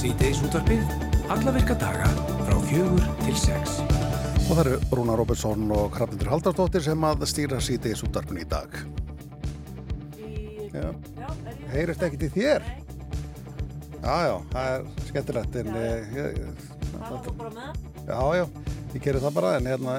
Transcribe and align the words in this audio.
Sýteis 0.00 0.38
útvarpið, 0.40 0.92
alla 1.28 1.52
virka 1.52 1.74
daga 1.76 2.06
frá 2.46 2.54
fjögur 2.70 3.02
til 3.18 3.34
sex. 3.36 3.74
Og 4.46 4.54
það 4.54 4.60
eru 4.62 4.78
Rúna 4.96 5.16
Robertsson 5.20 5.66
og 5.76 5.98
Hrafnildur 5.98 6.30
Haldarsdóttir 6.32 6.86
sem 6.86 7.04
að 7.04 7.26
stýra 7.28 7.58
Sýteis 7.60 8.00
útvarpinu 8.06 8.40
í 8.40 8.46
dag. 8.48 8.78
Já. 10.72 10.88
Heyrist 11.74 12.06
ekki 12.08 12.22
til 12.22 12.32
þér? 12.38 12.64
Já, 14.00 14.16
já, 14.24 14.34
það 14.54 14.70
er 14.70 14.88
skemmtilegt 15.10 15.60
en 15.60 15.72
eh, 15.82 16.16
ég, 16.16 16.40
já, 18.08 18.20
já, 18.40 18.44
ég 18.94 19.04
gerir 19.04 19.20
það 19.20 19.36
bara 19.36 19.58
en 19.58 19.68
hérna 19.74 19.98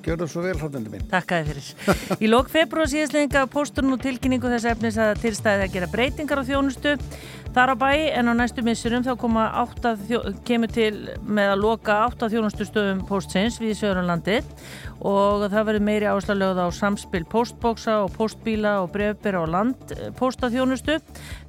Gjör 0.00 0.22
það 0.22 0.30
svo 0.32 0.42
vel, 0.44 0.54
hrandundi 0.56 0.90
mín. 0.94 1.02
Takk 1.10 1.32
að 1.36 1.48
þið 1.50 1.50
fyrir. 1.50 1.96
Í 2.24 2.28
lók 2.30 2.48
februar 2.52 2.88
síðastlega 2.88 3.42
posturinn 3.52 3.96
og 3.96 4.00
tilkynningu 4.00 4.48
þess 4.54 4.68
efnis 4.72 4.96
að 5.00 5.20
tilstæði 5.26 5.66
að 5.66 5.74
gera 5.74 5.88
breytingar 5.92 6.40
á 6.40 6.44
þjónustu 6.48 6.94
þar 7.54 7.72
á 7.74 7.76
bæ 7.80 7.92
en 8.18 8.30
á 8.30 8.34
næstu 8.36 8.62
missurum 8.66 9.02
þá 9.06 9.14
kemur 10.46 10.70
til 10.72 10.92
með 11.26 11.54
að 11.54 11.62
loka 11.64 11.96
8 12.06 12.30
þjónustustöðum 12.32 13.02
postins 13.08 13.58
við 13.62 13.74
Sörunlandi 13.80 14.38
og 15.00 15.46
það 15.48 15.66
verður 15.68 15.84
meiri 15.86 16.08
áslaglegð 16.10 16.60
á 16.60 16.68
samspil 16.76 17.24
postbóksa 17.30 17.96
og 18.04 18.12
postbíla 18.14 18.76
og 18.84 18.90
brefbera 18.94 19.42
og 19.42 19.50
landpostaþjónustu 19.54 20.98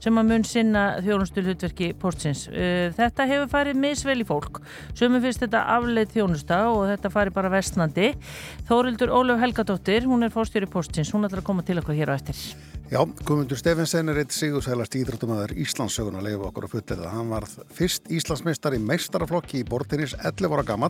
sem 0.02 0.20
að 0.20 0.32
mun 0.32 0.48
sinna 0.48 0.86
þjónustu 1.04 1.44
hlutverki 1.45 1.92
postins. 2.00 2.48
Uh, 2.48 2.90
þetta 2.95 3.28
hefur 3.30 3.52
farið 3.52 3.81
misvel 3.84 4.22
í 4.23 4.28
fólk. 4.28 4.62
Sumum 4.95 5.22
finnst 5.23 5.44
þetta 5.44 5.66
afleið 5.76 6.16
þjónusta 6.16 6.64
og 6.72 6.86
þetta 6.94 7.14
farið 7.14 7.40
bara 7.40 7.56
vestnandi. 7.58 8.14
Þórildur 8.70 9.12
Ólef 9.14 9.44
Helgadóttir, 9.44 10.08
hún 10.08 10.23
er 10.23 10.34
fórstjóri 10.34 10.72
postins, 10.72 11.12
hún 11.12 11.28
ætlar 11.28 11.44
að 11.44 11.52
koma 11.52 11.68
til 11.68 11.81
okkur 11.84 11.97
hér 11.97 12.16
á 12.16 12.18
eftir. 12.18 12.70
Já, 12.92 13.06
Guðmundur 13.23 13.56
Stefensen 13.56 14.11
er 14.11 14.17
eitt 14.20 14.34
sigursælast 14.36 14.97
ídráttumæður 15.00 15.53
Íslandsögun 15.64 16.17
að 16.20 16.25
leifa 16.25 16.50
okkur 16.50 16.66
að 16.67 16.73
fullera. 16.73 17.11
Hann 17.14 17.30
var 17.31 17.45
fyrst 17.72 18.09
Íslandsmeistar 18.11 18.75
í 18.75 18.81
meistaraflokki 18.84 19.61
í 19.61 19.67
bortinnis 19.70 20.11
11 20.20 20.58
ára 20.58 20.66
gammal 20.67 20.89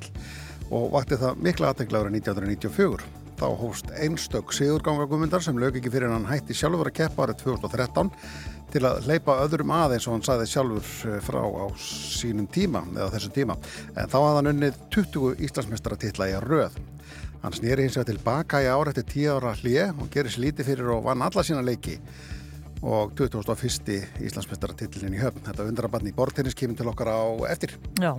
og 0.74 0.88
vakti 0.96 1.20
það 1.22 1.44
mikla 1.46 1.70
aðtegla 1.70 2.02
árið 2.02 2.18
1994. 2.24 3.06
Þá 3.38 3.46
hóst 3.60 3.94
einstök 3.94 4.50
sigurganga 4.58 5.06
Guðmundar 5.12 5.46
sem 5.46 5.62
lög 5.62 5.78
ekki 5.78 5.94
fyrir 5.94 6.10
hann 6.10 6.26
hætti 6.26 6.58
sjálfur 6.58 6.90
að 6.90 6.98
keppa 7.04 7.28
árið 7.28 7.44
2013 7.44 8.10
til 8.74 8.82
að 8.90 9.06
leipa 9.06 9.38
öðrum 9.44 9.76
aðeins 9.78 10.10
og 10.10 10.18
hann 10.18 10.26
sagði 10.26 10.50
sjálfur 10.56 10.90
eh, 11.06 11.22
frá 11.22 11.42
á 11.46 11.66
sínum 11.86 12.50
tíma 12.50 12.82
eða 12.96 13.12
þessum 13.14 13.38
tíma. 13.38 13.60
En 13.94 14.10
þá 14.10 14.18
hafði 14.24 14.40
hann 14.40 14.52
unnið 14.56 14.82
20 14.98 15.46
Íslandsmeistaratitla 15.46 16.32
í 16.34 16.42
röð. 16.50 16.82
Hann 17.42 17.56
snýri 17.58 17.88
hins 17.88 17.98
vegar 17.98 18.12
tilbaka 18.12 18.62
í 18.62 18.70
ára 18.70 18.92
eftir 18.92 19.08
10 19.10 19.32
ára 19.34 19.56
hlið 19.58 19.98
og 20.04 20.12
gerir 20.14 20.34
slíti 20.34 20.66
fyrir 20.68 20.92
og 20.94 21.08
vann 21.08 21.24
alla 21.26 21.44
sína 21.46 21.64
leiki 21.66 21.96
og 22.82 23.14
2001. 23.18 23.90
Íslandsmestaratillin 24.26 25.16
í 25.16 25.22
höfn. 25.22 25.44
Þetta 25.46 25.66
undrabann 25.70 26.10
í 26.10 26.14
bortinnis 26.18 26.58
kemur 26.58 26.80
til 26.80 26.90
okkar 26.90 27.12
á 27.14 27.22
eftir. 27.52 27.76
Já, 28.02 28.14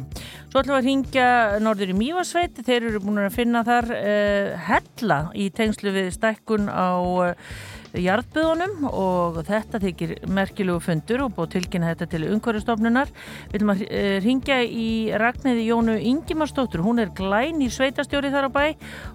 svo 0.51 0.63
ætlum 0.63 0.75
við 0.75 0.79
að 0.79 0.89
ringja 0.89 1.29
norður 1.63 1.95
í 1.95 1.99
Mývarsveit. 1.99 2.63
Þeir 2.67 2.89
eru 2.91 3.03
búin 3.03 3.23
að 3.25 3.37
finna 3.37 3.65
þar 3.67 3.91
uh, 3.95 4.67
hella 4.71 5.21
í 5.35 5.49
tengslu 5.55 5.95
við 5.95 6.13
stækkun 6.15 6.71
á 6.71 6.91
uh, 6.99 7.55
jarðböðunum 7.99 8.87
og 8.89 9.41
þetta 9.47 9.81
þykir 9.83 10.15
merkilegu 10.33 10.81
fundur 10.83 11.27
og 11.27 11.35
búið 11.37 11.57
tilkynna 11.57 11.91
þetta 11.93 12.09
til 12.15 12.23
umhverjastofnunar. 12.31 13.13
Við 13.51 13.57
viljum 13.57 13.73
að 13.75 13.83
eh, 13.89 14.17
ringja 14.25 14.59
í 14.65 14.89
Ragnæði 15.21 15.67
Jónu 15.69 15.99
Ingimarsdóttur, 16.13 16.85
hún 16.87 17.03
er 17.03 17.13
glæn 17.17 17.61
í 17.65 17.69
sveitastjóri 17.73 18.33
þar 18.33 18.49
á 18.49 18.51
bæ 18.55 18.65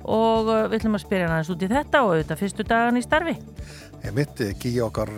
og 0.04 0.52
eh, 0.54 0.68
við 0.68 0.78
viljum 0.78 1.00
að 1.00 1.06
spyrja 1.08 1.32
hann 1.32 1.52
út 1.56 1.66
í 1.66 1.72
þetta 1.72 2.04
og 2.04 2.14
auðvitað 2.14 2.44
fyrstu 2.44 2.68
dagan 2.68 3.02
í 3.02 3.06
starfi. 3.06 3.36
Ég 4.06 4.14
mitt, 4.16 4.46
Gíi 4.62 4.78
okkar 4.86 5.12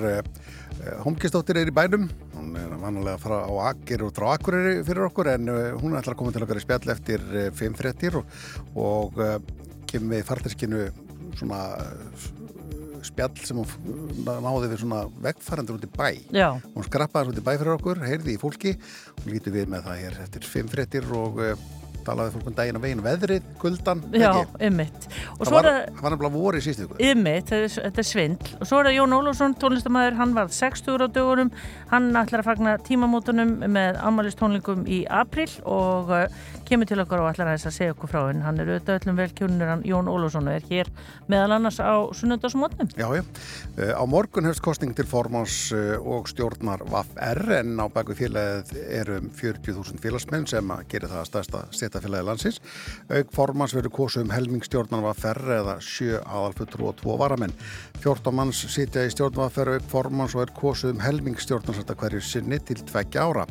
Holmkistóttir 1.04 1.58
er 1.60 1.68
í 1.68 1.76
bænum, 1.76 2.06
hún 2.38 2.54
er 2.56 2.72
vanlega 2.80 3.20
frá 3.20 3.42
Akir 3.68 4.06
og 4.06 4.14
frá 4.16 4.30
Akureyri 4.38 4.78
fyrir 4.88 5.10
okkur 5.10 5.34
en 5.34 5.52
hún 5.82 5.98
alltaf 5.98 6.14
að 6.14 6.20
koma 6.22 6.32
til 6.32 6.46
okkar 6.46 6.62
í 6.62 6.64
spjall 6.64 6.94
eftir 6.94 7.26
5.30 7.60 8.16
og, 8.22 8.30
og 8.80 9.20
kemur 9.92 10.16
við 10.16 10.24
farteskinu 10.30 10.86
svona 11.36 11.66
spjall 13.08 13.34
sem 13.44 13.60
hún 13.60 14.24
náði 14.28 14.72
við 14.72 14.84
svona 14.84 15.02
vegfærandur 15.26 15.80
út 15.80 15.88
í 15.88 15.92
bæ. 15.96 16.10
Já. 16.36 16.50
hún 16.76 16.88
skrappaði 16.88 17.34
út 17.34 17.42
í 17.42 17.46
bæ 17.46 17.52
fyrir 17.56 17.76
okkur, 17.76 18.06
heyrði 18.06 18.36
í 18.36 18.42
fólki. 18.42 18.78
Og 19.18 19.30
lítið 19.34 19.60
við 19.60 19.76
með 19.76 19.90
það 19.90 20.02
hér 20.06 20.24
eftir 20.26 20.50
fimm 20.50 20.72
frettir 20.72 21.08
og 21.16 21.44
uh, 21.44 21.68
talaði 22.06 22.34
fólk 22.36 22.50
um 22.50 22.56
daginn 22.58 22.80
og 22.80 22.84
veginn 22.84 23.04
veðrið, 23.04 23.48
kuldan 23.62 24.02
Já, 24.16 24.32
ymmit 24.66 25.08
Það 25.40 25.56
var, 25.56 25.70
nefnilega 25.94 26.32
voru 26.34 26.60
í 26.60 26.64
sístu 26.64 26.88
Ymmit, 27.00 27.52
þetta 27.52 28.04
er 28.04 28.08
svindl. 28.08 28.54
Og 28.60 28.70
svo 28.70 28.82
er 28.82 28.90
það 28.90 28.98
Jón 28.98 29.16
Ólússon, 29.20 29.56
tónlistamæður 29.60 30.20
hann 30.20 30.36
var 30.38 30.52
60 30.54 31.06
á 31.06 31.08
dögurum 31.16 31.52
hann 31.92 32.10
ætlar 32.20 32.44
að 32.44 32.50
fagna 32.50 32.78
tímamótunum 32.86 33.56
með 33.68 34.00
ammælistónlingum 34.10 34.86
í 34.90 35.04
april 35.22 35.50
og 35.66 36.14
uh, 36.16 36.26
kemur 36.70 36.86
til 36.90 37.02
okkur 37.02 37.24
og 37.24 37.32
ætlar 37.32 37.50
að 37.50 37.58
þess 37.58 37.70
að 37.70 37.76
segja 37.76 37.94
okkur 37.96 38.12
frá 38.12 38.20
henn 38.28 38.44
hann 38.46 38.60
er 38.62 38.70
auðvitað 38.70 39.00
öllum 39.00 39.18
velkjörnir 39.18 39.72
hann 39.72 39.86
Jón 39.88 40.10
Ólússon 40.12 40.50
er 40.52 40.66
hér 40.70 40.90
meðal 41.32 41.56
annars 41.56 41.80
á 41.82 41.98
sunnundasmótnum 42.14 42.92
Já, 42.94 43.08
já, 43.18 43.24
uh, 43.24 43.94
á 43.98 44.04
morgun 44.10 44.46
hefst 44.46 44.62
kostning 44.66 44.94
til 44.98 45.08
formans 45.10 45.56
uh, 45.74 45.98
og 45.98 46.30
stjórnar 46.30 46.84
VAF-R 46.92 47.56
en 47.60 47.82
á 47.82 47.86
baku 47.90 48.14
félagið 48.18 48.76
erum 49.00 49.32
40.000 49.34 50.02
félagsmenn 50.04 50.46
sem 50.52 50.74
að 50.76 50.86
gera 50.94 51.10
það 51.10 51.24
að 51.24 51.30
stærsta 51.32 51.64
stéttafélagi 51.74 52.28
landsins. 52.28 52.62
Auk 53.10 53.34
formans 53.34 53.76
verður 53.76 53.96
kosu 54.00 54.24
um 54.24 54.34
helmingstjórnar 54.34 55.06
VAF-R 55.08 55.54
eða 55.60 55.78
sjö 55.84 56.22
aðalfutru 56.22 56.90
og 56.92 56.98
tvo 57.02 57.18
varamenn. 57.20 57.56
14 58.04 58.36
manns 58.36 58.62
sitja 58.70 59.08
í 59.08 59.14
stjórn 59.14 59.40
VAF-R 59.42 59.78
auk 59.78 59.92
formans 59.92 60.38
og 60.38 60.46
er 60.46 60.56
kosu 60.58 60.94
um 60.94 61.02
helmingstjórnar 61.04 61.82
hverju 62.00 62.22
sinni 62.24 62.60
til 62.64 62.84
tveggja 62.86 63.26
ára 63.26 63.48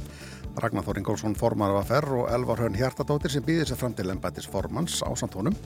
Ragnar 0.63 0.85
Þór 0.87 1.01
Ingólfsson 1.01 1.37
formar 1.39 1.73
af 1.75 1.81
að 1.83 1.91
ferr 1.93 2.17
og 2.19 2.29
Elvar 2.33 2.63
Hörn 2.63 2.77
Hjartadóttir 2.79 3.33
sem 3.33 3.45
býðir 3.47 3.71
sér 3.71 3.79
fram 3.81 3.95
til 3.97 4.09
ennbættis 4.13 4.49
formans 4.51 4.99
á 5.07 5.11
samtónum 5.19 5.57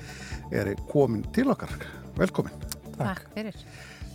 er 0.53 0.73
komin 0.91 1.25
til 1.35 1.49
okkar. 1.53 1.73
Velkomin. 2.19 2.55
Takk 2.99 3.25
fyrir. 3.35 3.59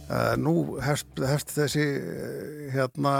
Uh, 0.07 0.35
nú 0.39 0.53
hefst, 0.79 1.09
hefst 1.19 1.51
þessi 1.57 1.83
uh, 1.83 2.61
hérna, 2.71 3.15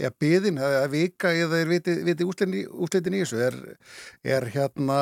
ja, 0.00 0.10
býðin, 0.10 0.58
eða 0.58 0.88
vika 0.90 1.30
eða 1.30 1.60
er 1.62 1.70
viti, 1.70 1.94
viti 2.08 2.26
úslitin 2.26 3.14
í 3.14 3.22
þessu 3.22 3.38
er, 3.46 3.60
er 4.26 4.48
hérna 4.56 4.98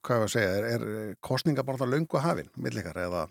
hvað 0.00 0.16
er 0.16 0.24
að 0.24 0.32
segja, 0.32 0.56
er, 0.56 0.88
er 0.88 1.12
kostninga 1.20 1.66
bara 1.66 1.88
löngu 1.88 2.22
hafinn, 2.24 2.48
millikar, 2.56 2.96
eða 2.96 3.26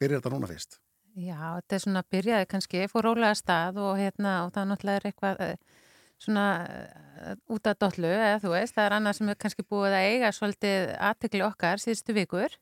byrjar 0.00 0.22
þetta 0.22 0.32
núna 0.32 0.48
fyrst? 0.48 0.78
Já, 1.14 1.36
þetta 1.60 1.76
er 1.76 1.82
svona 1.84 2.02
byrjaði 2.10 2.46
kannski, 2.50 2.86
fór 2.90 3.06
rólega 3.06 3.36
stað 3.38 3.76
og 3.84 3.98
hérna 4.00 4.38
og 4.46 4.54
það 4.54 4.70
náttúrulega 4.70 4.98
er 4.98 5.10
eitthvað 5.10 5.42
svona 6.24 6.46
út 7.52 7.70
af 7.70 7.78
dollu 7.80 8.10
eða 8.10 8.40
þú 8.42 8.52
veist, 8.52 8.74
það 8.76 8.88
er 8.88 8.96
annað 8.98 9.18
sem 9.18 9.32
er 9.32 9.40
kannski 9.40 9.64
búið 9.70 9.96
að 9.96 10.08
eiga 10.10 10.32
svolítið 10.34 10.94
aðtekli 11.10 11.44
okkar 11.46 11.82
síðustu 11.82 12.16
vikur 12.16 12.58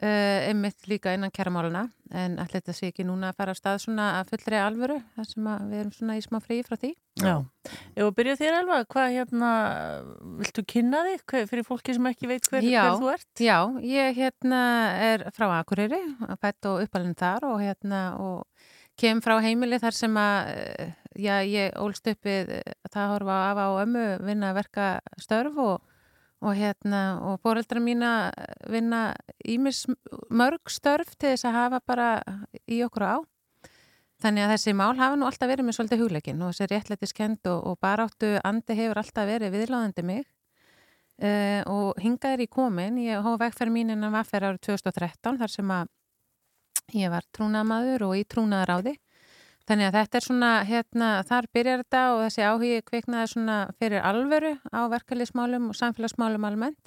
Uh, 0.00 0.48
einmitt 0.48 0.86
líka 0.88 1.12
innan 1.12 1.28
kæramáluna 1.28 1.82
en 2.16 2.38
allir 2.40 2.62
þetta 2.62 2.72
sé 2.72 2.88
ekki 2.88 3.04
núna 3.04 3.34
að 3.34 3.36
fara 3.36 3.52
á 3.52 3.56
stað 3.58 3.82
svona 3.82 4.06
að 4.16 4.30
fullri 4.30 4.56
alvöru 4.56 4.94
þar 5.12 5.26
sem 5.28 5.48
við 5.68 5.74
erum 5.76 5.90
svona 5.92 6.14
í 6.16 6.22
smá 6.24 6.38
frí 6.40 6.56
frá 6.64 6.78
því. 6.80 6.90
Já, 7.20 7.34
ef 7.68 8.00
við 8.06 8.14
byrjuð 8.16 8.40
þér 8.40 8.56
alveg 8.62 8.88
hvað 8.94 9.16
hérna, 9.18 9.50
viltu 10.40 10.64
kynna 10.72 11.02
þig 11.04 11.26
hver, 11.34 11.44
fyrir 11.52 11.68
fólki 11.68 11.96
sem 11.98 12.08
ekki 12.14 12.30
veit 12.30 12.48
hver, 12.48 12.64
já, 12.64 12.80
hver 12.86 12.96
þú 13.02 13.12
ert? 13.12 13.28
Já, 13.44 13.58
ég 13.90 14.16
hérna 14.22 14.62
er 15.10 15.26
frá 15.36 15.50
Akureyri, 15.58 16.00
fætt 16.40 16.70
og 16.72 16.80
uppalinn 16.86 17.20
þar 17.20 17.50
og 17.50 17.60
hérna 17.60 18.00
og 18.24 18.46
kem 19.00 19.22
frá 19.24 19.38
heimili 19.40 19.80
þar 19.80 19.96
sem 19.96 20.18
að 20.20 20.50
eh, 20.54 20.90
já, 21.16 21.34
ég 21.48 21.78
ólst 21.80 22.06
uppið 22.12 22.52
það 22.92 23.14
horfa 23.14 23.38
af 23.50 23.62
á 23.64 23.68
ömmu 23.84 24.06
vinna 24.28 24.52
verka 24.56 24.90
störf 25.20 25.56
og 25.60 25.78
og 26.40 26.56
hérna 26.56 27.20
og 27.20 27.40
fóreldra 27.44 27.80
mína 27.84 28.32
vinna 28.68 29.12
ímis 29.44 29.84
mörg 30.32 30.72
störf 30.72 31.12
til 31.18 31.34
þess 31.34 31.44
að 31.44 31.56
hafa 31.58 31.80
bara 31.86 32.08
í 32.64 32.80
okkur 32.86 33.04
á. 33.04 33.16
Þannig 34.20 34.44
að 34.44 34.52
þessi 34.54 34.74
mál 34.76 34.96
hafa 34.96 35.16
nú 35.16 35.28
alltaf 35.28 35.48
verið 35.48 35.66
með 35.66 35.76
svolítið 35.76 36.02
hugleikin 36.02 36.42
og 36.44 36.52
þessi 36.52 36.68
réttlætiskend 36.72 37.48
og, 37.52 37.60
og 37.68 37.78
baráttu 37.80 38.34
andi 38.44 38.76
hefur 38.76 39.00
alltaf 39.00 39.28
verið 39.28 39.54
viðláðandi 39.56 40.04
mig. 40.04 40.26
Uh, 41.20 41.60
og 41.68 42.00
hingað 42.00 42.36
er 42.36 42.42
í 42.44 42.48
komin. 42.48 42.96
Ég 43.00 43.20
hófa 43.20 43.44
vegferð 43.44 43.74
mín 43.74 43.92
innan 43.92 44.12
vaffer 44.12 44.44
árið 44.44 44.62
2013 44.70 45.40
þar 45.40 45.52
sem 45.52 45.72
að 45.76 45.90
ég 46.96 47.12
var 47.12 47.26
trúnamaður 47.36 48.08
og 48.08 48.18
í 48.18 48.26
trúnaðar 48.28 48.74
á 48.74 48.78
því 48.80 48.96
Þannig 49.70 49.86
að 49.86 49.96
þetta 50.00 50.18
er 50.18 50.24
svona, 50.24 50.50
hérna, 50.66 51.08
þar 51.28 51.46
byrjar 51.54 51.82
þetta 51.84 51.98
og 52.10 52.20
þessi 52.24 52.42
áhugi 52.42 52.78
kviknaði 52.88 53.28
svona 53.30 53.58
fyrir 53.78 54.02
alvöru 54.02 54.56
á 54.66 54.80
verkefliðsmálum 54.90 55.68
og 55.70 55.76
samfélagsmálum 55.78 56.46
almennt. 56.48 56.80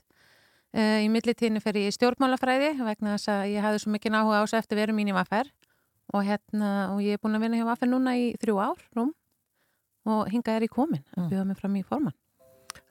Uh, 0.74 1.00
í 1.06 1.08
millitíðinu 1.14 1.62
fyrir 1.64 1.88
í 1.88 1.94
stjórnmálafræði 1.96 2.74
vegna 2.82 3.14
þess 3.14 3.30
að 3.30 3.44
ég 3.54 3.64
hafði 3.64 3.84
svo 3.84 3.94
mikið 3.94 4.18
áhuga 4.18 4.42
á 4.42 4.44
þessu 4.44 4.60
eftir 4.60 4.82
veru 4.82 4.98
mín 4.98 5.14
í 5.14 5.16
Vaffer 5.16 5.52
og 6.12 6.26
hérna, 6.28 6.72
og 6.92 7.00
ég 7.06 7.16
er 7.16 7.22
búin 7.24 7.38
að 7.38 7.46
vinna 7.46 7.62
hjá 7.62 7.68
Vaffer 7.70 7.92
núna 7.94 8.18
í 8.20 8.26
þrjú 8.42 8.58
ár, 8.60 8.84
rúm, 8.98 9.14
og 10.10 10.26
hinga 10.34 10.58
er 10.58 10.66
í 10.68 10.72
komin 10.74 11.06
að 11.16 11.30
bjóða 11.30 11.48
mig 11.54 11.62
fram 11.62 11.78
í 11.80 11.86
forman. 11.88 12.18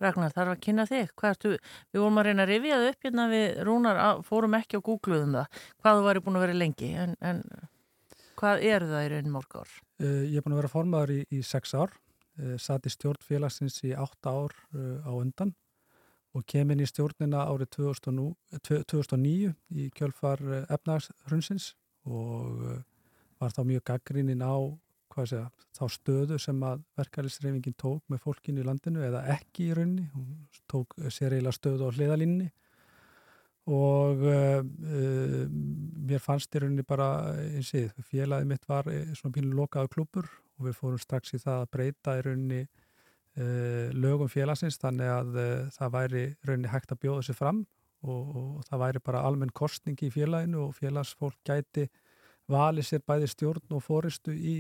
Ragnar, 0.03 0.35
þarf 0.35 0.55
að 0.55 0.63
kynna 0.67 0.87
þig. 0.89 1.13
Ertu, 1.29 1.53
við 1.93 2.03
vorum 2.03 2.21
að 2.21 2.29
reyna 2.29 2.47
að 2.47 2.53
rifja 2.53 2.79
það 2.79 2.89
upp 2.91 3.07
hérna 3.07 3.27
við 3.33 3.47
Rúnar, 3.69 4.01
fórum 4.27 4.59
ekki 4.59 4.81
á 4.81 4.87
Google-uðum 4.89 5.37
það, 5.39 5.63
hvað 5.83 5.99
þú 5.99 6.07
væri 6.09 6.25
búin 6.27 6.39
að 6.39 6.47
vera 6.47 6.59
lengi, 6.59 6.91
en... 7.05 7.17
en... 7.21 7.43
Hvað 8.43 8.65
eru 8.67 8.89
það 8.91 9.05
í 9.05 9.11
raunin 9.13 9.35
mörg 9.37 9.59
ár? 9.61 9.75
Uh, 10.03 10.23
ég 10.27 10.39
er 10.41 10.45
búin 10.45 10.57
að 10.57 10.63
vera 10.63 10.73
formadur 10.73 11.13
í, 11.15 11.19
í 11.31 11.43
sex 11.47 11.77
ár 11.79 11.93
uh, 11.93 12.57
satt 12.59 12.89
í 12.89 12.91
stjórn 12.91 13.23
félagsins 13.23 13.77
í 13.87 13.93
8 13.95 14.33
ár 14.33 14.57
uh, 14.75 15.05
á 15.07 15.13
undan 15.15 15.53
og 16.35 16.47
kem 16.49 16.73
inn 16.73 16.83
í 16.83 16.89
stjórnina 16.89 17.45
árið 17.45 17.77
2009 17.77 19.53
í 19.77 19.91
kjölfar 19.95 20.41
efnagshrunnsins 20.65 21.75
og 22.09 22.81
var 23.37 23.53
þá 23.53 23.63
mjög 23.69 23.85
gaggrínin 23.91 24.41
á 24.41 24.57
segja, 25.21 25.47
þá 25.77 25.85
stöðu 25.93 26.39
sem 26.41 26.65
að 26.67 26.83
verkefælisreifingin 26.99 27.79
tók 27.81 28.03
með 28.13 28.23
fólkinu 28.25 28.63
í 28.63 28.67
landinu 28.67 29.05
eða 29.07 29.23
ekki 29.35 29.69
í 29.71 29.77
raunni, 29.77 30.09
hún 30.15 30.45
tók 30.71 30.97
sér 31.09 31.37
eiginlega 31.37 31.57
stöðu 31.59 31.89
á 31.89 31.95
hliðalínni 31.95 32.51
og 33.71 34.23
uh, 34.27 34.59
uh, 34.59 35.43
mér 36.03 36.23
fannst 36.23 36.55
í 36.55 36.63
rauninni 36.63 36.83
bara 36.87 37.11
eins 37.45 37.71
og 37.79 38.07
félagið 38.09 38.49
mitt 38.51 38.65
var 38.67 38.89
svona 39.15 39.37
pínu 39.37 39.53
lokaðu 39.55 39.93
klúpur 39.93 40.31
og 40.59 40.67
við 40.67 40.79
fórum 40.81 41.03
strax 41.03 41.37
í 41.37 41.43
það 41.43 41.61
að 41.61 41.71
breyta 41.77 42.17
í 42.19 42.25
rauninni 42.27 42.63
uh, 42.65 43.93
lögum 43.95 44.33
félagsins 44.33 44.81
þannig 44.83 45.13
að 45.15 45.39
það 45.77 45.95
væri 45.95 46.25
rauninni 46.43 46.73
hægt 46.73 46.97
að 46.97 47.03
bjóða 47.05 47.29
sér 47.29 47.39
fram 47.39 47.63
og, 48.03 48.35
og 48.35 48.65
það 48.67 48.83
væri 48.83 49.05
bara 49.07 49.23
almenn 49.29 49.55
kostning 49.55 50.03
í 50.03 50.11
félaginu 50.11 50.67
og 50.67 50.75
félagsfólk 50.81 51.39
gæti 51.47 51.87
valið 52.51 52.89
sér 52.89 53.03
bæði 53.07 53.29
stjórn 53.31 53.77
og 53.77 53.83
fóristu 53.85 54.35
í 54.35 54.55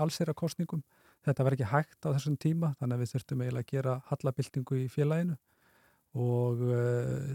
allsera 0.00 0.34
kostningum. 0.36 0.82
Þetta 1.26 1.44
verði 1.44 1.58
ekki 1.58 1.72
hægt 1.72 2.06
á 2.06 2.14
þessum 2.14 2.38
tíma 2.40 2.72
þannig 2.78 2.96
að 2.96 3.02
við 3.02 3.12
þurftum 3.12 3.42
eiginlega 3.42 3.66
að 3.66 3.72
gera 3.72 3.96
hallabildingu 4.10 4.78
í 4.78 4.86
félaginu. 4.92 5.36
Og, 6.18 6.62
uh, 6.64 7.34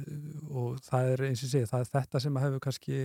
og 0.49 0.79
það 0.83 1.11
er 1.11 1.25
eins 1.27 1.43
og 1.45 1.51
sé, 1.51 1.61
það 1.69 1.85
er 1.85 1.91
þetta 1.93 2.21
sem 2.23 2.39
að 2.39 2.45
hefur 2.47 2.63
kannski, 2.63 3.03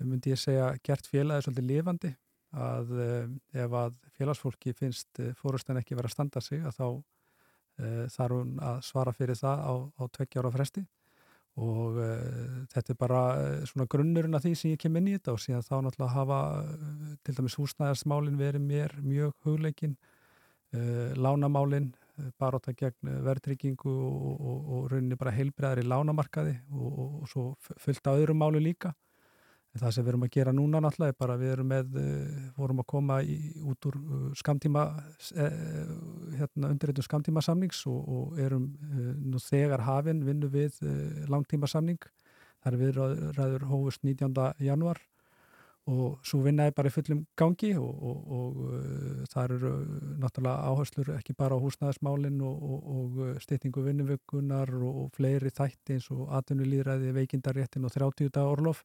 myndi 0.00 0.32
ég 0.32 0.40
segja, 0.40 0.70
gert 0.86 1.10
félagi 1.10 1.44
svolítið 1.44 1.68
lifandi. 1.68 2.14
Að 2.56 2.94
uh, 2.96 3.28
ef 3.64 3.78
að 3.82 3.98
félagsfólki 4.16 4.72
finnst 4.78 5.22
fórustan 5.38 5.80
ekki 5.82 5.98
verið 5.98 6.12
að 6.12 6.16
standa 6.16 6.44
sig 6.44 6.64
að 6.64 6.80
þá 6.80 6.88
þarf 8.10 8.34
hún 8.34 8.56
að 8.58 8.80
svara 8.82 9.12
fyrir 9.14 9.38
það 9.38 9.60
á, 9.62 9.74
á 9.86 10.02
tveggjára 10.10 10.50
fresti 10.50 10.80
og 11.58 11.96
þetta 12.72 12.92
er 12.94 12.98
bara 12.98 13.22
svona 13.66 13.88
grunnurinn 13.90 14.36
af 14.38 14.44
því 14.44 14.52
sem 14.56 14.74
ég 14.74 14.82
kem 14.82 14.98
inn 15.00 15.08
í 15.10 15.16
þetta 15.16 15.34
og 15.34 15.42
síðan 15.42 15.66
þá 15.66 15.74
náttúrulega 15.86 16.14
hafa 16.14 16.40
til 17.26 17.34
dæmis 17.38 17.58
húsnæðarsmálin 17.58 18.38
verið 18.38 18.64
mér 18.68 18.94
mjög 19.02 19.34
hugleikin 19.46 19.96
lánamálin 21.18 21.90
baróta 22.38 22.74
gegn 22.76 23.10
verðtryggingu 23.24 23.90
og, 23.90 24.38
og, 24.38 24.70
og 24.76 24.86
rauninni 24.92 25.18
bara 25.18 25.34
heilbreðar 25.34 25.82
í 25.82 25.86
lánamarkaði 25.86 26.56
og, 26.70 26.98
og 27.22 27.28
svo 27.30 27.44
fullt 27.62 28.10
á 28.10 28.12
öðrum 28.14 28.42
málu 28.42 28.62
líka. 28.62 28.92
Það 29.78 29.92
sem 29.94 30.04
við 30.04 30.12
erum 30.12 30.24
að 30.26 30.32
gera 30.34 30.54
núna 30.54 30.80
náttúrulega 30.82 31.14
er 31.14 31.18
bara 31.18 31.36
við 31.40 31.52
erum 31.54 31.68
með, 31.72 31.98
eh, 32.00 32.38
vorum 32.56 32.80
að 32.82 32.88
koma 32.92 33.18
í, 33.22 33.36
út 33.70 33.88
úr 33.90 33.98
eh, 33.98 34.24
skamtíma, 34.40 34.84
eh, 35.34 35.58
hérna 36.38 36.72
undirreitum 36.72 37.06
skamtíma 37.06 37.42
samnings 37.44 37.84
og 37.86 38.38
erum 38.38 38.70
nú 39.24 39.38
þegar 39.42 39.84
hafinn 39.86 40.24
vinnu 40.24 40.50
við 40.50 40.80
langtíma 41.28 41.68
samning. 41.68 42.00
Það 42.64 42.72
er 42.72 42.78
viðræður 42.82 43.68
hófust 43.70 44.02
19. 44.02 44.34
januar 44.58 44.98
og 45.88 46.18
svo 46.26 46.42
vinnaði 46.44 46.74
bara 46.76 46.90
í 46.90 46.92
fullum 46.92 47.20
gangi 47.38 47.70
og, 47.80 47.88
og, 47.88 48.32
og 48.38 48.58
uh, 48.68 49.20
það 49.32 49.54
eru 49.54 49.70
náttúrulega 50.20 50.72
áherslur 50.72 51.12
ekki 51.16 51.36
bara 51.38 51.56
á 51.56 51.62
húsnæðismálinn 51.62 52.42
og, 52.44 52.66
og 52.94 53.20
uh, 53.22 53.30
styrtingu 53.40 53.84
vinnuvökunar 53.86 54.72
og 54.78 55.08
fleiri 55.16 55.52
þætti 55.54 55.96
eins 55.96 56.10
og 56.12 56.28
atvinnulýðræði, 56.40 57.14
veikindaréttin 57.16 57.88
og 57.88 57.94
30 57.94 58.28
dagar 58.34 58.52
orlof. 58.58 58.82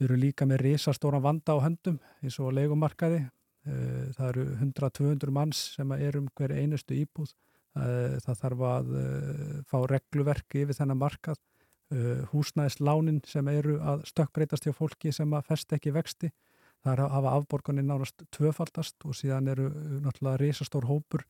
Við 0.00 0.06
erum 0.08 0.20
líka 0.22 0.46
með 0.48 0.62
risastóran 0.64 1.20
vanda 1.20 1.52
á 1.52 1.60
höndum 1.60 1.98
eins 2.24 2.38
og 2.40 2.54
leikumarkaði. 2.56 3.20
Uh, 3.68 4.08
það 4.16 4.28
eru 4.30 4.44
100-200 4.56 5.32
manns 5.36 5.58
sem 5.74 5.90
er 5.92 6.16
um 6.16 6.30
hver 6.38 6.54
einustu 6.56 6.96
íbúð. 6.96 7.34
Uh, 7.76 8.16
það 8.24 8.38
þarf 8.40 8.62
að 8.70 8.94
uh, 8.96 9.58
fá 9.68 9.76
regluverki 9.92 10.64
yfir 10.64 10.80
þennan 10.80 11.02
markað 11.04 11.40
húsnæðislánin 12.30 13.16
sem 13.26 13.48
eru 13.50 13.80
að 13.82 14.04
stökkbreytast 14.06 14.62
hjá 14.62 14.70
fólki 14.76 15.10
sem 15.10 15.32
að 15.34 15.48
fest 15.48 15.72
ekki 15.74 15.90
vexti. 15.90 16.28
Það 16.84 16.92
er 16.92 17.00
að 17.02 17.14
hafa 17.16 17.32
afborgunni 17.34 17.82
nánast 17.82 18.22
tvöfaldast 18.30 19.06
og 19.10 19.16
síðan 19.18 19.50
eru 19.50 19.66
náttúrulega 20.04 20.38
risastór 20.38 20.86
hópur 20.86 21.24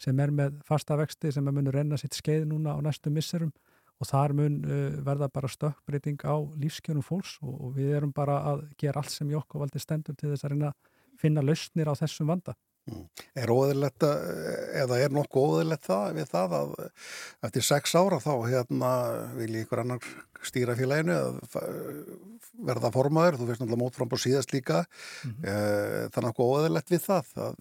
sem 0.00 0.16
er 0.24 0.32
með 0.32 0.56
fasta 0.64 0.96
vexti 0.96 1.34
sem 1.36 1.44
er 1.44 1.56
munur 1.58 1.76
renna 1.76 1.98
sitt 2.00 2.16
skeið 2.16 2.46
núna 2.48 2.72
á 2.72 2.80
næstu 2.80 3.12
misserum 3.12 3.52
og 3.96 4.10
þar 4.10 4.34
mun 4.36 4.60
uh, 4.66 4.98
verða 5.06 5.30
bara 5.32 5.50
stökkbreyting 5.50 6.20
á 6.28 6.36
lífskjörnum 6.60 7.06
fólks 7.06 7.38
og, 7.42 7.54
og 7.68 7.74
við 7.78 7.96
erum 7.98 8.12
bara 8.16 8.38
að 8.52 8.66
gera 8.80 9.02
allt 9.02 9.14
sem 9.14 9.30
í 9.30 9.38
okkur 9.38 9.64
valdi 9.64 9.82
stendur 9.82 10.16
til 10.18 10.32
þess 10.32 10.46
að 10.46 10.54
reyna 10.54 10.72
að 10.72 10.94
finna 11.20 11.44
lausnir 11.44 11.88
á 11.88 11.94
þessum 11.96 12.28
vanda. 12.28 12.56
Mm. 12.86 13.06
Er 13.34 13.50
óðurlegt 13.50 14.04
eða 14.78 14.98
er 15.02 15.14
nokkuð 15.14 15.56
óðurlegt 15.56 15.88
það 15.88 16.18
við 16.20 16.28
það 16.30 16.52
að 16.60 16.74
eftir 17.48 17.64
sex 17.66 17.96
ára 17.98 18.20
þá 18.22 18.32
hérna 18.46 18.90
vil 19.34 19.56
ykkur 19.62 19.82
annar 19.82 20.06
stýra 20.46 20.76
félaginu 20.78 21.16
verða 22.66 22.92
formaður, 22.94 23.40
þú 23.40 23.48
veist 23.48 23.62
náttúrulega 23.64 23.80
mótfram 23.80 24.14
á 24.14 24.18
síðast 24.22 24.54
líka 24.54 24.84
mm 24.84 25.32
-hmm. 25.32 26.12
það 26.12 26.20
er 26.20 26.26
nokkuð 26.28 26.52
óðurlegt 26.52 26.92
við 26.94 27.02
það 27.08 27.26
að 27.46 27.54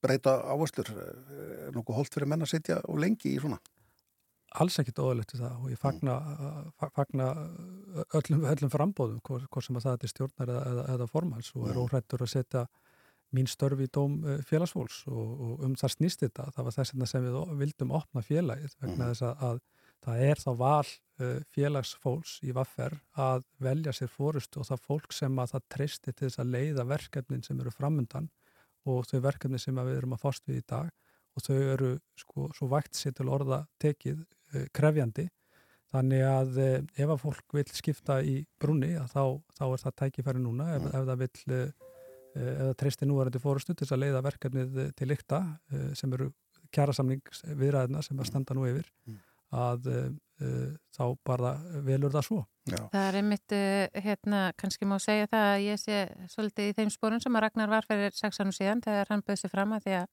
breyta 0.00 0.32
áherslur 0.48 0.88
er 0.96 1.76
nokkuð 1.76 1.96
holdt 1.96 2.14
fyrir 2.14 2.28
menn 2.28 2.46
að 2.46 2.54
sitja 2.54 2.80
og 2.88 2.98
lengi 2.98 3.36
í 3.36 3.40
svona 3.40 3.60
Alls 4.62 4.78
ekkit 4.80 5.00
óðurlegt 5.02 5.34
við 5.34 5.44
það 5.44 5.62
og 5.62 5.70
ég 5.72 5.80
fagna, 5.80 6.16
fagna 6.96 7.28
öllum, 8.16 8.44
öllum 8.48 8.72
frambóðum 8.72 9.22
hvort 9.26 9.66
sem 9.66 9.78
að 9.78 9.88
það 9.88 10.06
er 10.06 10.12
stjórnar 10.12 10.52
eða, 10.52 10.66
eða, 10.72 10.84
eða 10.94 11.08
formans 11.10 11.50
og 11.54 11.70
er 11.70 11.80
óhrættur 11.82 12.24
að 12.24 12.32
setja 12.32 12.66
mín 13.34 13.48
störf 13.50 13.80
í 13.82 13.88
dóm 13.92 14.20
félagsfólks 14.46 15.02
og, 15.10 15.32
og 15.46 15.64
um 15.66 15.74
það 15.78 15.94
snýst 15.96 16.22
þetta, 16.22 16.50
það 16.54 16.68
var 16.68 16.76
þess 16.76 16.94
að 16.94 17.08
sem 17.10 17.26
við 17.26 17.58
vildum 17.62 17.96
opna 17.98 18.22
félagið 18.24 18.76
vegna 18.80 18.96
mm. 18.96 19.08
þess 19.10 19.26
að, 19.26 19.42
að 19.48 19.60
það 20.06 20.22
er 20.28 20.42
þá 20.42 20.50
val 20.60 20.90
félagsfólks 21.54 22.36
í 22.46 22.54
vaffer 22.56 22.94
að 23.18 23.46
velja 23.62 23.94
sér 23.96 24.12
fórustu 24.12 24.60
og 24.62 24.68
það 24.68 24.84
fólk 24.84 25.16
sem 25.16 25.40
að 25.42 25.54
það 25.54 25.66
treysti 25.74 26.12
til 26.12 26.28
þess 26.28 26.42
að 26.42 26.52
leiða 26.54 26.86
verkefnin 26.92 27.44
sem 27.46 27.60
eru 27.62 27.72
framundan 27.74 28.28
og 28.86 29.08
þau 29.10 29.18
verkefni 29.24 29.60
sem 29.60 29.78
við 29.80 29.98
erum 29.98 30.14
að 30.14 30.22
fást 30.22 30.46
við 30.46 30.60
í 30.60 30.66
dag 30.68 30.92
og 31.36 31.44
þau 31.44 31.56
eru 31.56 31.92
sko 32.20 32.50
svo 32.56 32.68
vægt 32.72 32.98
sér 32.98 33.16
til 33.16 33.28
orða 33.32 33.64
tekið 33.82 34.22
krefjandi 34.76 35.28
þannig 35.94 36.24
að 36.26 36.62
uh, 36.62 36.78
ef 36.96 37.12
að 37.14 37.22
fólk 37.22 37.58
vil 37.58 37.66
skipta 37.72 38.20
í 38.22 38.40
brunni 38.60 38.94
þá, 39.12 39.36
þá 39.56 39.64
er 39.68 39.84
það 39.84 39.98
tækifæri 40.02 40.42
núna 40.42 40.72
ef, 40.76 40.82
mm. 40.82 40.94
ef 40.94 41.10
það 41.10 41.22
vil 41.24 41.68
Eh, 42.36 42.52
eða 42.60 42.74
treysti 42.76 43.08
núvarandi 43.08 43.40
fórustu 43.40 43.74
til 43.76 43.88
að 43.88 44.02
leiða 44.02 44.20
verkefnið 44.26 44.74
til 44.98 45.08
lykta 45.08 45.40
eh, 45.72 45.88
sem 45.96 46.12
eru 46.12 46.28
kjærasamning 46.74 47.22
viðræðina 47.56 48.02
sem 48.04 48.18
að 48.20 48.28
standa 48.28 48.56
nú 48.56 48.66
yfir 48.68 48.88
mm. 49.06 49.18
að 49.56 49.86
uh, 49.86 50.72
þá 50.92 51.04
bara 51.24 51.52
velur 51.86 52.10
það 52.12 52.24
svo. 52.26 52.40
Já. 52.66 52.80
Það 52.90 53.04
er 53.04 53.18
einmitt, 53.20 53.54
hérna, 54.04 54.40
kannski 54.58 54.88
má 54.90 54.96
segja 55.00 55.28
það 55.30 55.46
að 55.52 55.62
ég 55.62 55.80
sé 55.80 56.00
svolítið 56.32 56.72
í 56.72 56.74
þeim 56.80 56.90
spórun 56.92 57.22
sem 57.22 57.38
að 57.38 57.44
Ragnar 57.46 57.70
var 57.70 57.86
fyrir 57.86 58.16
sex 58.18 58.42
annum 58.42 58.56
síðan 58.56 58.82
þegar 58.84 59.12
hann 59.14 59.22
bauð 59.22 59.38
sér 59.40 59.54
fram 59.54 59.76
að 59.76 59.86
því 59.86 59.94
að 60.00 60.10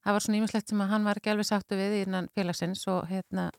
það 0.00 0.16
var 0.16 0.24
svona 0.24 0.40
ímislegt 0.40 0.72
sem 0.72 0.82
að 0.82 0.90
hann 0.94 1.06
var 1.10 1.20
ekki 1.20 1.34
alveg 1.34 1.50
sáttu 1.50 1.78
við 1.78 1.98
innan 2.00 2.30
félagsins 2.32 2.86
og 2.90 3.04
hérna 3.12 3.50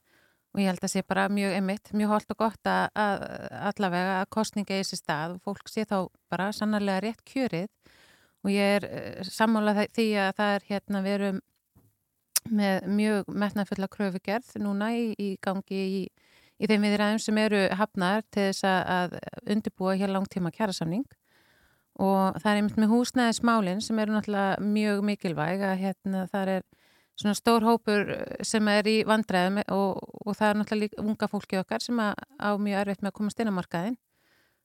og 0.53 0.61
ég 0.61 0.69
held 0.69 0.83
að 0.85 0.91
sé 0.93 1.01
bara 1.09 1.29
mjög 1.33 1.55
emitt, 1.57 1.91
mjög 1.97 2.11
holdt 2.13 2.33
og 2.35 2.39
gott 2.43 2.69
að, 2.69 2.83
að 2.93 3.23
allavega 3.71 4.19
að 4.19 4.29
kostninga 4.35 4.75
í 4.75 4.83
þessi 4.83 4.99
stað 4.99 5.37
og 5.37 5.47
fólk 5.47 5.71
sé 5.71 5.85
þá 5.89 5.97
bara 6.29 6.51
sannarlega 6.53 7.03
rétt 7.07 7.23
kjörið. 7.25 7.71
Og 8.43 8.51
ég 8.53 8.77
er 8.77 8.85
eh, 8.89 9.23
sammálað 9.25 9.85
því 9.95 10.07
að 10.19 10.31
það 10.37 10.53
er 10.57 10.67
hérna 10.69 11.01
við 11.05 11.17
erum 11.17 11.41
með 12.51 12.87
mjög 12.91 13.33
metnafulla 13.39 13.87
kröfugerð 13.87 14.53
núna 14.61 14.91
í, 14.97 15.03
í 15.15 15.29
gangi 15.41 15.81
í, 15.81 16.01
í 16.59 16.69
þeim 16.69 16.85
viðræðum 16.85 17.21
sem 17.23 17.39
eru 17.39 17.65
hafnar 17.79 18.25
til 18.33 18.49
þess 18.49 18.65
að 18.67 19.17
undirbúa 19.55 19.95
hér 19.99 20.11
langtíma 20.11 20.51
kjærasamning 20.53 21.05
og 22.01 22.39
það 22.41 22.49
er 22.49 22.59
einmitt 22.59 22.79
með 22.81 22.93
húsnæðismálinn 22.93 23.83
sem 23.85 23.99
eru 24.01 24.15
náttúrulega 24.15 24.65
mjög 24.65 25.03
mikilvæg 25.07 25.65
að 25.69 25.81
hérna 25.83 26.25
það 26.31 26.53
er 26.57 26.63
svona 27.19 27.35
stór 27.37 27.65
hópur 27.67 28.09
sem 28.45 28.67
er 28.73 28.87
í 28.89 28.95
vandræðum 29.07 29.61
og, 29.75 29.99
og 30.25 30.37
það 30.37 30.49
er 30.49 30.59
náttúrulega 30.59 30.81
líka 30.87 31.03
unga 31.03 31.29
fólki 31.29 31.59
okkar 31.61 31.83
sem 31.85 31.99
á 32.01 32.49
mjög 32.57 32.79
erfitt 32.79 33.03
með 33.03 33.11
að 33.11 33.17
komast 33.19 33.43
inn 33.43 33.53
á 33.53 33.57
markaðin 33.59 33.99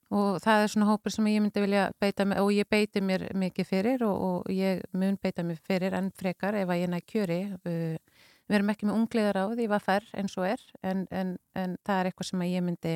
og 0.09 0.39
það 0.41 0.63
er 0.63 0.71
svona 0.73 0.87
hópur 0.89 1.13
sem 1.13 1.27
ég 1.29 1.43
myndi 1.43 1.61
vilja 1.61 1.83
beita 2.01 2.25
mig 2.25 2.41
og 2.41 2.49
ég 2.53 2.67
beiti 2.69 3.01
mér 3.05 3.27
mikið 3.37 3.69
fyrir 3.69 4.03
og, 4.07 4.23
og 4.29 4.49
ég 4.53 4.81
mun 4.97 5.19
beita 5.21 5.45
mér 5.45 5.59
fyrir 5.61 5.93
enn 5.97 6.09
frekar 6.17 6.57
ef 6.57 6.69
að 6.69 6.81
ég 6.81 6.89
næ 6.89 6.99
kjöri. 7.05 7.39
Uh, 7.61 8.25
við 8.49 8.57
erum 8.57 8.73
ekki 8.73 8.89
með 8.89 8.97
ungliðar 8.97 9.37
á 9.37 9.45
því 9.53 9.69
hvað 9.69 9.85
fær 9.85 10.09
eins 10.17 10.37
og 10.39 10.47
er 10.49 10.65
en, 10.81 11.05
en, 11.13 11.35
en 11.53 11.77
það 11.85 11.99
er 11.99 12.09
eitthvað 12.09 12.29
sem 12.31 12.45
ég 12.47 12.65
myndi 12.65 12.95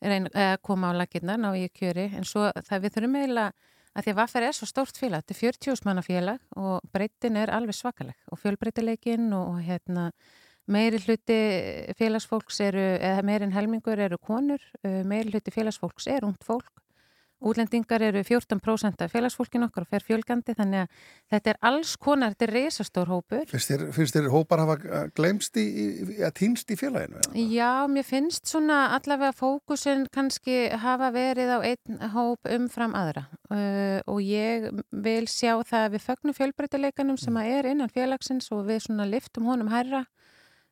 reyna 0.00 0.32
að 0.52 0.58
koma 0.68 0.92
á 0.92 0.98
laginna 1.00 1.38
ná 1.40 1.50
ég 1.56 1.72
kjöri. 1.72 2.10
En 2.12 2.28
svo 2.28 2.50
það 2.68 2.84
við 2.84 2.96
þurfum 2.96 3.18
eiginlega 3.22 3.70
að 3.94 4.06
því 4.06 4.12
að 4.12 4.20
Vaffer 4.20 4.46
er 4.46 4.56
svo 4.56 4.68
stórt 4.70 5.00
félag, 5.00 5.24
þetta 5.24 5.34
er 5.34 5.40
40 5.40 5.86
manna 5.88 6.04
félag 6.06 6.60
og 6.60 6.92
breytin 6.94 7.38
er 7.40 7.52
alveg 7.54 7.76
svakaleg 7.78 8.30
og 8.30 8.40
fjölbreytileikin 8.42 9.32
og 9.36 9.58
hérna 9.66 10.10
meiri 10.70 11.00
hluti 11.02 11.38
félagsfólks 11.98 12.60
eru, 12.62 12.84
eða 13.02 13.24
meirin 13.26 13.54
helmingur 13.54 13.98
eru 13.98 14.18
konur, 14.22 14.62
meiri 14.84 15.34
hluti 15.34 15.54
félagsfólks 15.54 16.06
er 16.12 16.26
ungt 16.28 16.46
fólk 16.46 16.70
útlendingar 17.40 18.02
eru 18.04 18.22
14% 18.26 19.04
af 19.04 19.12
félagsfólkin 19.12 19.64
okkar 19.66 19.86
og 19.86 19.90
fer 19.94 20.04
fjölgandi 20.04 20.54
þannig 20.58 20.84
að 20.84 21.04
þetta 21.32 21.52
er 21.52 21.58
alls 21.70 21.94
konar, 21.96 22.34
þetta 22.34 22.46
er 22.46 22.54
reysastór 22.56 23.10
hópur. 23.10 23.44
Finnst 23.50 24.16
þér, 24.16 24.28
hópar 24.32 24.64
hafa 24.64 25.06
glemst 25.16 25.56
í, 25.60 25.66
að 26.20 26.34
týnst 26.40 26.72
í 26.72 26.78
félaginu? 26.80 27.22
Já, 27.50 27.86
mér 27.90 28.06
finnst 28.06 28.50
svona 28.50 28.80
allavega 28.96 29.32
fókusin 29.36 30.06
kannski 30.12 30.68
hafa 30.82 31.10
verið 31.14 31.54
á 31.56 31.58
einn 31.64 32.00
hóp 32.14 32.50
umfram 32.50 32.96
aðra 32.98 33.26
uh, 33.50 34.00
og 34.10 34.20
ég 34.24 34.70
vil 34.90 35.24
sjá 35.30 35.54
það 35.64 35.86
að 35.86 35.92
við 35.96 36.06
fögnum 36.06 36.38
fjölbreytileikanum 36.38 37.20
sem 37.20 37.40
að 37.40 37.52
er 37.56 37.70
innan 37.72 37.92
félagsins 37.92 38.50
og 38.54 38.66
við 38.68 38.84
svona 38.86 39.08
liftum 39.08 39.48
honum 39.48 39.72
hærra 39.72 40.04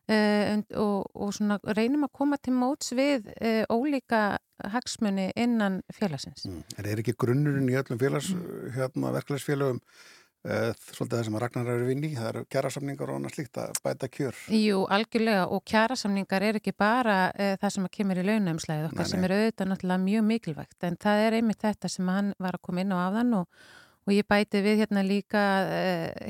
Uh, 0.09 0.63
og, 0.81 1.03
og 1.13 1.65
reynum 1.77 2.07
að 2.07 2.15
koma 2.17 2.37
til 2.41 2.55
móts 2.57 2.95
við 2.97 3.27
uh, 3.35 3.61
ólíka 3.69 4.39
hagsmunni 4.73 5.27
innan 5.37 5.83
félagsins. 5.93 6.47
Mm. 6.49 6.63
Er 6.73 6.87
það 6.87 7.01
ekki 7.03 7.13
grunnurinn 7.21 7.67
í 7.69 7.75
öllum 7.77 7.99
félags, 8.01 8.31
mm. 8.33 8.71
hérna, 8.73 9.11
verklæsfélagum 9.13 9.77
uh, 9.77 10.71
svolítið 10.79 11.13
það 11.13 11.27
sem 11.27 11.37
að 11.37 11.43
Ragnar 11.43 11.69
eru 11.75 11.85
vinni, 11.91 12.09
það 12.15 12.29
eru 12.31 12.41
kjærasamningar 12.55 13.11
og 13.13 13.19
annað 13.19 13.35
slíkt 13.35 13.59
að 13.61 13.77
bæta 13.85 14.09
kjör? 14.15 14.39
Jú, 14.57 14.79
algjörlega 14.97 15.43
og 15.53 15.61
kjærasamningar 15.69 16.45
er 16.47 16.57
ekki 16.57 16.73
bara 16.73 17.17
það 17.61 17.75
sem 17.75 17.85
kemur 17.99 18.23
í 18.23 18.23
launæmslæðið 18.31 18.87
okkar 18.87 19.03
nei, 19.03 19.05
nei. 19.05 19.11
sem 19.11 19.27
er 19.27 19.35
auðvitað 19.35 19.69
náttúrulega 19.73 20.05
mjög 20.07 20.25
mikilvægt 20.31 20.87
en 20.89 20.97
það 21.05 21.27
er 21.27 21.37
einmitt 21.37 21.67
þetta 21.67 21.91
sem 21.93 22.09
hann 22.09 22.33
var 22.41 22.57
að 22.57 22.65
koma 22.65 22.81
inn 22.81 22.97
á 22.97 22.99
afðan 23.03 23.37
og, 23.43 23.61
og 24.09 24.17
ég 24.17 24.25
bæti 24.33 24.63
við 24.65 24.81
hérna 24.81 25.05
líka 25.05 25.45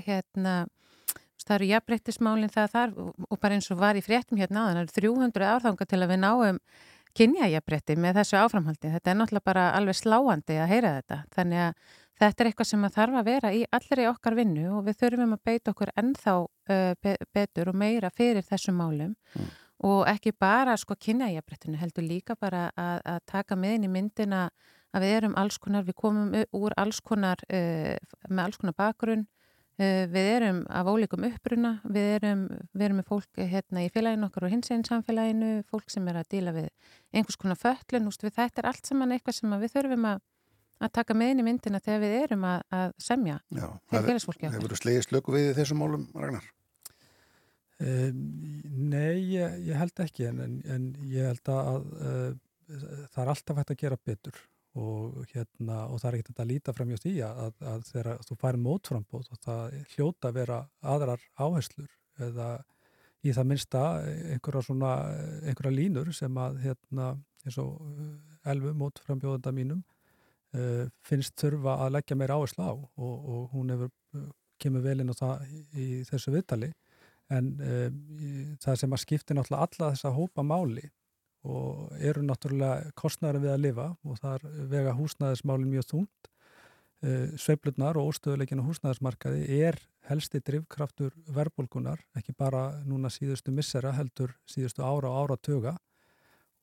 hérna 0.10 0.58
það 1.50 1.58
eru 1.58 1.72
jafnbreyttismálinn 1.74 2.53
það 2.53 2.72
þar 2.75 2.96
og 3.01 3.41
bara 3.41 3.58
eins 3.58 3.72
og 3.74 3.82
var 3.82 3.98
í 3.98 4.06
fréttum 4.06 4.39
hérna 4.39 4.68
aðan, 4.68 4.86
það 4.91 5.01
eru 5.01 5.15
300 5.18 5.50
árþanga 5.56 5.89
til 5.89 6.00
að 6.00 6.12
við 6.13 6.22
náum 6.22 6.62
kynjajafbreytti 7.18 7.96
með 7.98 8.20
þessu 8.20 8.38
áframhaldi. 8.38 8.91
Þetta 8.94 9.12
er 9.12 9.18
náttúrulega 9.18 9.50
bara 9.50 9.63
alveg 9.77 9.98
sláandi 9.98 10.60
að 10.62 10.70
heyra 10.70 10.91
þetta. 11.00 11.18
Þannig 11.36 11.63
að 11.63 11.96
þetta 12.20 12.44
er 12.44 12.50
eitthvað 12.50 12.70
sem 12.70 12.86
að 12.86 12.98
þarf 12.98 13.20
að 13.20 13.29
vera 13.29 13.53
í 13.56 13.63
allir 13.77 14.03
í 14.03 14.10
okkar 14.10 14.38
vinnu 14.38 14.65
og 14.77 14.84
við 14.88 15.00
þurfum 15.00 15.36
að 15.36 15.44
beita 15.50 15.74
okkur 15.74 15.94
ennþá 16.01 16.36
uh, 16.44 16.91
be 17.01 17.15
betur 17.36 17.72
og 17.72 17.79
meira 17.79 18.12
fyrir 18.13 18.46
þessum 18.46 18.77
málum 18.79 19.15
mm. 19.15 19.50
og 19.89 20.03
ekki 20.12 20.36
bara 20.36 20.75
sko 20.77 20.98
kynjajafbreyttinu, 21.00 21.79
heldur 21.79 22.06
líka 22.06 22.36
bara 22.39 22.68
að, 22.75 23.01
að 23.15 23.20
taka 23.32 23.58
með 23.60 23.77
inn 23.77 23.88
í 23.88 23.94
myndina 23.96 24.44
að 24.94 25.06
við 25.06 25.15
erum 25.20 25.38
alls 25.39 25.60
konar, 25.62 25.86
við 25.88 25.98
komum 26.01 26.34
úr 26.36 26.75
alls 26.82 27.00
konar, 27.00 27.41
uh, 27.48 27.96
með 28.27 28.46
alls 28.46 28.62
konar 28.62 28.77
bakgrunn 28.77 29.27
við 29.80 30.26
erum 30.36 30.60
af 30.76 30.90
ólíkum 30.92 31.24
uppruna, 31.30 31.72
við 31.88 32.08
erum, 32.18 32.42
við 32.74 32.86
erum 32.88 33.00
með 33.00 33.08
fólk 33.08 33.40
hérna 33.40 33.84
í 33.86 33.92
félaginu 33.94 34.28
okkar 34.28 34.48
og 34.48 34.54
hins 34.54 34.72
einn 34.74 34.84
samfélaginu, 34.88 35.52
fólk 35.72 35.94
sem 35.94 36.08
er 36.12 36.20
að 36.20 36.34
díla 36.34 36.54
við 36.56 36.68
einhvers 37.16 37.40
konar 37.40 37.60
föllun, 37.60 38.10
úst, 38.12 38.26
þetta 38.26 38.64
er 38.64 38.70
allt 38.72 38.90
saman 38.90 39.16
eitthvað 39.16 39.40
sem 39.40 39.56
við 39.64 39.74
þurfum 39.78 40.10
að, 40.12 40.22
að 40.84 40.94
taka 41.00 41.16
með 41.16 41.34
inn 41.34 41.44
í 41.44 41.48
myndina 41.48 41.84
þegar 41.86 42.04
við 42.04 42.16
erum 42.26 42.46
að, 42.52 42.68
að 42.82 42.94
semja 43.08 43.40
Já, 43.56 43.68
þegar 43.92 44.08
félagsfólki 44.12 44.46
okkar. 44.46 44.58
Hefur 44.60 44.76
þú 44.76 44.82
slegið 44.84 45.08
slöku 45.08 45.38
við 45.38 45.50
þessum 45.62 45.84
málum, 45.84 46.06
Ragnar? 46.18 46.52
Um, 47.80 48.24
nei, 48.92 49.16
ég, 49.38 49.60
ég 49.70 49.80
held 49.80 50.04
ekki 50.04 50.28
en, 50.28 50.60
en 50.68 50.88
ég 51.08 51.30
held 51.32 51.52
að 51.56 51.86
uh, 51.96 52.32
það 53.14 53.22
er 53.24 53.32
alltaf 53.32 53.62
hægt 53.62 53.72
að 53.72 53.84
gera 53.86 53.98
betur 54.04 54.42
og, 54.78 55.24
hérna, 55.34 55.86
og 55.90 56.02
það 56.02 56.10
er 56.10 56.18
ekkert 56.20 56.42
að 56.44 56.52
líta 56.52 56.74
fram 56.78 56.92
hjá 56.92 57.00
því 57.02 57.14
að, 57.26 57.56
að 57.72 57.86
þegar 57.90 58.26
þú 58.28 58.36
færi 58.44 58.62
mótframbóð 58.66 59.32
og 59.34 59.40
það 59.46 59.78
hljóta 59.96 60.30
að 60.30 60.38
vera 60.38 60.60
aðrar 60.94 61.24
áherslur 61.42 61.96
eða 62.20 62.50
í 63.26 63.34
það 63.36 63.50
minnsta 63.50 63.84
einhverja 64.36 64.66
svona 64.68 64.92
einhverja 65.44 65.76
línur 65.76 66.12
sem 66.16 66.38
að 66.40 66.60
hérna 66.64 67.10
eins 67.46 67.58
og 67.60 67.80
eh, 67.90 68.52
elfu 68.52 68.74
mótframbjóðanda 68.78 69.52
mínum 69.56 69.82
uh, 70.56 70.86
finnst 71.06 71.36
þurfa 71.40 71.76
að 71.86 71.96
leggja 71.98 72.18
meira 72.20 72.38
áherslu 72.40 72.64
á 72.64 72.72
og, 72.72 72.86
og 73.04 73.50
hún 73.56 73.74
hefur 73.74 73.92
uh, 74.16 74.30
kemur 74.60 74.84
vel 74.86 75.02
inn 75.04 75.12
á 75.12 75.16
það 75.16 75.44
í 75.76 75.88
þessu 76.08 76.34
viðtali. 76.36 76.72
En 77.36 77.52
uh, 77.60 77.90
það 78.64 78.80
sem 78.82 78.96
að 78.96 79.04
skipti 79.04 79.36
náttúrulega 79.36 79.68
alla 79.68 79.92
þessa 79.94 80.14
hópa 80.16 80.46
máli 80.46 80.88
og 81.48 81.93
eru 82.00 82.24
náttúrulega 82.25 82.91
kostnæri 83.00 83.39
við 83.43 83.53
að 83.53 83.63
lifa 83.63 83.88
og 84.03 84.19
þar 84.19 84.43
vega 84.72 84.96
húsnæðismálin 84.98 85.72
mjög 85.72 85.88
þúnt. 85.93 86.31
Eh, 87.00 87.36
Sveiflutnar 87.39 87.98
og 87.98 88.12
óstöðuleikin 88.12 88.60
á 88.60 88.67
húsnæðismarkaði 88.67 89.46
er 89.63 89.77
helsti 90.10 90.41
drivkraftur 90.43 91.13
verðbólkunar, 91.31 92.01
ekki 92.17 92.34
bara 92.36 92.81
núna 92.84 93.12
síðustu 93.13 93.53
missera, 93.55 93.93
heldur 93.96 94.34
síðustu 94.50 94.84
ára 94.84 95.12
og 95.12 95.22
ára 95.22 95.38
töga 95.38 95.77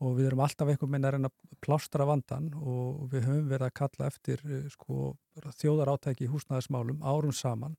og 0.04 0.18
við 0.18 0.28
erum 0.28 0.42
alltaf 0.44 0.68
einhver 0.68 0.90
meina 0.92 1.08
að 1.08 1.16
reyna 1.16 1.30
að 1.30 1.60
plástra 1.64 2.04
vandan 2.04 2.50
og 2.58 3.06
við 3.12 3.30
höfum 3.30 3.48
verið 3.48 3.68
að 3.70 3.76
kalla 3.80 4.10
eftir 4.10 4.42
eh, 4.44 4.66
sko, 4.72 5.14
þjóðarátæki 5.62 6.26
í 6.26 6.32
húsnæðismálum 6.34 7.00
árum 7.00 7.32
saman 7.32 7.76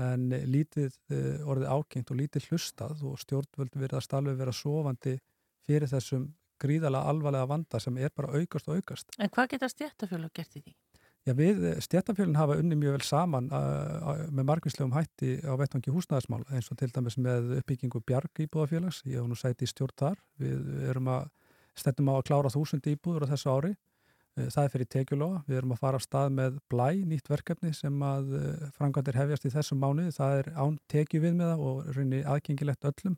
en 0.00 0.26
lítið 0.50 0.96
eh, 1.14 1.44
orðið 1.46 1.70
ákengt 1.70 2.10
og 2.10 2.18
lítið 2.18 2.48
hlustað 2.50 3.04
og 3.06 3.20
stjórnvöld 3.22 3.76
verið 3.78 4.00
að 4.00 4.06
stalfi 4.08 4.34
vera 4.40 4.54
sofandi 4.56 5.14
fyrir 5.66 5.90
þessum 5.90 6.30
gríðala 6.62 7.04
alvarlega 7.10 7.48
vanda 7.50 7.80
sem 7.82 7.96
er 7.98 8.12
bara 8.14 8.34
aukast 8.38 8.68
og 8.68 8.80
aukast. 8.80 9.14
En 9.18 9.32
hvað 9.32 9.54
geta 9.54 9.70
stjættafjölu 9.70 10.30
gert 10.34 10.58
í 10.58 10.62
því? 10.64 10.74
Já, 11.24 11.32
við 11.32 11.62
stjættafjölun 11.80 12.36
hafa 12.36 12.58
unni 12.60 12.76
mjög 12.76 12.98
vel 12.98 13.06
saman 13.08 13.46
uh, 13.48 14.26
með 14.28 14.44
margvíslegum 14.50 14.92
hætti 14.92 15.38
á 15.40 15.56
vettvangi 15.56 15.92
húsnæðismála 15.94 16.52
eins 16.52 16.68
og 16.68 16.76
til 16.76 16.90
dæmis 16.92 17.16
með 17.16 17.54
uppbyggingu 17.62 18.02
bjarg 18.04 18.42
íbúðafélags, 18.44 19.00
ég 19.08 19.22
hef 19.22 19.30
nú 19.30 19.38
sæti 19.40 19.64
í 19.64 19.70
stjórn 19.70 19.96
þar, 20.02 20.20
við 20.42 20.84
erum 20.90 21.08
að 21.14 21.30
stendum 21.80 22.10
á 22.12 22.14
að 22.18 22.26
klára 22.28 22.52
þúsund 22.52 22.90
íbúður 22.92 23.24
á 23.24 23.32
þessu 23.32 23.54
ári, 23.54 23.72
uh, 23.72 24.50
það 24.52 24.60
er 24.66 24.74
fyrir 24.74 24.90
tekjulóa, 24.98 25.40
við 25.48 25.62
erum 25.62 25.72
að 25.72 25.80
fara 25.86 26.02
af 26.02 26.04
stað 26.04 26.36
með 26.42 26.60
blæ, 26.74 26.90
nýtt 27.08 27.32
verkefni 27.32 27.72
sem 27.72 28.04
að 28.04 28.36
frangvandir 28.76 29.16
hefjast 29.22 29.48
í 29.48 29.54
þessum 29.56 29.80
mánu, 29.80 30.10
það 30.12 30.42
er 30.42 30.52
án 30.60 30.76
tekju 30.92 31.24
við 31.24 31.40
með 31.40 31.54
það 31.54 31.64
og 31.70 31.88
rinni 31.96 32.20
aðgengilegt 32.20 32.84
öllum 32.92 33.16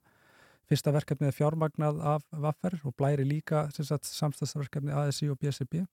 Fyrsta 0.66 0.90
verkefnið 0.94 1.30
er 1.30 1.36
fjármagnað 1.36 2.00
af 2.02 2.24
Vaffer 2.42 2.74
og 2.82 2.94
blæri 2.98 3.26
líka 3.26 3.68
samstagsverkefni 3.76 4.94
ASI 4.94 5.28
og 5.30 5.38
BSB 5.38 5.84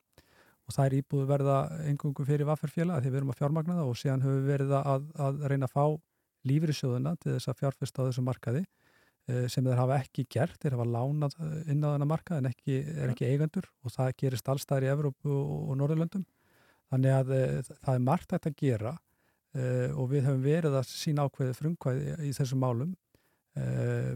og 0.63 0.73
það 0.73 0.85
er 0.85 0.95
íbúið 1.01 1.27
verða 1.29 1.57
engungu 1.89 2.25
fyrir 2.25 2.47
Vafferfjöla 2.47 2.97
því 3.01 3.11
við 3.11 3.19
erum 3.19 3.33
að 3.33 3.41
fjármagna 3.41 3.77
það 3.79 3.91
og 3.91 3.99
síðan 3.99 4.23
höfum 4.23 4.39
við 4.39 4.49
verið 4.53 4.73
að, 4.79 5.05
að 5.27 5.43
reyna 5.51 5.69
að 5.69 5.75
fá 5.75 5.85
lífrisjóðuna 6.49 7.13
til 7.21 7.35
þess 7.35 7.51
að 7.51 7.59
fjárfesta 7.59 8.03
á 8.03 8.07
þessu 8.07 8.23
markaði 8.25 8.63
eh, 8.63 9.45
sem 9.51 9.67
þeir 9.67 9.79
hafa 9.79 9.99
ekki 10.01 10.25
gert, 10.31 10.57
þeir 10.63 10.77
hafa 10.77 10.89
lánað 10.89 11.37
inn 11.67 11.83
á 11.83 11.93
þennan 11.93 12.09
markað 12.09 12.41
en 12.41 12.49
ekki, 12.49 12.79
er 12.81 13.13
ekki 13.13 13.29
eigandur 13.29 13.69
og 13.83 13.93
það 13.93 14.13
gerist 14.23 14.49
allstæðir 14.51 14.87
í 14.87 14.91
Evrópu 14.95 15.31
og, 15.37 15.53
og 15.69 15.79
Norðurlöndum. 15.79 16.25
Þannig 16.91 17.15
að 17.19 17.33
e, 17.33 17.43
það 17.69 17.93
er 17.93 18.03
margt 18.09 18.35
að 18.37 18.49
gera 18.59 18.97
e, 19.53 19.63
og 19.93 20.11
við 20.11 20.27
höfum 20.27 20.43
verið 20.43 20.77
að 20.79 20.91
sína 20.91 21.27
ákveði 21.27 21.57
frumkvæði 21.61 22.17
í 22.27 22.33
þessum 22.35 22.63
málum 22.63 22.91
Uh, 23.53 24.15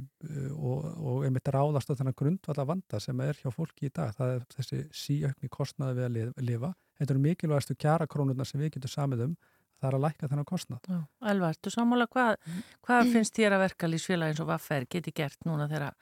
og, 0.57 0.85
og 0.97 1.25
einmitt 1.27 1.49
ráðast 1.53 1.91
á 1.93 1.97
þennan 1.99 2.15
grundvalla 2.17 2.63
vanda 2.65 2.97
sem 3.01 3.19
er 3.21 3.37
hjá 3.37 3.51
fólki 3.53 3.89
í 3.89 3.93
dag. 3.93 4.15
Það 4.17 4.33
er 4.33 4.47
þessi 4.55 4.79
síökni 5.03 5.51
kostnaði 5.53 5.99
við 5.99 6.07
að 6.07 6.47
lifa. 6.47 6.71
Þetta 6.97 7.13
eru 7.13 7.23
mikilvægastu 7.27 7.77
kjara 7.77 8.07
krónurna 8.09 8.47
sem 8.49 8.61
við 8.61 8.73
getum 8.77 8.93
samið 8.95 9.27
um. 9.27 9.35
Það 9.77 9.89
er 9.91 9.97
að 9.99 10.05
læka 10.07 10.27
þennan 10.31 10.49
kostnað. 10.49 10.87
Elvar, 11.29 11.57
þú 11.61 11.73
samála, 11.75 12.07
hvað, 12.09 12.39
hvað 12.87 13.11
finnst 13.13 13.35
þér 13.37 13.55
að 13.57 13.63
verka 13.67 13.89
lífsfélagins 13.91 14.41
og 14.41 14.49
vaffer 14.49 14.87
geti 14.89 15.13
gert 15.13 15.45
núna 15.45 15.67
þegar 15.69 15.93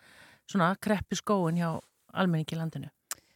svona 0.48 0.70
kreppi 0.80 1.20
skóin 1.20 1.60
hjá 1.60 1.74
almenningi 2.16 2.56
landinu? 2.56 2.88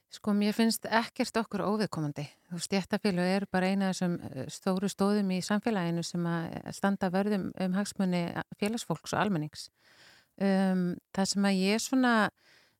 Sko, 0.09 0.33
mér 0.33 0.55
finnst 0.57 0.87
ekkert 0.89 1.37
okkur 1.37 1.61
óviðkomandi. 1.67 2.23
Þú 2.49 2.59
stjættafélag 2.65 3.27
er 3.29 3.43
bara 3.53 3.67
eina 3.69 3.91
þessum 3.91 4.15
eh, 4.25 4.47
stóru 4.49 4.89
stóðum 4.89 5.29
í 5.35 5.37
samfélaginu 5.45 6.01
sem 6.05 6.23
að 6.25 6.55
standa 6.73 7.11
vörðum 7.13 7.51
um 7.53 7.75
hagsmunni 7.77 8.23
félagsfólks 8.57 9.13
og 9.13 9.21
almennings. 9.21 9.67
Um, 10.41 10.95
það 11.13 11.29
sem 11.29 11.45
að 11.45 11.61
ég 11.61 11.83
svona 11.83 12.13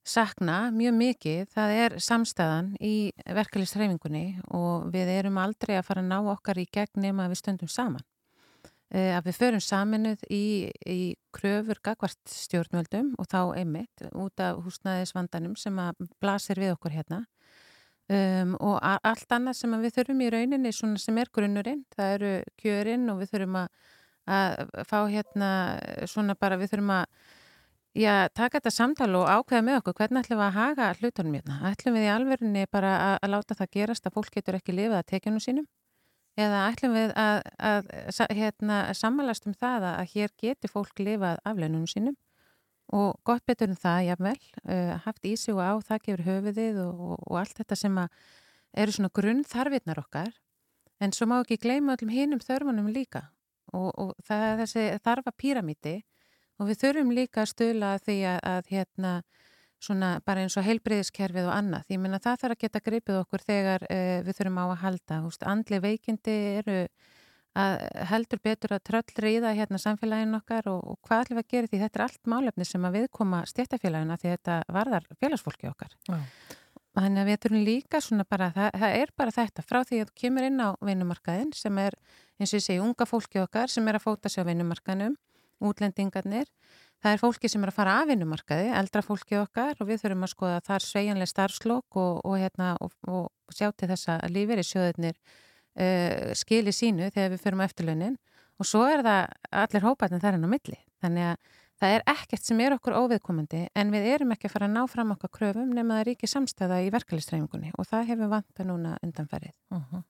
sakna 0.10 0.58
mjög 0.74 0.96
mikið, 0.98 1.42
það 1.54 1.76
er 1.84 1.96
samstæðan 2.02 2.72
í 2.82 2.96
verkefliðsreifingunni 3.28 4.26
og 4.58 4.90
við 4.94 5.12
erum 5.20 5.38
aldrei 5.38 5.76
að 5.78 5.86
fara 5.92 6.02
að 6.02 6.10
ná 6.10 6.32
okkar 6.34 6.58
í 6.64 6.66
gegn 6.72 7.04
nema 7.04 7.28
að 7.28 7.36
við 7.36 7.42
stöndum 7.44 7.70
saman. 7.70 8.06
Uh, 8.90 9.14
að 9.20 9.30
við 9.30 9.42
förum 9.44 9.62
saminuð 9.62 10.26
í, 10.34 10.46
í 10.82 11.02
kröfur 11.36 11.82
gagvart 11.86 12.32
stjórnvöldum 12.32 13.14
og 13.20 13.30
þá 13.32 13.42
einmitt 13.60 14.06
út 14.12 14.44
af 14.44 14.62
húsnæðisvandanum 14.66 15.56
sem 15.60 15.80
að 15.82 16.08
blasir 16.22 16.62
við 16.62 16.74
okkur 16.76 16.96
hérna 16.96 17.24
um, 18.10 18.56
og 18.60 18.78
allt 18.82 19.36
annað 19.36 19.60
sem 19.62 19.76
við 19.82 19.98
þurfum 19.98 20.24
í 20.26 20.32
rauninni 20.36 20.74
sem 20.74 21.22
er 21.22 21.34
grunnurinn, 21.34 21.86
það 21.96 22.16
eru 22.18 22.34
kjörinn 22.62 23.10
og 23.14 23.22
við 23.22 23.34
þurfum 23.34 23.60
að, 23.64 23.70
að 24.40 24.88
fá 24.90 24.98
hérna 25.10 25.52
svona 26.10 26.38
bara 26.40 26.60
við 26.62 26.74
þurfum 26.74 26.98
að 27.02 27.06
Já, 27.98 28.30
taka 28.30 28.60
þetta 28.60 28.70
samtal 28.70 29.10
og 29.18 29.26
ákveða 29.26 29.64
með 29.66 29.78
okkur 29.80 29.96
hvernig 29.98 30.22
ætlum 30.22 30.38
við 30.38 30.46
að 30.46 30.58
haga 30.60 30.90
hlutunum 31.00 31.34
hérna? 31.40 31.56
Ætlum 31.72 31.96
við 31.98 32.04
í 32.06 32.12
alverðinni 32.14 32.66
bara 32.70 32.92
að, 33.02 33.16
að 33.26 33.32
láta 33.34 33.58
það 33.58 33.72
gerast 33.74 34.06
að 34.06 34.14
fólk 34.20 34.36
getur 34.36 34.58
ekki 34.60 34.76
lifið 34.78 34.98
að 35.00 35.08
tekjunum 35.10 35.42
sínum? 35.42 35.66
Eða 36.39 36.60
ætlum 36.69 36.96
við 36.96 37.13
að, 37.19 37.38
að, 37.60 37.88
að 38.08 38.34
hérna, 38.38 38.79
samanlast 38.96 39.48
um 39.50 39.55
það 39.58 39.88
að 39.89 40.12
hér 40.13 40.34
getur 40.39 40.72
fólk 40.72 41.01
lifað 41.03 41.41
aflönunum 41.50 41.89
sínum? 41.89 42.15
Og 42.96 43.17
gott 43.27 43.43
betur 43.46 43.69
en 43.69 43.77
það, 43.77 44.05
jáfnvel, 44.08 44.38
uh, 44.63 44.93
haft 45.03 45.25
í 45.27 45.36
sig 45.38 45.53
og 45.53 45.62
á, 45.62 45.74
það 45.86 46.05
gefur 46.05 46.24
höfuðið 46.25 46.79
og, 46.86 47.01
og, 47.10 47.17
og 47.27 47.41
allt 47.41 47.60
þetta 47.60 47.77
sem 47.77 48.00
eru 48.79 48.96
svona 48.96 49.12
grunnþarfirnar 49.19 50.01
okkar. 50.01 50.31
En 51.00 51.13
svo 51.15 51.27
má 51.29 51.38
ekki 51.41 51.60
gleyma 51.62 51.98
öllum 51.98 52.13
hinum 52.13 52.41
þörfunum 52.43 52.89
líka. 52.93 53.27
Og, 53.75 53.91
og 53.93 54.15
það 54.25 54.46
er 54.48 54.58
þessi 54.63 54.86
þarfa 55.05 55.36
píramíti 55.38 56.00
og 56.60 56.72
við 56.72 56.81
þurfum 56.81 57.13
líka 57.13 57.43
að 57.43 57.51
stula 57.51 57.91
því 58.01 58.17
að, 58.31 58.39
að 58.50 58.72
hérna 58.74 59.12
svona 59.84 60.18
bara 60.28 60.44
eins 60.44 60.58
og 60.60 60.66
heilbriðiskerfið 60.68 61.48
og 61.48 61.56
annað. 61.56 61.88
Ég 61.94 62.02
minna 62.04 62.20
það 62.24 62.42
þarf 62.44 62.58
að 62.58 62.64
geta 62.66 62.84
greipið 62.84 63.22
okkur 63.22 63.46
þegar 63.46 63.86
uh, 63.88 64.18
við 64.26 64.40
þurfum 64.40 64.60
á 64.60 64.66
að 64.66 64.82
halda. 64.84 65.22
Húst, 65.26 65.46
andli 65.48 65.80
veikindi 65.84 66.38
eru 66.60 66.82
að 67.58 67.80
heldur 68.12 68.40
betur 68.46 68.76
að 68.76 68.84
tröllriða 68.90 69.56
hérna 69.58 69.80
samfélagin 69.82 70.38
okkar 70.38 70.70
og, 70.70 70.84
og 70.94 70.98
hvað 71.08 71.34
við 71.34 71.42
að 71.42 71.52
gera 71.54 71.70
því 71.72 71.82
þetta 71.84 72.00
er 72.00 72.06
allt 72.06 72.30
málefni 72.30 72.68
sem 72.68 72.86
að 72.86 72.98
viðkoma 73.00 73.42
stjættafélagina 73.50 74.18
því 74.22 74.34
þetta 74.36 74.58
varðar 74.76 75.08
félagsfólki 75.20 75.70
okkar. 75.72 75.96
Já. 76.08 76.20
Þannig 77.00 77.22
að 77.22 77.30
við 77.30 77.40
þurfum 77.44 77.66
líka 77.68 78.02
svona 78.04 78.26
bara, 78.28 78.50
það, 78.56 78.70
það 78.82 78.96
er 79.00 79.12
bara 79.22 79.34
þetta 79.36 79.66
frá 79.66 79.80
því 79.88 80.00
að 80.02 80.10
þú 80.10 80.16
kemur 80.24 80.48
inn 80.48 80.62
á 80.62 80.70
vinnumarkaðin 80.84 81.52
sem 81.56 81.82
er 81.82 81.98
eins 82.40 82.54
og 82.54 82.60
ég 82.60 82.66
segi 82.66 82.84
unga 82.84 83.08
fólki 83.08 83.42
okkar 83.44 83.72
sem 83.72 83.88
er 83.88 84.00
að 84.00 84.06
fóta 84.08 84.32
sig 84.32 84.44
á 84.44 84.50
vinnumarkaðinum, 84.50 85.16
útlendingarnir 85.70 86.50
Það 87.00 87.13
er 87.13 87.22
fólki 87.22 87.50
sem 87.51 87.63
er 87.63 87.72
að 87.72 87.77
fara 87.77 87.91
af 88.01 88.10
vinnumarkaði, 88.10 88.72
eldra 88.75 89.01
fólki 89.06 89.38
okkar 89.39 89.77
og 89.79 89.88
við 89.88 90.01
þurfum 90.01 90.25
að 90.25 90.34
skoða 90.34 90.63
þar 90.68 90.84
sveianlega 90.84 91.32
starfslokk 91.32 92.00
og, 92.01 92.18
og, 92.27 92.36
hérna, 92.41 92.74
og, 92.84 92.91
og 93.08 93.56
sjá 93.56 93.70
til 93.72 93.88
þess 93.94 94.12
að 94.18 94.36
lífið 94.36 94.60
er 94.60 94.68
sjöðurnir 94.68 95.15
uh, 95.15 96.34
skili 96.36 96.74
sínu 96.75 97.08
þegar 97.13 97.32
við 97.36 97.46
förum 97.46 97.63
á 97.63 97.68
eftirlaunin 97.70 98.20
og 98.60 98.68
svo 98.68 98.84
er 98.89 99.06
það 99.06 99.32
allir 99.63 99.88
hópaðin 99.88 100.24
þar 100.25 100.38
enn 100.38 100.48
á 100.48 100.51
milli. 100.51 100.77
Þannig 101.00 101.29
að 101.29 101.56
það 101.79 101.96
er 101.96 102.06
ekkert 102.12 102.50
sem 102.50 102.60
er 102.65 102.75
okkur 102.75 102.98
óviðkomandi 103.00 103.63
en 103.79 103.96
við 103.96 104.10
erum 104.18 104.36
ekki 104.36 104.50
að 104.50 104.56
fara 104.58 104.68
að 104.68 104.75
ná 104.75 104.82
fram 104.91 105.15
okkar 105.15 105.34
kröfum 105.39 105.72
nema 105.72 105.96
það 105.96 106.03
er 106.03 106.13
ekki 106.18 106.32
samstæða 106.34 106.82
í 106.84 106.91
verkefliðsreifingunni 106.98 107.72
og 107.79 107.88
það 107.88 108.08
hefur 108.12 108.34
vanta 108.36 108.68
núna 108.68 108.98
undanferðið. 109.06 109.56
Uh 109.72 109.79
-huh. 109.94 110.03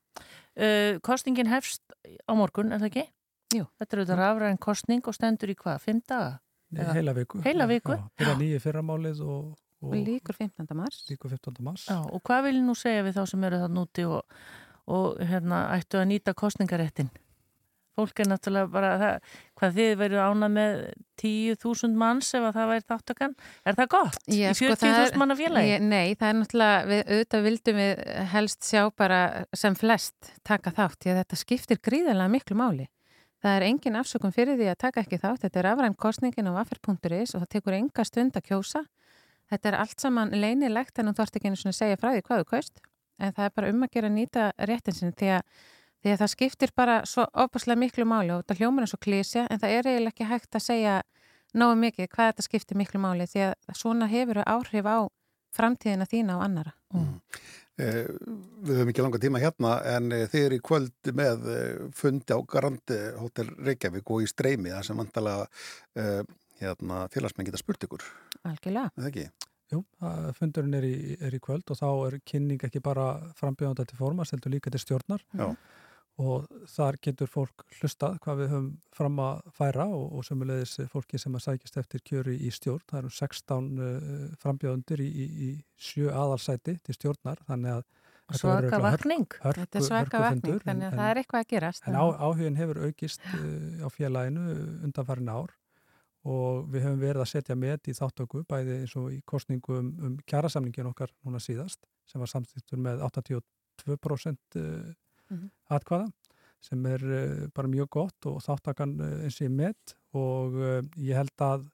uh, 0.65 1.00
kostingin 1.05 1.53
hefst 1.53 1.86
á 2.25 2.34
morgun, 2.34 2.74
er 2.74 2.81
það 2.81 2.89
ekki? 2.89 3.08
Jú. 3.53 3.65
Þetta 3.77 3.96
er 3.96 4.00
auðvitað 4.00 4.22
rafræðin 4.24 4.62
kostning 4.62 5.08
og 5.08 5.13
stendur 5.13 5.50
í 5.53 5.55
hvað? 5.58 5.81
Fimm 5.86 6.01
daga? 6.01 6.39
Nei, 6.70 6.86
heila 7.00 7.16
viku. 7.18 7.42
Heila 7.46 7.66
viku? 7.70 7.96
Já, 7.98 8.04
byrja 8.22 8.36
nýju 8.40 8.60
fyrramálið 8.62 9.22
og, 9.26 9.54
og... 9.82 9.96
Líkur 9.96 10.38
15. 10.38 10.68
mars. 10.78 11.00
Líkur 11.10 11.34
15. 11.34 11.64
mars. 11.66 11.88
Já, 11.90 11.98
og 12.04 12.22
hvað 12.28 12.50
vil 12.50 12.60
nú 12.66 12.76
segja 12.78 13.06
við 13.08 13.18
þá 13.18 13.24
sem 13.32 13.48
eru 13.50 13.62
það 13.64 13.74
núti 13.78 14.06
og, 14.06 14.38
og 14.90 15.24
hérna, 15.32 15.64
ættu 15.78 16.02
að 16.02 16.12
nýta 16.12 16.36
kostningaréttin? 16.38 17.10
Fólk 18.00 18.22
er 18.24 18.30
náttúrulega 18.30 18.70
bara, 18.72 18.92
það, 19.02 19.32
hvað 19.60 19.74
þið 19.76 19.90
verið 20.00 20.22
ánað 20.24 20.52
með 20.56 20.76
10.000 21.20 21.98
manns 22.00 22.30
ef 22.38 22.46
það 22.56 22.70
væri 22.70 22.86
þáttakann. 22.94 23.34
Er 23.68 23.80
það 23.80 23.90
gott? 23.96 24.22
Já, 24.30 24.46
í 24.54 24.60
40.000 24.62 25.10
sko, 25.10 25.20
manna 25.20 25.36
félagi? 25.40 25.74
Ég, 25.74 25.84
nei, 25.84 26.14
það 26.14 26.30
er 26.30 26.38
náttúrulega, 26.38 26.86
við 26.92 27.02
auðvitað 27.10 27.44
vildum 27.50 27.82
við 27.82 28.06
helst 28.36 28.70
sjá 28.70 28.86
bara 29.02 29.20
sem 29.58 29.76
flest 29.76 30.32
taka 30.48 30.72
þátt, 30.78 31.02
því 31.02 31.12
að 31.12 31.20
þetta 31.24 31.42
skiptir 31.44 31.84
gríðarlega 31.90 32.36
miklu 32.38 32.60
máli. 32.62 32.88
Það 33.39 33.55
er 33.55 33.65
engin 33.69 33.96
afsökun 33.96 34.36
fyrir 34.36 34.58
því 34.60 34.67
að 34.74 34.79
taka 34.84 35.03
ekki 35.05 35.19
þátt. 35.22 35.43
Þetta 35.46 35.60
er 35.62 35.67
afræn 35.72 35.96
kostningin 35.96 36.50
á 36.51 36.53
vaffer.is 36.58 37.36
og 37.36 37.43
það 37.43 37.51
tekur 37.55 37.77
enga 37.77 38.05
stund 38.08 38.36
að 38.36 38.48
kjósa. 38.50 38.84
Þetta 39.50 39.69
er 39.69 39.77
allt 39.79 40.03
saman 40.03 40.34
leinilegt 40.36 41.00
en 41.00 41.10
þú 41.10 41.15
þarfst 41.17 41.39
ekki 41.39 41.51
einu 41.53 41.74
segja 41.74 42.00
frá 42.00 42.12
því 42.12 42.24
hvað 42.27 42.41
þú 42.43 42.50
kaust. 42.51 42.81
En 43.19 43.36
það 43.36 43.46
er 43.46 43.53
bara 43.55 43.69
um 43.72 43.86
að 43.86 43.93
gera 43.96 44.10
nýta 44.12 44.50
réttinsin 44.69 45.15
því 45.15 45.31
að, 45.38 45.63
því 46.03 46.12
að 46.12 46.19
það 46.22 46.34
skiptir 46.34 46.74
bara 46.75 46.98
svo 47.08 47.25
opaslega 47.34 47.79
miklu 47.79 48.05
máli 48.08 48.34
og 48.36 48.43
þetta 48.43 48.60
hljómar 48.60 48.86
er 48.86 48.91
svo 48.91 49.00
klísja 49.01 49.48
en 49.48 49.63
það 49.63 49.75
er 49.77 49.89
eiginlega 49.89 50.13
ekki 50.13 50.29
hægt 50.29 50.60
að 50.60 50.65
segja 50.67 51.00
náðu 51.55 51.79
mikið 51.79 52.12
hvað 52.13 52.31
þetta 52.31 52.46
skiptir 52.46 52.79
miklu 52.79 53.01
máli 53.01 53.27
því 53.27 53.48
að 53.48 53.79
svona 53.79 54.08
hefur 54.12 54.43
áhrif 54.46 54.86
á 54.88 54.98
framtíðina 55.55 56.08
þína 56.08 56.38
og 56.38 56.46
annara. 56.46 56.75
Mm. 56.93 57.15
Eh, 57.79 58.07
við 58.67 58.81
höfum 58.81 58.89
ekki 58.91 59.03
langa 59.05 59.19
tíma 59.24 59.39
hérna 59.39 59.77
en 59.88 60.12
eh, 60.12 60.25
þið 60.27 60.45
eru 60.45 60.57
í 60.57 60.63
kvöld 60.68 61.11
með 61.15 61.46
eh, 61.53 61.83
fundi 61.96 62.35
á 62.35 62.39
Garandi 62.44 62.98
Hotel 63.22 63.48
Reykjavík 63.55 64.11
og 64.11 64.25
í 64.25 64.27
streymi 64.27 64.74
það 64.74 64.87
sem 64.89 65.00
vantalega 65.00 65.46
hérna, 66.59 67.05
félagsmenn 67.13 67.48
geta 67.48 67.59
spurt 67.61 67.85
ykkur. 67.87 68.03
Algjörlega. 68.50 68.92
Það 68.98 69.09
ekki? 69.09 69.27
Jú, 69.70 69.83
fundurinn 70.35 70.75
er 70.75 70.87
í, 70.87 70.96
er 71.24 71.35
í 71.37 71.39
kvöld 71.44 71.72
og 71.72 71.77
þá 71.79 71.87
er 72.09 72.18
kynning 72.27 72.63
ekki 72.68 72.81
bara 72.83 73.05
frambjöðanda 73.37 73.85
til 73.87 74.00
formast, 74.00 74.33
heldur 74.35 74.51
líka 74.55 74.74
til 74.74 74.81
stjórnar. 74.83 75.24
Já 75.37 75.53
og 76.20 76.48
þar 76.68 76.98
getur 77.05 77.29
fólk 77.32 77.64
hlustað 77.79 78.18
hvað 78.24 78.42
við 78.42 78.50
höfum 78.53 78.70
fram 78.96 79.22
að 79.24 79.46
færa 79.55 79.86
og, 79.88 80.05
og 80.20 80.25
sömulegis 80.27 80.75
fólki 80.92 81.20
sem 81.22 81.38
að 81.38 81.46
sækist 81.46 81.79
eftir 81.79 82.03
kjöru 82.03 82.36
í 82.36 82.51
stjórn. 82.51 82.84
Það 82.90 83.00
eru 83.00 83.14
16 83.16 83.70
uh, 83.79 84.25
frambjöðundir 84.42 85.03
í, 85.05 85.08
í, 85.08 85.29
í 85.48 85.50
sjö 85.79 86.12
aðalsæti 86.12 86.75
til 86.84 86.98
stjórnar 86.98 87.42
þannig 87.48 87.79
að 87.79 87.88
Svaka 88.29 88.77
vakning. 88.77 89.25
Þetta 89.42 89.79
er 89.79 89.82
svaka 89.82 90.20
vakning, 90.22 90.60
þannig 90.62 90.86
að 90.86 90.92
en, 90.92 91.00
það 91.00 91.08
er 91.10 91.20
eitthvað 91.24 91.40
að 91.40 91.48
gerast. 91.50 91.88
En 91.90 91.96
á, 91.98 92.05
áhugin 92.14 92.60
hefur 92.60 92.79
aukist 92.86 93.24
uh, 93.25 93.82
á 93.82 93.88
félaginu 93.90 94.44
undanfærin 94.86 95.32
ár 95.34 95.55
og 96.29 96.68
við 96.70 96.86
höfum 96.86 97.01
verið 97.01 97.24
að 97.24 97.32
setja 97.32 97.55
með 97.58 97.90
í 97.90 97.96
þáttöku 97.98 98.44
bæði 98.50 98.82
eins 98.84 98.96
og 99.00 99.10
í 99.16 99.22
kostningu 99.25 99.79
um, 99.79 99.90
um 100.05 100.18
kjærasamningin 100.29 100.92
okkar 100.92 101.10
núna 101.24 101.42
síðast 101.42 101.79
sem 102.10 102.22
var 102.22 102.29
samstýttur 102.29 102.82
með 102.86 103.01
82% 103.08 104.60
uh, 104.60 104.92
mm 105.29 105.37
-hmm. 105.37 105.50
atkvaða 105.77 106.09
sem 106.63 106.85
er 106.92 107.03
uh, 107.03 107.50
bara 107.55 107.72
mjög 107.72 107.89
gott 107.96 108.29
og 108.29 108.39
þáttakann 108.44 108.96
uh, 109.00 109.11
eins 109.24 109.39
og 109.39 109.48
ég 109.48 109.53
met 109.55 109.94
og 110.18 110.57
uh, 110.59 110.79
ég 111.00 111.15
held 111.15 111.44
að, 111.46 111.68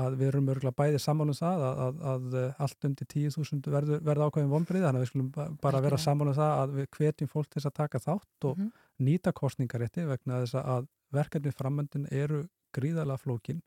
að 0.00 0.16
við 0.20 0.30
erum 0.30 0.52
örgulega 0.54 0.78
bæði 0.78 1.02
sammálum 1.02 1.36
það 1.36 1.64
að, 1.66 1.80
að, 1.80 1.98
að 2.12 2.38
allt 2.66 2.88
undir 2.88 3.10
10.000 3.12 3.74
verður 3.74 4.04
verð 4.06 4.26
ákveðin 4.26 4.54
vonbrið 4.54 4.86
þannig 4.86 5.00
að 5.00 5.04
við 5.04 5.12
skulum 5.12 5.58
bara 5.64 5.82
vera 5.84 6.00
sammálum 6.00 6.38
það 6.38 6.54
að 6.62 6.76
við 6.78 6.88
hvetjum 6.96 7.32
fólk 7.32 7.50
til 7.50 7.64
að 7.64 7.76
taka 7.82 8.02
þátt 8.06 8.48
og 8.48 8.56
mm 8.56 8.64
-hmm. 8.64 8.88
nýta 9.08 9.34
kostningarétti 9.36 10.06
vegna 10.08 10.40
þess 10.44 10.60
að 10.62 10.88
verkefni 11.10 11.52
framöndin 11.52 12.08
eru 12.10 12.46
gríðalega 12.72 13.18
flókin 13.18 13.60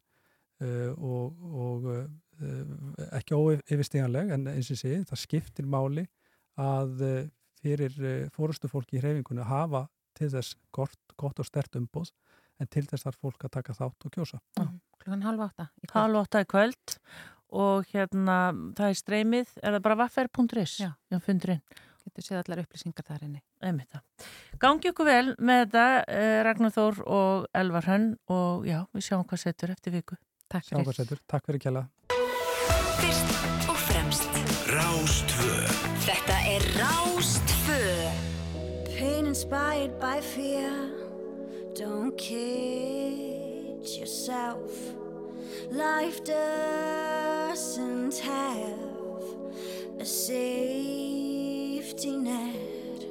og, 0.63 1.35
og 1.43 1.87
ekki 3.11 3.35
óyfirstíganleg 3.35 4.29
en 4.31 4.47
eins 4.47 4.71
og 4.71 4.79
sé 4.79 5.01
það 5.03 5.19
skiptir 5.19 5.65
máli 5.67 6.05
að 6.55 7.03
fyrir 7.63 7.99
eh, 8.03 8.29
fórustu 8.35 8.69
fólki 8.71 8.99
í 8.99 9.03
hreyfingunni 9.03 9.43
að 9.45 9.53
hafa 9.53 9.85
til 10.17 10.29
þess 10.33 10.57
gott, 10.75 10.99
gott 11.17 11.39
og 11.41 11.47
stert 11.47 11.77
umbóð 11.79 12.11
en 12.61 12.69
til 12.69 12.85
þess 12.89 13.07
þarf 13.07 13.21
fólk 13.23 13.47
að 13.47 13.55
taka 13.57 13.75
þátt 13.77 14.07
og 14.07 14.13
kjósa. 14.13 14.41
Mm. 14.59 14.75
Klukkan 15.01 15.25
halv 15.25 15.47
átta. 15.47 15.69
Halv 15.93 16.19
átta 16.21 16.43
í 16.43 16.49
kvöld 16.49 16.97
og 17.53 17.89
hérna 17.93 18.37
það 18.77 18.91
er 18.91 18.99
streymið, 18.99 19.57
er 19.61 19.75
það 19.75 19.83
bara 19.87 19.99
vaffer.is? 20.03 20.77
Já. 20.81 20.93
Já, 21.13 21.19
fundurinn. 21.23 21.63
Getur 22.03 22.25
séð 22.25 22.39
allar 22.41 22.63
upplýsingar 22.65 23.05
þar 23.07 23.25
inni. 23.29 23.41
Gangi 24.59 24.91
okkur 24.91 25.07
vel 25.07 25.27
með 25.39 25.61
þetta, 25.63 25.85
eh, 26.11 26.39
Ragnar 26.43 26.73
Þór 26.75 27.03
og 27.07 27.45
Elvar 27.55 27.87
Hönn 27.87 28.09
og 28.27 28.67
já, 28.67 28.81
við 28.91 29.07
sjáum 29.07 29.27
hvað 29.27 29.45
setur 29.45 29.71
eftir 29.71 29.95
viku. 29.95 30.19
Takk 30.49 30.67
fyrir. 30.67 30.83
Sjáum 30.83 30.89
hvað 30.89 30.99
setur. 30.99 31.23
Takk 31.27 31.47
fyrir 31.47 31.63
kjalla. 31.63 31.87
Fyrst 32.99 33.69
og 33.69 33.79
fremst. 33.87 34.29
Rástvö. 34.73 35.32
Inspired 39.43 39.99
by 39.99 40.21
fear. 40.21 40.71
Don't 41.75 42.17
kid 42.17 43.85
yourself. 43.85 44.93
Life 45.69 46.23
doesn't 46.23 48.17
have 48.19 48.79
a 49.99 50.05
safety 50.05 50.95
net. 52.15 53.03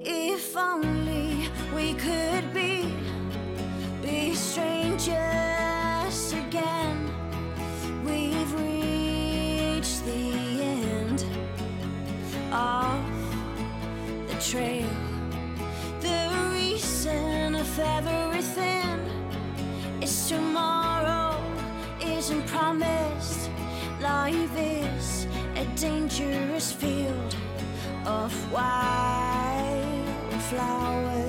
If 0.00 0.56
only 0.56 1.48
we 1.72 1.94
could 1.94 2.52
be, 2.52 2.92
be 4.02 4.34
strangers 4.34 5.12
again. 6.32 6.98
We've 8.04 8.52
reached 8.54 10.04
the 10.04 10.32
end 10.62 11.24
of 12.50 13.04
the 14.26 14.34
trail. 14.40 14.89
Of 17.70 17.78
everything 17.78 18.98
is 20.02 20.28
tomorrow 20.28 21.40
isn't 22.04 22.44
promised. 22.48 23.48
Life 24.00 24.56
is 24.56 25.28
a 25.54 25.64
dangerous 25.76 26.72
field 26.72 27.36
of 28.04 28.52
wildflowers. 28.52 31.19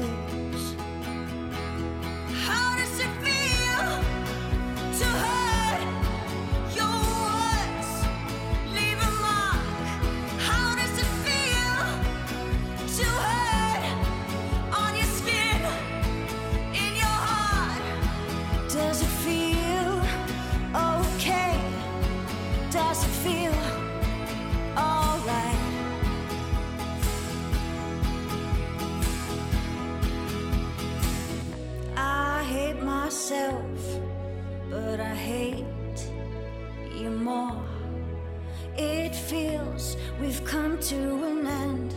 To 40.81 41.23
an 41.25 41.45
end. 41.45 41.93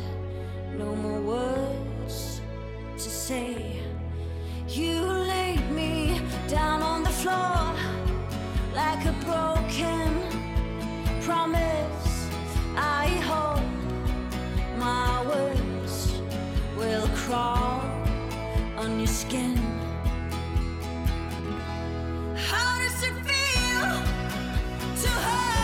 No 0.76 0.94
more 0.96 1.20
words 1.20 2.40
to 2.96 3.10
say. 3.10 3.80
You 4.68 5.00
laid 5.02 5.70
me 5.70 6.20
down 6.48 6.82
on 6.82 7.02
the 7.02 7.10
floor 7.10 7.74
like 8.74 9.04
a 9.06 9.14
broken 9.24 10.10
promise. 11.22 12.28
I 12.76 13.06
hope 13.30 13.64
my 14.78 15.24
words 15.26 16.12
will 16.76 17.08
crawl 17.14 17.80
on 18.76 18.98
your 18.98 19.06
skin. 19.22 19.56
How 22.36 22.78
does 22.82 23.02
it 23.02 23.16
feel 23.28 23.90
to 25.02 25.08
hurt? 25.08 25.63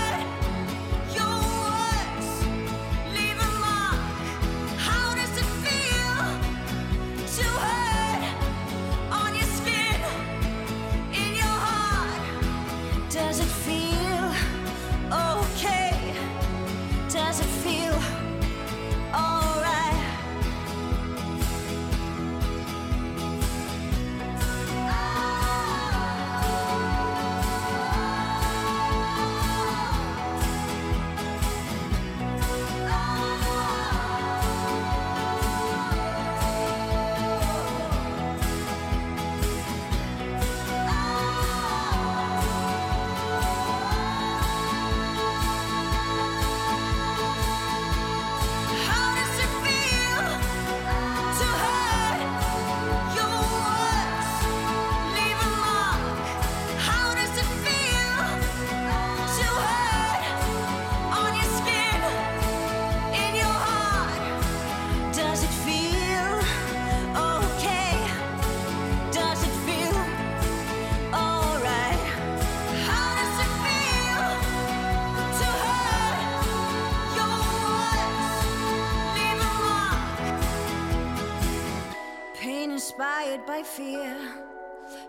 By 83.60 83.66
fear. 83.66 84.16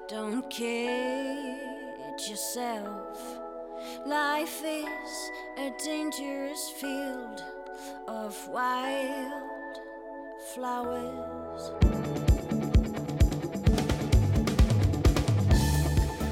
Don't 0.10 0.50
kid 0.50 2.20
yourself. 2.30 3.20
Life 4.06 4.62
is 4.66 5.14
a 5.58 5.72
dangerous 5.84 6.70
field 6.80 7.44
of 8.08 8.36
wild 8.50 9.76
flowers. 10.54 11.72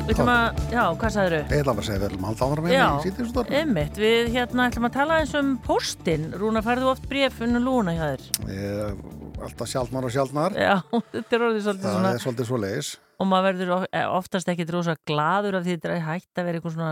Við 0.09 0.15
ætlum 0.17 0.29
að, 0.33 0.59
já, 0.73 0.83
hvað 0.97 1.11
sagður 1.13 1.33
Ég 1.37 1.59
ætla 1.59 1.73
bara 1.75 1.83
að 1.83 1.85
segja 1.85 1.99
við 2.01 2.05
ætlum 2.07 2.23
að 2.23 2.29
halda 2.31 2.45
áfram 2.47 2.69
Já, 2.71 2.79
hérna 2.79 2.95
í 2.97 3.27
síðan 3.29 3.57
einmitt, 3.59 3.99
við 4.01 4.31
hérna 4.33 4.65
ætlum 4.71 4.87
að 4.89 4.95
tala 4.95 5.19
eins 5.21 5.35
um 5.37 5.51
póstinn, 5.67 6.31
Rúna 6.33 6.65
færðu 6.65 6.89
oft 6.95 7.05
bréf 7.11 7.37
unnu 7.45 7.61
lúna 7.61 7.93
hjá 7.93 8.07
þér 8.09 9.28
Alltaf 9.39 9.69
sjálfnar 9.71 10.07
og 10.07 10.13
sjálfnar 10.13 10.57
Já, 10.59 10.75
þetta 11.13 11.37
er 11.37 11.45
orðið 11.49 11.63
svolítið 11.67 11.87
Það 11.87 11.95
svona 11.97 12.11
er 12.15 12.23
svolítið 12.25 12.49
svo 12.51 12.59
leiðis 12.63 12.89
og 13.19 13.27
maður 13.27 13.47
verður 13.49 13.85
eh, 13.91 14.05
oftast 14.15 14.49
ekki 14.51 14.65
rosa 14.71 14.95
gladur 15.09 15.57
af 15.59 15.65
því 15.65 15.75
þetta 15.75 15.89
er 15.91 16.05
hægt 16.05 16.39
að 16.39 16.45
vera 16.47 16.59
eitthvað 16.59 16.75
svona 16.77 16.91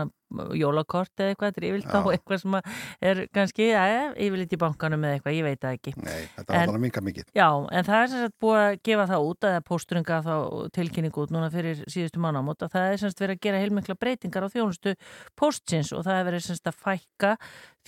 jólakort 0.58 1.12
eða 1.16 1.32
eitthvað, 1.32 1.52
þetta 1.52 1.60
er 1.62 1.66
yfirleitt 1.68 1.94
á 1.94 2.00
eitthvað 2.12 2.42
sem 2.42 2.56
er 3.10 3.20
kannski, 3.34 3.68
yfirleitt 4.26 4.52
í 4.52 4.60
bankanum 4.60 5.06
eða 5.06 5.18
eitthvað, 5.18 5.36
ég 5.38 5.46
veit 5.46 5.62
það 5.62 5.78
ekki. 5.78 5.94
Nei, 6.02 6.20
þetta 6.36 6.58
er 6.58 6.68
alveg 6.68 6.84
minga 6.84 7.04
mikið. 7.08 7.30
Já, 7.38 7.48
en 7.48 7.88
það 7.88 8.02
er 8.02 8.12
sem 8.12 8.24
sagt 8.26 8.36
búið 8.44 8.60
að 8.64 8.76
gefa 8.90 9.08
það 9.12 9.30
út 9.30 9.48
að 9.48 9.58
pósturinn 9.70 10.08
gaf 10.08 10.28
þá 10.28 10.36
tilkynningu 10.76 11.24
út 11.24 11.34
núna 11.34 11.48
fyrir 11.54 11.82
síðustu 11.86 12.22
mannamót 12.22 12.66
að 12.66 12.74
það 12.76 12.92
er 12.92 13.02
sem 13.02 13.12
sagt 13.12 13.24
verið 13.24 13.38
að 13.38 13.42
gera 13.48 13.62
heilmikla 13.64 13.98
breytingar 13.98 14.46
á 14.46 14.52
þjónustu 14.52 14.94
póstsins 15.38 15.94
og 15.96 16.04
það 16.06 16.20
er 16.20 16.28
verið 16.30 16.46
sem 16.46 16.60
sagt 16.60 16.72
að 16.72 16.80
fækka 16.84 17.34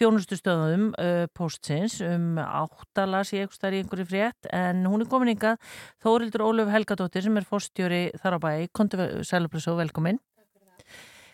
þjónustustöðum 0.00 0.84
uh, 0.96 1.26
póstsins 1.36 1.98
um 2.04 2.38
áttalas 2.40 3.34
í 3.34 3.42
eitthvað 3.42 3.76
í 3.76 3.82
einhverju 3.82 4.08
frétt 4.08 4.48
en 4.54 4.86
hún 4.88 5.04
er 5.04 5.10
komin 5.10 5.34
yngað 5.34 5.60
Þórildur 6.00 6.46
Ólöf 6.46 6.72
Helgadóttir 6.72 7.26
sem 7.26 7.36
er 7.36 7.44
fórstjóri 7.44 8.02
þar 8.22 8.38
á 8.40 8.44
bæ, 8.44 8.52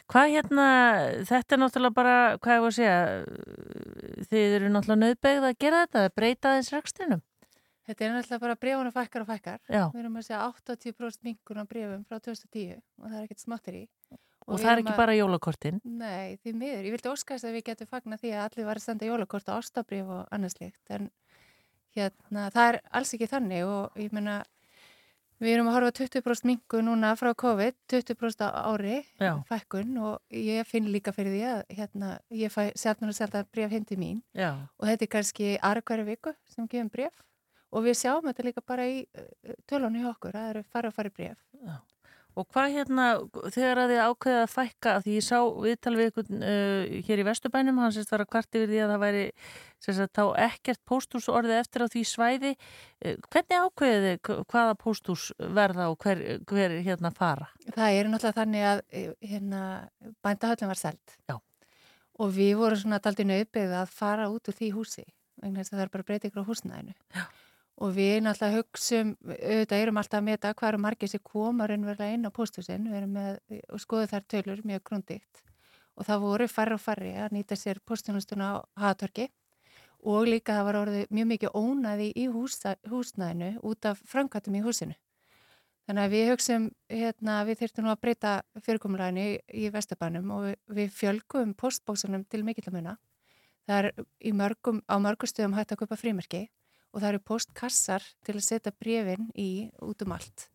Hvað 0.07 0.29
hérna, 0.37 0.67
þetta 1.27 1.57
er 1.57 1.61
náttúrulega 1.63 1.95
bara, 1.97 2.17
hvað 2.39 2.57
ég 2.57 2.61
var 2.63 2.73
að 2.73 2.77
segja, 2.77 2.99
þið 4.31 4.53
eru 4.59 4.69
náttúrulega 4.71 5.03
nöðbegð 5.03 5.47
að 5.49 5.57
gera 5.65 5.81
þetta, 5.87 6.05
að 6.07 6.15
breyta 6.21 6.53
þess 6.57 6.75
rekstrinum. 6.77 7.23
Þetta 7.87 8.05
er 8.07 8.15
náttúrulega 8.15 8.43
bara 8.45 8.59
brefunum 8.63 8.95
fækkar 8.95 9.25
og 9.25 9.29
fækkar. 9.31 9.59
Já. 9.71 9.83
Við 9.95 10.01
erum 10.05 10.17
að 10.21 10.27
segja 10.29 10.45
80% 10.47 11.27
minkun 11.27 11.63
á 11.63 11.65
brefum 11.67 12.05
frá 12.07 12.19
2010 12.23 12.79
og 13.03 13.11
það 13.11 13.19
er 13.19 13.27
ekkert 13.27 13.43
smáttir 13.45 13.79
í. 13.81 13.85
Og, 14.47 14.55
við 14.55 14.63
það 14.63 14.73
er 14.73 14.81
ekki 14.83 14.93
að- 14.95 15.01
bara 15.03 15.15
jólakortin. 15.19 15.81
Nei, 15.85 16.37
því 16.39 16.53
miður. 16.55 16.85
Ég 16.87 16.95
vildi 16.95 17.11
óskast 17.11 17.45
að 17.47 17.55
við 17.59 17.65
getum 17.67 17.87
fagna 17.91 18.19
því 18.19 18.31
að 18.35 18.45
allir 18.47 18.67
var 18.67 18.77
að 18.79 18.87
senda 18.87 19.07
jólakort 19.07 19.49
á 19.51 19.59
ástabrif 19.59 20.07
og 20.07 20.29
annars 20.31 20.55
líkt. 20.61 20.79
En 20.91 21.11
hérna, 21.97 22.51
það 22.55 22.69
er 22.75 22.81
alls 22.93 23.15
ekki 23.15 23.27
þannig 23.31 23.65
og 23.67 23.91
ég 23.99 24.13
meina, 24.13 24.45
við 25.43 25.53
erum 25.53 25.69
að 25.71 25.77
horfa 25.77 25.93
á 25.93 25.99
20% 26.01 26.49
minkun 26.49 26.89
núna 26.89 27.13
frá 27.19 27.33
COVID, 27.37 27.77
20% 27.93 28.45
á 28.47 28.51
ári, 28.73 29.03
Já. 29.21 29.33
fækkun 29.49 29.97
og 30.01 30.21
ég 30.31 30.67
finn 30.69 30.89
líka 30.93 31.13
fyrir 31.17 31.35
því 31.35 31.43
að 31.51 31.63
hérna, 31.79 32.13
ég 32.31 32.53
fæ 32.53 32.73
sjálfnur 32.79 33.13
og 33.13 33.19
sjálf 33.19 33.51
bref 33.53 33.77
til 33.89 33.99
mín 34.01 34.23
Já. 34.35 34.69
og 34.79 34.89
þetta 34.89 35.05
er 35.05 35.13
kannski 35.13 35.51
aðra 35.59 35.85
hverju 35.85 36.09
viku 36.09 36.35
sem 36.49 36.69
gefum 36.69 36.93
bref 36.93 37.23
og 37.73 37.85
við 37.85 37.99
sjáum 38.01 38.25
þetta 38.29 38.47
líka 38.47 38.65
bara 38.65 38.87
í 38.89 39.05
uh, 39.05 39.53
tölunni 39.69 40.05
hjá 40.05 40.11
okkur, 40.15 40.33
það 40.33 40.51
eru 40.55 40.65
fara 40.73 40.89
og 40.89 40.97
fara 40.97 41.13
bref. 41.13 41.39
Og 42.37 42.45
hvað 42.53 42.75
hérna, 42.75 43.05
þegar 43.49 43.79
að 43.81 43.93
þið 43.93 44.01
ákveðið 44.05 44.39
að 44.43 44.51
fækka, 44.53 44.91
af 44.93 45.05
því 45.07 45.13
ég 45.15 45.25
sá 45.25 45.39
viðtal 45.65 45.93
við 45.97 46.11
ykkur 46.11 46.27
uh, 46.37 46.97
hér 47.07 47.23
í 47.23 47.25
Vesturbænum, 47.25 47.79
hann 47.81 47.95
sérst 47.97 48.13
var 48.13 48.25
að 48.27 48.31
kvart 48.35 48.59
yfir 48.59 48.69
því 48.69 48.83
að 48.85 48.93
það 48.93 49.01
væri 49.07 49.23
sérst 49.87 50.03
að 50.05 50.11
þá 50.19 50.43
ekkert 50.45 50.83
póstús 50.91 51.29
orðið 51.33 51.61
eftir 51.63 51.85
á 51.85 51.93
því 51.95 52.03
svæði. 52.11 52.53
Uh, 53.01 53.15
hvernig 53.33 53.65
ákveðið 53.65 54.05
þið 54.11 54.43
hvaða 54.53 54.77
póstús 54.83 55.25
verða 55.57 55.89
og 55.95 55.97
hver, 56.05 56.23
hver 56.45 56.77
hérna 56.85 57.13
fara? 57.17 57.49
Það 57.71 57.97
er 58.03 58.13
náttúrulega 58.13 58.41
þannig 58.43 58.69
að 58.75 58.85
eh, 58.91 59.09
hérna, 59.33 59.65
bændahöllin 60.27 60.73
var 60.75 60.83
seld 60.83 61.17
Já. 61.31 61.39
og 62.21 62.37
við 62.37 62.53
vorum 62.61 62.83
svona 62.83 63.01
daldið 63.01 63.33
nöðbyggð 63.33 63.81
að 63.81 63.97
fara 63.97 64.29
út 64.33 64.53
úr 64.53 64.61
því 64.61 64.71
húsi 64.77 65.07
vegna 65.41 65.63
þess 65.63 65.73
að 65.73 65.79
það 65.79 65.87
er 65.87 65.93
bara 65.97 66.09
breytingur 66.09 66.45
á 66.45 66.49
húsnæðinu 66.49 66.97
Já. 67.17 67.25
Og 67.77 67.93
við 67.93 68.23
náttúrulega 68.25 68.57
hugsum 68.57 69.11
auðvitað 69.27 69.83
erum 69.83 69.99
alltaf 70.01 70.21
að 70.21 70.29
meta 70.31 70.53
hvað 70.57 70.71
eru 70.71 70.83
margir 70.85 71.11
sem 71.13 71.23
koma 71.23 71.67
raunverulega 71.69 72.17
inn 72.17 72.29
á 72.29 72.31
pósthúsin. 72.33 72.87
Við 72.89 73.01
erum 73.03 73.17
með 73.17 73.65
og 73.69 73.83
skoðu 73.83 74.11
þær 74.13 74.29
tölur 74.33 74.63
mjög 74.65 74.85
grundigt 74.91 75.43
og 75.97 76.07
það 76.09 76.23
voru 76.25 76.47
færri 76.49 76.77
og 76.77 76.81
færri 76.83 77.13
að 77.21 77.35
nýta 77.37 77.57
sér 77.57 77.81
pósthjónustuna 77.85 78.49
á 78.53 78.55
Hatorki 78.81 79.29
og 80.07 80.29
líka 80.29 80.57
það 80.57 80.69
var 80.69 80.79
orðið 80.83 81.13
mjög 81.19 81.29
mikið 81.33 81.57
ónaði 81.57 82.09
í 82.17 82.27
húsa, 82.33 82.77
húsnæðinu 82.89 83.57
út 83.67 83.89
af 83.89 84.01
framkvæmtum 84.09 84.57
í 84.57 84.65
húsinu. 84.65 84.97
Þannig 85.87 86.03
að 86.03 86.15
við 86.17 86.29
hugsaum, 86.33 86.65
hérna, 86.91 87.35
við 87.47 87.61
þyrftum 87.61 87.87
nú 87.87 87.91
að 87.93 88.01
breyta 88.03 88.31
fyrirkomlæðinu 88.67 89.25
í, 89.25 89.35
í 89.55 89.69
Vestabænum 89.71 90.33
og 90.35 90.47
við, 90.49 90.57
við 90.79 90.95
fjölgum 90.97 91.53
postbóksunum 91.59 92.25
til 92.27 92.43
mikillamuna. 92.47 92.97
Það 93.67 93.79
er 93.91 94.33
mörgum, 94.35 94.81
á 94.91 94.97
mörgum 95.03 95.31
stöðum 95.31 95.55
hægt 95.55 95.75
að 95.75 95.85
kaupa 95.85 95.99
frímerki 95.99 96.47
og 96.93 97.01
það 97.03 97.09
eru 97.13 97.23
postkassar 97.31 98.05
til 98.27 98.37
að 98.37 98.45
setja 98.47 98.75
brefin 98.75 99.31
í 99.39 99.51
út 99.85 100.05
um 100.07 100.15
allt. 100.17 100.49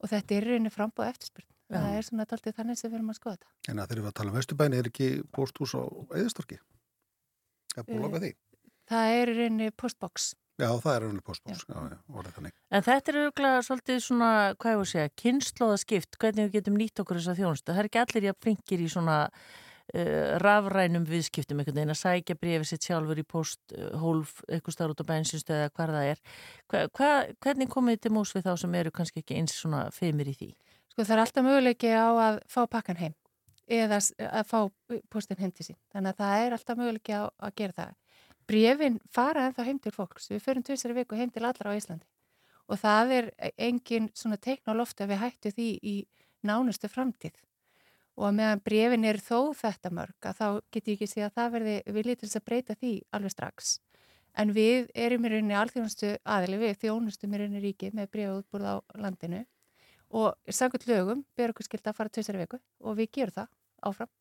Og 0.00 0.10
þetta 0.12 0.36
er 0.36 0.48
rauninni 0.48 0.72
frambóð 0.72 1.10
eftirspurn. 1.12 1.48
Já. 1.70 1.78
Það 1.78 1.96
er 1.96 2.06
svona 2.06 2.26
daldið 2.26 2.56
þannig 2.56 2.78
sem 2.80 2.90
við 2.90 2.98
erum 2.98 3.10
að 3.12 3.18
skoða 3.20 3.36
þetta. 3.36 3.50
En 3.70 3.78
að 3.78 3.90
þegar 3.90 4.02
við 4.02 4.10
að 4.10 4.14
tala 4.18 4.32
um 4.32 4.38
Vesturbæni 4.40 4.78
er 4.80 4.90
ekki 4.90 5.08
pósthús 5.36 5.74
á 5.78 5.82
Eðistorki? 6.18 6.58
Er 7.76 7.86
búið 7.86 7.98
að 8.00 8.06
loka 8.06 8.22
því? 8.24 8.30
Það 8.90 9.16
er 9.20 9.32
rauninni 9.36 9.68
postbox. 9.78 10.30
Já, 10.60 10.68
það 10.82 10.92
er 10.92 11.04
rauninni 11.04 11.24
pósthús, 11.24 11.62
já, 11.70 11.78
já. 11.92 12.50
En 12.74 12.84
þetta 12.84 13.12
er 13.12 13.18
auðvitað 13.20 13.60
svolítið 13.68 14.00
svona, 14.04 14.30
hvað 14.60 14.74
ég 14.74 14.80
var 14.80 14.88
að 14.88 14.90
segja, 14.90 15.12
kynnslóðaskipt, 15.22 16.18
hvernig 16.20 16.48
við 16.48 16.56
getum 16.58 16.80
nýtt 16.80 17.02
okkur 17.04 17.20
þess 17.20 17.32
að 17.32 17.40
þjónustu. 17.44 17.70
Það 17.70 17.82
er 17.84 17.88
ekki 17.90 18.02
allir 18.02 18.26
jafn 18.28 18.42
flinkir 18.44 18.82
í 18.82 18.90
svona 18.90 19.16
rafrænum 20.42 21.04
viðskiptum 21.08 21.60
einhvern 21.60 21.80
veginn 21.80 21.94
að 21.94 22.00
sækja 22.00 22.36
brefið 22.38 22.68
sitt 22.70 22.86
sjálfur 22.86 23.18
í 23.18 23.24
post, 23.26 23.60
uh, 23.74 23.92
hólf, 24.00 24.36
eitthvað 24.48 24.76
starf 24.76 24.94
út 24.94 25.02
á 25.02 25.10
bensinstöðu 25.10 25.64
eða 25.64 25.72
hvað 25.74 25.94
það 25.96 26.10
er. 26.10 26.20
Hva, 26.70 26.82
hva, 26.98 27.10
hvernig 27.42 27.70
komið 27.72 28.02
til 28.04 28.12
mús 28.14 28.34
við 28.36 28.46
þá 28.46 28.52
sem 28.62 28.76
eru 28.80 28.92
kannski 28.94 29.24
ekki 29.24 29.38
eins 29.40 29.56
svona 29.56 29.86
feimir 29.94 30.30
í 30.30 30.36
því? 30.36 30.50
Sko 30.92 31.06
það 31.06 31.16
er 31.16 31.24
alltaf 31.24 31.46
möguleiki 31.46 31.90
á 31.94 32.08
að 32.10 32.38
fá 32.50 32.60
pakkan 32.70 33.00
heim 33.00 33.16
eða 33.70 34.00
að 34.26 34.46
fá 34.50 34.58
postin 35.10 35.38
heim 35.38 35.52
til 35.54 35.68
sín. 35.70 35.78
Þannig 35.94 36.14
að 36.14 36.22
það 36.22 36.44
er 36.44 36.56
alltaf 36.56 36.80
möguleiki 36.80 37.14
á 37.14 37.22
að 37.30 37.54
gera 37.60 37.76
það. 37.76 37.92
Brefin 38.50 38.96
fara 39.14 39.44
ennþá 39.46 39.66
heim 39.68 39.78
til 39.78 39.92
fólks. 39.94 40.26
Við 40.32 40.42
förum 40.42 40.64
tvisari 40.66 40.96
viku 40.96 41.18
heim 41.18 41.30
til 41.30 41.44
allra 41.46 41.70
á 41.70 41.78
Íslandi. 41.78 42.08
Og 42.70 42.78
það 42.78 43.12
er 43.14 43.28
engin 43.58 44.08
svona 44.14 44.38
teikn 44.42 44.70
á 44.70 44.78
lofti 44.78 45.04
að 45.04 45.12
við 45.12 45.22
hættu 45.22 45.52
því 45.54 45.68
í 45.86 45.94
nánustu 46.46 46.90
framtíð. 46.90 47.38
Og 48.20 48.26
að 48.28 48.34
meðan 48.36 48.60
brefin 48.64 49.06
er 49.08 49.18
þó 49.24 49.54
þetta 49.56 49.90
mörg 49.96 50.26
að 50.28 50.40
þá 50.40 50.48
get 50.74 50.88
ég 50.90 50.98
ekki 50.98 51.06
sé 51.08 51.22
að 51.24 51.36
það 51.38 51.54
verði 51.54 51.76
viljið 51.96 52.18
til 52.20 52.28
þess 52.28 52.40
að 52.40 52.48
breyta 52.50 52.76
því 52.76 52.90
alveg 53.16 53.32
strax. 53.32 53.70
En 54.38 54.52
við 54.54 54.90
erum 54.94 55.24
í 55.24 55.30
rauninni 55.32 55.56
alþjónustu 55.56 56.12
aðili, 56.28 56.58
við 56.60 56.76
þjónustum 56.84 57.32
í 57.32 57.40
rauninni 57.40 57.62
ríki 57.64 57.90
með 57.96 58.12
brefútbúrð 58.12 58.68
á 58.68 58.76
landinu 59.00 59.40
og 60.20 60.52
samkvæmt 60.52 60.86
lögum 60.90 61.24
ber 61.38 61.54
okkur 61.54 61.66
skilt 61.66 61.88
að 61.88 61.96
fara 61.96 62.12
tvisari 62.12 62.42
viku 62.42 62.60
og 62.84 62.98
við 62.98 63.10
gerum 63.16 63.36
það 63.38 63.50
áfram. 63.88 64.12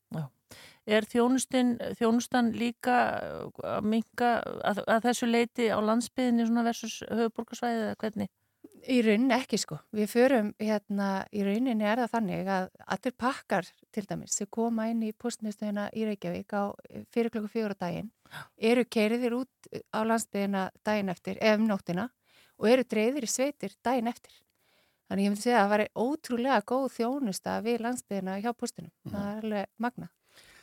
Er 0.89 1.05
þjónustin, 1.05 1.75
þjónustan 1.99 2.53
líka 2.57 2.95
að 3.59 3.85
minka 3.85 4.31
að, 4.65 4.83
að 4.87 5.09
þessu 5.09 5.29
leiti 5.29 5.67
á 5.69 5.77
landsbyðinni 5.83 6.63
versus 6.65 7.01
höfuborgarsvæðið 7.09 7.83
eða 7.89 7.99
hvernig? 8.01 8.31
Í 8.89 9.01
rauninni 9.05 9.35
ekki 9.35 9.57
sko. 9.59 9.77
Við 9.95 10.07
förum 10.09 10.49
hérna, 10.59 11.25
í 11.35 11.43
rauninni 11.45 11.85
er 11.85 11.99
það 12.01 12.13
þannig 12.13 12.51
að 12.53 12.67
allir 12.95 13.15
pakkar 13.19 13.67
til 13.93 14.03
dæmis 14.07 14.37
sem 14.39 14.49
koma 14.49 14.87
inn 14.89 15.03
í 15.05 15.11
postnistöðuna 15.13 15.89
í 15.93 16.05
Reykjavík 16.07 16.55
á 16.55 16.63
fyrir 17.13 17.31
klokku 17.33 17.51
fjóra 17.53 17.75
daginn 17.77 18.09
eru 18.71 18.85
keiriðir 18.85 19.35
út 19.41 19.69
á 19.93 19.99
landsbyðina 20.07 20.69
daginn 20.85 21.11
eftir, 21.13 21.37
ef 21.41 21.59
um 21.59 21.67
nóttina 21.69 22.07
og 22.59 22.69
eru 22.71 22.85
dreifðir 22.87 23.27
í 23.27 23.31
sveitir 23.31 23.75
daginn 23.85 24.11
eftir. 24.11 24.31
Þannig 25.09 25.25
ég 25.25 25.33
myndi 25.33 25.43
segja 25.43 25.59
að 25.59 25.63
það 25.63 25.73
væri 25.73 25.89
ótrúlega 26.05 26.61
góð 26.69 26.87
þjónusta 26.95 27.59
við 27.65 27.83
landsbyðina 27.85 28.39
hjá 28.43 28.51
postinum. 28.53 28.93
Það 29.09 29.29
er 29.29 29.43
alveg 29.43 29.69
magna. 29.81 30.09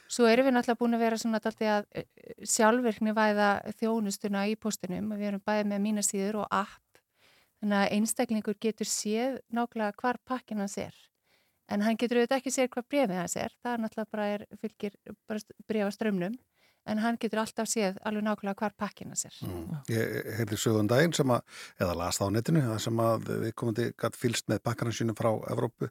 Svo 0.07 0.29
erum 0.31 0.47
við 0.47 0.55
náttúrulega 0.55 0.79
búin 0.79 0.95
að 0.95 1.03
vera 1.03 1.19
svona 1.19 1.41
dálítið 1.43 1.71
að 1.73 1.87
eh, 1.99 2.05
sjálfvirkni 2.47 3.15
væða 3.17 3.49
þjónustuna 3.81 4.45
í 4.47 4.55
postinum. 4.55 5.09
Við 5.19 5.33
erum 5.33 5.43
bæðið 5.43 5.71
með 5.73 5.83
mínasíður 5.83 6.39
og 6.45 6.53
app 6.55 6.79
Þannig 7.63 7.79
að 7.83 7.93
einstaklingur 7.97 8.59
getur 8.61 8.89
séð 8.91 9.39
nákvæmlega 9.55 9.97
hvar 10.01 10.19
pakkin 10.29 10.61
hans 10.61 10.77
er. 10.81 10.97
En 11.73 11.83
hann 11.83 11.99
getur 11.99 12.21
auðvitað 12.21 12.43
ekki 12.43 12.53
séð 12.55 12.69
hvað 12.75 12.91
brefið 12.93 13.21
hans 13.21 13.37
er. 13.41 13.55
Það 13.63 13.73
er 13.73 13.83
náttúrulega 13.83 14.13
bara 14.13 14.27
er, 14.35 14.45
fylgir 14.61 14.99
bara 15.27 15.57
brefa 15.67 15.95
strömmnum. 15.95 16.37
En 16.87 17.01
hann 17.03 17.19
getur 17.19 17.41
alltaf 17.43 17.67
séð 17.67 17.97
alveg 18.07 18.23
nákvæmlega 18.23 18.61
hvar 18.61 18.77
pakkin 18.79 19.11
hans 19.11 19.27
er. 19.27 19.41
Mm. 19.43 19.81
Ég 19.91 20.31
heyrði 20.39 20.61
sögum 20.63 20.91
daginn 20.91 21.17
sem 21.17 21.33
að, 21.35 21.43
eða 21.81 21.99
las 21.99 22.21
það 22.21 22.31
á 22.31 22.35
netinu, 22.37 22.63
það 22.69 22.81
sem 22.85 23.03
að 23.07 23.29
við 23.33 23.57
komandi 23.59 23.89
gætt 24.05 24.21
fylst 24.21 24.53
með 24.53 24.63
bakkarna 24.69 24.95
sínum 24.95 25.19
frá 25.19 25.33
Evrópu 25.51 25.91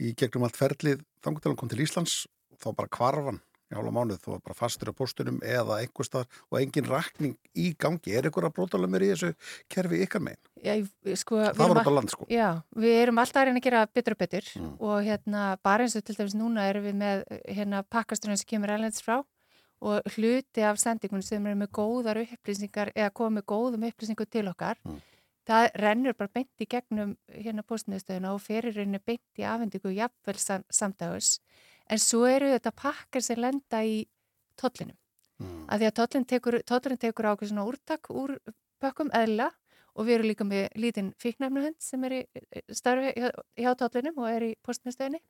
í 0.00 0.14
gegnum 0.16 0.46
allt 0.48 0.56
ferlið 0.56 1.04
þannig 1.20 1.44
til 1.44 1.52
hann 1.52 1.60
kom 1.60 1.72
til 1.72 1.84
Íslands, 1.84 2.16
þá 2.56 2.70
bara 2.72 2.92
kvarfan 2.96 3.42
í 3.70 3.76
hálfa 3.78 3.92
mánuð, 3.94 4.18
þú 4.24 4.32
var 4.34 4.40
bara 4.44 4.54
fastur 4.58 4.90
á 4.90 4.94
postunum 4.98 5.38
eða 5.46 5.78
einhver 5.82 6.06
staðar 6.08 6.26
og 6.50 6.58
engin 6.60 6.88
rakning 6.90 7.36
í 7.54 7.70
gangi. 7.78 8.14
Er 8.18 8.26
ykkur 8.30 8.48
að 8.48 8.54
brótalega 8.58 9.00
í 9.06 9.10
þessu 9.12 9.30
kerfi 9.70 10.00
ykkar 10.04 10.24
megin? 10.26 10.42
Já, 10.60 10.74
sko, 11.16 11.38
Það 11.54 11.74
var 11.74 11.86
á 11.86 11.92
land, 11.94 12.10
sko. 12.10 12.26
Já, 12.30 12.48
við 12.76 12.96
erum 13.04 13.18
alltaf 13.22 13.42
að 13.42 13.46
reyna 13.50 13.60
að 13.62 13.68
gera 13.68 13.86
betur 13.86 14.16
og 14.16 14.18
betur 14.18 14.44
Mm. 14.60 14.72
og 14.80 15.04
hérna 15.06 15.56
bara 15.62 15.84
eins 15.84 15.96
og 15.96 16.04
til 16.04 16.16
dæmis 16.16 16.34
núna 16.34 16.66
erum 16.68 16.84
við 16.84 16.96
með 16.98 17.24
hérna 17.48 17.84
pakkasturinn 17.88 18.36
sem 18.36 18.46
kemur 18.50 18.70
erlends 18.74 19.00
frá 19.02 19.22
og 19.80 20.02
hluti 20.16 20.60
af 20.66 20.76
sendingunum 20.76 21.22
sem 21.24 21.46
eru 21.46 21.56
með 21.56 21.70
góðar 21.72 22.20
upplýsingar 22.26 22.90
eða 22.94 23.14
koma 23.14 23.40
með 23.40 23.46
góðum 23.48 23.86
upplýsingu 23.88 24.26
til 24.28 24.48
okkar 24.50 24.76
Mm. 24.84 25.00
það 25.46 25.70
rennur 25.80 26.14
bara 26.14 26.28
beint 26.34 26.50
í 26.60 26.66
gegnum 26.68 27.16
hérna 27.32 27.62
postmiðstöðuna 27.64 28.34
og 28.34 28.40
ferir 28.42 28.74
reyni 28.76 28.98
beint 29.00 29.22
í 29.38 29.42
afhendingu 29.42 29.94
jafnvel 29.94 30.36
sam 30.36 30.62
samdags 30.70 31.40
en 31.90 32.00
svo 32.00 32.24
eru 32.28 32.50
þetta 32.54 32.72
pakkar 32.76 33.24
sem 33.24 33.40
lenda 33.40 33.82
í 33.84 34.02
tollinum. 34.60 34.96
Mm. 35.40 35.64
að 35.72 35.80
því 35.80 35.86
að 35.88 35.94
tollin 35.96 36.26
tekur, 36.28 36.56
tekur 37.00 37.28
ákveð 37.30 37.48
svona 37.48 37.64
úrtak 37.64 38.10
úr 38.12 38.34
pökkum 38.82 39.08
eðla 39.16 39.46
og 39.96 40.04
við 40.04 40.18
erum 40.18 40.28
líka 40.28 40.44
með 40.44 40.66
lítinn 40.76 41.14
fíknæfnuhund 41.20 41.78
sem 41.80 42.04
er 42.04 42.16
í 42.18 42.20
starfi 42.76 43.14
hjá, 43.16 43.30
hjá 43.56 43.70
tollinum 43.80 44.20
og 44.20 44.28
er 44.28 44.46
í 44.50 44.52
postmiðstöðinni 44.66 45.22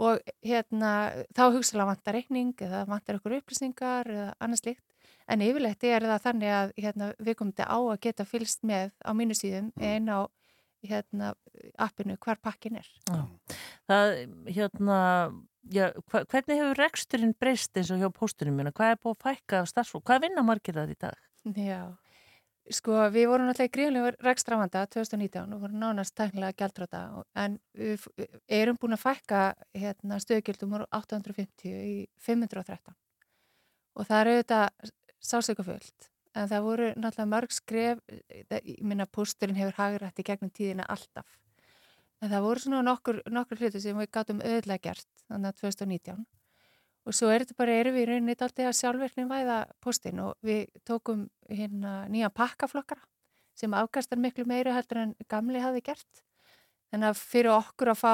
og 0.00 0.22
hérna 0.40 0.92
þá 1.36 1.44
hugsalega 1.52 1.90
vantar 1.90 2.16
reikning 2.16 2.64
eða 2.64 2.86
vantar 2.88 3.18
ykkur 3.18 3.36
upplýsingar 3.42 4.08
eða 4.08 4.30
annars 4.40 4.64
líkt 4.64 4.86
en 5.28 5.44
yfirleitt 5.44 5.84
er 5.84 6.08
það 6.08 6.24
þannig 6.26 6.54
að 6.56 6.72
hérna, 6.80 7.10
við 7.20 7.38
komum 7.38 7.52
þetta 7.52 7.68
á 7.68 7.78
að 7.78 8.00
geta 8.06 8.28
fylst 8.28 8.64
með 8.66 8.94
á 9.04 9.10
mínu 9.16 9.36
síðum 9.36 9.68
einn 9.78 10.08
á 10.08 10.20
hérna, 10.82 11.34
appinu 11.78 12.16
hvar 12.18 12.40
pakkin 12.42 12.80
er. 12.80 12.88
Það, 13.86 14.16
hérna, 14.50 14.98
já, 15.70 15.90
hva, 16.10 16.24
hvernig 16.26 16.58
hefur 16.60 16.78
reksturinn 16.80 17.34
breyst 17.38 17.76
eins 17.76 17.90
og 17.94 18.00
hjá 18.02 18.08
póstunum 18.12 18.56
minna? 18.58 18.72
Hvað 18.72 18.94
er 18.94 19.02
búið 19.02 19.16
að 19.16 19.26
fækka 19.26 19.60
af 19.62 19.68
starfsfólk? 19.70 20.04
Hvað 20.08 20.24
vinna 20.26 20.42
margir 20.46 20.74
það 20.74 20.94
í 20.94 20.96
dag? 21.04 21.18
Já, 21.58 21.80
sko 22.70 22.98
við 23.10 23.26
vorum 23.30 23.48
náttúrulega 23.48 23.70
í 23.70 23.74
gríðlega 23.76 24.12
rekstravanda 24.22 24.84
2019 24.86 25.54
og 25.56 25.60
vorum 25.64 25.80
nánast 25.82 26.14
tæknilega 26.14 26.54
gældróta 26.62 27.00
en 27.34 27.58
við 27.74 28.06
erum 28.48 28.78
búin 28.78 28.94
að 28.96 29.02
fækka 29.02 29.42
hérna, 29.74 30.20
stöðgjöldum 30.22 30.76
úr 30.78 30.86
850 30.94 31.72
í 31.72 31.96
513 32.22 32.94
og 33.98 34.06
það 34.08 34.20
er 34.20 34.30
auðvitað 34.32 34.92
sásökaföld 35.22 36.08
en 36.38 36.48
það 36.48 36.62
voru 36.64 36.86
náttúrulega 36.94 37.32
mörg 37.34 37.52
skref 37.52 37.98
það- 38.48 38.64
ég 38.64 38.82
minna 38.82 39.06
pósturinn 39.06 39.58
hefur 39.58 39.76
hagrætt 39.76 40.22
í 40.22 40.24
gegnum 40.30 40.50
tíðina 40.54 40.86
alltaf 40.88 41.26
en 42.22 42.30
það 42.30 42.46
voru 42.46 42.62
svona 42.62 42.84
nokkur, 42.86 43.22
nokkur 43.30 43.60
hluti 43.60 43.82
sem 43.82 43.98
við 43.98 44.12
gátum 44.14 44.42
auðvitað 44.44 44.84
gert 44.86 45.08
þannig 45.26 45.52
að 45.52 45.62
2019 45.62 46.24
og 47.02 47.16
svo 47.16 47.30
er 47.32 47.42
þetta 47.42 47.58
bara, 47.58 47.78
erum 47.80 47.96
við 47.96 48.04
í 48.04 48.10
rauninni 48.10 48.36
dálítið 48.38 48.68
að 48.68 48.76
sjálfverknin 48.78 49.30
væða 49.30 49.56
postin 49.82 50.20
og 50.22 50.36
við 50.46 50.68
tókum 50.86 51.24
hérna 51.50 52.04
nýja 52.12 52.30
pakkaflokkara 52.30 53.02
sem 53.58 53.74
afkastar 53.76 54.20
miklu 54.20 54.46
meira 54.48 54.74
heldur 54.76 55.02
en 55.02 55.16
gamli 55.30 55.60
hafi 55.60 55.82
gert. 55.84 56.22
Þannig 56.92 57.10
að 57.10 57.20
fyrir 57.20 57.52
okkur 57.56 57.92
að 57.92 58.00
fá 58.00 58.12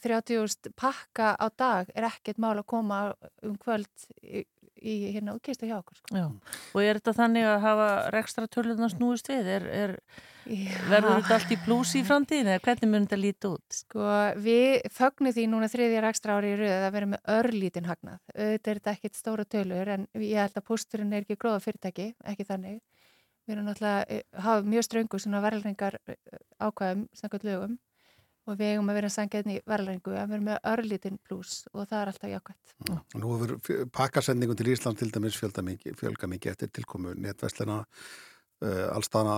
30.000 0.00 0.72
pakka 0.78 1.34
á 1.34 1.46
dag 1.58 1.90
er 1.94 2.06
ekkert 2.06 2.38
mál 2.38 2.54
að 2.54 2.68
koma 2.70 3.00
um 3.42 3.56
kvöld 3.58 3.90
í, 4.80 4.96
hérna 5.14 5.36
útkistu 5.36 5.68
hjá 5.68 5.76
okkur. 5.78 6.00
Sko. 6.00 6.16
Já, 6.16 6.26
og 6.74 6.82
er 6.82 7.00
þetta 7.00 7.14
þannig 7.16 7.46
að 7.48 7.56
hafa 7.64 7.88
rekstra 8.14 8.48
töluðna 8.50 8.88
snúist 8.92 9.30
við? 9.30 9.50
Er, 9.56 9.66
er, 9.76 9.94
verður 10.90 11.20
þetta 11.20 11.36
allt 11.36 11.54
í 11.54 11.58
plús 11.64 11.94
í 11.98 12.02
framtíðinu 12.06 12.54
eða 12.54 12.62
hvernig 12.66 12.92
mun 12.92 13.06
þetta 13.06 13.20
líti 13.20 13.50
út? 13.50 13.78
Sko, 13.80 14.06
við 14.40 14.86
fögnum 14.96 15.36
því 15.36 15.46
núna 15.52 15.70
þriðja 15.72 16.06
ekstra 16.10 16.38
ári 16.38 16.54
í 16.54 16.60
röð 16.60 16.86
að 16.86 16.94
vera 16.96 17.10
með 17.14 17.34
örlítinn 17.36 17.90
hagnað. 17.90 18.22
Auðvitað 18.34 18.72
er 18.72 18.80
þetta 18.80 18.96
ekkit 18.96 19.20
stóra 19.20 19.46
tölur 19.56 19.92
en 19.96 20.08
ég 20.16 20.40
held 20.40 20.56
að 20.56 20.66
pósturinn 20.70 21.12
er 21.12 21.26
ekki 21.26 21.38
gróða 21.40 21.60
fyrirtæki, 21.66 22.08
ekki 22.32 22.48
þannig. 22.48 22.80
Við 23.46 23.56
erum 23.56 23.70
náttúrulega 23.70 24.02
eh, 24.14 24.26
hafa 24.44 24.66
mjög 24.68 24.86
ströngu 24.86 25.18
svona 25.18 25.40
verðlæringar 25.42 25.96
ákvæðum, 26.60 27.06
samkvæmt 27.18 27.46
lögum 27.48 27.78
og 28.48 28.56
við 28.56 28.74
eigum 28.74 28.88
að 28.90 28.98
vera 29.00 29.12
sangjarni 29.12 29.58
verðlæringu 29.68 30.16
að 30.16 30.32
vera 30.32 30.46
með 30.48 30.64
örlítinn 30.72 31.20
pluss 31.26 31.66
og 31.74 31.84
það 31.90 32.00
er 32.00 32.12
alltaf 32.12 32.32
jákvæmt. 32.32 32.74
Nú 33.20 33.34
hefur 33.36 33.84
pakkasendingum 33.92 34.58
til 34.58 34.72
Ísland 34.72 35.00
til 35.00 35.10
dæmis 35.12 35.36
fjölga 35.36 35.62
mikið, 35.64 36.54
eftir 36.54 36.72
tilkomu 36.72 37.14
netverslina 37.18 37.82
uh, 38.64 38.86
allstana 38.94 39.36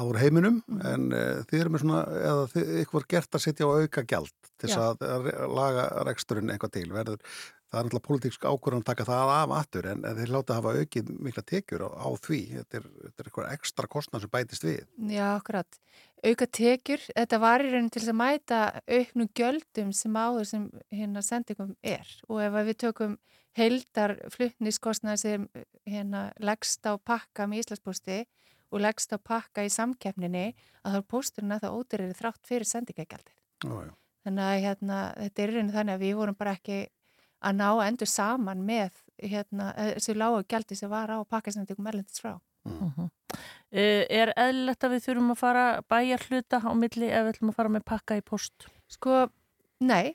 áður 0.00 0.20
heiminum 0.22 0.62
en 0.86 1.10
uh, 1.10 1.42
þið 1.50 1.60
eru 1.64 1.74
með 1.74 1.84
svona, 1.84 2.04
eða 2.30 2.46
þið, 2.54 2.72
ykkur 2.84 3.10
gert 3.16 3.36
að 3.38 3.44
setja 3.48 3.68
á 3.68 3.74
auka 3.74 4.06
gjald 4.06 4.32
til 4.54 4.70
þess 4.70 4.78
Já. 4.78 4.86
að 4.94 5.28
re- 5.28 5.50
laga 5.50 5.84
reksturinn 6.08 6.54
eitthvað 6.54 6.74
til 6.78 6.86
verður, 6.94 7.36
það 7.74 7.80
er 7.80 7.86
náttúrulega 7.88 8.06
pólitíksk 8.08 8.46
ákvörðan 8.46 8.84
að 8.84 8.88
taka 8.92 9.06
það 9.08 9.32
af 9.34 9.54
aftur 9.58 9.90
en, 9.90 10.04
en 10.06 10.18
þeir 10.20 10.34
láta 10.36 10.58
hafa 10.60 10.74
aukið 10.78 11.12
mikla 11.26 11.46
tekjur 11.50 11.86
á, 11.86 11.88
á 11.90 12.08
því 12.22 12.40
þetta 12.52 12.80
er, 12.80 12.90
þetta 13.02 13.24
er 13.24 13.30
eitthvað 13.30 13.52
ekstra 13.56 13.90
kostnað 13.90 14.24
sem 14.24 14.34
bætist 14.34 14.66
við 14.66 14.84
Já, 15.10 15.26
akkurat. 15.34 15.80
Auka 16.24 16.46
tekjur, 16.48 17.02
þetta 17.12 17.38
var 17.42 17.60
í 17.60 17.68
raunin 17.68 17.90
til 17.92 18.00
þess 18.00 18.12
að 18.14 18.16
mæta 18.16 18.58
auknum 18.88 19.28
gjöldum 19.36 19.90
sem 19.92 20.14
áður 20.16 20.46
sem 20.48 20.62
hérna 20.94 21.20
sendingum 21.24 21.74
er. 21.84 22.12
Og 22.30 22.38
ef 22.40 22.54
að 22.56 22.70
við 22.70 22.78
tökum 22.80 23.16
heildar 23.58 24.14
flutniskostnað 24.32 25.18
sem 25.20 25.44
hérna 25.84 26.30
leggst 26.40 26.86
á 26.88 26.96
pakka 26.96 27.44
með 27.50 27.64
Íslandsposti 27.64 28.22
og 28.72 28.80
leggst 28.80 29.12
á 29.12 29.20
pakka 29.20 29.66
í 29.66 29.72
samkeppninni 29.74 30.46
að 30.80 30.96
þá 30.96 30.98
er 31.02 31.06
pósturinn 31.12 31.56
að 31.58 31.66
það 31.66 31.76
ódýrari 31.76 32.16
þrátt 32.16 32.48
fyrir 32.48 32.70
sendingagjaldið. 32.72 33.36
Þannig 34.24 34.46
að 34.48 34.62
hérna, 34.64 35.00
þetta 35.18 35.44
er 35.44 35.52
í 35.52 35.58
raunin 35.58 35.74
þannig 35.76 35.98
að 35.98 36.06
við 36.06 36.14
vorum 36.22 36.38
bara 36.38 36.56
ekki 36.56 36.78
að 37.44 37.58
ná 37.60 37.68
endur 37.84 38.08
saman 38.08 38.64
með 38.64 38.96
hérna, 39.20 39.74
þessu 39.92 40.16
lágu 40.16 40.40
gjaldi 40.48 40.80
sem 40.80 40.88
var 40.88 41.12
á 41.12 41.20
pakkasendingum 41.28 41.92
erlendis 41.92 42.24
frá. 42.24 42.38
Uh 42.64 43.10
Er 43.74 44.30
eðlilegt 44.38 44.84
að 44.86 44.92
við 44.94 45.06
þurfum 45.08 45.32
að 45.34 45.40
fara 45.40 45.64
bæjar 45.90 46.26
hluta 46.28 46.60
á 46.62 46.70
milli 46.78 47.08
ef 47.10 47.24
við 47.24 47.32
ætlum 47.32 47.50
að 47.50 47.56
fara 47.58 47.72
með 47.74 47.86
pakka 47.90 48.18
í 48.18 48.22
post? 48.22 48.68
Sko, 48.92 49.24
nei, 49.82 50.14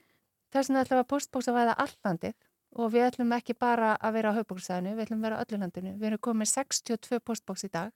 þess 0.52 0.70
vegna 0.70 0.84
ætlum 0.84 1.00
við 1.00 1.04
að 1.04 1.10
postbóksa 1.10 1.54
væða 1.56 1.74
allandið 1.84 2.36
og 2.80 2.92
við 2.94 3.06
ætlum 3.08 3.34
ekki 3.36 3.56
bara 3.58 3.96
að 3.98 4.16
vera 4.16 4.32
á 4.32 4.36
höfbóksstæðinu, 4.38 4.94
við 4.94 5.04
ætlum 5.06 5.20
að 5.20 5.26
vera 5.26 5.40
á 5.40 5.42
öllu 5.44 5.58
landinu. 5.60 5.92
Við 5.98 6.08
erum 6.10 6.22
komið 6.26 6.52
62 6.54 7.20
postbóks 7.26 7.66
í 7.66 7.70
dag. 7.72 7.90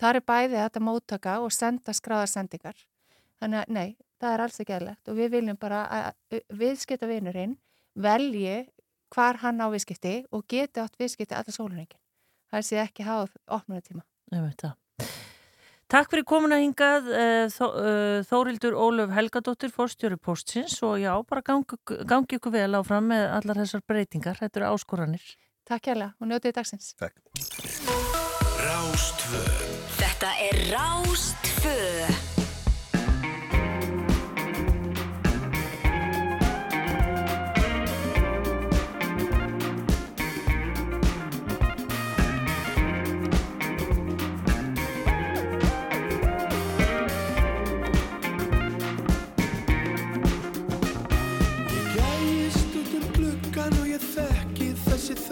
Það 0.00 0.18
er 0.18 0.26
bæðið 0.30 0.62
þetta 0.62 0.82
móttaka 0.82 1.34
og 1.42 1.52
senda 1.54 1.94
skráðarsendingar. 1.94 2.78
Þannig 3.42 3.58
að 3.64 3.74
nei, 3.74 3.96
það 4.22 4.36
er 4.36 4.44
alls 4.44 4.62
ekki 4.62 4.76
eðlegt 4.76 5.10
og 5.10 5.18
við 5.18 5.34
viljum 5.34 5.58
bara 5.58 5.82
að 5.98 6.40
viðskipta 6.62 7.10
vinurinn 7.10 7.56
velji 7.98 8.56
hvar 9.12 9.42
hann 9.42 9.60
á 9.60 9.66
viðskipti 9.72 10.14
og 10.32 10.46
geti 10.48 10.80
átt 10.80 10.96
viðskipti 11.00 11.36
alla 11.36 11.52
sólunengin. 11.52 12.00
Það 12.52 12.66
sé 12.68 12.80
ekki 12.82 13.06
háð 13.06 13.34
veit 13.68 13.90
það. 13.90 14.11
Takk 15.92 16.08
fyrir 16.08 16.24
komuna 16.24 16.56
hingað 16.56 17.08
eh, 17.12 17.46
Þó, 17.52 17.64
uh, 17.68 18.20
Þórildur 18.24 18.76
Ólöf 18.80 19.12
Helgadóttir 19.12 19.68
fórstjóru 19.74 20.16
postins 20.16 20.78
og 20.86 20.96
já, 21.02 21.12
bara 21.28 21.44
gangi, 21.44 21.76
gangi 22.08 22.38
ykkur 22.38 22.54
vel 22.54 22.70
áfram 22.78 23.10
með 23.12 23.26
allar 23.36 23.60
þessar 23.60 23.84
breytingar. 23.84 24.40
Þetta 24.40 24.62
eru 24.62 24.70
áskoranir. 24.72 25.26
Takk 25.68 25.92
hjálpa 25.92 26.14
og 26.16 26.32
njótið 26.32 26.56
dagsins. 26.56 26.94
Takk. 26.96 27.20
Rástvö 28.62 29.44
Þetta 30.00 30.32
er 30.48 30.64
Rástfö 30.72 31.76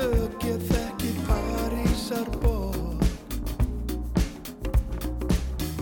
þögg, 0.01 0.45
ég 0.49 0.63
þekki 0.71 1.11
Parísar 1.27 2.29
borg. 2.41 3.03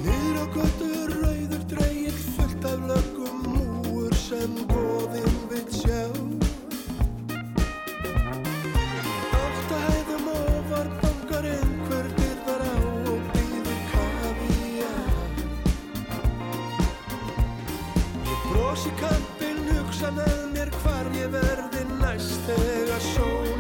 Niður 0.02 0.38
á 0.42 0.44
götu 0.57 0.88
rauður 1.12 1.62
dreigir 1.70 2.16
fullt 2.35 2.66
af 2.66 2.81
löggum 2.90 3.44
múur 3.44 4.14
sem 4.18 4.57
góðinn 4.72 5.38
vil 5.52 5.68
sjá. 5.70 6.02
Átta 9.38 9.78
hæðum 9.85 10.26
ofar 10.35 10.90
bankar 11.02 11.46
einhver 11.52 12.11
dyrðar 12.18 12.66
á 12.66 12.74
og 12.74 13.31
býður 13.37 13.81
kavíjar. 13.92 15.14
Ég 18.26 18.50
brosi 18.50 18.96
kampinn, 19.04 19.62
hugsa 19.70 20.11
með 20.18 20.37
mér 20.57 20.74
hvar 20.83 21.07
ég 21.20 21.31
verði 21.38 21.87
næst 22.02 22.42
þegar 22.50 23.09
sólinn 23.12 23.57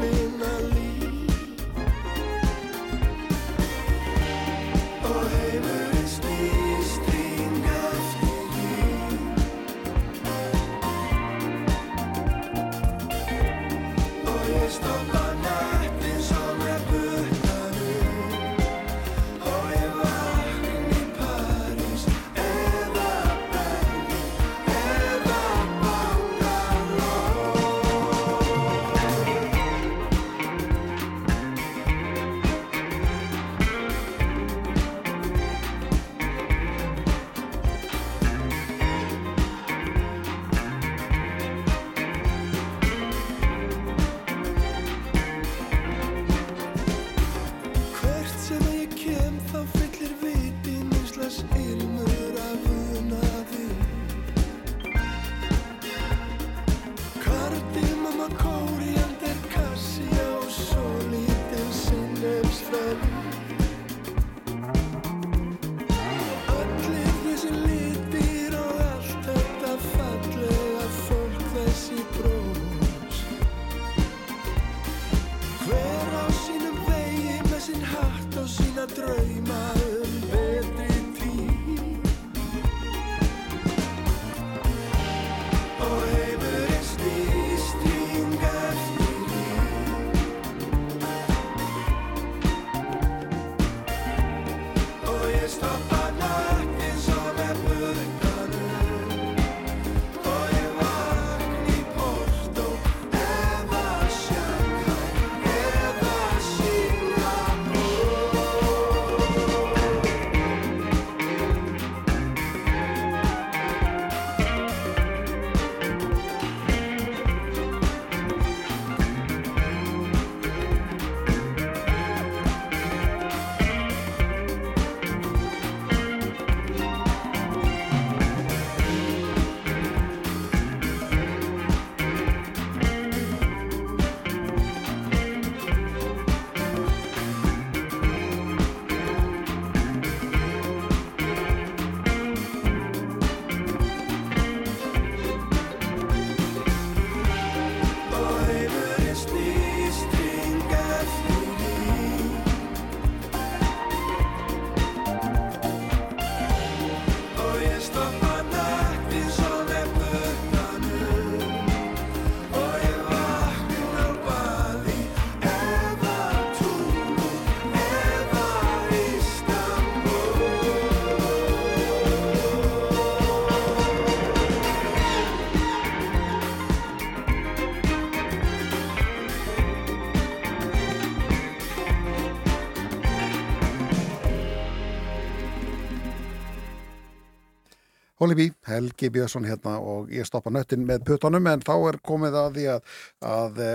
Hólibi, 188.28 188.50
Helgi 188.68 189.08
Björnsson 189.08 189.46
hérna 189.48 189.78
og 189.80 190.10
ég 190.12 190.26
stoppa 190.28 190.50
nöttin 190.52 190.82
með 190.84 191.06
puttanum 191.08 191.46
en 191.48 191.62
þá 191.64 191.72
er 191.88 191.96
komið 192.04 192.34
að 192.36 192.48
því 192.58 192.64
að, 192.74 192.90
að 193.24 193.60
e, 193.64 193.68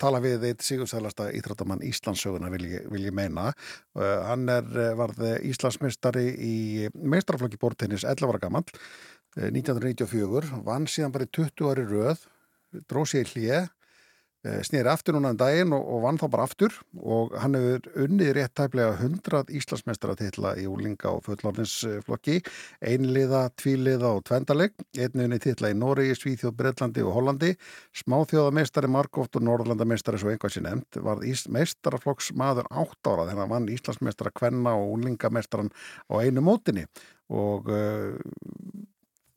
tala 0.00 0.22
við 0.24 0.46
eitt 0.48 0.64
sigursælasta 0.64 1.26
íþróttamann 1.36 1.84
Íslandsöguna 1.84 2.48
vil 2.54 2.62
ég, 2.70 2.86
vil 2.88 3.02
ég 3.04 3.12
meina. 3.12 3.50
Uh, 3.92 4.22
hann 4.30 4.48
er, 4.48 4.64
eh, 4.80 4.94
varð 4.96 5.20
Íslandsmeistari 5.50 6.24
í 6.40 6.54
meistraflokki 6.96 7.60
bortennis 7.60 8.06
11 8.08 8.32
ára 8.32 8.40
gammal, 8.46 8.64
1994, 9.36 10.48
vann 10.64 10.88
síðan 10.88 11.12
bara 11.12 11.28
í 11.28 11.32
20 11.36 11.68
ári 11.74 11.84
röð, 11.92 12.24
dróð 12.88 13.12
sér 13.12 13.28
hlið 13.34 13.52
eh, 13.58 13.68
snýri 14.40 14.88
aftur 14.88 15.16
núna 15.16 15.34
en 15.34 15.38
daginn 15.40 15.74
og, 15.76 15.82
og 15.84 16.02
vann 16.04 16.18
þá 16.20 16.26
bara 16.32 16.46
aftur. 16.48 16.76
Og 16.96 17.34
hann 17.42 17.56
hefur 17.58 18.04
unnið 18.06 18.32
rétt 18.38 18.54
tæplega 18.56 18.94
100 18.96 19.52
Íslandsmeistara 19.58 20.16
titla 20.18 20.54
í 20.60 20.66
úlinga 20.70 21.12
og 21.12 21.24
fullorðinsflokki 21.26 22.38
einliða, 22.80 23.46
tvíliða 23.60 24.14
og 24.16 24.24
tvendaleg 24.30 24.74
einn 24.98 25.24
unnið 25.26 25.44
titla 25.48 25.72
í 25.72 25.78
Noregi, 25.78 26.16
Svíþjóð, 26.18 26.56
Breitlandi 26.56 27.04
og 27.04 27.14
Hollandi. 27.18 27.52
Smáþjóðameistari 28.00 28.90
Markóft 28.90 29.36
og 29.36 29.46
Norrlandameistari 29.48 30.20
svo 30.20 30.32
einhvað 30.32 30.56
sér 30.56 30.68
nefnd 30.68 31.00
var 31.04 31.24
meistaraflokks 31.56 32.32
maður 32.38 32.70
átt 32.70 33.10
ára 33.10 33.28
þegar 33.28 33.44
hann 33.44 33.54
vann 33.54 33.72
Íslandsmeistara 33.76 34.32
kvenna 34.34 34.76
og 34.78 34.96
úlingameistaran 34.96 35.72
á 36.08 36.14
einu 36.20 36.44
mótinni 36.44 36.86
og 37.30 37.68
uh, 37.70 38.16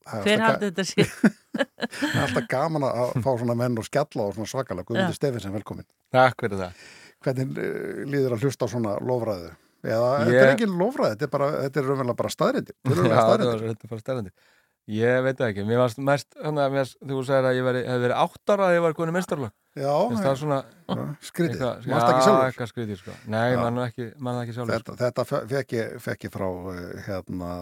Hver 0.04 0.44
haldið 0.44 0.72
þetta 0.72 0.86
ga- 0.90 1.08
það 1.94 2.08
er 2.10 2.22
alltaf 2.26 2.48
gaman 2.52 2.86
að 2.90 3.14
fá 3.24 3.30
svona 3.40 3.56
menn 3.60 3.78
og 3.80 3.86
skella 3.88 4.26
og 4.28 4.34
svona 4.38 4.50
svakalega 4.52 4.88
Guðmundur 4.90 5.14
Já. 5.16 5.20
Stefensen 5.20 5.54
velkomin 5.56 5.88
Takk 6.14 6.42
fyrir 6.44 6.60
það. 6.64 6.82
hvernig 7.24 7.54
uh, 7.62 8.02
líður 8.10 8.36
að 8.38 8.48
hlusta 8.48 8.68
á 8.68 8.74
svona 8.74 8.98
lofræðu 9.00 9.54
eða 9.84 10.10
Ég- 10.24 10.28
þetta 10.32 10.42
er 10.48 10.52
ekki 10.58 10.72
lofræði 10.74 11.14
þetta 11.16 11.30
er, 11.30 11.34
bara, 11.38 11.52
þetta 11.68 11.80
er 11.84 11.88
raunverulega 11.92 12.20
bara 12.24 12.34
staðrindi 12.36 12.76
Já, 12.84 12.94
þetta 12.98 13.56
þetta 13.70 13.94
var 13.94 14.04
stærandi. 14.04 14.36
Ég 14.92 15.22
veit 15.24 15.40
ekki. 15.40 15.64
Mér 15.64 15.78
varst 15.80 16.00
mest, 16.04 16.34
þannig 16.36 16.60
að 16.60 16.74
mér, 16.74 16.90
þú 17.08 17.20
sagðir 17.24 17.46
að 17.48 17.56
ég 17.56 17.64
veri, 17.70 17.82
hef 17.88 18.02
verið 18.04 18.18
áttara 18.20 18.66
að 18.68 18.74
ég 18.76 18.82
var 18.84 18.96
er 20.34 20.40
svona... 20.42 20.58
skrítið, 21.24 21.62
eitthvað- 21.64 21.88
mannst 21.94 22.10
ekki 22.10 22.18
Já, 22.20 22.26
sjálfur 22.26 22.50
eitthvað 22.50 22.72
skrítið, 22.74 22.98
sko. 23.00 23.16
Nei, 23.32 23.56
mann 23.62 23.80
ekki, 23.86 24.08
man 24.28 24.42
ekki 24.42 24.58
sjálfur. 24.58 24.74
þetta, 24.84 24.98
þetta 25.06 25.26
fe- 25.30 25.42
fekk 25.54 25.76
ég, 25.78 25.96
fekk 26.04 26.28
ég 26.28 26.34
frá 26.36 26.46
uh, 26.52 26.84
hérna 27.08 27.54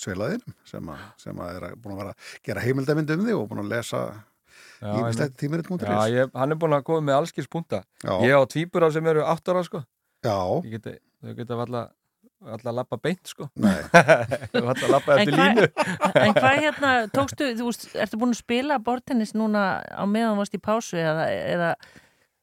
sveilaðin 0.00 0.42
sem, 0.68 0.90
að, 0.92 1.06
sem 1.20 1.44
að 1.44 1.54
er 1.58 1.68
að, 1.70 1.78
búin 1.82 1.94
að 1.94 2.02
vera 2.02 2.16
að 2.16 2.34
gera 2.48 2.64
heimildamind 2.64 3.14
um 3.14 3.24
því 3.28 3.36
og 3.38 3.48
búin 3.50 3.64
að 3.64 3.72
lesa 3.74 4.02
Já, 4.80 4.96
ímislegt 4.96 5.36
tímiritt 5.36 5.68
Já, 5.68 5.72
mútur 5.74 5.90
ég, 6.08 6.34
hann 6.34 6.54
er 6.54 6.58
búin 6.60 6.74
að 6.76 6.84
koma 6.88 7.04
með 7.04 7.18
allskils 7.20 7.48
punta. 7.52 7.82
Já. 8.00 8.12
Ég 8.24 8.32
á 8.32 8.42
tvíbura 8.48 8.88
sem 8.92 9.06
eru 9.12 9.24
áttara, 9.28 9.62
sko. 9.66 9.82
Já. 10.24 10.36
Ég 10.64 10.76
geti, 10.78 10.94
þau 11.20 11.34
geta 11.36 11.58
valla, 11.58 11.82
valla 12.40 12.74
lappa 12.78 12.96
beint, 12.96 13.20
sko. 13.28 13.50
Nei. 13.60 13.76
valla 14.56 14.92
lappa 14.94 15.18
eftir 15.18 15.36
línu. 15.36 15.66
En 16.24 16.32
hvað 16.36 16.60
hérna, 16.64 16.92
tókstu, 17.12 17.50
þú 17.58 17.68
veist, 17.68 17.90
ertu 17.92 18.20
búin 18.20 18.32
að 18.32 18.40
spila 18.40 18.80
bortennis 18.84 19.34
núna 19.36 19.66
á 19.84 20.04
meðan 20.08 20.40
varst 20.40 20.56
í 20.56 20.62
pásu 20.62 20.96
eða, 21.00 21.28
eða 21.28 21.74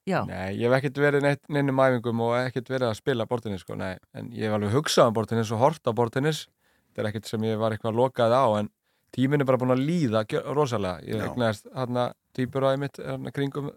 já, 0.07 0.21
Nei, 0.29 0.53
ég 0.59 0.67
hef 0.69 0.77
ekkert 0.77 1.01
verið 1.01 1.25
neitt, 1.25 1.41
neinum 1.51 1.81
æfingum 1.83 2.21
og 2.27 2.37
ekkert 2.43 2.69
verið 2.69 2.91
að 2.91 2.99
spila 3.01 3.25
bortinnis, 3.29 3.65
sko, 3.65 3.77
nei. 3.79 3.95
En 4.13 4.29
ég 4.29 4.45
hef 4.45 4.59
alveg 4.59 4.77
hugsað 4.77 5.09
um 5.09 5.17
bortinnis 5.17 5.51
og 5.57 5.65
hort 5.65 5.89
á 5.89 5.91
bortinnis. 5.97 6.45
Þetta 6.97 7.03
er 7.03 7.11
ekkert 7.11 7.27
sem 7.29 7.43
ég 7.45 7.59
var 7.61 7.75
eitthvað 7.75 7.93
lokað 7.93 8.33
á, 8.33 8.45
en 8.57 8.71
tíminn 9.13 9.43
er 9.43 9.45
bara 9.45 9.59
búin 9.61 9.75
að 9.75 9.83
líða 9.85 10.23
rosalega. 10.49 11.03
Ég 11.05 11.21
Já. 11.21 11.27
egnaðist 11.27 11.67
hérna 11.75 12.05
týpuraði 12.33 12.79
mitt 12.81 12.97
hérna 12.97 13.33
kringum 13.35 13.67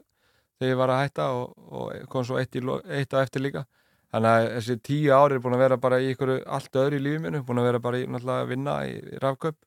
þegar 0.57 0.73
ég 0.73 0.79
var 0.81 0.93
að 0.95 1.03
hætta 1.03 1.27
og, 1.37 1.53
og 1.69 2.09
kom 2.09 2.25
svo 2.25 2.39
eitt, 2.41 2.57
í, 2.57 2.65
eitt 2.97 3.13
á 3.13 3.21
eftir 3.21 3.45
líka. 3.45 3.67
Þannig 4.11 4.31
að 4.39 4.47
þessi 4.55 4.77
tíu 4.89 5.13
ári 5.13 5.37
er 5.37 5.43
búin 5.45 5.59
að 5.59 5.65
vera 5.67 5.79
bara 5.85 5.99
í 6.01 6.09
ykkur 6.15 6.33
allt 6.49 6.81
öðru 6.81 6.97
í 6.97 7.05
lífið 7.05 7.27
minu, 7.27 7.43
búin 7.45 7.61
að 7.61 7.69
vera 7.69 7.83
bara 7.85 8.01
í 8.01 8.09
náttúrulega 8.09 8.47
að 8.47 8.55
vinna 8.55 8.79
í, 8.89 8.97
í 8.97 9.21
rafköp 9.21 9.61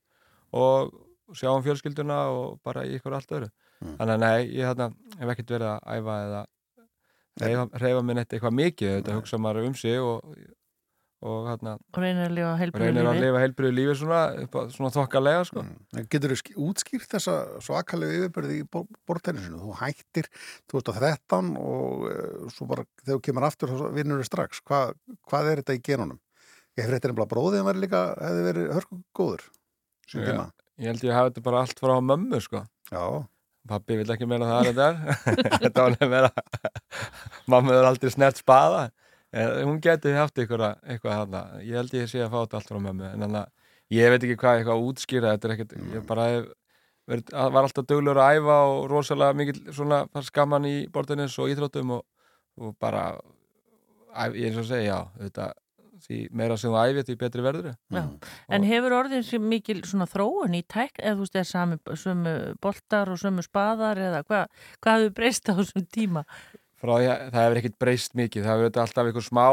og 0.58 0.98
sjá 1.38 1.52
um 1.54 1.62
fjölskylduna 1.66 2.18
og 2.34 2.58
bara 2.66 2.88
í 2.90 2.98
ykkur 2.98 3.20
allt 3.20 3.38
öðru. 3.38 3.52
Mm. 3.84 3.94
Þannig 4.02 4.16
að 4.18 4.26
nei, 4.26 4.50
ég 4.50 4.68
hérna, 4.72 4.90
hef 5.22 5.36
ekkert 5.36 5.56
verið 5.56 5.70
að 5.70 5.88
æfa 5.94 6.18
eða 6.26 6.44
reyfa, 7.86 8.04
minn 8.06 8.22
eitt 8.22 8.34
eitthvað 8.34 8.58
mikið, 8.58 8.92
þetta 8.98 9.16
hugsa 9.18 9.40
maður 9.42 9.70
um 9.70 9.78
sig 9.78 10.02
og, 10.02 10.34
og 11.24 11.48
hérna, 11.48 11.74
og 11.80 12.00
reynir 12.02 12.26
að 12.28 12.34
lifa 12.36 12.52
að 12.52 13.16
lífi. 13.16 13.22
lifa 13.24 13.42
heilbriðu 13.44 13.76
lífi 13.78 13.96
svona, 14.02 14.22
svona 14.74 14.92
þokkalega 14.92 15.46
sko. 15.48 15.64
En 15.96 16.10
Getur 16.12 16.34
þú 16.36 16.56
útskýrt 16.68 17.16
þessa 17.16 17.38
svakalegu 17.64 18.18
yfirbyrði 18.20 18.60
í 18.60 18.66
bortennisinu? 19.08 19.62
Þú 19.62 19.78
hættir 19.80 20.28
2013 20.74 21.54
og 21.62 22.06
uh, 22.10 22.48
svo 22.52 22.68
bara 22.70 22.86
þegar 23.06 23.16
þú 23.16 23.24
kemur 23.30 23.48
aftur 23.48 23.72
þá 23.72 23.86
vinnur 23.96 24.24
þú 24.24 24.28
strax. 24.28 24.64
Hva, 24.68 24.86
hvað 25.32 25.52
er 25.52 25.64
þetta 25.64 25.78
í 25.80 25.84
genunum? 25.88 26.20
Ég 26.74 26.84
hef 26.84 26.92
reyttir 26.92 27.14
einhverja 27.14 27.32
bróðið 27.36 27.68
verið 27.70 27.86
líka, 27.86 28.02
hefði 28.18 28.48
verið 28.50 28.72
hörku 28.74 29.00
góður. 29.16 29.46
Tíma. 30.10 30.50
Ég 30.82 30.90
held 30.90 31.06
ég 31.06 31.16
hafi 31.16 31.32
þetta 31.32 31.46
bara 31.46 31.62
allt 31.64 31.80
frá 31.80 31.94
mömmu 32.02 32.40
sko. 32.44 32.64
Já. 32.90 33.04
Pappi 33.70 33.96
vil 33.96 34.10
ekki 34.12 34.28
meina 34.28 34.50
það 34.50 34.72
þetta 34.72 34.88
er. 34.90 35.20
þetta 35.64 35.86
var 35.86 35.94
nefnir 35.96 36.28
að 36.28 36.72
mamma 37.54 37.78
er 37.78 37.88
aldrei 37.88 38.12
snert 38.12 38.42
spaða. 38.42 38.90
En 39.34 39.68
hún 39.68 39.80
geti 39.82 40.14
haft 40.14 40.38
eitthvað, 40.38 40.76
eitthvað 40.86 41.16
hana. 41.18 41.44
Ég 41.66 41.80
held 41.80 41.94
ég 41.98 42.10
sé 42.12 42.22
að 42.22 42.34
fá 42.34 42.40
þetta 42.44 42.60
allt 42.60 42.70
frá 42.70 42.80
mömmu. 42.80 43.08
En 43.10 43.26
þannig 43.26 43.40
að 43.40 43.96
ég 43.98 44.12
veit 44.14 44.26
ekki 44.28 44.38
hvað 44.44 44.60
eitthvað 44.60 44.76
að 44.76 44.90
útskýra. 44.92 45.34
Þetta 45.34 45.50
er 45.50 45.56
ekkert, 45.56 45.74
ég 45.96 46.06
bara 46.10 46.28
hef 46.30 46.52
verið, 47.10 47.34
var 47.34 47.66
alltaf 47.66 47.88
döglur 47.90 48.22
að 48.22 48.38
æfa 48.38 48.60
og 48.70 48.86
rosalega 48.92 49.38
mikil 49.40 49.58
svona 49.74 50.04
skaman 50.28 50.70
í 50.70 50.76
bortinnis 50.94 51.36
og 51.42 51.52
íþróttum 51.52 51.98
og, 51.98 52.06
og 52.62 52.78
bara, 52.82 53.10
æf, 54.14 54.38
ég 54.38 54.52
eins 54.52 54.62
og 54.62 54.70
segja, 54.70 54.94
já, 54.94 55.26
þetta, 55.26 55.50
því 56.04 56.20
meira 56.36 56.58
sem 56.60 56.74
þú 56.74 56.80
æfið 56.84 57.10
því 57.10 57.18
betri 57.22 57.46
verður. 57.46 57.76
Já. 57.96 58.04
En 58.56 58.68
hefur 58.68 58.98
orðin 59.00 59.26
sér 59.28 59.44
mikil 59.44 59.80
svona 59.88 60.08
þróun 60.10 60.58
í 60.58 60.64
tæk, 60.68 61.00
eða 61.00 61.16
þú 61.18 61.26
veist, 61.26 61.40
er 61.40 61.48
sami, 61.50 61.80
sömu 62.00 62.36
boltar 62.64 63.12
og 63.12 63.22
sömu 63.22 63.46
spaðar 63.46 64.02
eða 64.10 64.26
hvað, 64.28 64.68
hvað 64.84 65.00
hefur 65.00 65.16
breyst 65.20 65.50
á 65.52 65.54
þessum 65.60 65.88
tíma? 65.96 66.28
Frá 66.84 66.94
því 66.98 67.10
að 67.14 67.24
það 67.24 67.46
hefur 67.46 67.62
ekkert 67.62 67.80
breyst 67.86 68.16
mikið. 68.20 68.46
Það 68.46 68.64
hefur 68.64 68.84
alltaf 68.84 69.10
einhver 69.10 69.28
smá 69.30 69.48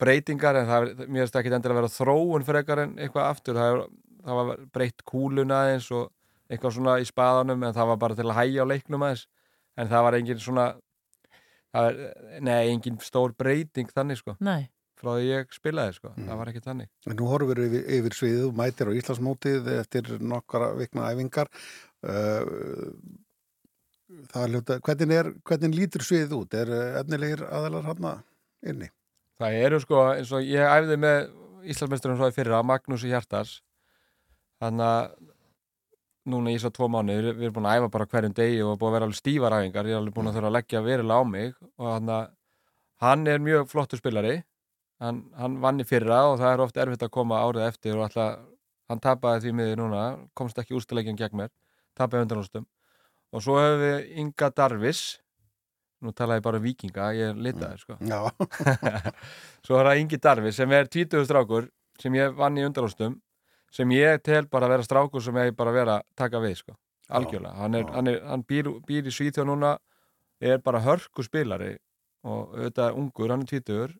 breytingar 0.00 0.60
en 0.60 0.68
það 0.70 0.88
hefur, 0.88 1.06
mér 1.12 1.24
finnst 1.24 1.38
ekki 1.40 1.52
endilega 1.52 1.76
að 1.76 1.82
vera 1.82 1.94
þróun 1.96 2.48
frekar 2.48 2.82
en 2.84 2.96
eitthvað 2.96 3.30
aftur. 3.30 3.60
Það, 3.60 3.70
hefur, 3.70 4.18
það 4.26 4.40
var 4.40 4.64
breytt 4.78 5.06
kúluna 5.12 5.60
aðeins 5.66 5.90
og 5.96 6.10
eitthvað 6.46 6.76
svona 6.78 6.98
í 7.02 7.06
spaðanum 7.08 7.64
en 7.66 7.76
það 7.76 7.92
var 7.92 8.02
bara 8.02 8.18
til 8.18 8.28
að 8.28 8.38
hægja 8.40 8.66
á 8.66 8.70
leiknum 8.72 9.06
aðeins. 9.06 9.26
En 9.76 9.90
það 9.92 10.06
var 10.06 10.16
engin 10.16 10.40
svona 10.40 10.66
það 11.76 11.90
er, 11.90 12.00
nei, 12.44 12.62
engin 12.72 12.98
stór 13.04 13.34
breyting 13.38 13.90
þannig 13.92 14.20
sko, 14.20 14.36
Nei. 14.44 14.68
frá 14.96 15.12
því 15.16 15.28
ég 15.28 15.54
spilaði 15.54 15.98
sko, 15.98 16.12
það 16.16 16.40
var 16.40 16.52
ekki 16.52 16.64
þannig. 16.64 16.90
En 17.10 17.18
nú 17.18 17.28
horfum 17.30 17.52
við 17.52 17.66
yfir, 17.66 17.84
yfir 17.98 18.18
sviðið 18.20 18.48
og 18.48 18.58
mætir 18.60 18.90
á 18.90 18.96
Íslandsmótið 19.00 19.70
eftir 19.76 20.10
nokkara 20.22 20.72
vikna 20.78 21.10
æfingar. 21.12 21.52
Uh, 22.06 22.92
það 24.32 24.42
er 24.42 24.52
ljóta, 24.54 24.78
hvernig, 24.86 25.14
er, 25.20 25.30
hvernig 25.46 25.76
lítur 25.76 26.04
sviðið 26.06 26.34
út? 26.38 26.56
Er 26.56 26.72
uh, 26.72 26.98
efnilegir 27.00 27.44
aðalar 27.46 27.86
hann 27.90 28.08
inni? 28.66 28.90
Það 29.40 29.60
eru 29.66 29.80
sko, 29.82 30.02
eins 30.14 30.32
og 30.32 30.44
ég 30.46 30.64
æfði 30.64 30.98
með 31.02 31.18
Íslandsmeisturum 31.66 32.18
svo 32.20 32.28
í 32.30 32.34
fyrra, 32.34 32.62
Magnús 32.64 33.04
Hjartars. 33.04 33.56
Þannig 34.62 34.86
að 34.86 35.16
núna 36.32 36.54
í 36.54 36.58
svo 36.62 36.70
tvo 36.74 36.88
mánu, 36.90 37.16
við 37.26 37.48
erum 37.48 37.56
búin 37.58 37.68
að 37.68 37.80
æfa 37.80 37.92
bara 37.96 38.08
hverjum 38.10 38.36
degi 38.36 38.62
og 38.64 38.78
búin 38.78 38.90
að 38.90 38.96
vera 38.96 39.08
alveg 39.08 39.18
stífar 39.18 39.56
æfingar. 39.58 39.90
Ég 39.90 39.96
er 39.96 40.00
alveg 40.00 40.14
búin 40.16 40.30
að 40.30 40.38
þurfa 40.38 40.50
að 40.50 40.56
leggja 40.56 40.82
verilega 40.86 41.18
á 41.18 41.22
mig. 41.26 41.56
Og 41.76 41.88
þannig 41.90 42.14
að 42.16 42.30
hann 43.04 43.32
er 43.32 43.42
mjög 43.42 43.68
flottur 43.72 44.00
spilari. 44.00 44.36
Hann, 45.02 45.20
hann 45.36 45.58
vann 45.60 45.82
í 45.82 45.86
fyrra 45.86 46.22
og 46.30 46.38
það 46.40 46.54
er 46.54 46.62
oft 46.64 46.78
erfitt 46.80 47.04
að 47.04 47.12
koma 47.18 47.42
árið 47.44 47.66
eftir 47.66 47.98
og 47.98 48.06
alltaf, 48.06 48.38
hann 48.88 49.02
tapaði 49.04 49.42
því 49.44 49.52
miður 49.58 49.82
núna 49.82 50.04
komst 50.38 50.62
ekki 50.62 50.78
ústilegin 50.78 51.18
gegn 51.18 51.36
mér 51.42 51.50
tapaði 51.98 52.24
undanlóstum 52.24 52.64
og 53.36 53.44
svo 53.44 53.58
hefur 53.60 53.82
við 53.82 54.18
Inga 54.22 54.50
Darvis 54.56 55.04
nú 56.04 56.12
talaði 56.16 56.40
ég 56.40 56.46
bara 56.46 56.60
um 56.60 56.64
vikinga, 56.64 57.10
ég 57.16 57.32
er 57.32 57.38
litaði 57.40 57.80
sko. 57.80 57.96
Já. 58.04 58.20
svo 59.66 59.78
er 59.80 59.90
það 59.90 60.00
Ingi 60.02 60.18
Darvis 60.22 60.58
sem 60.60 60.72
er 60.76 60.90
20 60.92 61.28
strákur 61.28 61.70
sem 62.00 62.16
ég 62.16 62.34
vann 62.36 62.58
í 62.58 62.64
undanlóstum 62.66 63.18
sem 63.72 63.92
ég 63.96 64.20
tel 64.24 64.44
bara 64.48 64.68
að 64.68 64.76
vera 64.76 64.86
strákur 64.86 65.24
sem 65.24 65.38
ég 65.40 65.56
bara 65.56 65.74
vera 65.74 66.00
taka 66.16 66.40
við 66.44 66.60
sko. 66.62 66.76
algjörlega, 67.06 67.54
hann, 67.54 67.74
er, 67.78 67.84
hann, 67.94 68.08
er, 68.10 68.22
hann 68.26 68.42
býr, 68.42 68.66
býr 68.86 69.06
í 69.06 69.12
Svíþjóð 69.14 69.46
núna 69.46 69.76
er 70.42 70.58
bara 70.58 70.80
hörku 70.82 71.22
spilari 71.22 71.76
og 72.26 72.56
auðvitað 72.56 72.96
ungur, 72.98 73.30
hann 73.30 73.44
er 73.44 73.52
20 73.52 73.94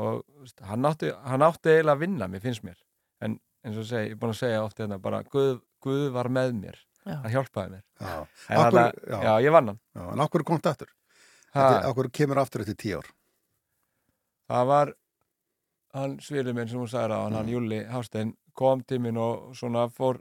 og 0.00 0.22
hann, 0.64 0.86
átti, 0.88 1.10
hann 1.12 1.44
átti 1.44 1.74
eiginlega 1.74 1.96
að 1.98 2.04
vinna 2.06 2.28
mér, 2.32 2.40
finnst 2.40 2.64
mér 2.64 2.78
en 3.20 3.36
eins 3.66 3.76
og 3.76 3.84
segi, 3.84 4.08
ég 4.08 4.16
er 4.16 4.20
búin 4.22 4.32
að 4.32 4.40
segja 4.40 4.62
ofta 4.64 4.84
hérna 4.84 5.00
bara 5.02 5.20
Guð, 5.28 5.58
Guð 5.84 6.08
var 6.14 6.30
með 6.32 6.54
mér. 6.56 6.78
Hann 7.04 7.30
hjálpaði 7.32 7.70
mér 7.70 7.82
Já. 8.00 8.26
en 8.48 8.56
hann, 8.60 8.72
hverju- 8.72 9.10
já. 9.10 9.22
já. 9.22 9.34
ég 9.46 9.52
vann 9.52 9.66
hann 9.68 9.80
Já, 9.94 10.12
en 10.12 10.20
okkur 10.20 10.44
komst 10.44 10.66
aftur? 10.66 10.88
Ha. 11.54 11.80
Okkur 11.88 12.10
kemur 12.12 12.38
aftur 12.38 12.60
eftir 12.60 12.74
tíu 12.76 12.98
ár? 12.98 13.06
það 14.48 14.66
var 14.66 14.92
hann 15.94 16.18
svirði 16.20 16.54
minn 16.54 16.68
sem 16.68 16.78
hún 16.78 16.88
sagði 16.88 17.14
á 17.16 17.22
hann, 17.22 17.32
Mm. 17.32 17.36
hann 17.36 17.48
Júli 17.48 17.78
Hástein 17.88 18.34
kom 18.54 18.82
til 18.82 18.98
minn 19.00 19.16
og 19.16 19.54
svona 19.56 19.88
fór, 19.90 20.20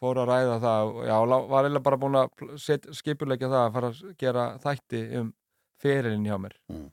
fór 0.00 0.16
að 0.16 0.28
ræða 0.28 0.60
það 0.60 0.94
og 0.94 1.04
já, 1.06 1.48
var 1.48 1.64
eiginlega 1.64 1.82
bara 1.82 1.96
búin 1.96 2.16
að 2.16 2.58
set, 2.58 2.82
skipulegja 2.92 3.48
það 3.48 3.66
að 3.68 3.72
fara 3.72 3.88
að 3.90 4.16
gera 4.18 4.58
þætti 4.58 5.16
um 5.20 5.34
ferilinn 5.78 6.24
hjá 6.26 6.38
mér 6.38 6.52
Mm. 6.70 6.90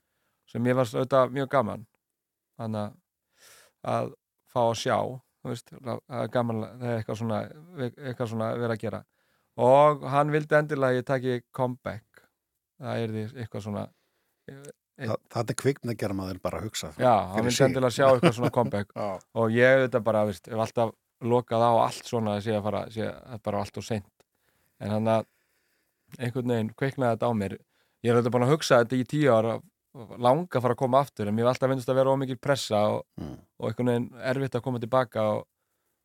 sem 0.48 0.64
ég 0.66 0.76
var 0.76 0.86
auðvitað 0.86 1.32
mjög 1.32 1.50
gaman 1.50 1.86
þannig 2.60 2.92
að- 2.92 2.96
að 3.86 4.14
fá 4.54 4.60
að 4.60 4.76
sjá 4.76 4.98
þú 5.44 5.50
veist, 5.50 5.70
það 5.72 6.00
er 6.10 6.28
gaman 6.28 6.62
það 6.62 6.84
er 6.84 6.98
eitthvað 7.04 7.18
svona, 7.18 7.40
eitthvað 7.78 8.28
svona 8.30 8.54
verið 8.58 8.72
að 8.76 8.80
gera 8.80 9.04
og 9.60 10.04
hann 10.14 10.32
vildi 10.34 10.56
endilega 10.58 10.94
að 10.94 11.00
ég 11.02 11.08
taki 11.10 11.38
comeback. 11.56 12.06
Það 12.80 13.02
er 13.04 13.14
því 13.16 13.24
eitthvað 13.44 13.66
svona 13.66 13.88
Þa, 15.00 15.16
það 15.32 15.52
er 15.54 15.56
kvikn 15.62 15.92
að 15.94 15.98
gera 16.02 16.16
maður 16.18 16.40
bara 16.44 16.60
að 16.60 16.66
hugsa. 16.68 16.90
Já, 17.00 17.12
hann 17.32 17.46
vildi 17.48 17.64
endilega 17.70 17.96
sjá 17.96 18.06
eitthvað 18.10 18.34
svona 18.36 18.52
comeback. 18.56 18.90
Og 19.40 19.54
ég 19.56 19.76
auðvitað 19.78 20.04
bara, 20.10 20.24
veist, 20.28 20.50
hef 20.52 20.60
alltaf 20.66 20.92
lokað 21.24 21.64
á 21.64 21.72
allt 21.86 22.08
svona 22.10 22.34
að 22.38 22.44
sé 22.48 22.56
að 22.58 22.66
fara, 22.68 22.82
sé 22.92 23.06
að 23.08 23.42
bara 23.48 23.62
allt 23.64 23.80
og 23.80 23.86
seint. 23.88 24.10
En 24.84 24.92
hann 24.96 25.08
að 25.12 25.28
einhvern 26.20 26.52
veginn 26.52 26.72
kveiknaði 26.80 27.16
þetta 27.16 27.30
á 27.32 27.34
mér. 27.40 27.56
Ég 28.04 28.12
er 28.12 28.20
þetta 28.20 28.34
búin 28.36 28.46
að 28.48 28.54
hugsa 28.56 28.80
þetta 28.84 29.00
í 29.00 29.08
tíu 29.14 29.32
ára 29.36 29.58
langa 30.20 30.48
að 30.60 30.64
fara 30.64 30.76
að 30.76 30.82
koma 30.84 31.00
aftur 31.04 31.28
en 31.30 31.36
mér 31.36 31.48
hef 31.48 31.54
alltaf 31.54 31.72
finnst 31.74 31.90
að 31.92 31.98
vera 32.00 32.12
ómikið 32.16 32.40
pressa 32.44 32.80
og, 32.94 33.00
Mm. 33.20 33.34
og 33.60 33.70
einhvern 33.72 33.90
veginn 33.92 34.10
erfitt 34.32 34.56
að 34.56 34.64
koma 34.68 34.80
tilbaka 34.84 35.24
og, 35.36 35.48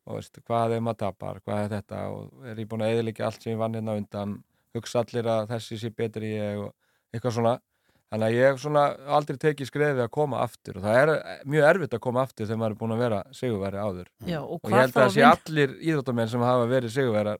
og 0.07 0.15
veist, 0.19 0.37
hvað 0.45 0.75
er 0.77 0.81
maður 0.85 0.97
tapar, 1.05 1.39
hvað 1.45 1.63
er 1.65 1.69
þetta? 1.79 2.01
Og 2.13 2.45
er 2.45 2.55
ég 2.61 2.67
búin 2.69 2.83
að 2.85 2.93
eðilegja 2.95 3.25
allt 3.25 3.41
sem 3.43 3.53
ég 3.53 3.57
vann 3.61 3.73
hérna 3.73 3.95
undan? 3.97 4.43
Hugsa 4.75 4.99
allir 5.05 5.23
að 5.31 5.47
þessi 5.53 5.77
sé 5.79 5.89
betri 5.95 6.33
ég 6.35 6.59
og 6.59 6.73
eitthvað 7.15 7.33
svona. 7.37 7.55
Þannig 8.11 8.27
að 8.27 8.35
ég 8.35 8.45
hef 8.51 8.59
svona 8.61 8.83
aldrei 9.17 9.37
tekið 9.41 9.67
skrefið 9.71 10.01
að 10.05 10.11
koma 10.13 10.37
aftur. 10.45 10.77
Og 10.77 10.83
það 10.85 10.99
er 11.01 11.41
mjög 11.49 11.67
erfitt 11.71 11.95
að 11.97 12.03
koma 12.05 12.21
aftur 12.21 12.45
þegar 12.45 12.59
maður 12.61 12.75
er 12.75 12.79
búin 12.83 12.93
að 12.95 13.01
vera 13.05 13.21
sigurveri 13.33 13.81
áður. 13.81 14.07
Já, 14.29 14.39
og 14.43 14.51
og 14.51 14.59
ég 14.59 14.71
hvað 14.71 14.81
held 14.83 14.93
að 14.95 15.01
það 15.01 15.13
sé 15.15 15.21
vin- 15.21 15.31
allir 15.31 15.75
íþróttamenn 15.89 16.29
sem 16.35 16.45
hafa 16.45 16.67
verið 16.69 16.93
sigurverar 16.95 17.39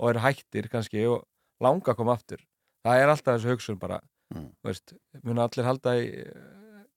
og 0.00 0.08
eru 0.10 0.18
hættir 0.24 0.68
kannski 0.72 1.04
og 1.10 1.26
langa 1.60 1.92
að 1.92 1.96
koma 2.00 2.14
aftur. 2.16 2.40
Það 2.86 3.02
er 3.02 3.08
alltaf 3.12 3.36
þessu 3.36 3.52
hugsun 3.54 3.78
bara 3.78 4.00
Mm. 4.34 4.48
þú 4.58 4.66
veist, 4.66 4.92
mun 5.22 5.38
allir 5.38 5.64
halda 5.64 5.90
í 6.02 6.06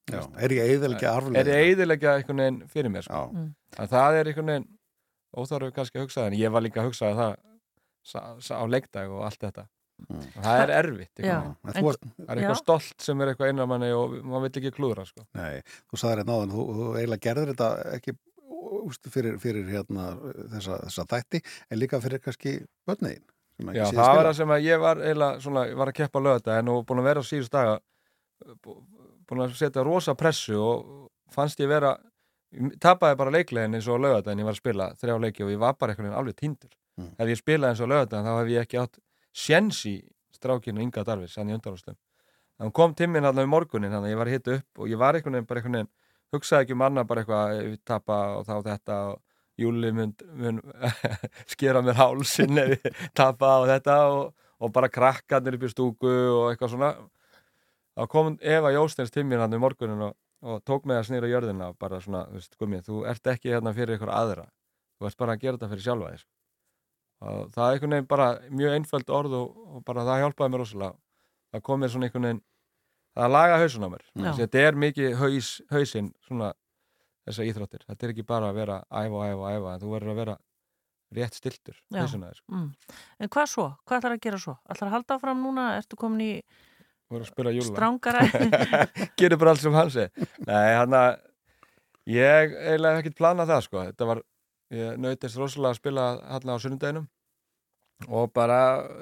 Já, 0.09 0.21
er 0.41 0.49
ég 0.49 0.63
eiðilegja 0.65 1.11
arfleð? 1.13 1.35
er 1.37 1.45
ég 1.51 1.67
eiðilegja 1.75 2.13
einhvern 2.17 2.39
veginn 2.41 2.61
fyrir 2.67 2.89
mér 2.89 3.03
sko. 3.05 3.13
Já, 3.13 3.31
Mm. 3.35 3.51
að 3.77 3.89
það 3.91 4.15
er 4.19 4.25
einhvern 4.31 4.45
veginn 4.49 4.67
óþarfu 5.37 5.71
kannski 5.75 5.99
að 5.99 6.07
hugsa 6.07 6.21
það 6.23 6.27
en 6.33 6.39
ég 6.39 6.51
var 6.51 6.61
líka 6.65 6.81
að 6.81 6.89
hugsa 6.89 7.11
það 7.17 7.35
sa, 8.03 8.21
sa, 8.39 8.59
á 8.61 8.65
leikdag 8.69 9.11
og 9.11 9.25
allt 9.27 9.39
þetta 9.43 9.67
Mm. 9.99 10.19
og 10.39 10.43
það 10.45 10.61
er 10.63 10.69
erfitt 10.71 11.19
Já. 11.19 11.33
en 11.43 11.73
það 11.75 11.79
er 11.83 12.37
eitthvað 12.39 12.53
Já. 12.55 12.59
stolt 12.61 13.01
sem 13.03 13.19
er 13.21 13.27
eitthvað 13.33 13.49
innan 13.51 13.67
manni 13.67 13.89
og 13.91 14.13
maður 14.23 14.45
vill 14.45 14.61
ekki 14.61 14.71
klúðra 14.77 15.03
sko. 15.05 15.25
nei, 15.35 15.59
þú 15.91 15.97
sagðir 15.99 16.21
hérna 16.21 16.37
áðan, 16.37 16.53
þú, 16.53 16.63
þú 16.77 16.85
eiginlega 17.01 17.23
gerðir 17.25 17.49
þetta 17.51 17.67
ekki 17.97 18.13
úst, 18.79 19.09
fyrir, 19.11 19.35
fyrir 19.43 19.67
hérna, 19.67 20.05
þessa, 20.53 20.77
þessa 20.85 21.05
þætti, 21.11 21.41
en 21.67 21.79
líka 21.81 21.99
fyrir 21.99 22.23
kannski 22.23 22.53
ekki 22.87 23.75
Já, 23.75 23.83
það 23.91 24.15
var 24.15 24.29
það 24.29 24.37
sem 24.39 24.53
að 24.55 24.63
ég 24.69 24.79
var 24.79 25.03
eiginlega 25.03 25.41
svona, 25.43 25.65
var 25.75 25.91
að 25.91 25.97
keppa 25.99 26.19
lögða 26.23 26.57
en 26.61 26.69
og 26.71 26.85
búin 26.87 27.01
að 27.03 27.09
vera 27.11 27.19
á 27.19 27.29
síðust 27.33 27.51
daga 27.51 27.75
bú- 28.63 28.79
búin 29.27 29.43
að 29.43 29.57
setja 29.59 29.83
rosa 29.83 30.15
pressu 30.15 30.55
og 30.63 31.09
fannst 31.35 31.59
ég 31.59 31.67
vera 31.67 31.97
tapaði 32.81 33.17
bara 33.19 33.33
leiklegin 33.35 33.77
eins 33.77 33.87
og 33.87 34.01
lögða 34.03 34.33
en 34.33 34.41
ég 34.41 34.47
var 34.47 34.57
að 34.57 34.61
spila 34.63 34.89
þrjá 34.99 35.15
leiki 35.25 35.45
og 35.45 35.53
ég 35.53 35.61
var 35.61 35.77
bara 35.79 35.95
veginn 35.97 36.17
alveg 36.17 36.37
týndur. 36.39 36.71
Mm. 36.99 37.13
ef 37.17 37.29
ég 37.31 37.39
spilaði 37.39 37.71
eins 37.71 37.83
og 37.85 37.91
lögða 37.91 38.23
þá 38.25 38.31
hef 38.33 38.51
ég 38.51 38.65
ekki 38.65 38.79
átt 38.81 38.99
sjens 39.31 39.85
í 39.87 39.95
strákinu 40.35 40.81
Inga 40.83 41.05
Darvis 41.07 41.37
hann 41.39 41.51
í 41.51 41.55
undanústum 41.55 41.95
þannig 42.57 42.75
kom 42.75 42.95
timminn 42.97 43.23
hann 43.23 43.39
í 43.39 43.47
morgunin 43.47 43.93
þannig 43.93 44.09
að 44.09 44.15
ég 44.15 44.19
var 44.19 44.31
hitt 44.33 44.51
upp 44.55 44.81
og 44.83 44.89
ég 44.89 44.99
var 44.99 45.15
veginn 45.15 45.47
bara 45.47 45.63
veginn 45.63 45.91
hugsaði 46.33 46.65
ekki 46.65 46.75
um 46.75 46.85
annað 46.85 47.09
bara 47.09 47.23
eitthvað 47.23 47.55
ef 47.55 47.69
ég 47.69 47.83
tapa 47.87 48.19
og 48.37 48.47
þá 48.49 48.55
þetta 48.67 48.99
og 49.09 49.17
Júli 49.59 49.91
mun, 49.91 50.13
mun 50.39 50.61
skera 51.53 51.81
mér 51.83 51.97
hálsinn 51.99 52.59
ef 52.61 52.75
ég 52.77 52.99
tapa 53.17 53.57
og 53.63 53.67
þetta 53.69 53.97
og, 54.13 54.33
og 54.59 54.73
bara 54.75 54.91
krakkarnir 54.91 55.57
upp 55.57 55.65
í 55.67 55.71
stúku 55.73 56.09
og 56.09 56.45
eitthvað 56.51 56.73
svona. 56.75 56.91
Þá 57.99 58.03
kom 58.11 58.37
Eva 58.39 58.71
Jósteins 58.71 59.11
mér 59.19 59.43
hann 59.43 59.57
í 59.57 59.59
morgunin 59.59 60.05
og, 60.07 60.15
og 60.41 60.63
tók 60.67 60.87
mig 60.87 60.99
að 60.99 61.07
snýra 61.09 61.29
jörðina 61.31 61.71
bara 61.79 61.99
svona, 62.03 62.25
þú 62.29 62.39
veist, 62.39 62.57
gummi, 62.59 62.81
þú 62.85 63.03
ert 63.11 63.31
ekki 63.33 63.51
hérna 63.51 63.73
fyrir 63.75 63.97
ykkur 63.97 64.11
aðra, 64.13 64.45
þú 64.99 65.09
ert 65.09 65.19
bara 65.19 65.35
að 65.35 65.43
gera 65.43 65.57
þetta 65.57 65.71
fyrir 65.73 65.85
sjálfa 65.87 66.11
þér 66.13 66.27
og 67.19 67.49
það 67.51 67.65
er 67.65 67.73
einhvern 67.75 67.95
veginn 67.95 68.09
bara 68.13 68.27
mjög 68.47 68.75
einföld 68.77 69.09
orð 69.11 69.35
og, 69.41 69.57
og 69.67 69.83
bara 69.87 70.05
það 70.07 70.21
hjálpaði 70.23 70.53
mér 70.53 70.63
rosalega 70.63 70.95
það 71.51 71.65
kom 71.67 71.81
mér 71.83 71.91
svona 71.93 72.07
einhvern 72.07 72.27
veginn 72.29 72.43
það 73.19 73.33
laga 73.35 73.57
hausun 73.59 73.87
á 73.87 73.89
mér 73.91 74.05
þetta 74.39 74.63
er 74.63 74.79
mikið 74.85 75.17
haus, 75.19 75.49
hausinn 75.73 76.13
svona 76.27 76.53
þessar 77.27 77.49
íþróttir, 77.49 77.83
þetta 77.89 78.07
er 78.07 78.13
ekki 78.13 78.27
bara 78.29 78.53
að 78.53 78.61
vera 78.61 78.77
æfa 78.87 79.19
og 79.19 79.25
æfa 79.25 79.41
og 79.41 79.49
æfa, 79.57 79.75
þú 79.83 79.91
verður 79.93 80.13
að 80.13 80.21
vera 80.23 80.37
rétt 81.17 81.37
stiltur, 81.37 81.77
hausuna 81.93 82.29
þér 82.29 82.39
sko. 82.39 82.55
Mm. 82.55 82.97
En 83.19 83.31
hvað 83.33 83.47
svo? 83.49 83.65
Hvað 83.83 83.99
ætlar 83.99 84.15
að 84.15 84.23
gera 84.25 84.41
svo? 84.41 84.55
ætlar 84.69 84.89
að 84.89 84.95
halda 84.95 85.17
áfram 85.17 85.43
núna? 85.43 85.65
Ertu 85.79 85.97
komin 85.99 86.25
í 86.25 86.31
verður 87.09 87.25
að 87.25 87.31
spila 87.33 87.53
júla 87.55 87.73
strángara? 87.73 88.25
gerir 89.19 89.39
bara 89.41 89.55
allt 89.55 89.63
sem 89.63 89.75
hann 89.75 89.93
segi 89.93 90.27
nei, 90.47 90.75
hann 90.77 90.95
að 90.97 91.11
ég 92.09 92.57
eiginlega 92.57 93.03
ekkert 93.03 93.17
planað 93.19 93.53
það 93.53 93.63
sko. 93.67 93.85
Þetta 93.91 94.09
var, 94.09 94.21
ég 94.75 94.99
nautist 95.01 95.39
rosalega 95.39 95.73
að 95.73 95.79
spila 95.79 96.09
hann 96.33 96.53
á 96.53 96.55
sunnudeginum 96.61 97.07
og 98.09 98.29
bara 98.33 98.59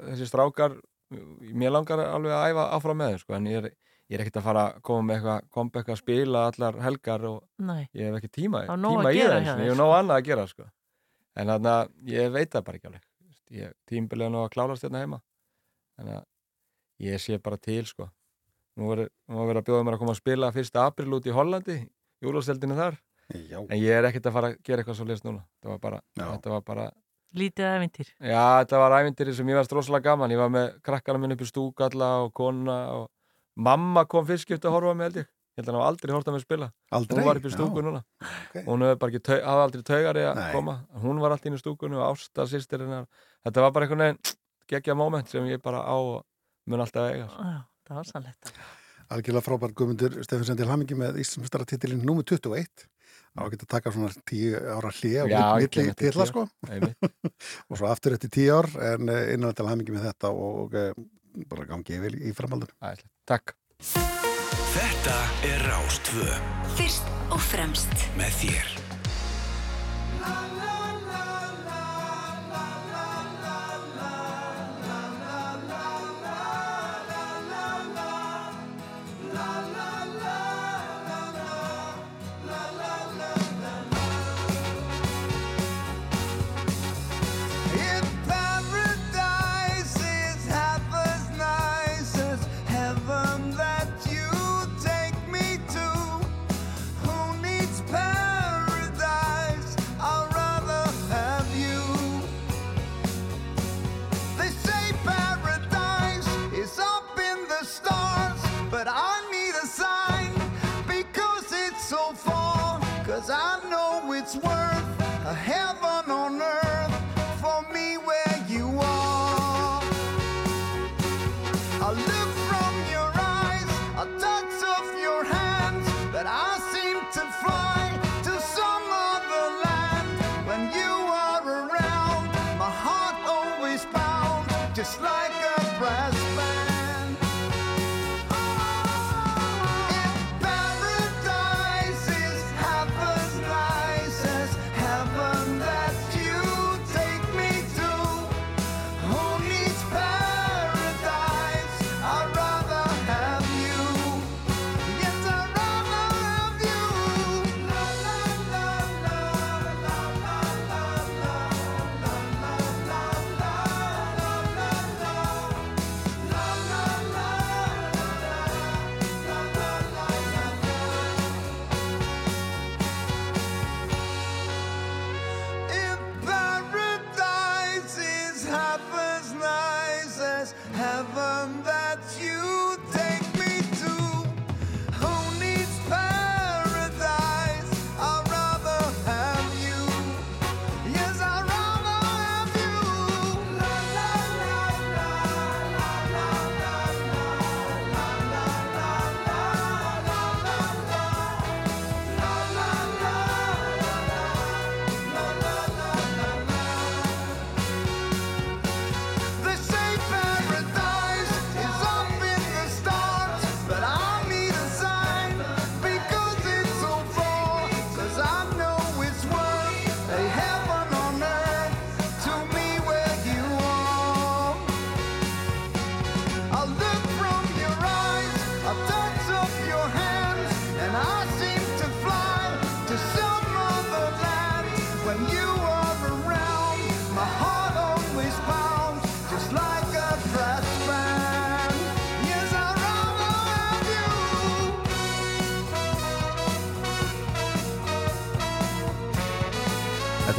þessi 0.08 0.28
strákar 0.28 0.78
mér 1.08 1.72
langar 1.72 2.02
alveg 2.04 2.34
að 2.34 2.48
æfa 2.52 2.64
áfram 2.76 2.98
með 3.00 3.12
þeim 3.12 3.20
sko, 3.22 3.36
en 3.38 3.46
ég 3.48 3.60
er, 3.60 3.68
ég 4.10 4.18
er 4.18 4.24
ekkert 4.24 4.40
að 4.40 4.48
fara 4.48 4.64
að 4.66 4.80
koma 4.88 5.06
með 5.06 5.20
eitthvað, 5.20 5.68
eitthvað 5.68 5.94
að 5.94 6.00
spila 6.02 6.42
allar 6.50 6.80
helgar 6.84 7.28
og 7.28 7.38
Nei, 7.68 7.84
ég 7.96 8.08
hef 8.08 8.18
ekki 8.18 8.32
tíma, 8.40 8.64
er 8.64 8.82
tíma 8.82 9.12
í 9.14 9.22
það 9.22 9.36
þér, 9.36 9.62
ég 9.62 9.70
hef 9.72 9.78
nóg 9.78 9.94
annað 9.96 10.18
að 10.18 10.26
gera 10.28 10.48
sko. 10.50 10.66
En 11.38 11.52
þannig 11.52 11.70
að 11.72 12.12
ég 12.12 12.32
veit 12.34 12.50
það 12.50 12.64
bara 12.66 12.80
ekki 12.80 12.90
alveg. 12.90 13.04
Ég 13.54 13.74
tímbilið 13.88 14.32
nú 14.34 14.42
að 14.42 14.50
klárast 14.56 14.84
hérna 14.84 15.04
heima. 15.04 15.20
Þannig 15.96 16.16
að 16.18 16.24
ég 17.00 17.20
sé 17.22 17.38
bara 17.42 17.56
til 17.62 17.84
sko. 17.86 18.08
Nú 18.78 18.92
er, 18.94 19.08
nú 19.28 19.40
er 19.42 19.48
verið 19.50 19.60
að 19.62 19.66
bjóða 19.68 19.84
mér 19.88 19.96
að 19.96 20.02
koma 20.04 20.14
að 20.14 20.20
spila 20.22 20.52
fyrsta 20.54 20.84
april 20.86 21.12
út 21.18 21.26
í 21.26 21.34
Hollandi 21.34 21.78
júlasteldinu 22.22 22.76
þar, 22.78 22.96
Já, 23.28 23.58
en 23.60 23.76
ég 23.78 23.90
er 23.92 24.06
ekkert 24.08 24.26
að 24.30 24.32
fara 24.38 24.48
að 24.52 24.56
gera 24.64 24.80
eitthvað 24.82 24.96
svo 24.98 25.04
list 25.08 25.24
núna, 25.26 25.42
þetta 25.58 25.68
var 25.74 25.80
bara, 25.82 25.98
þetta 26.16 26.50
var 26.54 26.62
bara 26.64 26.86
lítið 27.36 27.66
ævintýr. 27.76 28.08
já, 28.24 28.44
þetta 28.62 28.78
var 28.80 28.94
ævintýri 29.02 29.34
sem 29.36 29.48
ég 29.52 29.58
varst 29.58 29.72
rosalega 29.76 30.06
gaman. 30.10 30.30
Ég 30.32 30.38
var 30.40 30.48
með 30.48 30.78
krakkana 30.82 31.20
minn 31.20 31.34
upp 31.34 31.42
í 31.44 31.48
stúk 31.50 31.82
alla 31.84 32.08
og 32.24 32.30
kona 32.32 32.78
og 32.96 33.10
mamma 33.54 34.06
kom 34.08 34.24
fyrst 34.26 34.46
skipt 34.46 34.64
að 34.64 34.72
horfa 34.78 34.94
mig 34.96 35.10
held 35.10 35.18
ég. 35.20 35.28
Ég 35.28 35.60
held 35.60 35.68
að 35.68 35.74
hann 35.74 35.80
hafa 35.82 35.90
aldrei 35.92 36.14
hort 36.14 36.28
að 36.30 36.36
mig 36.38 36.42
spila. 36.46 36.68
Aldrei. 36.94 37.18
hún 37.18 37.26
var 37.28 37.36
upp 37.42 37.44
í 37.44 37.50
Já, 37.50 37.56
stúku 37.58 37.82
núna. 37.84 38.00
Ok. 38.22 38.56
hún 38.64 38.84
hefði 38.86 38.98
bara 39.02 39.12
ekki, 39.12 39.22
tau, 39.28 39.36
hafði 39.44 39.64
aldrei 39.66 39.82
taugari 39.90 40.24
að 40.24 40.34
Nei. 40.40 40.52
koma. 40.54 40.74
Hún 41.04 41.20
var 41.20 41.34
alltaf 41.34 41.50
inn 41.50 41.58
í 41.58 41.60
stúkunni 41.60 41.98
og 41.98 42.06
Ásta 42.14 42.46
sýstir 42.48 42.86
þetta 43.44 43.60
var 43.66 43.72
bara 43.76 43.84
einhvern 43.88 44.04
veginn 44.06 44.36
geggja 44.72 44.94
moment 44.96 45.28
sem 45.28 45.44
ég 45.52 45.60
bara 45.62 45.82
á 45.84 45.94
og 45.98 46.24
mun 46.68 46.84
alltaf 46.84 47.08
eiga. 47.10 47.26
Já, 47.28 47.58
það 47.88 48.00
var 48.00 48.08
sannlegt. 48.12 48.52
Algjörlega 49.08 49.44
frábær 49.46 49.72
Guðmundur 49.76 50.18
Stefansson 50.20 50.58
til 50.58 50.68
hamingi 50.68 50.96
með 50.98 51.20
Íslandsmestaratitilinn 51.22 52.02
nummer 52.04 52.26
21 52.28 52.88
á 53.38 53.40
að 53.44 53.54
geta 53.54 53.68
taka 53.70 53.92
svona 53.94 54.10
10 54.28 54.58
ára 54.74 54.90
hlið 54.98 55.14
ég 55.16 55.30
milli 55.32 55.94
titla 55.96 56.26
10 56.26 56.32
sko. 56.32 56.44
Og 57.70 57.80
svo 57.80 57.88
aftur 57.88 58.18
eftir 58.18 58.32
10 58.34 58.52
ár 58.52 58.68
en 58.92 59.12
eh, 59.14 59.32
innan 59.36 59.56
til 59.56 59.68
hamingi 59.70 59.94
með 59.94 60.10
þetta 60.10 60.32
og, 60.34 60.60
og 60.66 60.76
eh, 60.76 60.92
bara 61.48 61.68
gangi 61.70 62.02
vel 62.02 62.18
í 62.18 62.34
framhaldun. 62.36 62.74
Takk. 63.28 63.56
Þetta 64.74 65.16
er 65.48 65.64
Rástvö 65.70 66.28
Fyrst 66.76 67.08
og 67.32 67.40
fremst. 67.48 68.08
Með 68.18 68.36
þér 68.42 68.87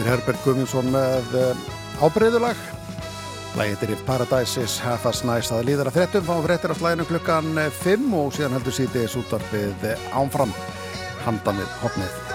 Herbert 0.09 0.39
Guðmundsson 0.41 0.87
með 0.89 1.35
uh, 1.37 1.65
ábreyðulag. 2.01 2.57
Lægit 3.59 3.83
er 3.85 3.93
If 3.93 4.01
Paradise 4.07 4.63
is 4.63 4.79
Half 4.81 5.05
as 5.09 5.21
Nice. 5.27 5.51
Það 5.51 5.67
líður 5.67 5.91
að 5.91 5.99
frettum, 5.99 6.25
fáum 6.25 6.41
frettir 6.47 6.73
á 6.73 6.79
slæðinu 6.79 7.05
klukkan 7.09 7.51
5 7.83 8.09
og 8.17 8.33
síðan 8.33 8.57
heldur 8.57 8.77
síðdeis 8.79 9.17
útvarfið 9.19 9.87
eh, 9.91 10.09
ánfram 10.17 10.53
handan 11.25 11.61
við 11.61 11.79
hopnið. 11.83 12.28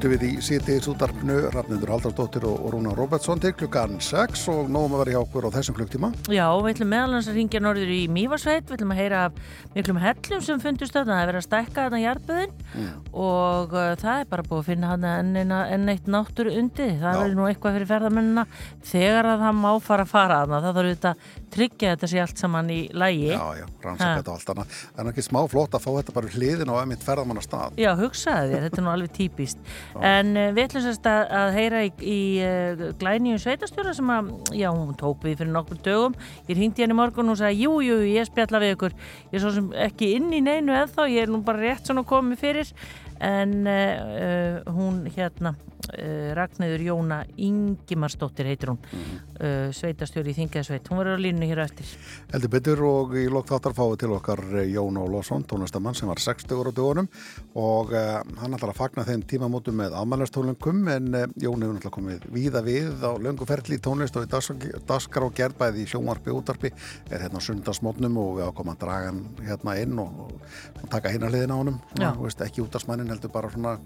Höldum 0.00 0.14
við 0.16 0.22
í 0.24 0.40
síðdeis 0.40 0.86
útvarpnu 1.20 1.50
Rafnindur 1.52 1.90
Haldarsdóttir 1.92 2.44
og 2.48 2.72
Rúna 2.72 2.94
Robertsson 2.96 3.40
til 3.40 3.52
klukkan 3.52 3.98
6 4.00 4.46
og 4.48 4.70
nógum 4.72 4.94
að 4.96 5.02
vera 5.02 5.12
hjá 5.12 5.20
okkur 5.20 5.44
á 5.44 5.50
þessum 5.52 5.76
klukktíma. 5.76 6.08
Já, 6.32 6.48
við 6.56 6.70
ætlum 6.72 6.88
meðal 6.88 7.16
hans 7.16 7.28
að 7.28 7.36
ringja 7.36 7.60
norður 7.60 7.92
í 7.92 8.00
Mývarsveit, 8.08 8.64
við 8.64 8.78
ætlum 8.78 8.94
að 8.94 9.00
heyra 9.02 9.20
miklum 9.74 10.00
hellum 10.00 10.44
sem 10.46 10.62
fundust 10.62 10.96
þarna, 10.96 11.18
það 11.18 11.20
er 11.20 11.30
verið 11.30 11.40
að 11.40 11.46
stækka 11.46 11.84
þarna 11.84 12.00
jarðböðin 12.00 12.54
og 13.12 13.74
uh, 13.76 13.90
það 14.00 14.22
er 14.22 14.30
bara 14.30 14.46
búið 14.48 14.62
að 14.62 14.70
finna 14.70 14.92
hann 14.94 15.04
enn, 15.10 15.52
enn 15.76 15.92
eitt 15.92 16.08
náttúru 16.08 16.54
undi, 16.56 16.88
það 17.02 17.12
Já. 17.12 17.20
verður 17.20 17.36
nú 17.36 17.48
eitthvað 17.50 17.76
fyrir 17.76 17.90
ferðamennina 17.90 18.46
þegar 18.92 19.30
að 19.34 19.44
það 19.44 19.60
má 19.60 19.70
fara 19.90 20.06
að 20.06 20.14
fara 20.14 20.40
þarna, 20.40 20.62
það 20.64 20.80
þarf 20.80 20.90
auðvitað 20.90 21.10
að 21.10 21.38
tryggja 21.50 21.94
þetta 21.94 22.10
sé 22.10 22.22
allt 22.22 22.40
saman 22.40 22.72
í 22.72 22.80
lægi. 22.94 23.30
Já, 23.34 23.44
já, 23.58 23.66
rannsaka 23.84 24.20
þetta 24.20 24.34
allt 24.36 24.52
annað. 24.54 24.80
Er 24.94 25.10
ekki 25.10 25.24
smá 25.26 25.40
flott 25.50 25.74
að 25.74 25.82
fá 25.84 25.90
þetta 25.98 26.14
bara 26.14 26.30
hliðin 26.30 26.70
á 26.70 26.76
emitt 26.80 27.02
ferðamanna 27.04 27.42
stað. 27.44 27.80
Já, 27.80 27.90
hugsaði 27.98 28.52
þér, 28.54 28.66
þetta 28.68 28.80
er 28.80 28.86
nú 28.86 28.92
alveg 28.94 29.14
típist 29.16 29.72
en 29.98 30.30
uh, 30.38 30.46
við 30.54 30.68
ætlum 30.68 30.84
sérst 30.86 31.08
að, 31.09 31.09
að 31.40 31.50
heyra 31.56 31.82
í, 31.86 31.90
í 32.00 32.20
uh, 32.44 32.84
glænýjum 33.00 33.42
sveitastjóra 33.42 33.94
sem 33.96 34.12
að, 34.14 34.30
já, 34.56 34.68
hún 34.70 34.96
tók 34.98 35.26
við 35.26 35.40
fyrir 35.42 35.52
nokkur 35.54 35.82
dögum. 35.84 36.16
Ég 36.48 36.58
hringdi 36.58 36.84
henni 36.84 36.96
morgun 36.98 37.28
og 37.28 37.34
hún 37.34 37.40
sagði, 37.42 37.66
jú, 37.66 37.76
jú, 37.84 38.00
ég 38.08 38.28
spjalla 38.28 38.62
við 38.62 38.74
ykkur. 38.76 38.96
Ég 39.30 39.38
er 39.38 39.44
svo 39.44 39.54
sem 39.56 39.70
ekki 39.88 40.14
inn 40.16 40.32
í 40.36 40.42
neinu 40.44 40.76
eða 40.76 41.08
ég 41.10 41.26
er 41.26 41.32
nú 41.32 41.42
bara 41.46 41.62
rétt 41.64 41.90
svona 41.90 42.06
komið 42.06 42.44
fyrir 42.44 42.74
en 43.20 43.66
uh, 43.68 44.60
hún 44.72 45.04
hérna 45.12 45.52
uh, 45.54 46.32
Ragnæður 46.36 46.84
Jóna 46.84 47.18
Ingimarsdóttir 47.36 48.48
heitir 48.48 48.72
hún. 48.72 48.80
Uh, 49.40 49.68
sveitastjóri 49.76 50.32
í 50.32 50.36
Þingaðsveit, 50.36 50.88
hún 50.88 51.00
verður 51.00 51.20
á 51.20 51.24
línu 51.24 51.48
hér 51.48 51.62
eftir. 51.64 51.90
Heldur 52.32 52.52
betur 52.52 52.82
og 52.88 53.14
í 53.20 53.26
lok 53.32 53.48
þáttar 53.50 53.76
fáið 53.76 53.96
til 54.02 54.10
okkar 54.16 54.42
eh, 54.60 54.70
Jón 54.74 54.98
Ólafsson, 55.00 55.44
tónlistamann 55.48 55.96
sem 55.98 56.08
var 56.10 56.20
60 56.20 56.56
ára 56.60 56.72
á 56.72 56.76
dögunum 56.76 57.08
og 57.60 57.92
hann 57.92 58.56
ætlar 58.56 58.72
að 58.72 58.78
fagna 58.78 59.06
þeim 59.08 59.24
tímamótum 59.28 59.78
með 59.80 59.96
afmælastónlingum 60.00 60.82
en 60.94 61.08
Jón 61.40 61.64
hefur 61.64 61.76
náttúrulega 61.76 61.94
komið 61.96 62.26
víða 62.34 62.64
við 62.64 63.04
á 63.04 63.12
löngu 63.20 63.48
ferli 63.48 63.78
í 63.78 63.82
tónlist 63.84 64.16
og 64.16 64.26
í 64.26 64.30
daskar 64.88 65.26
og 65.26 65.34
gerð 65.36 65.58
bæði 65.60 65.84
í 65.84 65.90
sjónvarpi 65.90 66.32
og 66.32 66.42
útarpi 66.42 66.72
er 67.10 67.24
hérna 67.24 67.42
sundasmótnum 67.44 68.20
og 68.20 68.38
við 68.38 68.50
ákomum 68.50 68.74
að 68.74 68.82
draga 68.84 69.10
hann 69.10 69.22
hérna 69.46 69.76
inn 69.80 69.98
og, 70.02 70.22
og 70.30 70.90
taka 70.92 71.12
hliðin 71.12 71.54
á 71.54 71.60
honum 71.60 71.80
Útarsmannin 73.10 73.16
heldur 73.16 73.32
bara 73.34 73.50
svona 73.50 73.78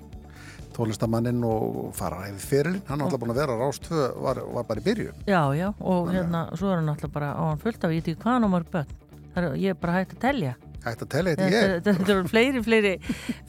tónlistamannin 0.74 1.44
og 1.46 1.94
fara 1.94 2.26
yfir 2.28 2.42
fyrirlin 2.50 2.82
hann 2.88 3.00
er 3.00 3.06
alltaf 3.06 3.22
búin 3.22 3.32
að 3.34 3.40
vera 3.42 3.56
rástvö 3.60 4.08
var, 4.24 4.40
var 4.56 4.66
bara 4.68 4.82
í 4.82 4.84
byrju 4.84 5.12
Já, 5.30 5.42
já, 5.54 5.68
og 5.80 6.10
hérna, 6.12 6.48
svo 6.58 6.72
er 6.72 6.80
hann 6.82 6.90
alltaf 6.92 7.12
bara 7.14 7.32
á 7.34 7.42
hann 7.52 7.62
fullt 7.62 7.84
af, 7.84 7.90
ég 7.94 8.02
veit 8.02 8.12
ekki 8.14 8.22
hvað 8.24 8.38
hann 8.38 8.46
á 8.46 8.50
mörg 8.50 8.70
börn. 8.72 8.94
Það 9.34 9.44
er, 9.44 9.56
ég 9.58 9.74
er 9.74 9.78
bara 9.82 9.92
hægt 9.98 10.14
að 10.14 10.20
telja. 10.22 10.54
Hægt 10.84 11.00
að 11.02 11.08
tella 11.14 11.30
þetta 11.32 11.46
Þetta 11.48 11.60
ég. 11.64 11.82
þetta- 11.86 12.12
eru 12.14 12.28
fleiri, 12.28 12.60
fleiri, 12.62 12.92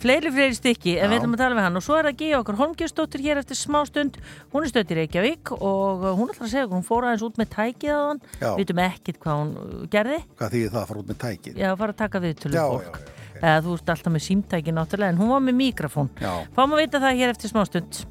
fleiri, 0.02 0.32
fleiri 0.32 0.56
stykki 0.56 0.94
en 0.98 1.10
við 1.12 1.18
Já. 1.18 1.20
ætlum 1.20 1.36
að 1.36 1.42
tala 1.44 1.56
við 1.60 1.66
hann. 1.66 1.76
Og 1.78 1.84
svo 1.84 1.98
er 2.00 2.08
það 2.08 2.18
Gíja 2.22 2.40
okkur 2.40 2.58
Holmgjörnsdóttir 2.62 3.22
hér 3.26 3.42
eftir 3.42 3.60
smá 3.60 3.82
stund. 3.86 4.18
Hún 4.54 4.66
er 4.66 4.82
í 4.86 4.96
Reykjavík 5.02 5.52
og 5.60 6.06
uh, 6.06 6.16
hún 6.16 6.32
ætlar 6.32 6.48
að 6.48 6.54
segja 6.54 6.66
okkur, 6.66 6.80
hún 6.80 6.88
fór 6.88 7.06
aðeins 7.10 7.26
út 7.28 7.38
með 7.38 7.52
tækið 7.58 7.92
á 7.92 8.02
hann 8.08 8.22
vitum 8.58 8.82
ekkit 8.86 9.20
hvað 9.20 9.42
hún 9.42 9.52
uh, 9.58 9.86
gerði. 9.92 10.22
Hvað 10.40 10.56
þýðir 10.56 10.74
það 10.74 10.82
að 10.82 10.88
fara 10.90 11.00
út 11.04 11.12
með 11.12 11.22
tækið? 11.26 11.60
Já, 11.60 11.70
að 11.74 11.78
fara 11.84 11.92
að 11.94 12.02
taka 12.02 12.24
við 12.24 12.36
til 12.40 12.52
fólk 12.56 13.00
já, 13.36 13.42
já, 13.42 13.46
ok. 13.46 13.48
eða 13.52 13.64
þú 13.68 13.78
ert 13.80 13.94
alltaf 13.96 14.14
með 14.16 14.26
símtæki 14.30 14.76
náttúrulega 14.76 15.14
en 15.16 15.22
hún 15.22 15.34
var 15.36 15.44
með 15.46 15.58
mikrofón 15.62 16.12
fáum 16.56 16.76
að 16.76 16.84
vita 16.86 17.02
það 17.04 17.20
hér 17.22 17.36
eftir 17.36 17.52
smá 17.54 17.64
stund 17.68 18.04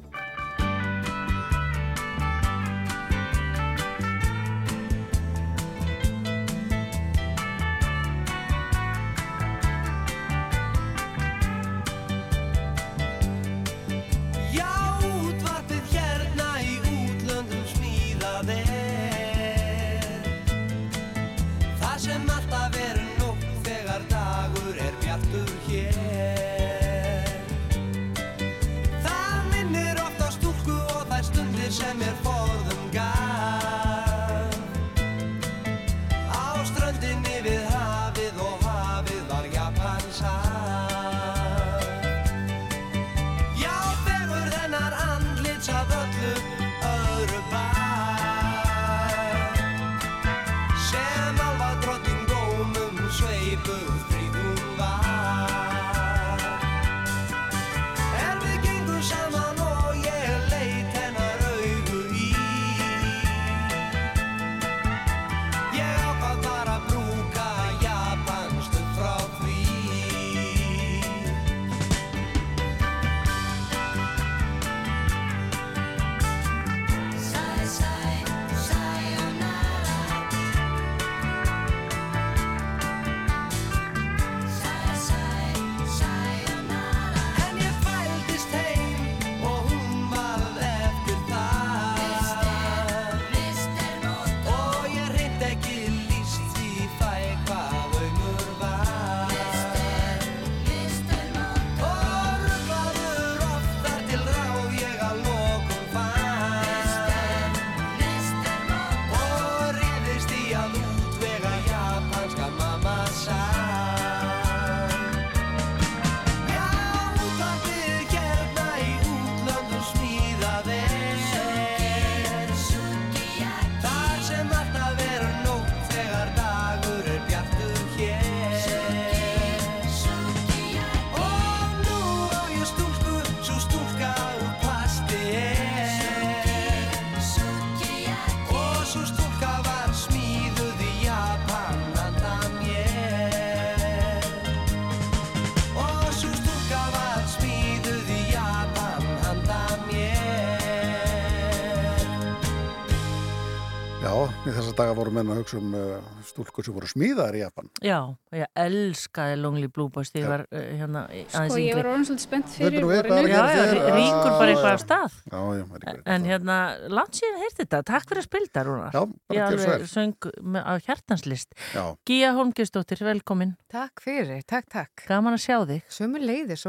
Í 154.05 154.51
þessa 154.53 154.73
daga 154.77 154.93
voru 154.93 155.09
menn 155.15 155.29
að 155.33 155.39
hugsa 155.39 155.57
um 155.57 155.71
uh, 155.73 155.95
stúlkur 156.27 156.61
sem 156.67 156.75
voru 156.75 156.85
smíðar 156.85 157.33
í 157.33 157.39
Japan. 157.41 157.65
Já, 157.81 157.97
ég 158.37 158.45
elskaði 158.61 159.37
Lonely 159.41 159.65
Blue 159.73 159.89
Boys 159.89 160.11
þegar 160.13 160.21
ég 160.21 160.29
var 160.29 160.43
uh, 160.45 160.65
hérna 160.77 161.01
í- 161.09 161.23
Sko 161.25 161.39
aðeins 161.39 161.55
ég 161.57 161.63
yngri. 161.65 161.77
var 161.79 161.89
orðin 161.89 162.05
svolítið 162.09 162.25
spennt 162.27 162.51
fyrir 162.53 162.85
er 162.85 163.09
að 163.09 163.29
Já, 163.31 163.39
já, 163.49 163.63
ríkur 163.95 164.29
bara 164.29 164.45
Já, 164.45 164.51
eitthvað 164.51 164.69
já. 164.69 164.75
af 164.75 164.83
stað. 164.83 165.15
Já, 165.25 165.39
já, 165.57 165.63
það 165.71 165.73
er 165.79 165.87
ekki 165.89 166.13
En 166.15 166.27
hérna, 166.29 166.57
langt 166.99 167.17
síðan 167.17 167.41
heyrti 167.41 167.57
þetta, 167.63 167.79
takk 167.89 168.05
fyrir 168.11 168.21
að 168.21 168.27
spilta, 168.29 168.63
Rúnar. 168.69 168.93
Já, 168.93 169.01
bara 169.09 169.39
Ég 169.39 169.41
gjörðu 169.41 169.65
svo 169.65 169.73
alveg 169.73 169.81
vel. 169.81 169.89
söng 169.95 170.29
með, 170.53 170.61
á 170.69 170.73
hjartanslist. 170.85 171.57
Já. 171.73 171.83
Gíja 172.11 172.29
Holmgjörnsdóttir, 172.37 173.01
velkomin. 173.09 173.55
Takk 173.73 174.05
fyrir, 174.05 174.45
takk, 174.45 174.69
takk. 174.69 175.07
Gaman 175.09 175.33
að 175.39 175.43
sjá 175.49 175.57
þig. 175.65 175.81
Sömu 175.97 176.21
leiðis 176.21 176.67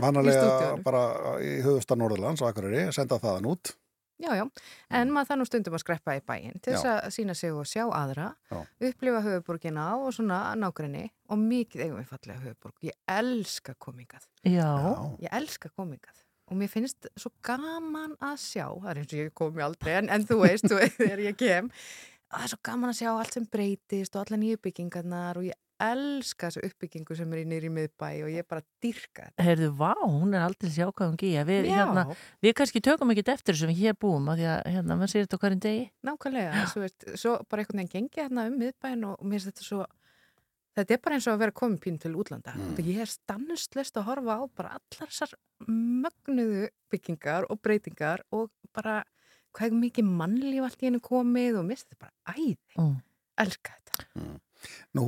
og 0.00 0.28
ekki 0.28 0.82
bara 0.84 1.04
í 1.42 1.56
höfustan 1.64 2.00
Norðurlands 2.02 2.42
á 2.42 2.50
Akureyri, 2.50 2.86
senda 2.94 3.20
þaðan 3.22 3.50
út. 3.54 3.74
Já, 4.22 4.30
já, 4.38 4.44
en 4.94 5.10
maður 5.10 5.28
það 5.32 5.38
nú 5.40 5.44
stundum 5.48 5.74
að 5.74 5.82
skreppa 5.82 6.14
í 6.14 6.20
bæinn 6.22 6.60
til 6.62 6.76
þess 6.76 6.86
að 6.86 7.08
sína 7.16 7.34
sig 7.34 7.50
og 7.50 7.66
sjá 7.66 7.82
aðra, 7.90 8.28
Já. 8.46 8.60
upplifa 8.86 9.22
höfuborgina 9.24 9.86
og 9.98 10.14
svona 10.14 10.38
nágrinni 10.54 11.08
og 11.34 11.40
mikið 11.42 11.82
eigum 11.82 11.98
við 11.98 12.12
fallega 12.12 12.44
höfuborg. 12.44 12.76
Ég 12.86 12.94
elska 13.10 13.74
komingað. 13.82 14.28
Já. 14.46 14.70
Ég 15.18 15.34
elska 15.34 15.72
komingað. 15.74 16.22
Og 16.46 16.60
mér 16.60 16.70
finnst 16.70 17.08
svo 17.18 17.32
gaman 17.42 18.14
að 18.22 18.38
sjá, 18.44 18.68
það 18.70 18.90
er 18.92 19.02
eins 19.02 19.12
og 19.16 19.18
ég 19.24 19.34
komi 19.34 19.66
aldrei, 19.66 19.94
en, 19.98 20.10
en 20.14 20.26
þú 20.28 20.40
veist, 20.44 20.70
þegar 21.00 21.24
ég 21.24 21.38
kem, 21.40 21.72
að 22.30 22.38
það 22.38 22.46
er 22.46 22.54
svo 22.54 22.60
gaman 22.70 22.92
að 22.92 22.98
sjá 23.00 23.10
allt 23.16 23.34
sem 23.34 23.50
breytist 23.50 24.14
og 24.14 24.22
alla 24.22 24.38
nýju 24.44 24.62
byggingarnar 24.62 25.40
og 25.40 25.48
ég 25.48 25.58
elska 25.82 26.50
þessu 26.50 26.62
uppbyggingu 26.68 27.16
sem 27.18 27.32
er 27.34 27.42
í 27.42 27.46
nýri 27.50 27.70
miðbæ 27.72 28.10
og 28.26 28.30
ég 28.32 28.46
bara 28.48 28.62
dyrka 28.84 29.26
þetta. 29.26 29.46
Heyrðu, 29.48 29.70
vá, 29.80 29.92
hún 30.02 30.36
er 30.36 30.44
aldrei 30.46 30.70
sjá 30.70 30.86
hvað 30.86 31.10
hún 31.10 31.18
gíja. 31.20 31.42
Við, 31.48 31.70
hérna, 31.72 32.06
við 32.44 32.56
kannski 32.60 32.84
tökum 32.84 33.10
ekki 33.14 33.26
eftir 33.34 33.56
þessu 33.56 33.70
við 33.72 33.82
hér 33.82 33.98
búum, 33.98 34.30
af 34.30 34.38
því 34.38 34.48
að 34.52 34.62
hérna, 34.76 34.98
maður 35.00 35.12
sér 35.14 35.26
þetta 35.26 35.40
á 35.40 35.42
hverjum 35.44 35.64
degi. 35.66 35.84
Nákvæmlega, 36.06 36.64
svo, 36.70 36.84
veist, 36.84 37.10
svo 37.20 37.36
bara 37.50 37.64
einhvern 37.64 37.82
veginn 37.82 37.92
gengi 37.96 38.22
hérna 38.22 38.48
um 38.50 38.58
miðbæin 38.62 39.06
og, 39.10 39.20
mér 39.24 39.40
finnst 39.40 39.52
þetta 39.52 39.68
svo 39.68 39.84
þetta 40.74 40.96
er 40.96 41.02
bara 41.04 41.18
eins 41.18 41.26
og 41.28 41.36
að 41.36 41.42
vera 41.44 41.54
komin 41.54 41.80
pín 41.82 41.98
til 42.02 42.14
útlanda 42.18 42.54
mm. 42.56 42.78
ég 42.82 43.02
er 43.04 43.10
stannuslist 43.10 43.98
að 44.00 44.08
horfa 44.08 44.38
á 44.38 44.44
bara 44.58 44.78
allar 44.78 45.10
þessar 45.10 45.34
mögnuðu 45.70 46.68
byggingar 46.92 47.46
og 47.50 47.60
breytingar 47.62 48.24
og 48.34 48.50
bara 48.74 49.02
hvað 49.54 49.68
er 49.68 49.76
mikið 49.84 50.08
mannlíf 50.18 50.66
allt 50.66 50.82
í 50.82 50.88
hennu 50.88 51.02
komið 51.04 51.60
og 51.60 51.68
mér 51.68 51.78
finnst 51.78 51.92
þetta 51.92 52.06
bara 52.06 52.34
æði 52.34 52.56
Mm. 52.74 52.96
elska 53.38 53.76
þetta 53.78 54.00
Nú, 54.94 55.04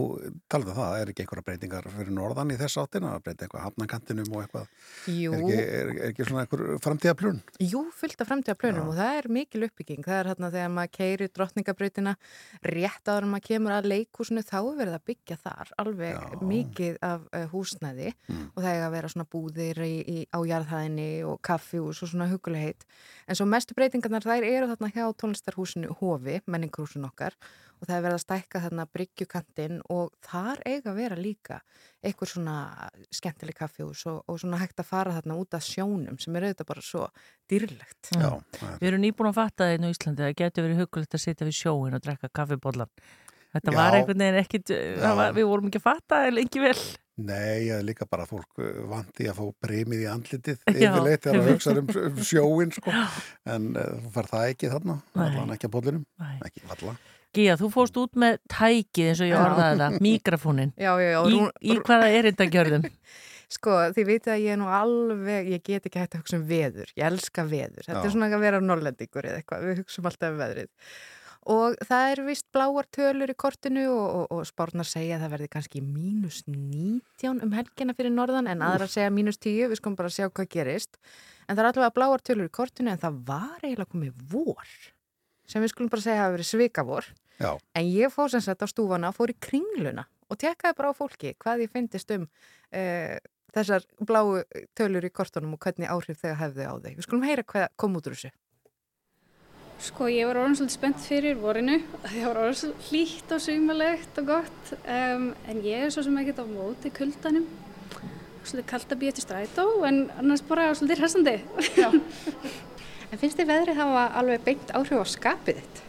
talaðu 0.51 0.73
um 0.73 0.79
það, 0.81 0.95
er 1.01 1.13
ekki 1.13 1.25
einhverja 1.25 1.47
breytingar 1.47 1.89
fyrir 1.95 2.15
norðan 2.17 2.53
í 2.55 2.59
þess 2.61 2.81
áttina, 2.83 3.13
að 3.17 3.25
breyta 3.27 3.47
eitthvað 3.47 3.65
hafnakantinum 3.67 4.33
og 4.35 4.43
eitthvað, 4.45 4.67
er 5.07 5.37
ekki, 5.39 5.57
er, 5.57 5.91
er 5.97 6.11
ekki 6.11 6.27
svona 6.29 6.45
einhver 6.45 6.65
framtíðaplun? 6.85 7.41
Jú, 7.63 7.83
fullt 7.97 8.25
af 8.25 8.31
framtíðaplönum 8.33 8.91
og 8.93 8.99
það 8.99 9.21
er 9.21 9.31
mikil 9.39 9.67
uppbygging. 9.69 10.03
Það 10.07 10.21
er 10.21 10.31
hérna 10.33 10.53
þegar 10.57 10.73
maður 10.77 10.93
keiri 10.99 11.31
drottningabrautina 11.37 12.17
rétt 12.67 13.13
áður 13.13 13.29
en 13.29 13.33
maður 13.35 13.47
kemur 13.51 13.77
að 13.77 13.91
leikhúsinu 13.93 14.45
þá 14.47 14.57
er 14.59 14.79
verið 14.81 14.99
að 14.99 15.07
byggja 15.13 15.39
þar 15.45 15.73
alveg 15.85 16.17
Já. 16.17 16.41
mikið 16.53 17.01
af 17.07 17.27
uh, 17.33 17.47
húsnæði 17.55 18.13
Mm. 18.27 18.49
og 18.57 18.63
það 18.63 18.73
er 18.75 18.85
að 18.87 18.95
vera 18.97 19.09
svona 19.13 19.27
búðir 19.31 19.79
í, 19.85 19.93
í, 20.03 20.17
á 20.35 20.39
jarðhæðinni 20.47 21.09
og 21.29 21.39
kaffihús 21.47 22.01
og 22.03 22.11
svona 22.11 22.27
hugulegheit. 22.31 22.83
En 23.29 23.39
svo 23.39 23.47
mestu 23.47 23.77
breytingarnar 23.77 24.25
þær 24.27 24.47
eru 24.47 24.69
þarna 24.73 24.91
hjá 24.95 25.05
tónlistarhúsinu 25.21 25.95
Hofi, 26.01 26.41
menningarhúsinu 26.51 27.07
okkar 27.07 27.37
og 27.77 27.89
það 27.89 27.97
er 27.97 28.05
verið 28.07 28.17
að 28.17 28.23
stækka 28.23 28.63
þarna 28.65 28.87
bryggjukantinn 28.97 29.81
og 29.93 30.15
þar 30.25 30.63
eiga 30.65 30.93
að 30.93 30.99
vera 31.01 31.19
líka 31.19 31.61
eitthvað 32.01 32.33
svona 32.33 32.57
skemmtileg 33.15 33.59
kaffihús 33.59 34.07
og, 34.11 34.23
og 34.31 34.41
svona 34.41 34.61
hægt 34.63 34.81
að 34.81 34.89
fara 34.89 35.15
þarna 35.19 35.39
út 35.43 35.57
af 35.59 35.67
sjónum 35.67 36.19
sem 36.23 36.37
er 36.39 36.49
auðvitað 36.49 36.71
bara 36.73 36.85
svo 36.85 37.07
dýrlegt. 37.51 38.13
Já, 38.15 38.31
Við 38.81 38.89
erum 38.91 39.05
nýbúin 39.05 39.31
að 39.33 39.41
fatta 39.41 39.67
það 39.67 39.77
inn 39.77 39.89
á 39.89 39.93
Íslandi 39.93 40.25
að 40.25 40.31
það 40.31 40.39
getur 40.43 40.69
verið 40.69 40.85
hugulegt 40.85 41.17
að 41.19 41.25
sitja 41.27 41.49
við 41.49 41.59
sjóin 41.61 41.97
og 41.99 42.05
drekka 42.05 42.33
kaffibóllan. 42.41 42.93
Þetta 43.57 43.73
Já. 43.73 43.77
var 43.79 43.97
einhvern 43.97 44.23
veginn 44.23 44.39
ekkit, 44.43 44.73
var, 45.01 45.35
við 45.37 45.49
vorum 45.49 45.69
ekki 45.71 45.81
að 45.81 45.87
fatta 45.87 46.23
það 46.23 46.35
lengi 46.37 46.63
vel. 46.63 46.79
Nei, 47.17 47.65
ég 47.65 47.79
er 47.79 47.85
líka 47.87 48.05
bara 48.05 48.27
fólk 48.29 48.59
uh, 48.61 48.83
vandi 48.91 49.25
að 49.31 49.39
fá 49.39 49.45
bremið 49.65 50.03
í 50.05 50.09
andlitið 50.13 50.67
yfirleitt 50.75 51.25
þegar 51.25 51.39
það 51.39 51.53
hugsa 51.55 51.73
um, 51.73 51.93
um 52.03 52.19
sjóin 52.29 52.75
sko. 52.77 52.93
en 53.55 53.71
uh, 53.73 53.95
þú 54.03 54.11
fær 54.19 54.29
það 54.35 54.49
ekki 54.51 54.73
þarna 54.75 54.97
allan 55.25 55.55
ekki 55.55 55.71
að 55.71 55.77
bollinum, 55.79 56.03
Nei. 56.21 56.35
ekki 56.45 56.67
alla 56.67 56.97
Gíja, 57.37 57.57
þú 57.61 57.69
fóst 57.75 57.97
út 58.01 58.17
með 58.17 58.39
tækið 58.49 59.11
eins 59.13 59.21
og 59.21 59.29
ég 59.29 59.37
orðaði 59.41 59.81
það, 59.83 59.97
mikrofónin. 60.07 60.71
Já, 60.81 60.93
já, 61.03 61.09
já. 61.13 61.19
Í, 61.21 61.33
Rún- 61.35 61.57
í 61.61 61.79
hvaða 61.85 62.13
erindagjörðum? 62.21 62.87
Sko, 63.57 63.75
þið 63.95 64.09
vitið 64.09 64.33
að 64.33 64.41
ég 64.43 64.55
er 64.57 64.59
nú 64.59 64.71
alveg, 64.75 65.51
ég 65.55 65.61
get 65.63 65.85
ekki 65.87 66.01
hægt 66.03 66.17
að 66.17 66.23
hugsa 66.25 66.39
um 66.41 66.47
veður. 66.49 66.89
Ég 66.99 67.05
elska 67.07 67.45
veður. 67.47 67.85
Þetta 67.87 68.01
Já. 68.01 68.07
er 68.09 68.15
svona 68.17 68.31
að 68.33 68.43
vera 68.43 68.59
norlendingur 68.65 69.29
eða 69.29 69.39
eitthvað. 69.39 69.67
Við 69.69 69.79
hugsum 69.85 70.09
alltaf 70.11 70.33
um 70.33 70.41
veðrið. 70.41 70.71
Og 71.55 71.77
það 71.87 72.09
er 72.11 72.23
vist 72.27 72.47
bláar 72.51 72.89
tölur 72.91 73.31
í 73.31 73.37
kortinu 73.39 73.85
og, 73.93 74.07
og, 74.19 74.25
og 74.35 74.49
spárnar 74.49 74.89
segja 74.91 75.15
að 75.15 75.23
það 75.29 75.35
verði 75.37 75.49
kannski 75.53 75.83
mínus 75.85 76.41
19 76.51 77.45
um 77.47 77.55
helgina 77.55 77.95
fyrir 77.95 78.11
norðan 78.17 78.51
en 78.51 78.65
aðra 78.67 78.89
segja 78.91 79.13
mínus 79.15 79.39
10. 79.39 79.69
Við 79.71 79.79
skulum 79.79 79.95
bara 80.01 80.11
sjá 80.11 80.27
hvað 80.27 80.51
gerist. 80.57 80.99
En 81.47 81.55
það 81.55 81.63
er 81.63 81.69
allavega 81.71 81.95
bláar 82.01 82.25
tölur 82.27 82.51
í 82.51 82.55
kortinu 82.59 82.91
en 82.91 82.99
það 83.05 83.21
var 83.31 83.63
eiginlega 83.63 83.93
komið 83.95 84.27
vor 84.35 84.75
sem 85.47 85.63
við 85.63 85.71
skulum 85.71 85.93
bara 85.95 86.03
segja 86.03 86.25
hafa 86.25 86.35
verið 86.35 86.51
svikavor. 86.51 87.07
Já, 87.37 87.57
En 87.77 87.85
ég 87.85 88.13
fór 88.13 88.31
sem 88.33 88.41
sagt 88.41 88.65
á 88.65 88.69
stúfana, 88.71 89.13
fór 89.13 89.33
í 89.33 89.37
kringluna 89.37 90.07
og 90.31 90.39
tekkaði 90.41 90.79
bara 90.79 90.93
á 90.93 90.95
fólki 90.97 91.35
hvað 91.39 91.67
ég 91.67 91.73
fyndist 91.75 92.11
um 92.17 92.25
uh, 92.25 93.17
þessar 93.55 93.85
bláu 94.09 94.41
tölur 94.77 95.05
í 95.05 95.13
kortunum 95.13 95.55
og 95.57 95.63
hvernig 95.63 95.91
áhrif 95.93 96.21
þegar 96.23 96.41
hefði 96.43 96.67
á 96.67 96.75
þau. 96.75 96.91
Við 96.97 97.07
skulum 97.07 97.29
heyra 97.29 97.47
hvað 97.47 97.69
kom 97.77 97.97
út 97.99 98.09
úr 98.09 98.17
þessu. 98.17 98.33
Sko 99.87 100.09
ég 100.09 100.25
var 100.25 100.41
orðin 100.41 100.57
svolítið 100.57 100.79
spennt 100.79 101.03
fyrir 101.05 101.37
vorinu 101.41 101.79
því 102.09 102.15
það 102.17 102.29
var 102.31 102.43
orðin 102.43 102.59
svolítið 102.63 102.91
hlýtt 102.91 103.35
og 103.37 103.43
sumalegt 103.45 104.21
og 104.23 104.31
gott 104.33 104.73
um, 104.79 105.27
en 105.53 105.65
ég 105.67 105.87
er 105.87 105.93
svo 105.93 106.07
sem 106.07 106.21
ekkert 106.23 106.41
á 106.41 106.47
móti 106.49 106.93
kuldanum 106.97 107.49
svolítið 108.47 108.71
kalt 108.71 108.95
að 108.95 109.03
býja 109.03 109.17
til 109.17 109.27
strætó 109.27 109.67
en 109.89 110.07
annars 110.17 110.45
bara 110.47 110.71
svolítið 110.73 111.03
hressandi 111.03 111.37
En 113.07 113.21
finnst 113.21 113.39
þið 113.39 113.51
veðrið 113.53 113.79
hafa 113.79 114.07
alveg 114.19 114.47
beint 114.47 114.73
áhrif 114.75 114.99
á 114.99 115.07
skapið 115.07 115.61
þitt? 115.61 115.83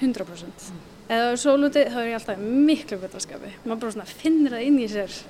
100% 0.00 0.70
Eða 1.10 1.22
það 1.24 1.32
er 1.32 1.40
sólúti 1.42 1.84
þá 1.90 2.00
er 2.00 2.08
ég 2.08 2.18
alltaf 2.20 2.42
miklu 2.70 3.00
betra 3.02 3.22
skapi 3.22 3.54
maður 3.64 3.80
bara 3.84 3.94
svona 3.96 4.10
finnir 4.10 4.56
það 4.56 4.66
inn 4.68 4.80
í 4.80 4.90
sér 4.90 5.20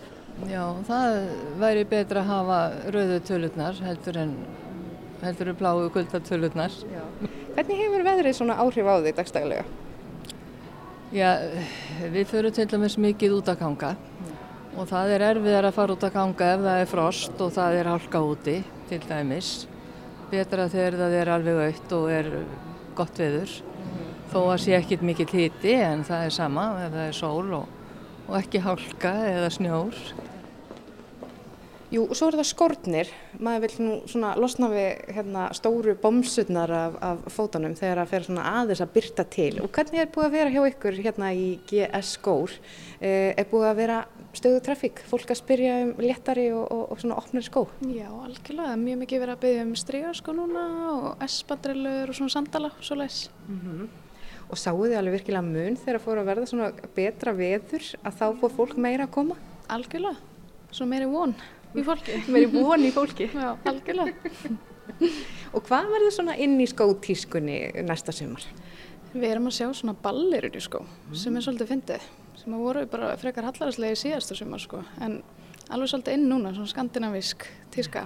Já, 0.49 0.65
það 0.89 1.17
væri 1.61 1.85
betra 1.89 2.23
að 2.23 2.31
hafa 2.31 2.59
rauðu 2.95 3.21
tölurnar 3.29 3.81
heldur 3.85 4.19
en 4.23 4.35
heldur 5.21 5.53
en 5.53 5.59
bláu 5.59 5.89
kuldatölurnar. 5.93 6.75
Hvernig 7.55 7.81
hefur 7.83 8.05
veðrið 8.07 8.37
svona 8.39 8.57
áhrif 8.63 8.89
á 8.89 8.95
þig 9.05 9.17
dagstæðilega? 9.19 9.65
Já, 11.11 11.31
við 12.15 12.29
förum 12.31 12.55
til 12.55 12.69
dæmis 12.71 12.97
mikið 13.01 13.41
út 13.41 13.51
að 13.51 13.65
ganga 13.65 13.95
og 14.79 14.87
það 14.87 15.15
er 15.17 15.25
erfiðar 15.33 15.67
að 15.67 15.77
fara 15.77 15.97
út 15.97 16.05
að 16.07 16.15
ganga 16.15 16.51
ef 16.55 16.61
það 16.63 16.83
er 16.83 16.91
frost 16.93 17.43
og 17.43 17.51
það 17.57 17.79
er 17.81 17.91
hálka 17.91 18.23
úti 18.23 18.57
til 18.89 19.01
dæmis. 19.09 19.51
Betra 20.31 20.69
þegar 20.71 20.99
það 21.01 21.17
er 21.19 21.33
alveg 21.35 21.63
aukt 21.67 21.97
og 21.99 22.07
er 22.15 22.31
gott 22.97 23.19
veður. 23.19 23.57
Þó 24.31 24.41
að 24.47 24.61
sé 24.63 24.75
ekkit 24.79 25.01
mikill 25.03 25.31
hiti 25.35 25.73
en 25.75 26.05
það 26.07 26.27
er 26.29 26.35
sama 26.35 26.65
ef 26.85 26.93
það 26.95 27.07
er 27.09 27.17
sól 27.19 27.55
og, 27.57 27.71
og 28.29 28.35
ekki 28.39 28.61
hálka 28.63 29.15
eða 29.27 29.49
snjór. 29.57 30.03
Jú, 31.91 32.05
og 32.05 32.15
svo 32.15 32.29
eru 32.31 32.39
það 32.39 32.47
skórnir. 32.47 33.09
Maður 33.43 33.65
vil 33.65 33.83
nú 33.83 33.95
svona 34.07 34.37
losna 34.39 34.69
við 34.71 35.01
hérna, 35.17 35.49
stóru 35.59 35.97
bomsutnar 35.99 36.71
af, 36.71 36.99
af 37.03 37.25
fótunum 37.35 37.73
þegar 37.75 38.05
það 38.05 38.13
fer 38.13 38.27
svona 38.29 38.45
aðeins 38.61 38.83
að 38.85 38.93
byrta 38.95 39.25
til. 39.35 39.49
Og 39.65 39.73
hvernig 39.75 40.05
er 40.05 40.13
búið 40.15 40.29
að 40.29 40.37
vera 40.37 40.53
hjá 40.55 40.61
ykkur 40.71 41.01
hérna 41.01 41.31
í 41.35 41.49
GS 41.67 42.13
skór? 42.21 42.55
Eh, 43.01 43.33
er 43.35 43.49
búið 43.51 43.67
að 43.73 43.81
vera 43.83 43.97
stöðu 44.39 44.61
trafík? 44.69 45.03
Fólk 45.11 45.33
að 45.35 45.41
spyrja 45.41 45.81
um 45.89 45.91
léttari 45.99 46.45
og, 46.55 46.63
og, 46.71 46.85
og 46.95 47.03
svona 47.03 47.19
opnari 47.19 47.49
skó? 47.49 47.65
Já, 47.83 48.07
algjörlega, 48.07 48.77
er 48.77 48.85
mjög 48.85 49.03
mikið 49.03 49.25
verið 49.25 49.35
að 49.35 49.43
byggja 49.49 49.65
um 49.67 49.75
strígarskó 49.83 50.37
núna 50.39 50.69
og 50.93 51.27
S-bandrillur 51.27 52.15
og 52.15 52.21
svona 52.21 52.37
sandala, 52.37 52.71
svo 52.79 53.01
leis. 53.03 53.25
Og 54.51 54.59
sáu 54.59 54.75
þið 54.83 54.97
alveg 54.99 55.21
virkilega 55.21 55.47
mun 55.47 55.79
þegar 55.79 56.03
fóru 56.03 56.23
að 56.25 56.31
verða 56.33 56.51
svona 56.51 56.71
betra 56.97 57.35
veður 57.39 57.87
að 58.03 58.17
þá 58.19 58.25
fór 58.41 58.55
fólk 58.57 58.77
meira 58.83 59.07
að 59.07 59.15
koma? 59.15 59.37
Algjörlega, 59.71 60.19
svo 60.75 60.87
meiri 60.91 61.07
von 61.11 61.37
í 61.79 61.85
fólki. 61.87 62.17
Meiri 62.35 62.49
von 62.51 62.83
í 62.83 62.91
fólki? 62.95 63.29
Já, 63.31 63.53
algjörlega. 63.71 64.33
Og 65.55 65.63
hvað 65.69 65.93
verður 65.93 66.15
svona 66.17 66.35
inn 66.43 66.57
í 66.59 66.67
skótískunni 66.69 67.61
næsta 67.87 68.15
sumar? 68.15 68.43
Við 69.13 69.29
erum 69.29 69.47
að 69.51 69.57
sjá 69.57 69.69
svona 69.75 69.95
ballerur 70.03 70.55
í 70.55 70.63
skó 70.63 70.83
sem 71.19 71.35
er 71.35 71.47
svolítið 71.47 71.71
fyndið, 71.73 72.09
sem 72.39 72.55
að 72.55 72.65
voru 72.67 72.83
bara 72.91 73.15
frekar 73.19 73.47
hallaræslega 73.49 73.97
í 73.97 74.01
síðasta 74.03 74.37
sumar 74.39 74.63
sko, 74.63 74.83
en 75.03 75.21
alveg 75.71 75.91
svolítið 75.91 76.19
inn 76.19 76.29
núna, 76.31 76.53
svona 76.55 76.71
skandinavísk 76.71 77.47
tíska. 77.75 78.05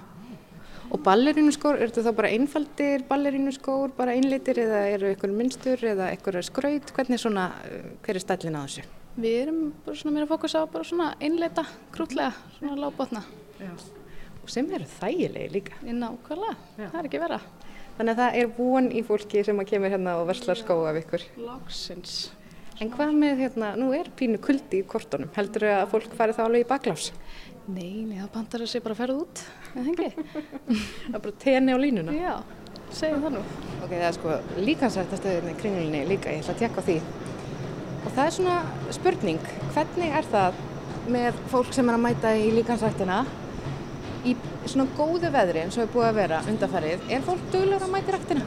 Og 0.92 1.00
ballerínuskór, 1.04 1.78
eru 1.80 1.90
þetta 1.90 2.04
þá 2.10 2.18
bara 2.18 2.32
einfaldir 2.34 3.06
ballerínuskór, 3.08 3.94
bara 3.96 4.14
einlitir 4.16 4.60
eða 4.66 4.82
eru 4.92 5.14
ykkur 5.14 5.32
minnstur 5.34 5.80
eða 5.94 6.10
ykkur 6.16 6.38
skraut? 6.44 6.92
Hvernig 6.96 7.22
svona, 7.22 7.48
uh, 7.64 7.88
hver 8.04 8.20
er 8.20 8.24
stællin 8.24 8.58
á 8.58 8.62
þessu? 8.66 8.84
Við 9.14 9.40
erum 9.44 9.58
bara 9.86 9.96
svona 9.96 10.16
meira 10.16 10.30
fókus 10.30 10.56
á 10.58 10.66
bara 10.66 10.86
svona 10.86 11.12
einleita, 11.22 11.64
krútlega, 11.94 12.34
svona 12.58 12.76
lágbotna. 12.82 13.24
og 14.44 14.50
sem 14.52 14.66
eru 14.76 14.84
þægilegi 15.00 15.50
líka. 15.54 15.76
Nákvæmlega, 15.82 16.56
það 16.76 16.98
er 16.98 17.08
ekki 17.08 17.20
vera. 17.22 17.40
Þannig 17.96 18.12
að 18.12 18.20
það 18.20 18.38
er 18.40 18.48
von 18.58 18.88
í 18.90 19.02
fólki 19.06 19.44
sem 19.46 19.60
að 19.62 19.68
kemur 19.70 19.92
hérna 19.94 20.16
og 20.20 20.26
verslar 20.28 20.58
skó 20.58 20.76
af 20.88 20.98
ykkur. 21.00 21.24
Loksins. 21.40 22.16
En 22.82 22.90
hvað 22.90 23.14
með 23.14 23.44
hérna, 23.44 23.70
nú 23.78 23.92
er 23.94 24.10
pínu 24.18 24.40
kuldi 24.42 24.82
í 24.82 24.86
kortunum, 24.90 25.30
heldur 25.36 25.68
að 25.70 25.92
fólk 25.92 26.16
fari 26.18 26.34
þá 26.34 26.42
alveg 26.48 26.64
í 26.64 26.68
baklás? 26.72 27.12
Nei, 27.64 28.04
nei, 28.04 28.18
það 28.18 28.32
bandar 28.34 28.60
að 28.60 28.68
sé 28.68 28.80
bara 28.84 28.92
að 28.92 28.98
ferða 29.00 29.20
út, 29.22 29.40
eða 29.72 29.82
hengi? 29.86 30.08
það 31.06 31.14
er 31.16 31.22
bara 31.24 31.36
tenni 31.40 31.72
á 31.72 31.78
línuna? 31.80 32.12
Já, 32.12 32.34
segjum 32.92 33.22
það 33.24 33.38
nú. 33.38 33.44
Ok, 33.78 33.94
það 33.94 34.04
er 34.08 34.16
sko 34.18 34.34
líkansrættastöðinni 34.66 35.54
í 35.54 35.60
kringlunni 35.62 36.02
líka, 36.10 36.34
ég 36.34 36.42
ætla 36.42 36.52
að 36.52 36.60
tjekka 36.60 36.84
því. 36.84 36.96
Og 38.04 38.10
það 38.10 38.26
er 38.26 38.34
svona 38.36 38.56
spurning, 38.92 39.48
hvernig 39.72 40.18
er 40.18 40.28
það 40.34 40.58
með 41.14 41.40
fólk 41.54 41.72
sem 41.76 41.88
er 41.88 41.96
að 41.96 42.04
mæta 42.04 42.34
í 42.36 42.50
líkansrættina 42.58 43.22
í 44.28 44.36
svona 44.68 44.86
góðu 44.98 45.32
veðri 45.32 45.64
eins 45.64 45.78
og 45.78 45.86
er 45.86 45.90
búið 45.96 46.10
að 46.10 46.20
vera 46.20 46.42
undarfærið, 46.52 47.08
er 47.16 47.24
fólk 47.24 47.48
duglegur 47.48 47.88
að 47.88 47.94
mæta 47.96 48.12
í 48.12 48.16
rættina? 48.18 48.44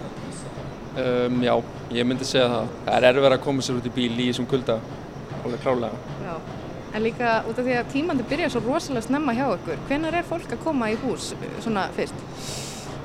Um, 0.97 1.41
já, 1.45 1.55
ég 1.97 2.05
myndi 2.09 2.25
segja 2.25 2.53
það. 2.53 2.69
Það 2.85 2.99
er 2.99 3.09
erfið 3.11 3.33
að 3.33 3.43
koma 3.49 3.65
sér 3.65 3.81
út 3.81 3.89
í 3.89 3.95
bíl 3.97 4.13
í 4.13 4.29
þessum 4.29 4.49
kulda, 4.53 4.77
alveg 5.41 5.65
klálega. 5.65 6.15
Já. 6.21 6.56
En 6.97 7.03
líka 7.05 7.43
út 7.45 7.59
af 7.61 7.65
því 7.67 7.73
að 7.77 7.89
tímandi 7.93 8.23
byrja 8.25 8.47
svo 8.49 8.63
rosalega 8.65 9.05
snemma 9.05 9.33
hjá 9.37 9.43
ykkur, 9.53 9.81
hvenar 9.85 10.15
er 10.17 10.25
fólk 10.25 10.49
að 10.55 10.63
koma 10.63 10.87
í 10.89 10.95
hús 10.97 11.27
svona 11.61 11.83
fyrst? 11.93 12.23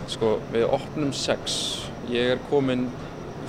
Sko, 0.09 0.31
við 0.55 0.63
opnum 0.73 1.11
6. 1.13 1.57
Ég 2.09 2.31
er 2.33 2.39
komin 2.49 2.87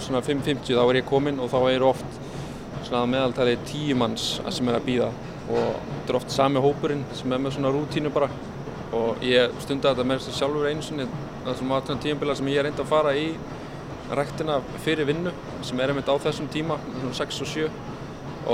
svona 0.04 0.20
5.50 0.26 0.74
þá 0.76 0.82
er 0.84 0.98
ég 1.00 1.06
komin 1.08 1.38
og 1.40 1.48
þá 1.54 1.60
er 1.70 1.86
oft 1.88 2.18
svona 2.82 3.06
að 3.06 3.14
meðaltali 3.14 3.54
10 3.70 3.96
manns 4.02 4.26
sem 4.52 4.68
er 4.68 4.76
að 4.76 4.90
býða 4.90 5.08
og 5.46 5.70
þetta 5.78 6.12
er 6.12 6.18
oft 6.20 6.36
sami 6.36 6.64
hópurinn 6.66 7.06
sem 7.16 7.32
er 7.32 7.40
með 7.40 7.56
svona 7.56 7.72
rútínu 7.72 8.12
bara 8.12 8.28
og 9.00 9.24
ég 9.24 9.54
stundi 9.64 9.88
þetta 9.88 10.04
með 10.10 10.26
þessu 10.26 10.42
sjálfur 10.42 10.68
einu 10.68 10.84
sinni 10.84 11.06
þessum 11.46 11.72
aðtöðan 11.78 12.02
tíumbila 12.04 12.36
sem 12.36 12.50
ég 12.52 12.60
er 12.60 12.68
reynd 12.68 12.82
að 12.84 12.92
fara 12.92 13.14
í 13.16 13.30
ræktina 14.12 14.60
fyrir 14.84 15.08
vinnu 15.08 15.32
sem 15.64 15.80
er 15.80 15.94
einmitt 15.94 16.12
á 16.12 16.20
þessum 16.20 16.52
tíma, 16.52 16.82
svona 17.00 17.16
6 17.22 17.42
og 17.48 17.54
7 17.54 17.72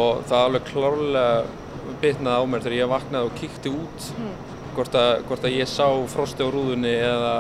og 0.03 0.21
það 0.29 0.43
alveg 0.43 0.69
klárlega 0.69 1.65
bitnaði 2.01 2.41
á 2.41 2.43
mér 2.49 2.63
þegar 2.65 2.77
ég 2.79 2.91
vaknaði 2.93 3.25
og 3.29 3.35
kíkti 3.39 3.69
út 3.73 4.09
Mm. 4.19 4.33
hvort, 4.75 4.95
að, 4.95 5.23
hvort 5.27 5.43
að 5.49 5.55
ég 5.59 5.67
sá 5.67 5.87
frosti 6.07 6.43
á 6.45 6.47
rúðunni 6.53 6.93
eða, 7.03 7.33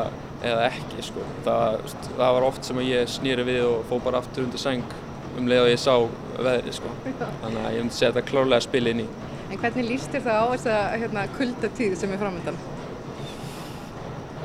eða 0.43 0.65
ekki 0.71 1.03
sko. 1.05 1.21
það, 1.45 1.79
það 2.17 2.33
var 2.37 2.43
oft 2.49 2.63
sem 2.65 2.77
ég 2.83 3.07
snýri 3.07 3.45
við 3.45 3.63
og 3.69 3.85
fó 3.89 3.99
bara 4.03 4.17
aftur 4.23 4.43
undir 4.43 4.59
seng 4.59 4.83
um 5.37 5.47
leið 5.47 5.61
og 5.63 5.69
ég 5.69 5.79
sá 5.79 5.95
veðri 6.39 6.73
sko. 6.73 6.89
þannig 7.05 7.65
að 7.65 7.73
ég 7.75 7.83
myndi 7.83 7.99
þetta 7.99 8.21
klárlega 8.31 8.61
spila 8.61 8.89
inn 8.89 9.05
í 9.05 9.09
En 9.49 9.57
hvernig 9.57 9.87
líst 9.89 10.11
þér 10.13 10.21
það 10.27 10.41
á 10.41 10.45
þessa 10.53 10.73
hérna, 11.01 11.21
kuldatíð 11.37 11.95
sem 11.97 12.11
er 12.13 12.19
framöndan? 12.21 12.57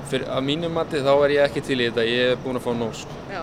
Fyrir, 0.08 0.26
að 0.32 0.44
mínum 0.46 0.72
mati 0.76 1.00
þá 1.04 1.12
er 1.24 1.32
ég 1.34 1.44
ekki 1.48 1.62
til 1.64 1.76
í 1.80 1.88
þetta, 1.88 2.04
ég 2.08 2.30
er 2.34 2.40
búinn 2.44 2.56
að 2.60 2.64
fá 2.66 2.72
nóg 2.76 2.94
sko. 2.98 3.16
Já. 3.32 3.42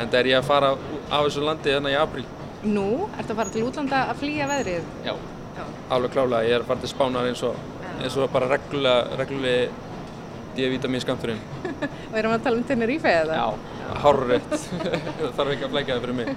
en 0.00 0.08
það 0.08 0.18
er 0.20 0.28
ég 0.30 0.38
að 0.38 0.46
fara 0.48 0.70
af 1.10 1.24
þessu 1.26 1.42
landi 1.44 1.74
þannig 1.74 1.92
í 1.96 1.98
apríl 2.00 2.24
Nú, 2.62 2.86
ertu 3.16 3.32
að 3.32 3.38
fara 3.40 3.52
til 3.54 3.62
útlanda 3.64 4.00
að 4.12 4.18
flýja 4.20 4.46
veðrið? 4.50 4.88
Já. 5.06 5.14
Já. 5.60 5.64
alveg 5.96 6.14
klálega, 6.16 6.48
ég 6.48 6.56
er 6.58 6.64
að 6.64 6.70
fara 6.72 6.82
til 6.84 6.90
spánar 6.94 7.28
eins 7.30 7.42
og, 7.46 7.60
eins 8.00 8.16
og 8.16 8.30
bara 8.34 8.48
reglulega, 8.54 9.18
reglulega 9.20 9.88
D-vitamin 10.56 11.02
skamturinn 11.04 11.40
Og 12.10 12.16
erum 12.18 12.32
við 12.32 12.38
að 12.40 12.46
tala 12.48 12.58
um 12.58 12.64
Tenerife 12.66 13.12
eða? 13.20 13.36
Já, 13.38 13.76
hárrétt 14.02 14.54
það 15.20 15.36
þarf 15.38 15.52
ekki 15.54 15.68
að 15.68 15.74
flækja 15.76 15.96
það 15.98 16.06
fyrir 16.06 16.18
mig 16.22 16.32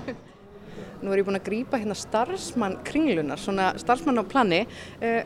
Nú 1.04 1.12
er 1.12 1.20
ég 1.20 1.26
búin 1.28 1.36
að 1.36 1.48
grípa 1.50 1.80
hérna 1.82 1.96
starfsmann 2.00 2.78
kringlunar, 2.88 3.40
svona 3.42 3.74
starfsmann 3.82 4.22
á 4.22 4.24
plani. 4.24 4.62
Uh, 5.04 5.24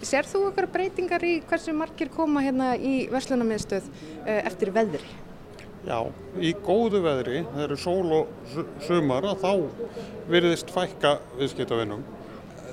Ser 0.00 0.24
þú 0.24 0.46
okkar 0.48 0.64
breytingar 0.72 1.20
í 1.28 1.34
hversu 1.44 1.74
margir 1.76 2.08
koma 2.14 2.40
hérna 2.40 2.70
í 2.80 3.02
verslunarmiðstöð 3.12 3.90
uh, 3.90 4.38
eftir 4.48 4.70
veðri? 4.72 5.02
Já, 5.84 5.98
í 6.40 6.54
góðu 6.64 7.02
veðri, 7.04 7.42
það 7.50 7.66
eru 7.66 7.76
sól 7.82 8.14
og 8.22 8.32
su- 8.54 8.64
sumar 8.86 9.28
þá 9.42 9.50
virðist 10.32 10.72
fækka 10.72 11.18
viðskiptavinnum. 11.36 12.00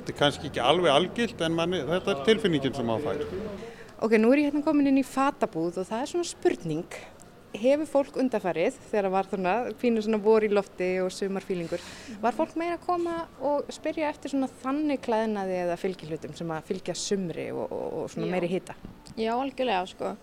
Þetta 0.08 0.16
er 0.16 0.24
kannski 0.24 0.48
ekki 0.48 0.62
alveg 0.64 0.88
algilt 0.88 1.42
en 1.44 1.56
manni, 1.58 1.82
þetta 1.84 2.14
er 2.14 2.20
tilfinningin 2.24 2.76
sem 2.78 2.86
maður 2.88 3.10
fær. 3.10 3.64
Ok, 4.06 4.14
nú 4.16 4.30
er 4.32 4.40
ég 4.40 4.46
hérna 4.48 4.62
komin 4.64 4.88
inn 4.88 5.00
í 5.02 5.04
fatabúð 5.04 5.82
og 5.82 5.88
það 5.90 6.04
er 6.04 6.10
svona 6.14 6.28
spurning. 6.30 6.94
Hefur 7.60 7.90
fólk 7.92 8.20
undarfarið 8.22 8.78
þegar 8.86 9.10
það 9.10 9.16
var 9.18 9.28
svona 9.28 9.56
pínu 9.82 10.04
svona 10.06 10.20
vor 10.24 10.46
í 10.48 10.50
lofti 10.54 10.88
og 11.04 11.10
sumarfílingur, 11.12 11.84
var 12.24 12.38
fólk 12.38 12.56
meira 12.56 12.78
að 12.78 12.86
koma 12.86 13.16
og 13.50 13.68
spyrja 13.76 14.08
eftir 14.14 14.32
svona 14.32 14.48
þannig 14.62 15.02
klæðnaði 15.04 15.58
eða 15.66 15.76
fylgihlutum 15.82 16.38
sem 16.40 16.54
að 16.56 16.70
fylgja 16.70 16.96
sumri 16.96 17.50
og, 17.52 17.66
og, 17.68 17.90
og 18.00 18.14
svona 18.14 18.30
Já. 18.30 18.34
meiri 18.38 18.52
hita? 18.54 18.76
Já, 19.18 19.34
algjörlega, 19.34 19.82
sko. 19.92 20.14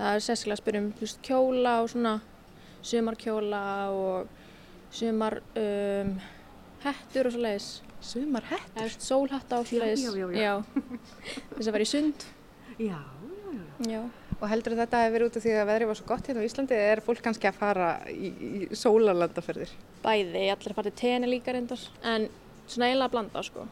Það 0.00 0.16
er 0.16 0.24
sérskilega 0.26 0.56
að 0.58 0.62
spyrja 0.64 0.80
um 0.82 0.88
veist, 1.04 1.22
kjóla 1.28 1.76
og 1.84 1.92
svona 1.94 2.16
sumarkjóla 2.90 3.62
og 3.94 4.90
sumar 4.90 5.38
um, 5.54 6.12
hettur 6.82 7.30
og 7.30 7.36
svo 7.36 7.44
leiðis. 7.46 7.70
Sumar 8.00 8.46
sólhatta 8.96 9.60
og 9.60 9.68
svo 9.68 9.80
leiðis. 9.82 10.04
Já, 10.08 10.12
já, 10.16 10.28
já. 10.40 10.54
Þess 11.56 11.66
að 11.68 11.74
vera 11.76 11.86
í 11.86 11.90
sund. 11.90 12.28
Já, 12.80 12.98
Já. 13.88 14.00
Og 14.40 14.48
heldur 14.48 14.76
þetta 14.76 15.02
að 15.04 15.14
vera 15.14 15.26
út 15.28 15.36
af 15.36 15.44
því 15.44 15.52
að 15.56 15.66
veðri 15.68 15.86
var 15.90 15.98
svo 15.98 16.06
gott 16.08 16.28
hérna 16.28 16.40
á 16.40 16.48
Íslandi 16.48 16.76
eða 16.76 16.92
er 16.94 17.02
fólk 17.04 17.20
kannski 17.24 17.48
að 17.48 17.58
fara 17.60 17.88
í, 18.08 18.30
í 18.30 18.68
sólarlandaferðir? 18.76 19.72
Bæði, 20.04 20.46
allir 20.54 20.76
farið 20.76 20.96
tenni 21.00 21.28
líka 21.28 21.52
reyndar. 21.52 21.82
En 22.00 22.26
svona 22.64 22.88
eiginlega 22.88 23.08
að 23.10 23.14
blanda, 23.16 23.42
sko. 23.44 23.66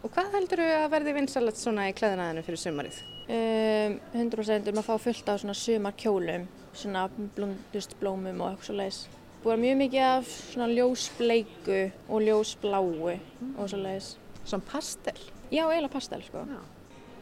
Og 0.00 0.12
hvað 0.14 0.36
heldur 0.38 0.62
þau 0.64 0.70
að 0.78 0.90
verði 0.94 1.16
vinsalast 1.18 1.60
svona 1.60 1.88
í 1.90 1.96
klæðinaðinu 1.96 2.44
fyrir 2.46 2.62
sumarið? 2.62 3.00
Um, 3.30 3.96
100% 4.16 4.72
um 4.72 4.80
að 4.80 4.88
fá 4.88 4.94
fullt 5.04 5.28
af 5.28 5.42
svona 5.42 5.56
sumarkjólum, 5.60 6.46
svona 6.72 7.04
blómum 7.36 8.40
og 8.40 8.54
eitthvað 8.54 8.68
svo 8.70 8.78
leiðis. 8.80 9.02
Búið 9.40 9.62
mjög 9.62 9.76
mikið 9.80 10.02
af 10.04 10.32
svona 10.52 10.66
ljósbleiku 10.68 11.76
og 12.12 12.24
ljósbláu 12.26 12.90
og 13.08 13.70
svo 13.70 13.78
leiðis. 13.80 14.10
Svona 14.44 14.66
pastel? 14.68 15.16
Já, 15.48 15.62
eiginlega 15.64 15.94
pastel, 15.94 16.20
sko. 16.26 16.42
Já. 16.44 16.58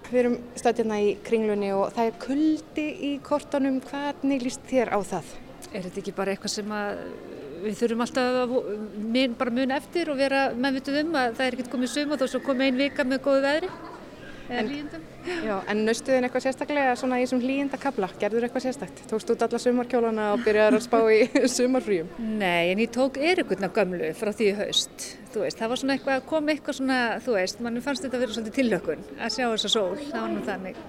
Við 0.09 0.19
erum 0.23 0.35
stödd 0.59 0.81
hérna 0.83 0.99
í 1.05 1.13
kringlunni 1.23 1.69
og 1.77 1.93
það 1.95 2.11
er 2.11 2.19
kuldi 2.25 2.87
í 3.07 3.13
kortunum. 3.23 3.79
Hvernig 3.87 4.43
líst 4.43 4.67
þér 4.67 4.91
á 4.91 4.99
það? 5.13 5.31
Er 5.71 5.87
þetta 5.87 6.03
ekki 6.03 6.17
bara 6.17 6.35
eitthvað 6.35 6.55
sem 6.57 6.75
að 6.75 7.05
við 7.63 7.79
þurfum 7.83 8.03
alltaf 8.05 8.41
að 8.43 8.57
mun, 9.15 9.37
bara 9.39 9.55
muna 9.55 9.79
eftir 9.79 10.11
og 10.11 10.19
vera 10.19 10.43
meðvituð 10.59 11.01
um 11.05 11.17
að 11.19 11.39
það 11.39 11.47
er 11.47 11.57
ekkert 11.57 11.73
komið 11.75 11.95
suma 11.95 12.19
þó 12.19 12.27
svo 12.33 12.43
komið 12.47 12.71
ein 12.71 12.83
vika 12.83 13.07
með 13.07 13.23
góðu 13.27 13.45
veðri 13.47 13.71
En-. 14.49 14.71
Já, 15.45 15.55
en 15.69 15.83
naustuðin 15.85 16.25
eitthvað 16.25 16.45
sérstaklega 16.47 16.95
svona 16.97 17.19
í 17.21 17.25
þessum 17.27 17.43
hlýjenda 17.45 17.79
kabla? 17.81 18.09
Gerður 18.21 18.47
eitthvað 18.47 18.65
sérstakt? 18.65 19.03
Tókst 19.11 19.33
út 19.35 19.45
alla 19.45 19.61
sumarkjólana 19.61 20.29
og 20.35 20.45
byrjaði 20.47 20.79
að 20.79 20.85
spá 20.87 20.99
í 21.13 21.19
sumarfríum? 21.57 22.13
Nei, 22.41 22.73
en 22.73 22.83
ég 22.83 22.93
tók 22.95 23.19
Eirikutna 23.21 23.69
gömlu 23.75 24.13
frá 24.17 24.33
því 24.33 24.53
haust. 24.63 25.09
Þú 25.35 25.45
veist, 25.45 25.61
það 25.61 25.75
var 25.75 25.83
svona 25.83 25.99
eitthvað, 25.99 26.23
kom 26.31 26.53
eitthvað 26.55 26.79
svona, 26.81 27.01
þú 27.25 27.37
veist, 27.37 27.61
mann 27.65 27.83
fannst 27.85 28.07
þetta 28.07 28.17
að 28.17 28.25
vera 28.25 28.39
svolítið 28.39 28.57
tillökun 28.63 29.05
að 29.19 29.35
sjá 29.37 29.45
þessa 29.51 29.75
sól, 29.75 29.91
það 30.07 30.23
var 30.23 30.33
nú 30.33 30.47
þannig. 30.49 30.81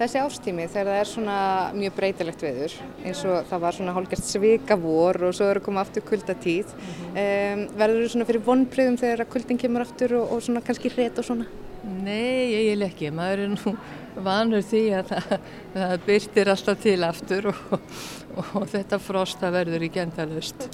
Þessi 0.00 0.20
ástími 0.22 0.64
þegar 0.72 0.86
það 0.88 0.98
er 0.98 1.08
svona 1.10 1.38
mjög 1.76 1.96
breytilegt 1.98 2.44
veður 2.46 2.76
eins 3.04 3.20
og 3.28 3.50
það 3.50 3.64
var 3.66 3.76
svona 3.76 3.92
hálfgerst 3.92 4.30
svika 4.32 4.76
vor 4.80 5.18
og 5.28 5.34
svo 5.36 5.50
er 5.50 5.60
að 5.60 5.66
koma 5.66 5.82
aftur 5.84 6.06
kuldatíð 6.08 6.70
um, 6.72 7.66
verður 7.76 8.06
þú 8.06 8.12
svona 8.14 8.28
fyrir 8.30 8.46
vonbriðum 8.46 8.96
þegar 9.02 9.26
að 9.26 9.32
kuldin 9.34 9.60
kemur 9.60 9.84
aftur 9.84 10.14
og, 10.22 10.32
og 10.32 10.40
svona 10.46 10.64
kannski 10.64 10.94
hret 10.94 11.20
og 11.20 11.28
svona? 11.28 11.48
Nei, 11.84 12.52
eiginlega 12.54 12.90
ekki. 12.90 13.10
Maður 13.14 13.44
er 13.44 13.52
nú 13.54 13.74
vanur 14.24 14.64
því 14.66 14.82
að 14.98 15.12
það, 15.12 15.36
það 15.74 15.94
byrtir 16.08 16.50
alltaf 16.52 16.82
til 16.82 16.98
aftur 17.06 17.48
og, 17.52 17.62
og, 17.76 18.50
og 18.60 18.66
þetta 18.72 19.00
frost 19.02 19.40
það 19.40 19.56
verður 19.60 19.86
í 19.86 19.90
gendalust. 19.94 20.66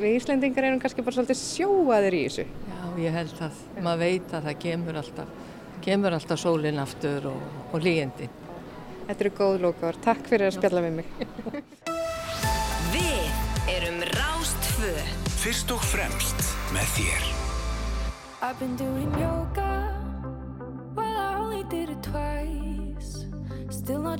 Við 0.00 0.16
Íslendingar 0.16 0.66
erum 0.66 0.80
kannski 0.82 1.04
bara 1.04 1.18
svolítið 1.18 1.38
sjóaðir 1.38 2.16
í 2.16 2.22
þessu. 2.26 2.46
Já, 2.72 2.80
ég 3.04 3.18
held 3.18 3.42
að 3.46 3.60
maður 3.84 4.02
veit 4.02 4.34
að 4.34 4.48
það 4.48 4.60
kemur 4.64 5.00
alltaf, 5.02 5.34
kemur 5.84 6.16
alltaf 6.16 6.42
sólinn 6.42 6.82
aftur 6.82 7.28
og, 7.30 7.44
og 7.70 7.84
lígindi. 7.84 8.30
Þetta 9.06 9.26
eru 9.26 9.34
góð 9.38 9.60
lókar. 9.66 10.00
Takk 10.02 10.26
fyrir 10.30 10.48
að 10.48 10.56
spjalla 10.58 10.84
við 10.86 11.00
mig. 11.02 11.06
Við 12.94 13.70
erum 13.76 14.02
Rástfö 14.16 14.94
Fyrst 15.42 15.72
og 15.74 15.82
fremst 15.90 16.52
með 16.70 16.86
þér. 16.96 17.24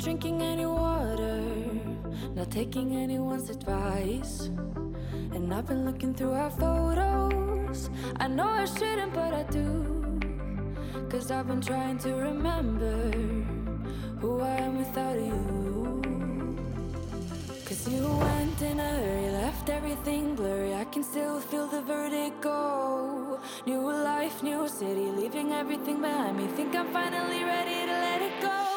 Drinking 0.03 0.43
any 0.43 0.67
water. 0.67 1.41
Not 2.35 2.51
taking 2.51 2.97
anyone's 2.97 3.51
advice. 3.51 4.51
And 5.33 5.55
I've 5.55 5.67
been 5.67 5.85
looking 5.85 6.13
through 6.13 6.33
our 6.33 6.51
photos. 6.51 7.89
I 8.17 8.27
know 8.27 8.49
I 8.49 8.65
shouldn't, 8.65 9.15
but 9.15 9.33
I 9.33 9.45
do. 9.45 10.21
Cause 11.09 11.31
I've 11.31 11.47
been 11.47 11.61
trying 11.61 11.99
to 11.99 12.15
remember 12.15 13.13
who 14.19 14.41
I 14.41 14.57
am 14.67 14.79
without 14.79 15.19
you. 15.19 16.03
Cause 17.65 17.89
you 17.89 18.03
went 18.03 18.61
in 18.61 18.81
a 18.81 18.91
hurry, 19.03 19.31
left 19.31 19.71
everything 19.71 20.35
blurry. 20.35 20.75
I 20.75 20.85
can 20.85 21.05
still 21.05 21.39
feel 21.41 21.69
the 21.69 21.83
vertigo. 21.83 23.41
New 23.67 23.81
life, 23.81 24.43
new 24.43 24.67
city, 24.69 25.07
leaving 25.21 25.53
everything 25.53 26.01
behind 26.01 26.39
me. 26.39 26.49
Think 26.49 26.75
I'm 26.75 26.93
finally 26.93 27.45
ready 27.45 27.87
to 27.87 27.93
let 27.93 28.23
it 28.23 28.43
go. 28.43 28.72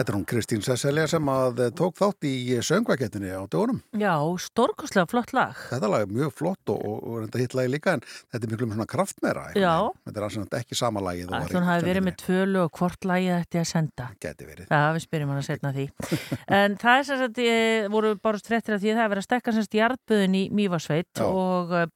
Þetta 0.00 0.14
er 0.14 0.16
hún 0.16 0.22
Kristín 0.24 0.62
Sesselja 0.64 1.02
sem 1.12 1.26
að 1.28 1.58
eh, 1.60 1.72
tók 1.76 1.98
þátt 1.98 2.24
í 2.24 2.54
söngvaketinni 2.64 3.34
á 3.36 3.44
dögunum. 3.44 3.82
Já, 4.00 4.14
stórkoslega 4.40 5.04
flott 5.10 5.34
lag. 5.36 5.58
Þetta 5.68 5.90
lag 5.92 6.06
er 6.06 6.14
mjög 6.16 6.30
flott 6.38 6.72
og, 6.72 6.78
og, 6.88 7.02
og 7.04 7.18
reynda 7.20 7.42
hitt 7.42 7.56
lagi 7.58 7.68
líka 7.74 7.98
en 7.98 8.04
þetta 8.06 8.40
er 8.40 8.54
miklu 8.54 8.68
með 8.70 8.78
svona 8.78 8.88
kraftmeira. 8.94 9.44
einhvern 9.50 9.66
Já. 9.66 10.00
Þetta 10.08 10.22
er 10.22 10.26
alveg 10.30 10.56
ekki 10.62 10.80
sama 10.80 11.04
og 11.04 11.34
var 11.34 11.44
Ætlum 11.44 11.66
í 11.66 11.68
hafi 11.68 11.86
verið 11.90 12.06
með 12.08 12.16
tvölu 12.24 12.64
og 12.64 12.80
hvort 12.80 13.08
lagið 13.12 13.34
ætti 13.36 13.60
að 13.60 13.68
senda. 13.74 14.08
Gæti 14.24 14.48
verið. 14.48 14.72
Já, 14.72 14.80
við 14.96 15.04
spyrjum 15.04 15.34
hann 15.34 15.42
að 15.42 15.46
setna 15.50 15.76
því. 15.76 15.86
en 16.62 16.80
það 16.80 16.96
er 16.96 17.08
sem 17.10 17.22
sagt, 17.26 17.44
e, 17.44 17.60
voru 17.92 18.16
bara 18.24 18.40
strettir 18.40 18.78
af 18.78 18.80
því 18.80 18.94
að 18.94 19.00
það 19.02 19.04
er 19.04 19.14
verið 19.18 19.26
að 19.26 19.28
stekka 19.28 19.58
semst 19.58 19.80
jarðböðin 19.82 20.40
í 20.40 20.44
Mývarsveit 20.56 21.26
og 21.28 21.76
eh, 21.76 21.88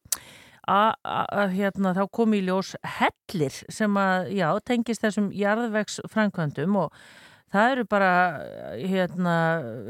að 0.68 0.92
að, 1.04 1.56
hérna, 1.56 1.96
þá 1.96 2.04
kom 2.12 2.36
í 2.36 2.44
ljós 2.44 2.76
hellir 3.00 3.64
sem 3.72 4.00
að, 4.00 4.32
já, 4.36 4.48
tengist 4.64 5.04
þessum 5.04 5.32
jarðvegs 5.36 6.02
framkvæmdum 6.12 6.82
og 6.84 7.04
það 7.54 7.72
eru 7.74 7.84
bara, 7.90 8.10
hérna, 8.80 9.34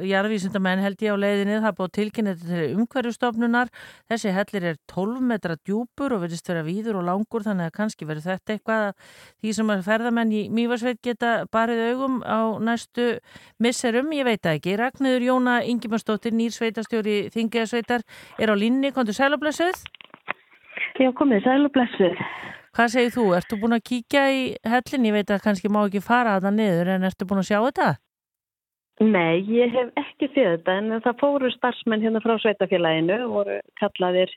jarðvísindamenn 0.04 0.82
held 0.84 1.04
ég 1.04 1.16
á 1.16 1.22
leiðinni, 1.22 1.58
það 1.62 1.70
er 1.70 1.76
búið 1.78 1.92
tilkynnið 1.98 2.44
til 2.44 2.64
umhverjustofnunar, 2.76 3.72
þessi 4.12 4.34
hellir 4.36 4.68
er 4.70 4.80
12 4.92 5.24
metra 5.32 5.56
djúpur 5.56 6.16
og 6.16 6.24
verðist 6.24 6.50
vera 6.50 6.64
víður 6.66 7.00
og 7.00 7.08
langur 7.08 7.46
þannig 7.46 7.70
að 7.70 7.76
kannski 7.78 8.08
verður 8.08 8.28
þetta 8.34 8.56
eitthvað 8.56 8.86
að 8.90 9.10
því 9.40 9.54
sem 9.58 9.74
að 9.74 9.84
ferðamenn 9.88 10.34
í 10.34 10.42
Mývarsveit 10.54 11.00
geta 11.04 11.34
barið 11.54 11.84
augum 11.90 12.20
á 12.22 12.60
næstu 12.60 13.10
misserum, 13.62 14.12
ég 14.16 14.28
veit 14.28 14.42
það 14.44 14.58
ekki. 14.60 14.76
Ragnöður 14.80 15.28
Jóna 15.28 15.58
Ingimarsdóttir, 15.64 16.34
nýr 16.36 16.52
sveitastjóri 16.54 17.18
Þingiðasveitar, 17.34 18.04
er 18.38 18.52
á 18.52 18.54
línni, 18.58 18.92
kontur 18.94 19.16
sælublessuð? 19.16 19.80
Já, 21.00 21.10
komið, 21.16 21.46
sælublessuð. 21.46 22.20
Hvað 22.74 22.90
segir 22.90 23.12
þú? 23.14 23.24
Ertu 23.36 23.58
búin 23.60 23.76
að 23.76 23.84
kíkja 23.86 24.24
í 24.34 24.40
hellin? 24.66 25.04
Ég 25.06 25.14
veit 25.14 25.28
að 25.30 25.44
kannski 25.44 25.70
má 25.70 25.84
ekki 25.84 26.02
fara 26.02 26.34
að 26.34 26.48
það 26.48 26.56
niður, 26.56 26.88
en 26.96 27.06
ertu 27.06 27.28
búin 27.30 27.42
að 27.44 27.50
sjá 27.52 27.58
þetta? 27.62 27.90
Nei, 29.02 29.42
ég 29.50 29.70
hef 29.74 29.92
ekki 29.98 30.28
séð 30.34 30.50
þetta 30.56 30.74
en 30.78 30.98
það 31.02 31.20
fóru 31.22 31.50
starfsmenn 31.54 32.02
hérna 32.02 32.22
frá 32.22 32.34
sveitafélaginu 32.42 33.16
voru 33.30 33.56
kallaðir 33.80 34.30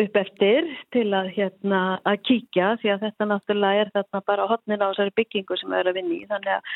upp 0.00 0.18
eftir 0.20 0.68
til 0.94 1.06
að, 1.16 1.30
hérna, 1.36 1.80
að 2.08 2.20
kíkja 2.28 2.74
því 2.82 2.92
að 2.94 3.06
þetta 3.06 3.28
náttúrulega 3.30 3.84
er 3.84 3.92
þarna 3.96 4.20
bara 4.28 4.44
á 4.44 4.50
hotnin 4.52 4.84
á 4.84 4.88
þessari 4.90 5.16
byggingu 5.16 5.56
sem 5.60 5.72
við 5.72 5.80
erum 5.80 5.92
að 5.92 5.98
vinna 6.00 6.16
í 6.16 6.28
þannig 6.30 6.52
að, 6.56 6.74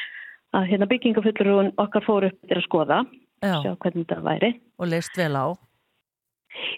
að 0.58 0.66
hérna, 0.72 0.90
byggingafullur 0.92 1.70
okkar 1.84 2.06
fóru 2.08 2.32
upp 2.32 2.48
til 2.48 2.58
að 2.58 2.66
skoða 2.66 3.04
Já. 3.44 3.56
sjá 3.60 3.70
hvernig 3.72 4.08
þetta 4.08 4.24
væri. 4.24 4.50
Og 4.80 4.90
leist 4.90 5.20
vel 5.20 5.32
á? 5.36 5.46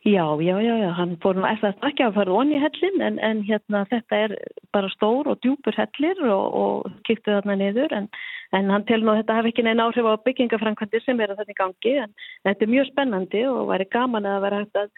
Já, 0.05 0.25
já, 0.41 0.61
já, 0.61 0.77
já, 0.79 0.91
hann 0.97 1.17
fór 1.21 1.37
nú 1.37 1.45
eftir 1.45 1.75
ekki 1.85 2.05
að 2.07 2.15
fara 2.17 2.33
onni 2.33 2.57
í 2.57 2.61
hellin 2.63 3.03
en, 3.05 3.19
en 3.21 3.43
hérna 3.45 3.83
þetta 3.91 4.21
er 4.25 4.35
bara 4.73 4.89
stór 4.95 5.29
og 5.29 5.43
djúpur 5.45 5.77
hellir 5.77 6.23
og, 6.25 6.47
og 6.61 7.03
kýttu 7.09 7.35
þarna 7.35 7.59
niður 7.61 7.93
en, 7.97 8.09
en 8.57 8.73
hann 8.73 8.87
til 8.89 9.03
nú 9.03 9.13
að 9.13 9.21
þetta 9.21 9.37
hafi 9.37 9.53
ekki 9.53 9.67
neina 9.67 9.85
áhrif 9.85 10.09
á 10.09 10.25
byggingafrænkvæmdi 10.25 11.03
sem 11.05 11.21
er 11.21 11.35
að 11.35 11.43
þetta 11.43 11.57
í 11.57 11.61
gangi 11.61 11.95
en 12.07 12.17
þetta 12.49 12.67
er 12.67 12.73
mjög 12.73 12.89
spennandi 12.93 13.45
og 13.51 13.61
væri 13.73 13.89
gaman 13.93 14.31
að 14.33 14.41
vera 14.47 14.63
hægt 14.63 14.81
að 14.81 14.91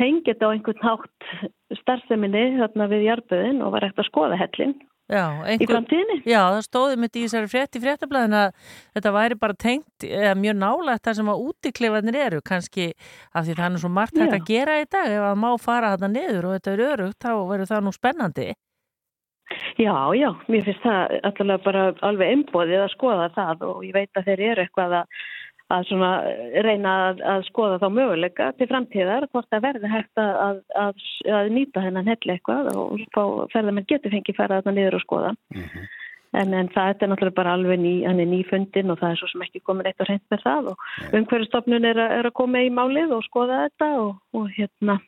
tengja 0.00 0.34
þetta 0.34 0.50
á 0.50 0.52
einhvern 0.52 0.84
hátt 0.84 1.80
starfseminni 1.80 2.44
þarna 2.60 2.90
við 2.92 3.08
jarböðin 3.08 3.64
og 3.64 3.74
var 3.76 3.88
hægt 3.88 4.04
að 4.04 4.10
skoða 4.12 4.40
hellin. 4.40 4.76
Já, 5.10 5.42
Í 5.50 5.66
framtíðinni? 5.66 6.20
Já, 6.22 6.38
það 6.54 6.60
stóði 6.68 6.98
mitt 7.02 7.16
í 7.18 7.24
þessari 7.24 7.50
frétt 7.50 7.76
í 7.76 7.82
fréttablaðin 7.82 8.36
að 8.38 8.52
þetta 8.94 9.12
væri 9.16 9.38
bara 9.40 9.56
tengt 9.58 10.06
eða 10.06 10.36
mjög 10.38 10.56
nálægt 10.60 11.04
það 11.08 11.16
sem 11.18 11.30
að 11.32 11.44
útikleifarnir 11.48 12.18
eru 12.20 12.40
kannski 12.46 12.86
af 13.34 13.48
því 13.48 13.56
það 13.58 13.66
er 13.66 13.82
svo 13.82 13.90
margt 13.96 14.20
hægt 14.20 14.36
að 14.38 14.46
gera 14.52 14.78
í 14.78 14.86
dag 14.86 15.10
ef 15.16 15.26
að 15.32 15.40
má 15.42 15.48
fara 15.58 15.94
þarna 15.96 16.12
niður 16.14 16.46
og 16.46 16.54
þetta 16.56 16.74
er 16.76 16.84
örugt 16.86 17.26
þá 17.26 17.32
verður 17.50 17.72
það 17.72 17.86
nú 17.88 17.94
spennandi. 17.96 18.48
Já, 19.80 19.94
já, 20.14 20.30
mér 20.46 20.66
finnst 20.68 20.84
það 20.84 21.16
allavega 21.26 21.64
bara 21.64 21.84
alveg 22.06 22.32
einbóðið 22.36 22.84
að 22.84 22.92
skoða 22.94 23.28
það 23.34 23.64
og 23.66 23.80
ég 23.88 23.96
veit 23.96 24.18
að 24.20 24.28
þeir 24.28 24.42
eru 24.52 24.64
eitthvað 24.64 24.96
að, 25.00 25.22
að 25.70 25.84
svona 25.90 26.10
reyna 26.66 26.92
að, 27.10 27.20
að 27.34 27.44
skoða 27.50 27.78
þá 27.82 27.86
möguleika 27.94 28.48
til 28.58 28.68
framtíðar 28.70 29.26
hvort 29.30 29.48
það 29.54 29.64
verði 29.68 29.90
hægt 29.92 30.20
að, 30.22 30.32
að, 30.46 30.60
að, 30.84 31.06
að 31.38 31.50
nýta 31.54 31.84
þennan 31.86 32.10
helli 32.10 32.34
eitthvað 32.36 32.70
og 32.74 33.00
fá 33.14 33.22
ferðamenn 33.54 33.86
getur 33.90 34.14
fengið 34.16 34.38
fara 34.40 34.60
þarna 34.60 34.76
niður 34.80 34.98
og 34.98 35.04
skoða. 35.06 35.32
En, 36.30 36.52
en 36.54 36.68
það 36.70 36.92
þetta 36.92 37.04
er 37.06 37.10
náttúrulega 37.10 37.34
bara 37.40 37.52
alveg 37.58 37.80
ný, 37.82 37.92
hann 38.06 38.20
er 38.22 38.28
nýfundin 38.30 38.92
og 38.94 39.00
það 39.00 39.14
er 39.16 39.18
svo 39.18 39.28
sem 39.32 39.42
ekki 39.42 39.62
komin 39.66 39.88
eitt 39.90 39.98
og 40.04 40.06
hreint 40.06 40.22
með 40.30 40.44
það 40.44 40.68
og 40.70 40.84
umhverfstofnun 41.18 41.88
er, 41.90 41.98
að- 41.98 42.12
er 42.20 42.28
að 42.30 42.36
koma 42.38 42.60
í 42.62 42.68
málið 42.70 43.14
og 43.16 43.24
skoða 43.26 43.64
þetta 43.64 43.88
og, 44.04 44.12
og 44.38 44.46
hérna 44.54 45.00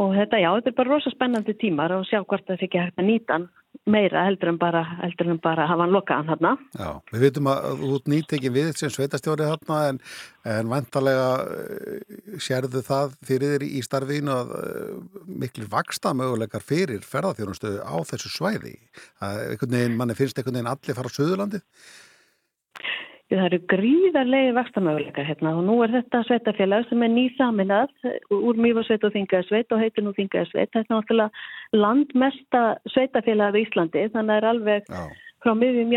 og 0.00 0.14
þetta, 0.16 0.40
já, 0.42 0.48
þetta 0.58 0.72
er 0.72 0.78
bara 0.80 0.94
rosa 0.94 1.12
spennandi 1.12 1.54
tímar 1.60 1.94
og 1.94 2.06
sjá 2.08 2.20
hvort 2.22 2.46
það 2.48 2.58
sé 2.60 2.68
ekki 2.68 2.82
hægt 2.82 2.98
að 3.00 3.08
nýta 3.10 3.38
hann 3.38 3.46
meira 3.90 4.22
heldur 4.24 4.52
en 4.52 4.58
bara, 4.58 4.82
heldur 5.02 5.28
en 5.32 5.40
bara 5.42 5.66
hafa 5.68 5.84
hann 5.84 5.92
lokaðan 5.92 6.30
þarna. 6.30 6.52
Já, 6.78 6.90
við 7.12 7.24
vitum 7.26 7.50
að 7.50 7.66
þú 7.80 7.90
ert 7.98 8.10
nýtekin 8.12 8.54
við 8.54 8.70
sem 8.78 8.92
sveitastjóri 8.94 9.48
þarna 9.48 9.80
en, 9.90 9.98
en 10.54 10.70
vantarlega 10.72 11.26
uh, 11.42 12.38
sérðu 12.42 12.84
það 12.86 13.18
fyrir 13.28 13.54
þér 13.56 13.66
í 13.66 13.82
starfiðinu 13.84 14.34
að 14.36 14.54
uh, 14.60 15.20
miklu 15.44 15.68
vaksta 15.72 16.14
möguleikar 16.16 16.64
fyrir 16.64 17.04
ferðarþjónustu 17.04 17.76
á 17.84 17.96
þessu 18.08 18.32
svæði. 18.32 18.78
Að 19.24 19.44
einhvern 19.50 19.78
veginn, 19.78 20.00
manni 20.00 20.18
finnst 20.18 20.40
einhvern 20.40 20.60
veginn 20.60 20.74
allir 20.74 20.98
fara 20.98 21.12
á 21.12 21.46
Suðurlandið? 23.24 23.40
Það 23.40 23.46
eru 23.46 23.58
gríðarlegi 23.72 24.52
vakstamöguleikar 24.54 25.26
hérna 25.26 25.54
og 25.56 25.64
nú 25.64 25.82
er 25.82 25.92
þetta 25.94 26.22
sveitafélag 26.28 26.88
sem 26.88 27.02
er 27.02 27.12
nýsaminað 27.12 27.88
úr 28.30 28.56
Mýfarsveit 28.56 29.04
og 29.04 29.12
Þingaðsveit 29.14 29.72
og 29.72 29.80
heitir 29.80 30.04
nú 30.04 30.12
Þingaðsveit. 30.12 30.70
Þetta 30.72 30.82
er 30.82 30.92
náttúrulega 30.92 31.30
landmesta 31.72 32.62
sveitafélag 32.92 33.56
á 33.56 33.62
Íslandi 33.62 34.08
þannig 34.12 34.20
að 34.20 34.28
það 34.28 34.36
er 34.36 34.48
alveg 34.50 34.82
Já. 34.88 35.02
frá 35.42 35.54
miðjum 35.54 35.94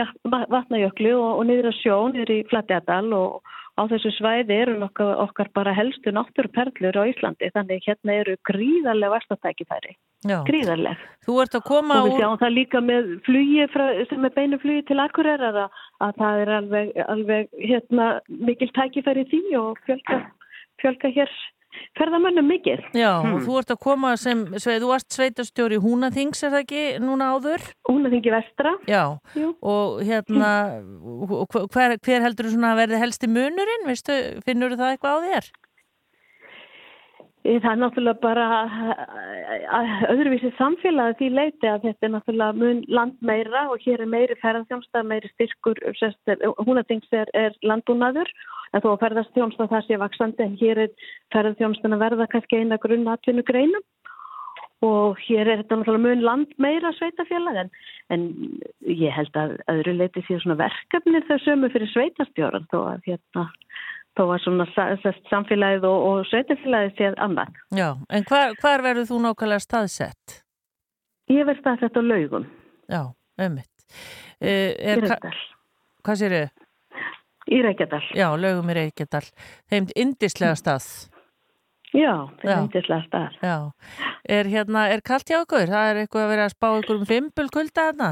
vatnajöklu 0.55 1.13
og, 1.17 1.31
og 1.39 1.45
niður 1.45 1.71
að 1.71 1.79
sjón, 1.81 2.13
niður 2.15 2.31
í 2.31 2.39
Flatjadal 2.49 3.13
og 3.13 3.55
á 3.77 3.81
þessu 3.91 4.11
svæði 4.17 4.57
eru 4.63 4.75
okkar, 4.87 5.13
okkar 5.27 5.49
bara 5.55 5.73
helstu 5.77 6.11
náttúruperlur 6.15 6.97
á 6.97 7.03
Íslandi 7.09 7.51
þannig 7.53 7.85
hérna 7.85 8.15
eru 8.23 8.35
gríðarlega 8.49 9.13
vastatækifæri. 9.13 9.93
Já. 10.25 10.39
Gríðarleg. 10.47 11.01
Þú 11.27 11.35
ert 11.43 11.57
að 11.59 11.65
koma 11.67 11.99
Og 12.01 12.07
við 12.09 12.23
sjáum 12.23 12.39
það 12.41 12.55
líka 12.55 12.81
með 12.81 13.11
flugi 13.27 13.67
frá, 13.73 13.85
sem 14.09 14.25
er 14.25 14.33
beinu 14.33 14.57
flugi 14.63 14.85
til 14.89 14.97
Akureyrar 15.03 15.59
að, 15.65 15.83
að 16.07 16.17
það 16.23 16.41
er 16.43 16.53
alveg, 16.57 16.89
alveg 17.05 17.51
hérna, 17.61 18.07
mikil 18.49 18.71
tækifæri 18.73 19.27
því 19.29 19.43
og 19.61 19.83
fjölga, 19.85 20.19
fjölga 20.81 21.13
hér 21.19 21.37
ferðamönnum 21.99 22.47
mikið. 22.51 22.83
Já, 22.93 23.11
Hmm. 23.21 23.33
og 23.35 23.41
þú 23.47 23.57
ert 23.59 23.71
að 23.75 23.79
koma 23.79 24.15
sem, 24.17 24.45
sveit, 24.57 24.81
þú 24.81 24.87
varst 24.93 25.09
sveitastjóri 25.17 25.77
Húnaþings, 25.81 26.43
er 26.43 26.49
það 26.51 26.63
ekki 26.65 26.83
núna 27.03 27.31
áður? 27.37 27.61
Húnaþingi 27.89 28.31
vestra. 28.31 28.73
Já, 28.87 29.17
Jú. 29.35 29.55
og 29.61 30.01
hérna, 30.03 30.51
hver, 31.73 31.97
hver 32.01 32.21
heldur 32.21 32.45
þú 32.47 32.55
svona 32.55 32.73
að 32.73 32.81
verði 32.83 32.99
helsti 33.03 33.27
munurinn, 33.27 33.87
veistu, 33.87 34.41
finnur 34.45 34.75
það 34.77 34.97
eitthvað 34.97 35.15
á 35.15 35.19
þér? 35.27 35.49
Eh, 37.45 37.59
Það 37.61 37.71
er 37.71 37.79
náttúrulega 37.81 38.21
bara 38.21 38.45
eh, 38.65 40.05
öðruvísi 40.11 40.51
samfélagi 40.57 41.17
því 41.19 41.29
leiti 41.35 41.69
að 41.69 41.85
þetta 41.87 42.07
er 42.07 42.13
náttúrulega 42.15 42.57
mun 42.57 42.83
land 42.87 43.17
meira 43.21 43.67
og 43.71 43.83
hér 43.85 44.03
er 44.03 44.11
meiri 44.11 44.37
ferðarþjónsta, 44.41 45.03
meiri 45.05 45.29
styrkur, 45.35 45.81
húnatings 46.65 47.11
er, 47.11 47.29
er 47.33 47.53
landbúnaður. 47.63 48.31
En 48.73 48.83
þó 48.83 48.89
að 48.93 49.03
ferðarþjónsta 49.05 49.69
það 49.71 49.85
sé 49.85 49.99
vaksandi 50.01 50.43
en 50.43 50.57
hér 50.59 50.83
er 50.87 51.11
ferðarþjónstan 51.35 51.95
að 51.95 52.03
verða 52.07 52.27
kannski 52.33 52.59
eina 52.63 52.81
grunn 52.81 53.07
atvinnugreinum 53.13 53.85
og 54.85 55.17
hér 55.25 55.47
er 55.47 55.61
þetta 55.63 55.79
náttúrulega 55.79 56.03
mun 56.03 56.25
land 56.25 56.51
meira 56.61 56.91
sveitafélag 56.93 57.63
en, 57.63 57.69
en 58.13 58.25
ég 58.85 59.13
held 59.13 59.39
að 59.39 59.55
öðru 59.73 59.95
leiti 59.97 60.21
séu 60.27 60.37
svona 60.43 60.59
verkefnir 60.59 61.25
þau 61.25 61.37
sömu 61.41 61.71
fyrir 61.73 61.89
sveitastjóran 61.93 62.67
þó 62.69 62.77
að 62.91 63.07
hérna 63.09 63.47
þó 64.17 64.23
að 64.33 64.41
svona 64.43 64.65
sa- 64.73 64.89
sa- 65.03 65.15
samfélagið 65.31 65.85
og, 65.87 66.05
og 66.09 66.25
sveitafélagið 66.31 66.95
séð 66.97 67.17
annað. 67.23 67.55
Já, 67.77 67.89
en 68.09 68.23
hvar, 68.29 68.55
hvar 68.61 68.83
verður 68.85 69.09
þú 69.11 69.19
nákvæmlega 69.27 69.63
staðsett? 69.63 70.39
Ég 71.29 71.45
verð 71.47 71.59
staðsett 71.63 71.97
á 71.99 72.01
laugum. 72.01 72.47
Já, 72.89 73.01
ömmit. 73.39 73.69
Uh, 74.41 74.71
Í 74.73 74.95
Reykjadal. 75.01 75.35
Hvað 76.07 76.19
sér 76.21 76.35
þau? 76.37 76.63
Í 77.47 77.59
Reykjadal. 77.63 78.01
Já, 78.15 78.27
laugum 78.39 78.69
í 78.73 78.75
Reykjadal. 78.81 79.23
Þeim 79.71 79.87
indislega 79.95 80.55
stað. 80.59 80.87
Já, 81.95 82.11
er 82.43 82.49
Já. 82.51 82.57
yndislega 82.61 83.05
stað. 83.07 83.37
Já. 83.41 83.55
Er 84.27 84.49
hérna, 84.51 84.87
er 84.91 84.99
kallt 85.07 85.29
hjá 85.31 85.39
okkur? 85.45 85.69
Það 85.71 85.91
er 85.93 85.99
eitthvað 86.01 86.25
að 86.25 86.31
vera 86.33 86.47
að 86.49 86.55
spá 86.57 86.67
ykkur 86.81 86.97
um 86.99 87.05
fimbul 87.07 87.47
kulda 87.53 87.85
þarna? 87.91 88.09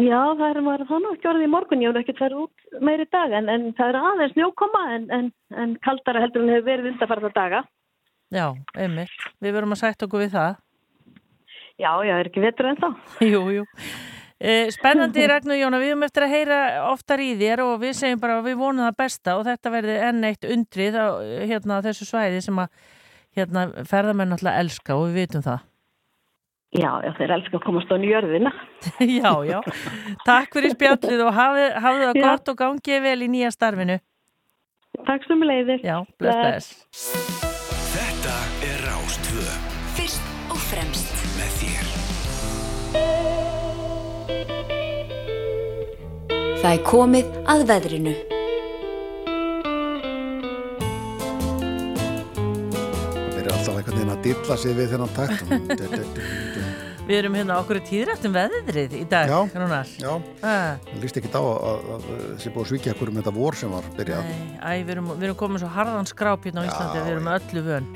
Já, 0.00 0.20
það 0.38 0.46
er 0.46 0.58
maður 0.64 1.02
nú 1.02 1.10
ekki 1.12 1.28
orðið 1.28 1.44
í 1.44 1.52
morgun, 1.52 1.82
ég 1.84 1.92
hef 1.92 2.00
ekki 2.00 2.14
farið 2.16 2.44
út 2.46 2.80
meiri 2.80 3.04
dag 3.12 3.34
en, 3.36 3.48
en 3.52 3.66
það 3.76 3.90
er 3.90 3.98
aðeins 4.00 4.32
snjókoma 4.32 4.80
en, 4.94 5.02
en, 5.12 5.26
en 5.52 5.74
kaldara 5.84 6.22
heldur 6.22 6.46
en 6.46 6.52
hefur 6.54 6.68
verið 6.70 6.88
undarfarða 6.94 7.30
daga. 7.36 7.60
Já, 8.32 8.46
einmitt. 8.72 9.26
Við 9.44 9.52
verum 9.58 9.74
að 9.76 9.82
sætta 9.82 10.08
okkur 10.08 10.24
við 10.24 10.32
það. 10.32 10.56
Já, 11.76 11.90
já, 12.08 12.14
er 12.16 12.30
ekki 12.30 12.44
vetur 12.44 12.70
en 12.70 12.80
þá. 12.80 12.88
jú, 13.34 13.42
jú. 13.58 13.66
Eh, 14.40 14.70
Spennandi, 14.72 15.26
Ragnar 15.30 15.60
Jóna, 15.60 15.82
við 15.82 15.92
höfum 15.92 16.06
eftir 16.08 16.26
að 16.26 16.34
heyra 16.38 16.62
oftar 16.88 17.20
í 17.20 17.28
þér 17.42 17.64
og 17.66 17.74
við 17.84 17.92
segjum 18.00 18.22
bara 18.22 18.38
að 18.40 18.48
við 18.48 18.56
vonum 18.62 18.86
það 18.88 18.96
besta 19.04 19.36
og 19.36 19.44
þetta 19.50 19.74
verði 19.76 19.98
enn 20.08 20.28
eitt 20.30 20.48
undrið 20.48 20.96
á, 20.96 21.06
hérna, 21.52 21.82
þessu 21.84 22.08
svæði 22.08 22.40
sem 22.48 22.64
að 22.64 22.72
hérna, 23.36 23.68
ferðamenn 23.92 24.32
alltaf 24.38 24.56
elska 24.64 24.96
og 24.96 25.10
við 25.10 25.20
vitum 25.26 25.44
það. 25.44 25.68
Já, 26.72 26.88
já, 27.04 27.10
þeir 27.18 27.34
elskar 27.36 27.58
að 27.58 27.64
komast 27.66 27.90
á 27.92 28.00
njörðina. 28.00 28.50
já, 29.20 29.32
já. 29.44 29.58
Takk 30.24 30.54
fyrir 30.56 30.72
spjallið 30.72 31.20
og 31.26 31.34
hafið, 31.36 31.68
það 31.84 32.16
gott 32.16 32.48
og 32.48 32.56
gangið 32.62 33.02
vel 33.04 33.20
í 33.20 33.28
nýja 33.28 33.50
starfinu. 33.52 33.98
Takk 35.04 35.26
sem 35.28 35.44
leiðir. 35.44 35.84
Já, 35.84 35.98
bless, 36.20 36.40
bless. 36.40 36.68
Þetta 37.92 38.36
er 38.64 38.80
Rástvö 38.86 39.44
Fyrst 39.98 40.24
og 40.48 40.60
fremst 40.70 41.12
með 41.36 41.50
þér. 41.60 41.86
Það 46.62 46.70
er 46.72 46.82
komið 46.88 47.36
að 47.52 47.66
veðrinu. 47.68 48.16
Það 53.12 53.30
byrjar 53.36 53.52
alltaf 53.58 53.76
einhvern 53.76 53.96
veginn 53.98 54.16
að 54.16 54.24
dilla 54.30 54.58
sig 54.64 54.80
við 54.80 54.96
þennan 54.96 55.14
takt. 55.20 56.48
Við 57.02 57.16
erum 57.18 57.34
hérna 57.34 57.56
okkur 57.58 57.80
tíðrættum 57.82 58.34
veðrið 58.36 58.92
í 58.94 59.02
dag, 59.10 59.26
Já, 59.26 59.38
já. 59.98 60.12
Það 60.38 61.00
líst 61.02 61.16
ekki 61.18 61.30
á 61.34 61.42
að, 61.42 61.64
að, 61.66 61.80
að 61.96 62.04
þessi 62.36 62.52
búið 62.54 62.62
að 62.62 62.68
svíkja 62.70 62.92
okkur 62.94 63.10
um 63.10 63.16
þetta 63.18 63.32
vor 63.34 63.58
sem 63.58 63.72
var 63.74 63.88
byrjað. 63.96 64.28
Æ, 64.62 64.70
við 64.86 64.92
erum, 64.94 65.08
við 65.16 65.26
erum 65.26 65.38
komið 65.40 65.64
svo 65.64 65.70
harðan 65.74 66.08
skráp 66.12 66.46
hérna 66.46 66.62
á 66.62 66.66
Íslandi, 66.68 67.02
við 67.02 67.10
erum 67.16 67.30
öllu 67.34 67.64
vön. 67.66 67.88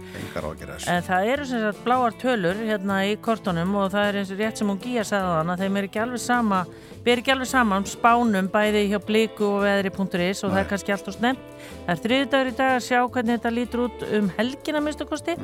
En 0.91 1.07
það 1.07 1.31
eru 1.37 1.47
sem 1.47 1.62
sagt 1.69 1.85
bláar 1.87 2.19
tölur 2.19 2.59
hérna 2.66 2.99
í 3.07 3.15
kortunum 3.23 3.78
og 3.78 3.95
það 3.95 4.11
er 4.11 4.20
eins 4.24 4.35
og 4.35 4.43
rétt 4.43 4.61
sem 4.62 4.74
hún 4.74 4.83
sagði 4.83 5.33
þannig 5.37 5.55
að 5.55 5.62
þeim 5.62 5.78
er 5.78 5.89
ekki 5.91 6.03
alveg 6.03 6.24
sama, 6.27 6.61
ber 7.07 7.23
ekki 7.23 7.37
alveg 7.37 7.53
saman 7.53 7.87
spánum 7.87 8.51
bæði 8.51 8.89
hjá 8.91 8.99
bliku 9.07 9.53
og 9.53 9.62
veðri.is 9.69 10.43
og 10.43 10.51
það 10.51 10.62
er 10.65 10.70
kannski 10.74 10.97
allt 10.97 11.12
og 11.12 11.19
snemt. 11.20 11.56
Það 11.86 11.93
er 11.94 12.02
þriðdagur 12.05 12.51
í 12.51 12.55
dag 12.59 12.76
að 12.76 12.86
sjá 12.86 13.01
hvernig 13.01 13.36
þetta 13.38 13.55
lítur 13.55 13.84
út 13.86 14.06
um 14.18 14.30
helgina 14.38 14.82
minnstu 14.82 15.09
kosti. 15.09 15.36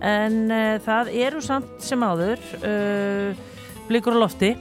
En 0.00 0.38
uh, 0.48 0.76
það 0.84 1.12
eru 1.26 1.42
samt 1.44 1.74
sem 1.84 2.04
áður 2.04 2.40
uh, 2.62 3.42
blikur 3.88 4.16
á 4.16 4.22
lofti 4.24 4.54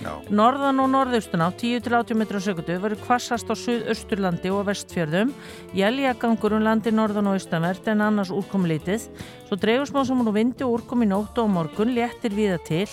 Já. 0.00 0.14
Norðan 0.32 0.80
og 0.80 0.88
norðaustun 0.94 1.42
á 1.44 1.52
10-80 1.52 2.16
metrar 2.16 2.40
á 2.40 2.46
sekundu 2.46 2.76
verður 2.80 3.02
kvassast 3.04 3.50
á 3.52 3.54
suðausturlandi 3.58 4.48
og 4.48 4.62
vestfjörðum. 4.70 5.34
Jæljagangur 5.76 6.54
um 6.56 6.64
landi 6.64 6.92
norðan 6.94 7.28
og 7.28 7.36
austanvert 7.36 7.90
en 7.92 8.00
annars 8.06 8.32
úrkomulítið. 8.32 9.10
Svo 9.48 9.58
dregur 9.60 9.90
smá 9.90 10.00
saman 10.08 10.30
úr 10.30 10.38
vindi 10.38 10.64
og 10.64 10.78
úrkom 10.78 11.04
í 11.04 11.10
nótt 11.10 11.36
og 11.42 11.50
morgun, 11.52 11.92
léttir 11.92 12.32
víða 12.32 12.56
til. 12.64 12.86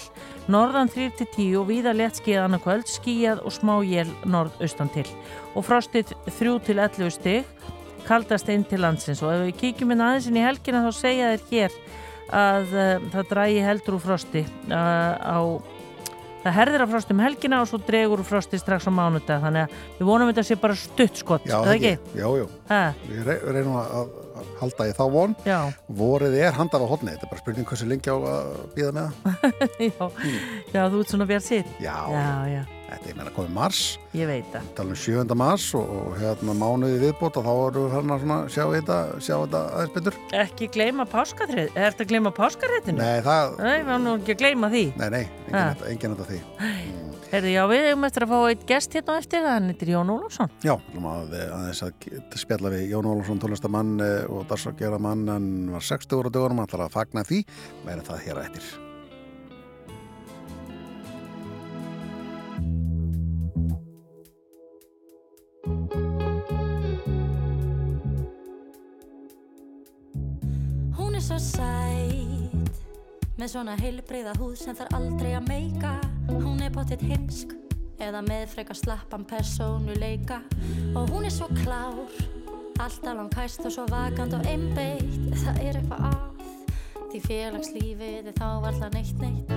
Norðan 0.52 0.92
3-10 0.92 1.56
og 1.62 1.70
víða 1.72 1.96
létt 1.96 2.20
skíð 2.20 2.42
annarkvöld, 2.44 2.92
skíjað 2.92 3.46
og 3.48 3.56
smá 3.56 3.78
jél 3.88 4.12
norðaustan 4.28 4.92
til. 4.92 5.08
Og 5.56 5.64
frostið 5.64 6.12
3-11 6.28 7.16
stig, 7.16 7.48
kaldast 8.08 8.52
inn 8.52 8.68
til 8.68 8.84
landsins. 8.84 9.24
Og 9.24 9.32
ef 9.32 9.46
við 9.46 9.56
kíkjum 9.64 9.96
inn 9.96 10.04
aðeins 10.04 10.28
inn 10.28 10.42
í 10.42 10.44
helgina 10.44 10.84
þá 10.84 10.92
segja 11.00 11.32
þér 11.38 11.48
hér 11.54 11.82
að 12.28 12.76
uh, 12.76 13.10
það 13.14 13.30
drægi 13.32 13.60
heldur 13.64 13.96
úr 13.96 14.04
frosti 14.04 14.44
uh, 14.68 15.16
á 15.16 15.40
Það 16.48 16.56
herðir 16.61 16.84
af 16.86 16.91
frost 16.94 17.10
um 17.11 17.19
helgina 17.26 17.57
og 17.64 17.68
svo 17.68 17.80
dregur 17.84 18.22
frosti 18.28 18.60
strax 18.61 18.88
á 18.88 18.91
mánudag 18.95 19.41
þannig 19.44 19.65
að 19.68 19.82
við 19.99 20.07
vonum 20.07 20.30
þetta 20.32 20.45
sé 20.48 20.56
bara 20.61 20.78
stutt 20.80 21.19
skott, 21.19 21.48
Já, 21.49 21.57
ekki? 21.74 21.91
Já, 22.15 22.28
já. 22.40 22.45
Ha? 22.69 22.80
Við 23.10 23.26
re- 23.28 23.41
reynum 23.57 23.76
að, 23.82 23.91
að 23.99 24.53
halda 24.61 24.88
í 24.88 24.94
þá 24.98 25.03
von. 25.18 25.36
Já. 25.48 25.57
Vorið 25.99 26.38
er 26.40 26.56
handað 26.57 26.86
á 26.86 26.91
hotni. 26.94 27.11
Þetta 27.15 27.28
er 27.28 27.32
bara 27.34 27.41
spurning 27.44 27.68
hversu 27.68 27.88
lengi 27.90 28.14
á 28.14 28.18
að 28.18 28.56
býða 28.78 28.94
með 28.95 29.19
það. 29.26 29.61
já. 29.90 30.10
já, 30.72 30.82
þú 30.88 31.02
ert 31.03 31.14
svona 31.14 31.28
bjart 31.34 31.48
sitt 31.48 31.69
Já. 31.84 31.95
já, 32.14 32.28
já, 32.53 32.61
Þetta 32.88 33.10
er 33.12 33.18
meira 33.20 33.32
komið 33.36 33.52
mars. 33.58 33.80
ég 34.16 34.30
veit 34.30 34.48
það 34.54 34.68
Tala 34.78 34.94
um 34.94 35.00
7. 35.02 35.36
mars 35.38 35.66
og, 35.76 35.90
og 35.92 36.14
hérna 36.22 36.54
mánuði 36.56 37.02
viðbót 37.02 37.40
og 37.42 37.48
þá 37.48 37.52
erum 37.54 37.88
við 37.88 37.96
hérna 37.98 38.20
svona 38.22 38.38
sjá 38.54 38.64
þetta, 38.72 39.00
sjá 39.20 39.34
þetta 39.36 39.64
aðeins 39.76 39.96
betur. 39.98 40.20
Ekki 40.44 40.70
gleyma 40.78 41.08
páskatrið, 41.12 41.68
er 41.74 41.92
þetta 41.92 42.06
að 42.08 42.14
gleyma 42.14 42.32
páskarréttinu? 42.38 43.02
Nei, 43.02 43.20
það... 43.28 43.58
Nei, 43.60 43.76
við 43.90 44.00
nú 44.06 44.16
ekki 44.22 44.38
að 44.38 44.42
gleyma 44.46 44.72
því 44.72 44.86
Nei, 44.96 45.10
nei, 45.18 45.22
enginn 45.28 45.58
Ha. 45.58 45.68
þetta, 45.76 45.92
þetta 46.16 46.30
því. 46.32 46.40
Herði, 47.28 47.52
já, 47.58 47.62
við 47.68 47.86
hefum 47.90 48.08
eftir 48.08 48.24
að 48.24 48.32
fá 48.32 48.38
eitt 48.48 48.66
gest 48.70 48.94
hérna 48.96 49.18
eftir, 49.20 49.44
hann 49.52 49.68
heitir 49.68 49.92
Jón 49.92 50.14
Ólafsson 50.14 50.52
Já, 50.64 50.74
að 51.12 51.36
aðeins 51.44 51.84
að 51.84 52.08
spjalla 52.40 52.72
við 52.72 52.88
Jón 52.94 53.12
Ólafsson, 53.12 53.44
tónlistamann 53.44 53.94
eh, 54.00 54.24
og 54.32 54.48
dagsakjara 54.48 55.00
mann, 55.04 55.28
hann 55.28 55.52
var 55.76 55.84
60 55.92 56.24
ára 56.24 56.32
dögunum, 56.32 56.64
hann 56.64 56.72
ætlar 56.72 56.88
að 56.88 56.96
fagna 56.96 57.28
því, 57.28 57.44
meira 57.84 58.08
það 58.08 58.28
hér 58.30 58.46
eftir. 58.48 58.76
Er 71.18 71.23
svo 71.23 71.38
sæt 71.41 72.84
Með 73.38 73.49
svona 73.49 73.73
heilbreyða 73.80 74.35
húð 74.38 74.57
sem 74.60 74.76
þarf 74.77 74.94
aldrei 74.98 75.31
að 75.38 75.48
meika. 75.48 75.94
Hún 76.30 76.61
er 76.61 76.73
bóttið 76.73 77.06
heimsk 77.10 77.56
Eða 78.02 78.22
með 78.26 78.44
frekar 78.52 78.77
slappan 78.77 79.26
persónuleika. 79.26 80.44
Og 80.94 81.10
hún 81.10 81.26
er 81.26 81.34
svo 81.34 81.48
klár 81.64 82.11
Alltaf 82.77 83.18
langkæst 83.18 83.65
og 83.65 83.73
svo 83.73 83.88
vakant 83.89 84.35
og 84.38 84.45
einbeitt. 84.45 85.34
Það 85.41 85.61
er 85.65 85.80
eitthvað 85.81 86.06
að 86.11 86.23
Því 87.07 87.22
félagslífið 87.26 88.30
er 88.30 88.38
þá 88.38 88.48
varla 88.68 88.89
neitt 88.94 89.22
neitt. 89.23 89.53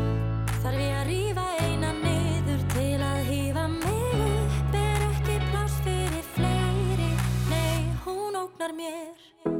Þarf 0.62 0.80
ég 0.80 0.96
að 0.96 1.08
rífa 1.10 1.46
eina 1.66 1.92
niður 1.98 2.68
til 2.76 3.00
að 3.04 3.20
hýfa 3.28 3.66
mig? 3.74 4.28
Upp 4.30 4.78
Er 4.80 5.08
ekki 5.10 5.40
pláss 5.50 5.80
fyrir 5.84 6.28
fleiri. 6.36 7.10
Nei, 7.52 7.90
hún 8.06 8.38
ógnar 8.46 8.76
mér 8.76 9.59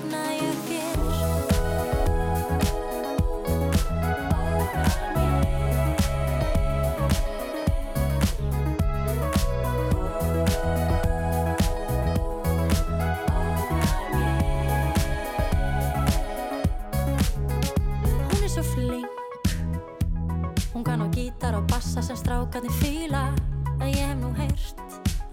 gítar 21.41 21.55
og 21.57 21.67
bassa 21.67 22.01
sem 22.01 22.15
strákarnir 22.15 22.71
fíla. 22.71 23.33
En 23.81 23.87
ég 23.87 24.05
hef 24.05 24.17
nú 24.19 24.29
heyrt 24.37 24.77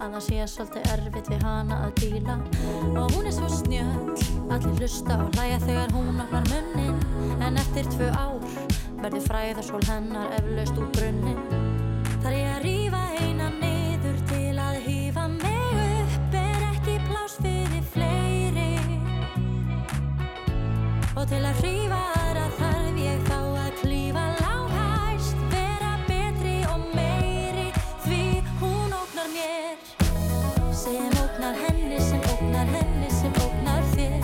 að 0.00 0.14
það 0.14 0.22
sé 0.24 0.46
svolítið 0.48 0.86
erfitt 0.94 1.28
við 1.28 1.42
hana 1.44 1.82
að 1.84 1.92
díla. 2.00 2.36
Og 2.96 3.12
hún 3.12 3.26
er 3.26 3.34
svo 3.36 3.48
snjöll 3.52 4.14
Allir 4.48 4.78
hlusta 4.78 5.18
og 5.20 5.36
hlæja 5.36 5.58
þegar 5.66 5.92
hún 5.92 6.20
opnar 6.22 6.48
munnin. 6.48 6.96
En 7.44 7.60
eftir 7.60 7.84
tvö 7.92 8.08
ár 8.16 8.40
verður 9.02 9.26
fræðarsól 9.26 9.84
hennar 9.84 10.32
eflaust 10.38 10.80
úr 10.80 10.88
brunnin 10.96 11.38
Þar 12.22 12.32
ég 12.32 12.48
að 12.54 12.62
rífa 12.64 13.02
eina 13.20 13.50
niður 13.60 14.22
til 14.32 14.54
að 14.64 14.80
hýfa 14.88 15.26
mig 15.36 15.82
upp 15.84 16.38
Er 16.40 16.64
ekki 16.72 16.96
plás 17.04 17.36
fyrir 17.36 17.84
fleiri. 17.92 18.70
Og 21.18 21.28
til 21.28 21.44
að 21.44 21.60
hrífa 21.60 22.17
Sem 30.88 30.96
ógnar 30.96 31.54
henni, 31.54 31.98
sem 32.00 32.20
ógnar 32.32 32.66
henni, 32.66 33.08
sem 33.10 33.32
ógnar 33.44 33.82
þér. 33.92 34.22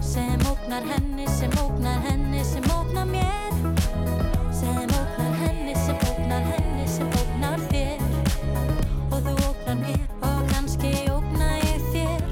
Sem 0.00 0.40
ógnar 0.50 0.82
henni, 0.82 1.26
sem 1.28 1.50
ógnar 1.62 2.00
henni, 2.00 2.44
sem 2.44 2.62
ógnar 2.72 3.04
mér. 3.04 3.52
Sem 4.60 4.88
ógnar 5.00 5.34
henni, 5.42 5.74
sem 5.74 5.98
ógnar 6.08 6.42
henni, 6.48 6.86
sem 6.88 7.10
ógnar 7.20 7.60
þér. 7.68 8.00
Og 9.10 9.20
þú 9.26 9.34
ógnar 9.50 9.76
mér 9.82 10.08
og 10.30 10.40
kannski 10.54 10.94
ógna 11.12 11.52
ég 11.60 11.84
þér. 11.92 12.24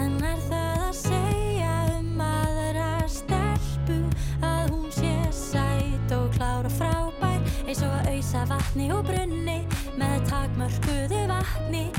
En 0.00 0.16
er 0.24 0.40
það 0.48 0.82
að 0.88 0.98
segja 1.02 1.76
um 1.98 2.26
aðra 2.30 2.90
stelpu 3.18 4.00
Að 4.40 4.72
hún 4.72 4.88
sé 4.96 5.14
sæt 5.44 6.16
og 6.16 6.32
klára 6.38 6.72
frábær 6.80 7.40
Eins 7.66 7.84
og 7.84 7.92
að 8.00 8.14
auðsa 8.14 8.48
vatni 8.48 8.92
og 8.96 9.04
brunni 9.12 9.60
Með 10.00 10.22
takmörkuðu 10.32 11.26
vatni 11.28 11.90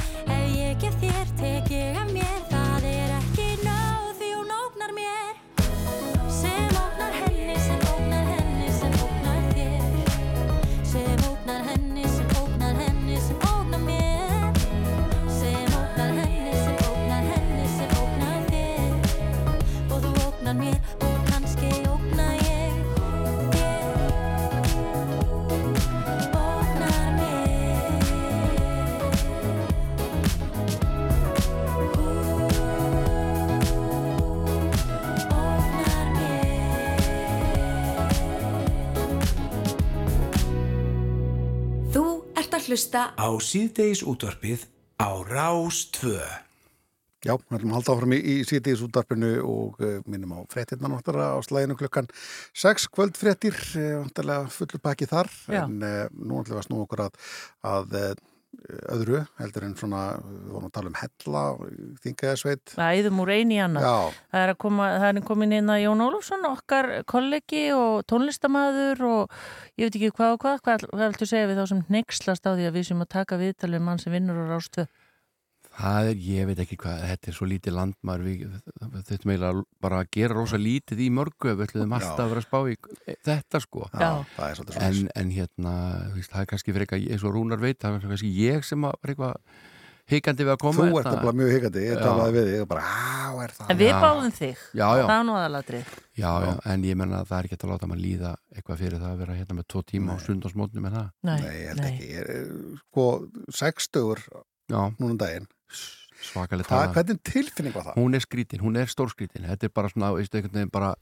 hlusta 42.77 43.07
Á 43.17 43.29
síðdeis 43.41 44.03
útvarpið 44.05 44.67
á 45.01 45.09
Rás 45.25 45.87
2. 45.97 46.13
Já, 47.25 47.33
við 47.33 47.55
ætlum 47.57 47.71
að 47.71 47.77
halda 47.79 47.93
áfram 47.95 48.13
í, 48.13 48.19
í 48.21 48.35
sítiðis 48.45 48.83
útdarpinu 48.85 49.31
og 49.41 49.79
uh, 49.81 49.95
minnum 50.05 50.35
á 50.37 50.39
fréttirna 50.53 50.91
náttúrulega 50.91 51.33
á 51.33 51.41
slæðinu 51.41 51.77
klukkan 51.79 52.09
6 52.53 52.85
kvöldfréttir, 52.93 53.57
uh, 53.81 54.03
vantarlega 54.03 54.53
fullur 54.53 54.83
pakki 54.83 55.09
þar, 55.09 55.31
Já. 55.49 55.63
en 55.63 55.81
uh, 55.81 56.03
nú 56.13 56.43
ætlum 56.43 56.53
við 56.53 56.61
að 56.61 56.67
snú 56.67 56.83
okkur 56.83 57.03
að, 57.07 57.17
að 57.65 57.97
uh, 57.97 58.11
öðru, 58.67 59.21
heldur 59.39 59.65
en 59.67 59.75
svona, 59.79 60.01
við 60.19 60.51
vorum 60.51 60.67
að 60.67 60.73
tala 60.75 60.91
um 60.91 60.97
hella, 60.99 61.43
þingaðisveit. 62.03 62.73
Æðum 62.75 63.21
úr 63.23 63.31
eini 63.31 63.57
í 63.57 63.61
annað. 63.63 63.87
Já. 63.87 64.19
Það 64.33 64.43
er, 64.43 64.53
að 64.53 64.59
koma, 64.63 64.89
það 64.97 65.07
er 65.09 65.25
komin 65.29 65.55
inn 65.57 65.73
að 65.73 65.81
Jón 65.83 66.03
Ólafsson, 66.07 66.47
okkar 66.51 66.89
kollegi 67.07 67.63
og 67.75 68.03
tónlistamæður 68.11 69.03
og 69.07 69.37
ég 69.79 69.87
veit 69.87 69.99
ekki 69.99 70.13
hvað 70.19 70.35
og 70.35 70.43
hvað. 70.43 70.61
Hvað, 70.67 70.87
hvað 70.93 71.11
viltu 71.13 71.29
segja 71.31 71.49
við 71.51 71.61
þá 71.61 71.65
sem 71.71 71.83
neykslast 71.97 72.47
á 72.47 72.51
því 72.51 72.69
að 72.69 72.79
við 72.79 72.87
sem 72.91 73.03
að 73.03 73.13
taka 73.15 73.41
viðtalið 73.41 73.85
mann 73.87 74.03
sem 74.03 74.15
vinnur 74.15 74.43
á 74.43 74.51
Rástvö? 74.51 74.87
Það 75.77 76.09
er, 76.09 76.21
ég 76.25 76.47
veit 76.49 76.61
ekki 76.63 76.77
hvað, 76.81 77.01
þetta 77.11 77.29
er 77.29 77.35
svo 77.37 77.47
lítið 77.51 77.75
landmar 77.77 78.23
við 78.25 78.43
þurfum 79.05 79.33
eiginlega 79.33 79.63
bara 79.85 80.01
að 80.01 80.11
gera 80.17 80.37
rosa 80.39 80.57
lítið 80.57 81.03
í 81.05 81.09
mörgu 81.13 81.53
við 81.53 81.65
ætlum 81.67 81.93
alltaf 81.99 82.23
að 82.23 82.33
vera 82.33 82.41
að 82.41 82.47
spá 82.47 82.59
í 82.65 83.17
þetta 83.27 83.61
sko 83.61 83.85
Já, 83.91 84.09
það 84.33 84.47
er 84.47 84.59
svolítið 84.59 84.85
en, 84.87 85.01
en 85.21 85.33
hérna, 85.37 85.73
það 86.17 86.41
er 86.41 86.51
kannski 86.53 86.73
fyrir 86.73 86.87
eitthvað 86.87 87.09
eins 87.13 87.27
og 87.27 87.35
Rúnar 87.37 87.61
veit, 87.61 87.77
það 87.83 87.99
er 87.99 88.07
kannski 88.07 88.33
ég 88.41 88.65
sem 88.65 88.89
að 88.89 88.97
var 88.97 89.13
eitthvað 89.13 89.65
hikandi 90.07 90.47
við 90.47 90.53
að 90.55 90.61
koma 90.63 90.77
Þú 90.77 90.87
ert 90.87 91.09
nefnilega 91.11 91.37
mjög 91.41 91.53
hikandi, 91.57 91.83
ég 91.83 92.01
talaði 92.01 92.35
við 92.37 92.49
þig 92.53 92.67
bara, 92.71 92.83
er 93.43 93.53
það? 93.55 93.71
En 93.71 93.79
við 93.79 93.93
báðum 93.97 94.33
þig. 94.37 94.61
Já, 94.71 94.87
já. 94.87 95.03
Það 95.03 95.15
er 95.17 95.25
nú 95.27 95.35
aðaladrið. 95.37 95.91
Já, 96.17 96.29
já, 96.45 96.51
en 96.73 96.85
ég 96.87 96.99
menna 96.99 97.21
að 97.21 97.31
það 97.31 97.39
er 97.39 97.49
ekki 97.49 97.59
að 97.59 97.73
láta 97.73 97.89
maður 97.91 98.03
líða 98.05 98.31
eitthvað 98.55 98.81
fyrir 98.83 99.03
það 99.03 99.11
að 99.11 99.21
vera 99.23 99.37
hérna 99.37 99.57
með 99.57 99.67
tvo 99.73 99.83
tíma 99.91 100.15
á 100.15 100.17
sundarsmótnum 100.23 100.87
en 100.89 100.97
það. 100.97 101.09
Nei, 101.27 101.35
Nei, 101.43 101.53
ég 101.57 101.71
held 101.73 101.85
ekki. 101.89 102.09
Ég, 102.13 102.31
er, 102.31 102.81
sko, 102.85 103.07
sextugur 103.59 104.23
núna 104.71 105.11
um 105.11 105.19
daginn. 105.19 105.49
Svakalega 106.27 106.67
Hvað, 106.67 106.83
tala. 106.83 106.93
hvernig 106.95 107.21
tilfinning 107.27 107.75
var 107.75 107.89
það? 107.89 107.99
Hún 108.01 108.17
er 108.17 108.23
skrítin, 108.23 108.63
hún 108.63 108.79
er 108.79 108.89
stórskrítin. 108.91 109.45
Þetta 109.47 109.69
er 109.69 109.73
bara 109.75 109.91
svona, 109.93 110.13
veistu, 110.17 110.39
einhvern 110.39 110.57
veginn 110.57 110.73
bara 110.73 110.95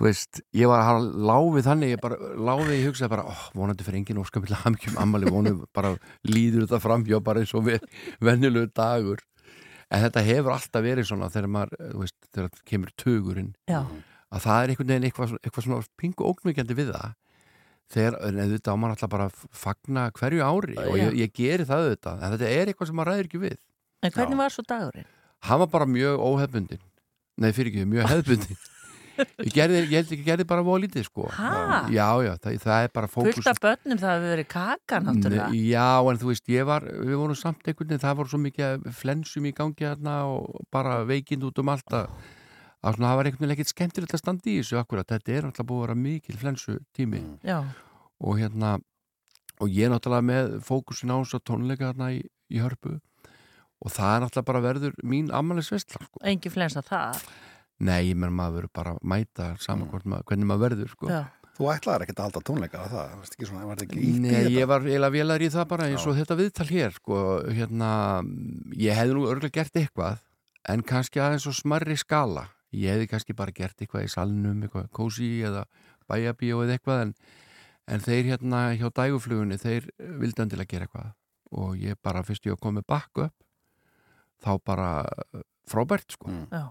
þú 0.00 0.06
veist, 0.06 0.40
ég 0.56 0.70
var 0.70 0.80
að 0.80 1.08
láfið 1.28 1.66
þannig, 1.66 1.90
ég 1.92 2.00
bara 2.00 2.16
láfið, 2.40 2.70
ég 2.78 2.86
hugsaði 2.88 3.12
bara 3.12 3.24
oh, 3.28 3.42
vonandi 3.52 3.84
fyrir 3.84 4.00
enginn 4.00 4.20
óskapillega 4.22 4.64
hamkjum 4.64 4.96
ammali 5.02 5.28
vonum 5.28 5.58
bara 5.76 5.90
líður 6.24 6.64
þetta 6.64 6.80
framhjá 6.80 7.20
bara 7.24 7.42
eins 7.42 7.52
og 7.52 7.66
við, 7.66 7.84
venjulegu 8.24 8.70
dagur 8.72 9.20
en 9.90 10.04
þetta 10.06 10.22
hefur 10.24 10.54
alltaf 10.54 10.86
verið 10.86 11.10
svona 11.10 11.28
þegar 11.34 11.52
maður, 11.52 11.76
þú 11.90 12.04
veist, 12.04 12.16
þegar 12.30 12.64
kemur 12.72 12.94
tugurinn 13.02 13.52
Já. 13.68 13.82
að 14.32 14.46
það 14.46 14.62
er 14.62 14.72
einhvern 14.72 14.92
veginn 14.94 15.08
eitthvað, 15.10 15.36
eitthvað 15.42 15.66
svona 15.66 15.90
pingu 16.00 16.28
ógnvíkjandi 16.32 16.78
við 16.80 16.94
það 16.94 17.12
þegar, 17.90 18.16
en 18.28 18.40
auðvitað 18.44 18.72
á 18.72 18.80
maður 18.80 18.96
alltaf 18.96 19.12
bara 19.16 19.28
fagna 19.64 20.06
hverju 20.18 20.44
ári 20.46 20.76
og 20.78 20.96
Já. 20.96 21.02
ég, 21.04 21.18
ég 21.24 21.34
geri 21.36 21.66
það 21.68 21.84
auðvitað, 21.86 22.22
en 22.26 22.34
þetta 22.36 22.50
er 22.56 22.70
eitthvað 22.72 22.90
sem 22.92 23.00
maður 23.00 23.12
ræður 23.14 23.30
ekki 23.30 23.42
við 23.46 23.58
En 24.00 24.14
hvernig 24.14 24.38
var 24.40 24.54
svo 24.54 24.64
dagurinn? 24.68 25.08
hann 25.40 25.58
var 25.64 25.70
bara 25.72 25.86
mjög 25.88 26.20
óhefbundin 26.30 26.82
nei 27.40 27.50
fyrir 27.56 27.72
ekki, 27.74 27.86
mjög 27.88 28.10
hefbundin 28.14 28.58
ég, 29.20 29.50
gerði, 29.52 29.80
ég 29.82 29.90
held 29.98 30.12
ekki, 30.14 30.24
gerði 30.24 30.44
bara 30.48 30.62
voða 30.64 30.82
lítið 30.86 31.04
sko 31.08 31.26
Ha? 31.36 31.50
já, 31.92 32.06
já, 32.24 32.30
það, 32.40 32.58
það 32.62 32.84
er 32.86 32.92
bara 32.96 33.08
fókus 33.12 33.36
Fullt 33.40 33.50
af 33.52 33.60
börnum 33.64 34.00
það 34.00 34.14
hefur 34.16 34.30
verið 34.34 34.48
kaka 34.54 35.00
náttúrulega. 35.04 35.48
Nei, 35.52 35.62
já, 35.74 35.86
en 36.12 36.20
þú 36.22 36.30
veist, 36.30 36.48
ég 36.52 36.68
var 36.68 36.86
við 36.88 37.16
vorum 37.20 37.36
samt 37.40 37.64
einhvern 37.68 37.90
veginn, 37.90 38.00
það 38.04 38.16
voru 38.20 38.32
svo 38.32 38.40
mikið 38.46 38.86
flensum 39.00 39.48
í 39.50 39.52
gangi 39.56 39.84
hérna 39.88 40.14
og 40.30 40.62
bara 40.72 41.00
veikind 41.08 41.44
út 41.50 41.60
um 41.60 41.72
allt 41.74 41.96
að, 42.80 42.88
að 42.88 42.96
svona, 42.96 43.10
það 43.10 43.18
var 43.20 43.28
einhvern 43.30 43.44
veginn 43.44 43.54
ekkert 43.56 43.72
skemmtilegt 43.74 44.14
að 44.16 44.22
standa 44.22 44.50
í 44.50 44.56
þessu 44.60 44.80
akkurat, 44.80 45.10
þetta 45.12 45.36
er 45.36 45.48
alltaf 45.48 45.68
búið 45.68 45.82
að 45.82 45.86
vera 45.86 45.98
mikil 46.00 46.38
flensu 46.40 46.78
tími 46.96 47.22
Já. 47.44 47.58
og 48.20 48.40
hérna 48.40 48.78
og 49.60 49.68
ég 49.68 49.86
er 49.86 49.92
náttúrulega 49.92 50.24
með 50.30 50.52
fókusin 50.64 51.12
á 51.12 51.16
þessu 51.20 51.40
tónleika 51.44 51.90
hérna 51.90 52.12
í, 52.16 52.22
í 52.48 52.60
hörpu 52.62 52.96
og 53.80 53.92
það 53.92 54.14
er 54.14 54.24
náttúrulega 54.24 54.48
bara 54.52 54.64
verður 54.64 54.96
mín 55.04 55.28
ammælis 55.32 55.70
vestla 55.72 56.00
sko. 56.04 56.20
Engi 56.28 56.52
flensa 56.52 56.82
það. 56.84 57.20
Nei, 57.80 58.10
ég 58.10 58.16
menn 58.20 58.34
maður 58.36 58.58
verður 58.58 58.72
bara 58.76 58.96
að 58.96 59.04
mæta 59.08 59.52
saman 59.60 59.88
maður, 59.88 60.24
hvernig 60.28 60.48
maður 60.48 60.64
verður 60.66 60.90
sko. 60.92 61.12
Já. 61.12 61.22
Þú 61.60 61.68
ætlaðir 61.74 62.04
ekkert 62.06 62.20
að 62.20 62.26
halda 62.28 62.40
tónleika 62.48 62.78
að 62.80 62.92
það, 62.94 63.08
varst 63.20 63.34
ekki 63.36 63.46
svona, 63.48 63.66
var 63.68 63.76
þetta 63.80 63.86
ekki 63.86 64.00
ítt 64.00 64.14
í 64.16 64.20
Nei, 64.22 64.30
þetta? 64.32 64.52
ég 64.54 64.68
var 64.70 64.84
eiginlega 64.86 65.14
vélar 65.16 65.42
í 65.44 65.48
það 65.52 65.66
bara 65.72 65.88
eins 65.90 66.06
og 66.08 66.16
þetta 66.16 66.36
viðtal 66.38 66.66
hér 66.70 66.94
sko, 66.96 67.18
hérna, 67.58 67.90
ég 68.80 68.96
hefði 68.96 69.16
nú 69.16 69.24
örgulega 69.28 69.56
gert 69.58 69.76
eitthvað 69.80 70.22
en 70.72 70.84
kannski 70.88 71.20
aðeins 71.20 71.44
svo 71.44 71.52
smarri 71.56 71.98
skala 72.00 72.46
ég 72.76 72.94
hefði 72.94 73.10
kannski 73.10 73.36
bara 73.36 73.54
gert 73.54 73.80
eitthvað 73.80 74.06
í 74.06 74.12
salnum 74.12 74.62
eitthvað 74.64 74.90
kósi 74.96 75.30
eða 75.46 75.64
bæjabíó 76.10 76.62
eða 76.64 76.76
eitthvað 76.76 77.04
en, 77.06 77.14
en 77.90 78.04
þeir 78.04 78.32
hérna 78.32 78.62
hjá 78.78 78.88
dæguflugunni, 78.94 79.58
þeir 79.58 79.90
vildi 79.98 80.44
endilega 80.44 80.74
gera 80.74 80.88
eitthvað. 80.88 81.12
Og 81.50 81.78
ég 81.82 81.98
bara 82.02 82.22
fyrst 82.22 82.46
ég 82.46 82.54
að 82.54 82.62
koma 82.62 82.84
bakk 82.86 83.24
upp 83.26 83.46
þá 84.40 84.52
bara 84.64 84.90
eh, 85.04 85.44
frábært 85.68 86.14
sko 86.16 86.30
Já. 86.50 86.62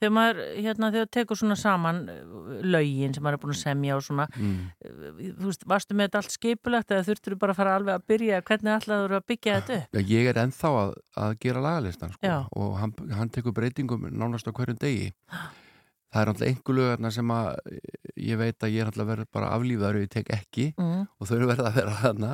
Þegar 0.00 0.12
maður, 0.16 0.38
hérna, 0.64 0.88
þegar 0.94 1.08
tekur 1.12 1.36
svona 1.36 1.56
saman 1.60 1.98
uh, 2.08 2.60
lögin 2.64 3.12
sem 3.12 3.22
maður 3.26 3.36
er 3.36 3.42
búin 3.42 3.52
að 3.52 3.58
semja 3.60 3.96
og 3.98 4.04
svona, 4.06 4.26
Mm. 4.36 4.70
uh, 4.86 5.10
þú 5.40 5.50
veist, 5.50 5.66
varstu 5.68 5.94
með 5.98 6.08
þetta 6.08 6.20
allt 6.22 6.36
skipulegt 6.36 6.90
eða 6.94 7.06
þurftur 7.10 7.34
þú 7.34 7.40
bara 7.42 7.52
að 7.56 7.60
fara 7.60 7.74
alveg 7.76 7.94
að 7.98 8.06
byrja, 8.12 8.42
hvernig 8.48 8.76
ætlaður 8.78 9.16
að 9.18 9.26
byggja 9.32 9.56
þetta 9.60 9.78
upp? 9.80 9.98
Já, 9.98 10.06
ég 10.14 10.30
er 10.32 10.40
ennþá 10.44 10.70
að, 10.84 10.94
að 11.26 11.34
gera 11.44 11.64
lagalistan 11.66 12.14
sko, 12.14 12.26
Já. 12.30 12.38
og 12.56 12.78
hann, 12.80 12.94
hann 13.18 13.28
tekur 13.34 13.52
breytingum 13.58 14.08
nánast 14.10 14.48
á 14.48 14.52
hverjum 14.56 14.80
degi 14.80 15.10
það 16.10 16.22
er 16.24 16.32
alltaf 16.32 16.48
einhver 16.48 16.74
lögarna 16.80 17.10
sem 17.14 17.28
að 17.30 17.50
ég 18.18 18.40
veit 18.40 18.64
að 18.66 18.72
ég 18.74 18.80
er 18.82 18.88
alltaf 18.90 19.06
verið 19.12 19.28
bara 19.36 19.52
aflífaður 19.54 20.00
og 20.00 20.06
ég 20.08 20.10
tek 20.16 20.32
ekki 20.34 20.70
Mm. 20.80 21.04
og 21.20 21.28
þau 21.28 21.36
eru 21.36 21.50
verið 21.52 21.68
að 21.68 21.76
vera 21.82 21.98
þarna 22.00 22.32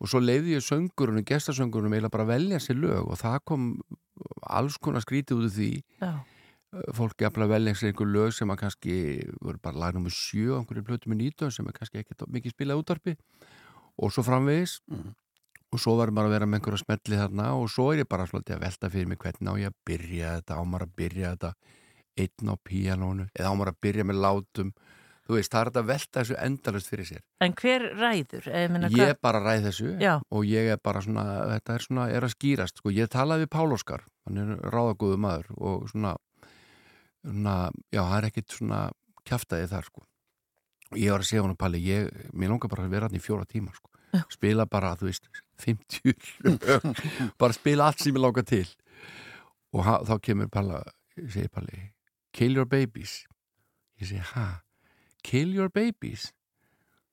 og 0.00 0.08
svo 0.08 0.20
leiði 0.22 0.56
ég 0.56 0.64
söngurunum, 0.64 1.24
gestasöngurunum 1.28 1.94
eiginlega 1.94 2.14
bara 2.14 2.28
velja 2.32 2.60
sér 2.62 2.78
lög 2.80 3.10
og 3.12 3.18
það 3.20 3.38
kom 3.50 3.70
alls 4.48 4.78
konar 4.80 5.04
skrítið 5.04 5.40
út 5.40 5.48
af 5.50 5.56
því. 5.56 5.72
Já. 6.00 6.12
fólk 6.94 7.22
er 7.26 7.34
að 7.34 7.50
velja 7.50 7.74
sér 7.74 7.90
einhver 7.90 8.06
lög 8.06 8.34
sem 8.34 8.50
að 8.52 8.60
kannski 8.60 8.94
voru 9.42 9.58
bara 9.58 9.80
lag 9.82 9.96
nummer 9.96 10.12
sjö 10.14 10.54
á 10.54 10.58
einhverju 10.60 10.86
plötu 10.86 11.10
með 11.10 11.18
nýtöð 11.24 11.50
sem 11.56 11.66
er 11.66 11.74
kannski 11.74 11.98
ekki 11.98 12.28
mikið 12.30 12.54
spilað 12.54 12.82
útvarpi. 12.84 13.16
Og 13.98 14.12
svo 14.14 14.22
framvegis. 14.22 14.78
Og 15.70 15.82
svo 15.82 15.96
var 15.98 16.10
maður 16.14 16.30
að 16.30 16.34
vera 16.36 16.46
með 16.46 16.60
einhverja 16.60 16.82
smelli 16.84 17.18
þarna 17.18 17.48
og 17.58 17.68
svo 17.70 17.90
er 17.92 18.04
ég 18.04 18.08
bara 18.10 18.26
svolítið 18.26 18.56
að 18.56 18.62
velta 18.64 18.90
fyrir 18.90 19.10
mig 19.10 19.20
hvernig 19.22 19.50
á 19.50 19.54
ég 19.60 19.70
að 19.70 19.76
byrja 19.86 20.30
þetta, 20.38 20.56
á 20.58 20.62
maður 20.66 20.86
að 20.86 20.94
byrja 20.98 21.34
þetta 21.34 21.52
einn 22.22 22.50
á 22.50 22.54
píanónu 22.70 23.26
eða 23.34 23.50
á 23.50 23.54
maður 23.54 23.72
að 23.74 23.82
byrja 23.86 24.06
með 24.08 24.22
látum 24.24 24.72
þú 25.30 25.36
veist, 25.38 25.52
það 25.54 25.60
er 25.62 25.70
að 25.80 25.86
velta 25.90 26.20
þessu 26.24 26.36
endalust 26.42 26.90
fyrir 26.90 27.06
sér. 27.06 27.20
En 27.46 27.54
hver 27.60 27.84
ræður? 27.94 28.48
Ég, 28.50 28.72
hvað- 28.96 29.20
bara 29.22 29.42
ræð 29.44 29.68
þessu 29.68 29.90
Já. 30.02 30.14
og 30.18 30.44
ég 30.50 30.70
er 30.74 30.80
bara 30.82 31.00
svona, 31.04 31.24
þetta 31.54 31.74
er 31.76 31.84
svona 31.86 32.08
er 32.10 32.26
að 32.26 32.34
skýrast, 32.34 32.80
sko, 32.82 32.90
ég 32.90 33.08
talaði 33.12 33.46
við 33.46 33.50
Pál 33.54 33.70
Óskar 33.76 34.02
hann 34.26 34.38
er 34.42 34.56
ráðagóðu 34.74 35.18
maður 35.22 35.52
og 35.56 35.86
svona, 35.92 36.16
svona 37.24 37.54
já, 37.94 38.02
það 38.02 38.16
er 38.18 38.28
ekkit 38.30 38.56
svona 38.58 38.80
kjaftaði 39.28 39.68
þar, 39.70 39.84
sko. 39.90 40.02
Ég 40.98 41.12
var 41.14 41.22
að 41.22 41.28
segja 41.30 41.44
hann 41.46 41.56
Palli, 41.60 41.78
ég, 41.86 42.10
mér 42.34 42.50
langar 42.50 42.68
bara 42.72 42.82
að 42.88 42.90
vera 42.96 43.06
hann 43.06 43.14
í 43.18 43.22
fjóra 43.22 43.46
tíma, 43.46 43.70
sko. 43.76 43.86
Spila 44.34 44.66
bara, 44.66 44.96
þú 44.98 45.06
veist, 45.06 45.28
50 45.62 46.14
lög, 46.42 46.66
bara 47.38 47.54
spila 47.54 47.86
allt 47.86 48.00
sem 48.02 48.12
ég 48.16 48.18
langar 48.24 48.42
til. 48.48 48.66
Og 49.72 49.84
ha, 49.86 50.00
þá 50.02 50.16
kemur 50.18 50.50
Palla, 50.50 50.82
segir 51.28 51.48
Palli 51.54 51.92
kill 52.32 52.54
your 52.56 52.66
babies. 52.66 53.24
Ég 54.00 54.06
segi, 54.08 54.22
ha, 54.34 54.62
kill 55.26 55.54
your 55.56 55.70
babies. 55.72 56.30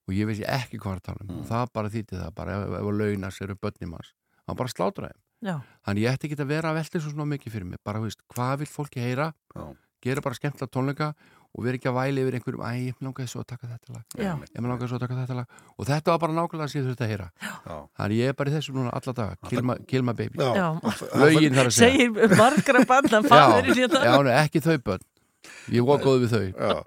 Og 0.08 0.16
ég 0.16 0.30
veist 0.30 0.46
ekki 0.48 0.80
hvað 0.80 1.02
að 1.02 1.08
tala 1.10 1.26
um. 1.26 1.40
Og 1.42 1.50
það 1.50 1.74
bara 1.76 1.92
þýtti 1.92 2.20
það 2.22 2.36
bara 2.38 2.56
ef, 2.56 2.70
ef 2.80 2.92
að 2.92 3.00
launas 3.02 3.42
eru 3.44 3.58
börnum 3.60 3.98
hans 3.98 4.14
hann 4.48 4.58
bara 4.58 4.72
þeim. 4.72 5.18
Já. 5.46 5.60
þannig 5.86 6.02
ég 6.02 6.16
ætti 6.16 6.30
ekki 6.32 6.42
að 6.42 6.50
vera 6.50 6.70
að 6.72 6.80
velta 6.80 7.00
svo 7.00 7.12
svona 7.12 7.28
mikið 7.30 7.54
fyrir 7.54 7.68
mig 7.70 7.82
bara, 7.86 8.00
þú 8.02 8.08
veist, 8.08 8.24
hvað 8.34 8.54
vil 8.64 8.70
fólki 8.72 9.04
heyra? 9.04 9.34
Já. 9.54 9.66
gera 10.02 10.24
bara 10.26 10.38
skemmtilega 10.38 10.72
tónleika 10.74 11.10
og 11.58 11.66
vera 11.66 11.78
ekki 11.78 11.90
að 11.90 11.96
væli 11.98 12.24
yfir 12.24 12.38
einhverjum, 12.38 12.64
æ, 12.66 12.72
ég 12.88 13.04
langaði 13.06 13.30
svo 13.32 13.42
að 13.42 13.48
taka 13.52 13.70
þetta 13.70 13.94
lag. 13.94 14.16
Já. 14.18 14.32
ég 14.34 14.66
langaði 14.66 14.90
svo 14.90 14.98
að 14.98 15.04
taka 15.04 15.18
þetta 15.22 15.38
lag. 15.38 15.60
Og 15.78 15.88
þetta 15.90 16.14
var 16.14 16.20
bara 16.24 16.36
nákvæmlega 16.38 16.68
að 16.68 16.74
sé 16.74 16.84
þetta 16.86 17.06
að 17.06 17.12
heyra. 17.14 17.28
Já. 17.42 17.78
þannig 18.02 18.22
ég 18.22 18.32
er 18.34 18.38
bara 18.38 18.52
í 18.52 18.56
þessu 18.58 18.76
núna 18.78 18.94
alla 18.98 19.14
daga. 19.20 19.38
Kill 19.50 19.64
my, 19.66 19.78
kill 19.90 20.06
my 20.06 20.16
baby. 20.18 20.42
Já. 20.42 20.68
lögin 21.22 21.58
þar 21.58 21.72
að 21.72 21.78
segja. 21.78 22.10
Segir 22.10 22.38
margra 22.42 22.84
banda 22.94 23.22
faðir 23.26 23.72
í 23.72 23.78
já, 23.78 23.88
þetta. 23.88 24.04
já, 24.06 24.18
nei, 24.28 24.34
ekki 24.42 24.64
þau 24.66 24.76
börn 24.90 25.06
ég 25.76 25.86
var 25.88 26.02
góð 26.04 26.22
við 26.24 26.34
þau 26.34 26.42
Já, 26.48 26.78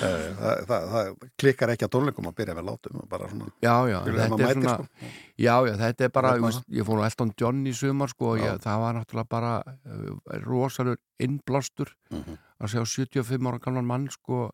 það, 0.00 0.62
það, 0.68 0.86
það, 0.94 1.10
klikkar 1.42 1.72
ekki 1.74 1.86
að 1.86 1.92
tónleikum 1.94 2.28
að 2.30 2.36
byrja 2.40 2.56
með 2.58 2.68
látum 2.70 3.02
bara 3.10 3.28
svona 3.30 3.50
Já, 3.64 3.74
já, 3.90 3.98
þetta 4.08 4.48
er 4.48 4.54
svona 4.58 4.74
sko. 4.78 5.10
Já, 5.44 5.54
já, 5.68 5.74
þetta 5.82 6.06
er 6.08 6.14
bara, 6.14 6.32
ég, 6.40 6.60
ég 6.78 6.88
fór 6.88 7.00
nú 7.00 7.06
Elton 7.08 7.32
John 7.40 7.60
í 7.66 7.74
sumar 7.76 8.12
sko, 8.12 8.34
ég, 8.40 8.58
það 8.64 8.84
var 8.84 8.96
náttúrulega 8.98 9.30
bara 9.36 9.52
uh, 9.66 10.14
rosalur 10.46 11.00
innblástur 11.22 11.94
Mhm. 12.14 12.38
að 12.64 12.70
sjá 12.70 12.82
75 12.86 13.48
ára 13.50 13.58
gamlan 13.60 13.86
mann 13.88 14.08
sko 14.12 14.44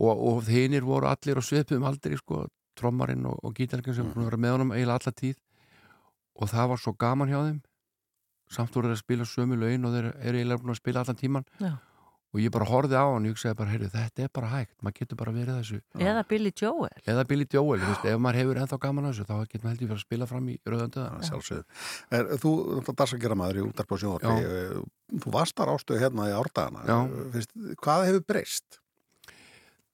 og, 0.00 0.14
og 0.30 0.44
hinnir 0.48 0.84
voru 0.86 1.08
allir 1.10 1.40
á 1.40 1.42
svipum 1.44 1.84
aldrei 1.88 2.16
sko, 2.16 2.46
trommarinn 2.78 3.26
og, 3.28 3.40
og 3.44 3.52
gítarleikin 3.58 3.96
sem 3.96 4.06
mm. 4.06 4.24
vera 4.28 4.38
með 4.40 4.54
honum 4.56 4.70
eiginlega 4.72 5.00
alla 5.02 5.12
tíð 5.18 5.36
og 6.40 6.48
það 6.48 6.70
var 6.72 6.80
svo 6.80 6.94
gaman 6.96 7.28
hjá 7.32 7.40
þeim 7.48 7.58
samt 8.50 8.74
voru 8.74 8.88
þeir 8.88 8.96
að 8.96 9.02
spila 9.02 9.26
sömu 9.28 9.58
lögin 9.60 9.84
og 9.86 9.92
þeir 9.96 10.06
eru 10.14 10.38
eiginlega 10.40 10.62
búin 10.62 10.72
að 10.74 10.80
spila 10.80 11.02
allan 11.04 11.18
tíman 11.20 11.44
Já. 11.60 11.72
Og 12.30 12.38
ég 12.38 12.52
bara 12.54 12.66
horfði 12.70 12.94
á 12.94 13.04
hann 13.10 13.24
og 13.24 13.26
ég 13.26 13.34
hugsaði 13.34 13.56
bara, 13.58 13.70
heyrðu, 13.74 13.88
þetta 13.90 14.22
er 14.22 14.30
bara 14.38 14.50
hægt 14.52 14.74
maður 14.86 14.96
getur 15.00 15.18
bara 15.18 15.32
verið 15.34 15.56
þessu 15.60 15.78
Eða 15.98 16.22
Billy 16.30 16.52
Joel. 16.54 16.90
eða 17.10 17.24
Billy 17.30 17.46
Joel, 17.50 17.80
þú 17.82 17.88
veist, 17.90 18.04
ef 18.12 18.20
maður 18.22 18.38
hefur 18.40 18.60
ennþá 18.62 18.78
gaman 18.84 19.08
að 19.08 19.12
þessu 19.16 19.26
þá 19.30 19.34
getur 19.50 19.64
maður 19.66 19.74
heldur 19.74 19.90
fyrir 19.90 19.98
að 19.98 20.04
spila 20.06 20.28
fram 20.30 20.48
í 20.48 20.56
rauðanduða 20.70 21.24
sjálfsögðu. 21.30 21.64
Er, 22.20 22.30
þú, 22.44 22.52
þetta 22.78 22.96
dagsakera 23.02 23.38
maður 23.42 23.58
í 23.60 23.64
útarp 23.66 23.94
og 23.96 24.02
sjónvarpi, 24.04 24.84
þú 25.26 25.34
varst 25.34 25.58
þar 25.58 25.74
ástöðu 25.74 26.02
hérna 26.04 26.28
í 26.30 26.36
árdagana. 26.38 27.00
Hvað 27.82 28.06
hefur 28.10 28.24
breyst? 28.30 28.78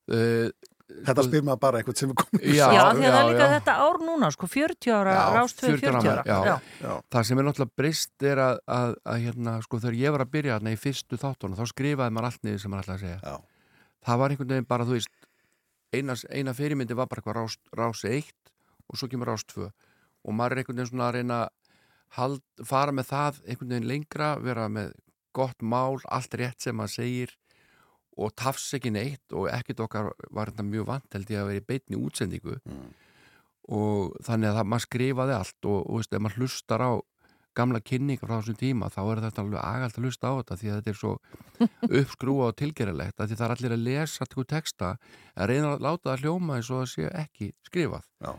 Uh, 0.06 0.50
Þetta 0.86 1.22
spyr 1.26 1.42
maður 1.42 1.60
bara 1.64 1.78
eitthvað 1.80 1.96
sem 1.98 2.10
er 2.12 2.18
komið. 2.20 2.42
í 2.46 2.52
Já, 2.54 2.66
Já, 2.70 2.82
því 2.94 3.06
að 3.06 3.14
það 3.14 3.20
er 3.20 3.28
líka 3.32 3.46
þetta 3.52 3.72
ár 3.82 3.96
núna, 4.06 4.28
sko, 4.36 4.46
40 4.52 4.92
ára, 4.94 5.14
rást 5.34 5.58
2, 5.62 5.72
40 5.82 6.10
ára. 6.12 6.22
já. 6.26 6.58
Já. 6.82 6.92
Það 7.10 7.24
sem 7.26 7.40
er 7.42 7.46
náttúrulega 7.48 7.76
breyst 7.82 8.26
er 8.30 8.42
að, 8.44 8.60
að, 8.76 8.94
að 9.12 9.24
hérna, 9.24 9.54
sko, 9.66 9.80
þegar 9.82 9.98
ég 9.98 10.14
var 10.14 10.24
að 10.26 10.30
byrja 10.36 10.54
hérna 10.58 10.74
í 10.76 10.78
fyrstu 10.78 11.18
þáttunum, 11.18 11.58
þá 11.58 11.66
skrifaði 11.72 12.14
maður 12.14 12.28
allt 12.30 12.46
niður 12.46 12.62
sem 12.62 12.70
maður 12.74 12.86
ætlaði 12.86 12.96
að 12.96 13.04
segja. 13.06 13.18
Já. 13.26 13.82
Það 14.06 14.20
var 14.22 14.34
einhvern 14.36 14.54
veginn 14.54 14.68
bara, 14.70 14.86
þú 14.86 14.94
veist, 14.94 15.10
eina, 15.96 16.16
eina 16.30 16.54
fyrirmyndi 16.54 16.94
var 16.98 17.10
bara 17.10 17.22
eitthvað 17.24 17.38
rás, 17.40 17.58
rás 17.74 18.04
1 18.06 18.30
og 18.86 19.00
svo 19.00 19.08
kemur 19.10 19.32
rás 19.32 19.42
2 19.50 19.66
og 19.66 20.34
maður 20.34 20.54
er 20.54 20.62
einhvern 20.62 20.78
veginn 20.78 20.92
svona 20.92 21.08
að 21.10 21.18
reyna 21.18 21.40
að 21.42 21.50
hald, 22.16 22.42
fara 22.66 22.94
með 22.94 23.10
það 23.10 23.40
einhvern 23.46 23.74
veginn 23.74 23.90
lengra, 23.90 24.30
vera 24.42 24.68
með 24.70 24.94
gott 25.36 25.62
mál, 25.66 25.98
allt 26.14 26.34
rétt 26.38 26.62
sem 26.62 26.76
maður 26.78 26.94
segir 27.00 27.34
og 28.16 28.32
tafs 28.38 28.70
ekki 28.76 28.92
neitt 28.94 29.34
og 29.36 29.50
ekkert 29.52 29.82
okkar 29.86 30.12
var 30.32 30.52
þetta 30.52 30.64
mjög 30.66 30.86
vant 30.88 31.18
held 31.18 31.32
ég 31.32 31.42
að 31.42 31.50
vera 31.50 31.62
í 31.62 31.66
beitni 31.66 32.00
útsendingu. 32.00 32.56
Og 33.76 34.16
þannig 34.24 34.52
að 34.52 34.58
það, 34.60 34.70
maður 34.72 34.86
skrifaði 34.86 35.36
allt 35.36 35.68
og, 35.68 35.78
og 35.82 36.00
veist, 36.00 36.14
ef 36.14 36.22
maður 36.22 36.44
hlustar 36.44 36.84
á 36.86 36.92
gamla 37.56 37.80
kynningar 37.80 38.28
frá 38.28 38.36
þessum 38.36 38.58
tíma 38.60 38.90
þá 38.92 39.00
er 39.02 39.20
þetta 39.24 39.42
alveg 39.42 39.60
agalt 39.64 39.98
að 39.98 40.06
hlusta 40.06 40.28
á 40.28 40.32
þetta 40.36 40.58
því 40.60 40.70
að 40.70 40.78
þetta 40.78 40.92
er 40.92 40.98
svo 41.00 41.12
uppskrúa 42.02 42.50
og 42.50 42.58
tilgerðilegt 42.60 43.20
að 43.20 43.30
því 43.30 43.38
það 43.38 43.46
er 43.46 43.54
allir 43.54 43.76
að 43.76 43.86
lesa 43.86 44.24
eitthvað 44.26 44.48
texta 44.52 44.90
að 45.34 45.50
reyna 45.52 45.70
að 45.72 45.86
láta 45.86 46.10
það 46.10 46.24
hljóma 46.24 46.58
eins 46.58 46.70
og 46.70 46.82
það 46.82 46.90
sé 46.92 47.12
ekki 47.22 47.50
skrifað. 47.68 48.04
Já. 48.20 48.32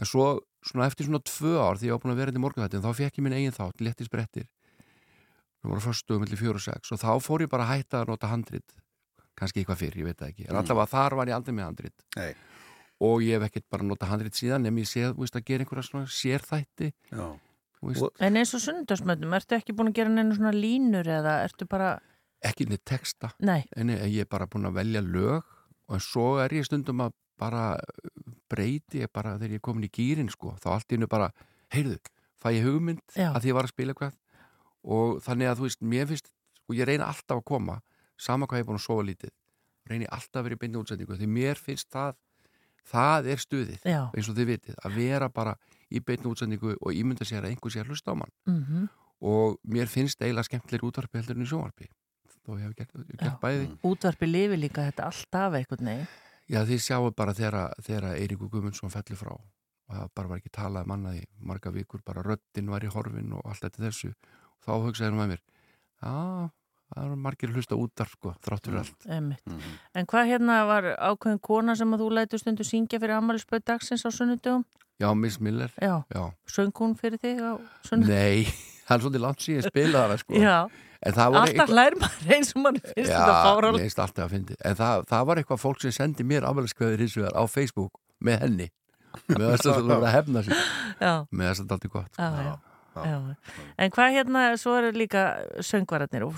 en 0.00 0.10
svo 0.10 0.26
svona 0.66 0.88
eftir 0.90 1.06
svona 1.06 1.22
tvö 1.24 1.54
ár 1.62 1.78
því 1.78 1.88
ég 1.88 1.94
var 1.94 2.02
búin 2.02 2.14
að 2.14 2.20
vera 2.20 2.32
hérna 2.32 2.42
í 2.42 2.44
morgunþættin 2.44 2.84
þá 2.84 2.90
fekk 2.98 3.20
ég 3.20 3.24
minn 3.24 3.36
eigin 3.38 3.56
þátt, 3.56 3.84
létti 3.84 4.06
sprettir 4.08 4.48
það 5.60 5.72
voru 5.72 5.84
fyrstu 5.86 6.16
um 6.16 6.24
milli 6.24 6.40
fjóru 6.40 6.60
og 6.60 6.66
sex 6.66 6.92
og 6.92 7.00
þá 7.00 7.10
fór 7.24 7.44
ég 7.46 7.52
bara 7.52 7.66
að 7.68 7.78
hætta 7.78 8.02
að 8.02 8.12
nota 8.12 8.30
handrit 8.32 8.76
kannski 9.36 9.62
eitthvað 9.64 9.78
fyrir, 9.82 9.96
ég 10.02 10.04
veit 10.10 10.18
það 10.18 10.28
ekki. 10.32 10.48
En 10.48 10.54
Mm. 10.54 10.60
allavega 10.62 10.90
þar 10.90 11.16
var 11.16 11.26
ég 11.26 11.34
aldrei 11.34 11.54
með 11.54 11.64
handrit. 11.68 12.06
Nei. 12.16 12.34
og 13.00 13.22
ég 13.24 13.40
hef 13.40 13.46
ekkert 13.48 13.64
bara 13.70 13.82
nota 13.82 14.04
handrit 14.06 14.34
síðan 14.36 14.66
en 14.66 14.76
ég 14.76 14.84
séð, 14.84 15.14
þú 15.14 15.20
veist, 15.24 15.36
að 15.36 15.44
gera 15.48 15.64
einhverja 15.64 15.86
svona 15.88 16.06
sérþætti 16.12 16.92
En 18.20 18.36
eins 18.36 18.50
og 18.52 18.60
sundarsmöndum, 18.60 19.32
ertu 19.32 19.56
ekki 19.56 19.72
búin 19.72 19.88
að 19.88 19.94
gera 19.96 20.10
neina 20.12 20.34
svona 20.36 20.52
línur 20.52 21.08
eða 21.08 21.38
ertu 21.46 21.64
bara, 21.66 21.94
ekki 22.44 22.66
neitt 22.68 22.84
texta. 22.84 23.30
Nei. 23.40 23.64
en 23.74 23.88
ég 23.88 24.20
er 24.20 24.28
bara 24.28 24.46
búin 24.46 24.66
að 24.68 24.74
velja 24.82 25.00
lög. 25.00 25.42
Og 25.88 25.94
en 25.96 26.00
svo 26.04 26.38
er 26.44 26.50
ég 26.50 26.66
stundum 26.68 27.00
að 27.00 27.12
bara 27.40 27.80
breyti 28.52 29.00
ég 29.00 29.08
bara 29.12 29.38
þegar 29.38 29.54
ég 29.54 29.60
er 29.62 29.64
komin 29.64 29.86
í 29.88 29.90
gýrin 29.90 30.28
sko, 30.30 30.52
þá 30.60 30.74
allt 30.76 30.92
í 30.92 30.98
hennu 30.98 31.08
bara 31.08 31.30
heyrðu, 31.72 31.96
fæ 32.42 32.52
ég 32.52 32.66
hugmynd 32.68 33.00
Já. 33.16 33.32
að 33.32 33.40
því 33.40 33.48
ég 33.48 33.56
var 33.56 33.64
að 33.64 33.72
spila 33.72 33.94
eitthvað? 33.94 34.12
Og 34.84 35.20
þannig 35.24 35.48
að 35.50 35.56
þú 35.60 35.66
veist, 35.68 35.80
mér 35.82 36.06
finnst 36.10 36.28
sko, 36.28 36.74
ég 36.76 36.86
reyna 36.88 37.08
alltaf 37.08 37.40
að 37.40 37.44
koma, 37.48 37.80
sama 38.20 38.46
hvað 38.46 38.60
ég 38.60 38.64
er 38.64 38.68
búin 38.70 38.80
að 38.80 38.84
sofa 38.86 39.04
lítið, 39.08 39.32
reyni 39.90 40.08
alltaf 40.12 40.40
að 40.42 40.48
vera 40.48 40.58
í 40.58 40.60
beinni 40.64 40.80
útsendingu 40.82 41.16
því 41.20 41.28
mér 41.38 41.60
finnst 41.60 41.88
það 41.94 42.14
það 42.90 43.28
er 43.34 43.40
stuðið, 43.42 43.82
Já. 43.86 44.00
eins 44.16 44.28
og 44.30 44.36
þið 44.38 44.48
vitið 44.54 44.78
að 44.84 44.94
vera 44.96 45.28
bara 45.28 45.54
í 45.90 46.00
beinni 46.04 46.30
útsendingu 46.30 46.74
og 46.80 46.92
ímynda 46.96 47.26
sér 47.28 47.44
að 47.44 47.52
einhver 47.54 47.72
sé 47.74 47.80
að 47.82 47.90
hlusta 47.92 48.12
á 48.12 48.16
mann 48.16 48.32
Mhm. 48.46 48.88
og 49.20 49.58
mér 49.68 49.86
finnst 49.88 50.20
eiginlega 50.22 50.48
skemmtilegir 50.48 50.86
útvarpi 50.88 51.18
heldur 51.20 51.36
en 51.36 51.44
í 51.44 51.48
sjónvarpi 51.50 51.88
þó 52.40 52.56
ég 52.56 52.62
hef 52.64 52.74
gert, 52.76 52.92
ég 52.96 53.06
hef 53.10 53.20
gert 53.20 53.40
bæði 53.40 53.66
útvarpi 53.84 54.26
lifi 54.30 54.56
líka 54.56 54.86
þetta 54.90 55.04
alltaf 55.10 55.52
eitthvað 55.58 55.80
nei. 55.84 56.06
Já, 56.50 56.64
þið 56.64 56.80
sjáu 56.82 57.10
bara 57.14 57.32
þegar, 57.36 58.16
Eiríkur 58.16 58.48
Guðmundsson 58.50 58.90
fellur 58.90 59.18
frá 59.20 59.32
og 59.36 59.92
það 59.94 60.08
bara 60.14 60.28
var 60.28 60.38
ekki 60.40 60.50
talað 60.50 60.86
mannaði 60.86 61.24
marga 61.38 61.70
vikur, 61.70 62.00
bara 62.04 62.22
röddinn 62.22 62.70
var 62.70 62.80
í 62.82 62.88
horfin 62.90 63.32
og 63.36 63.42
allt 63.44 63.60
þetta 63.66 63.84
þessu 63.86 64.08
og 64.14 64.64
þá 64.64 64.72
hugsaði 64.86 65.10
hann 65.10 65.18
með 65.20 65.28
mér 65.34 65.42
já, 66.02 66.50
það 66.90 67.06
er 67.06 67.16
margir 67.24 67.52
hlusta 67.54 67.78
útar 67.78 68.10
sko, 68.10 68.34
þrátt 68.44 68.66
fyrir 68.68 68.80
allt 68.82 69.06
Einmitt. 69.08 69.54
En 69.94 70.08
hvað 70.10 70.30
hérna 70.32 70.58
var 70.68 70.88
ákveðin 70.98 71.40
kona 71.46 71.76
sem 71.78 71.94
að 71.94 72.04
þú 72.04 72.10
lætu 72.18 72.40
stundu 72.40 72.66
syngja 72.66 73.00
fyrir 73.00 73.16
ammælisböð 73.18 73.64
dagsins 73.70 74.04
á 74.06 74.10
sunnudugum? 74.14 74.64
Já, 75.00 75.08
Miss 75.16 75.40
Miller 75.40 75.72
Já. 75.80 76.02
Já. 76.12 76.24
Söng 76.50 76.72
hún 76.76 76.96
fyrir 76.98 77.20
þig 77.22 77.40
á 77.40 77.52
sunnudugum? 77.86 78.14
Nei, 78.14 78.44
það 78.86 78.96
er 78.96 79.04
svolítið 79.04 79.24
langt 79.26 79.44
síðan 79.46 79.60
ég 79.62 79.68
spilaði 79.70 80.04
hana 80.04 80.18
sko 80.24 80.40
Já. 80.42 80.56
En 81.00 81.14
það 81.16 81.30
var 81.32 81.46
Alltaf 81.46 81.70
hlær 81.72 81.94
maður 81.96 82.34
eins 82.36 82.50
og 82.52 82.60
mann 82.60 82.80
finnst 82.82 83.08
þetta 83.08 83.32
Já, 83.32 83.44
fáral. 83.46 83.72
mér 83.72 83.86
finnst 83.86 84.02
alltaf 84.04 84.26
að 84.26 84.34
fyndi 84.34 84.56
En 84.68 84.74
það, 84.76 85.06
það 85.08 85.28
var 85.30 85.40
eitthvað 85.40 85.62
fólk 85.62 85.80
sem 85.80 85.94
sendi 85.96 86.26
mér 86.28 86.44
afmæliskveður 86.50 87.04
hins 87.06 87.16
vegar 87.16 87.38
á 87.40 87.42
Facebook 87.48 87.94
með 88.20 88.42
henni 88.44 88.66
með 89.30 89.46
þess 89.54 89.70
að 89.70 89.78
það 89.78 89.88
var 89.90 90.04
að 90.04 90.12
hefna 90.18 90.42
sig 90.46 90.58
Já. 91.00 91.14
með 91.30 91.48
þess 91.48 91.62
að 91.62 91.70
þetta 91.70 91.78
er 91.78 91.78
allt 91.78 91.94
gott 91.94 92.69
Já, 93.06 93.16
já. 93.30 93.64
En 93.78 93.90
hvað 93.94 94.14
hérna, 94.18 94.44
svo 94.60 94.76
eru 94.78 94.92
líka 94.96 95.24
söngvararnir 95.64 96.26
og 96.26 96.36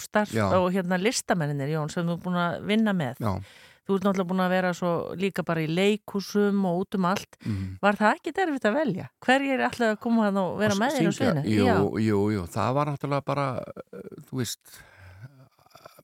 og 0.62 0.72
hérna 0.72 0.98
listamennir, 1.00 1.68
Jón, 1.68 1.90
sem 1.90 2.06
þú 2.06 2.16
er 2.16 2.24
búin 2.24 2.40
að 2.40 2.64
vinna 2.66 2.92
með. 2.92 3.20
Já. 3.20 3.34
Þú 3.82 3.96
ert 3.96 4.04
náttúrulega 4.06 4.30
búin 4.30 4.42
að 4.44 4.52
vera 4.54 4.68
svo 4.78 4.90
líka 5.18 5.42
bara 5.42 5.62
í 5.64 5.66
leikúsum 5.66 6.60
og 6.70 6.84
út 6.84 6.94
um 6.94 7.06
allt. 7.10 7.36
Mhm. 7.42 7.78
Var 7.82 7.96
það 7.98 8.14
ekki 8.14 8.32
derfitt 8.36 8.68
að 8.68 8.76
velja? 8.78 9.08
Hverjir 9.20 9.58
er 9.58 9.64
alltaf 9.66 9.96
að 9.96 10.00
koma 10.00 10.28
að 10.30 10.58
vera 10.58 10.74
Að 10.76 10.78
með 10.78 10.92
þér 10.98 11.08
á 11.08 11.12
sviðinu? 11.18 11.42
Jú, 11.50 11.98
jú, 11.98 12.20
jú, 12.36 12.44
það 12.46 12.74
var 12.74 12.86
náttúrulega 12.86 13.24
bara, 13.24 13.46
uh, 13.58 14.22
þú 14.30 14.38
veist, 14.38 14.78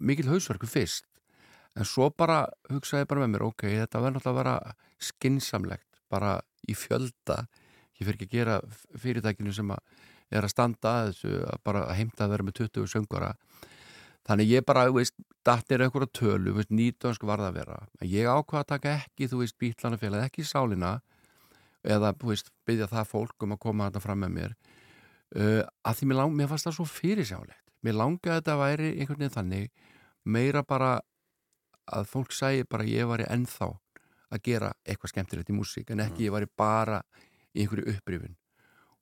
mikil 0.01 0.27
hausverku 0.27 0.67
fyrst. 0.67 1.05
En 1.79 1.85
svo 1.87 2.11
bara 2.11 2.49
hugsaði 2.73 3.07
bara 3.07 3.23
með 3.23 3.35
mér, 3.37 3.47
ok, 3.47 3.63
þetta 3.63 4.03
verður 4.03 4.19
náttúrulega 4.19 4.35
að 4.35 4.41
vera 4.43 4.75
skinsamlegt, 4.99 6.03
bara 6.11 6.41
í 6.67 6.75
fjölda. 6.75 7.47
Ég 7.99 8.07
fyrir 8.07 8.19
ekki 8.19 8.27
að 8.27 8.37
gera 8.39 8.61
fyrirtækinu 8.99 9.55
sem 9.55 9.71
að 9.71 9.79
er 10.31 10.45
að 10.45 10.53
standa 10.53 10.95
að 11.03 11.11
þessu, 11.13 11.35
að 11.49 11.61
bara 11.65 11.85
heimta 11.97 12.27
að 12.27 12.35
vera 12.35 12.47
með 12.49 12.59
20 12.63 12.89
söngvara. 12.93 13.35
Þannig 14.29 14.51
ég 14.53 14.65
bara, 14.69 14.87
veist, 14.93 15.15
dattir 15.47 15.81
einhverja 15.81 16.11
tölu, 16.13 16.53
veist, 16.59 16.73
nýtönsk 16.75 17.23
var 17.25 17.41
það 17.41 17.53
að 17.53 17.61
vera. 17.63 17.79
Ég 18.05 18.29
ákvaða 18.29 18.65
að 18.65 18.73
taka 18.75 18.97
ekki, 18.99 19.29
þú 19.31 19.41
veist, 19.41 19.57
bítlanafélagi, 19.63 20.29
ekki 20.29 20.45
sálina 20.45 20.99
eða 21.87 22.13
þú 22.19 22.33
veist, 22.33 22.51
byggja 22.67 22.89
það 22.91 23.11
fólk 23.13 23.47
um 23.47 23.55
að 23.55 23.63
koma 23.63 23.89
þetta 23.89 24.03
fram 24.03 24.23
með 24.25 24.35
mér 24.35 24.55
uh, 25.37 25.63
að 25.87 26.01
því 26.01 26.09
mér, 26.11 26.21
lang, 26.21 26.35
mér 26.37 26.51
fannst 26.51 26.69
það 26.69 26.79
svo 26.79 26.89
fyrirsjálegt 26.91 27.65
mér 27.87 27.99
langaði 27.99 28.33
að 28.33 28.41
þetta 28.41 28.57
væri 28.59 28.89
einhvern 28.97 29.23
veginn 29.23 29.37
þannig 29.37 29.93
meira 30.29 30.65
bara 30.67 30.91
að 31.89 32.11
fólk 32.11 32.35
sæi 32.35 32.67
bara 32.69 32.89
ég 32.89 33.09
var 33.09 33.23
í 33.23 33.29
ennþá 33.31 33.71
að 34.29 34.45
gera 34.45 34.73
eitthvað 34.85 35.15
skemmtilegt 35.15 35.53
í 35.53 35.57
músík 35.57 35.93
en 35.95 36.05
ekki 36.05 36.27
ég 36.27 36.35
var 36.35 36.47
bara 36.59 37.01
í 37.55 37.63
einhverju 37.63 37.95
upprifin 37.95 38.37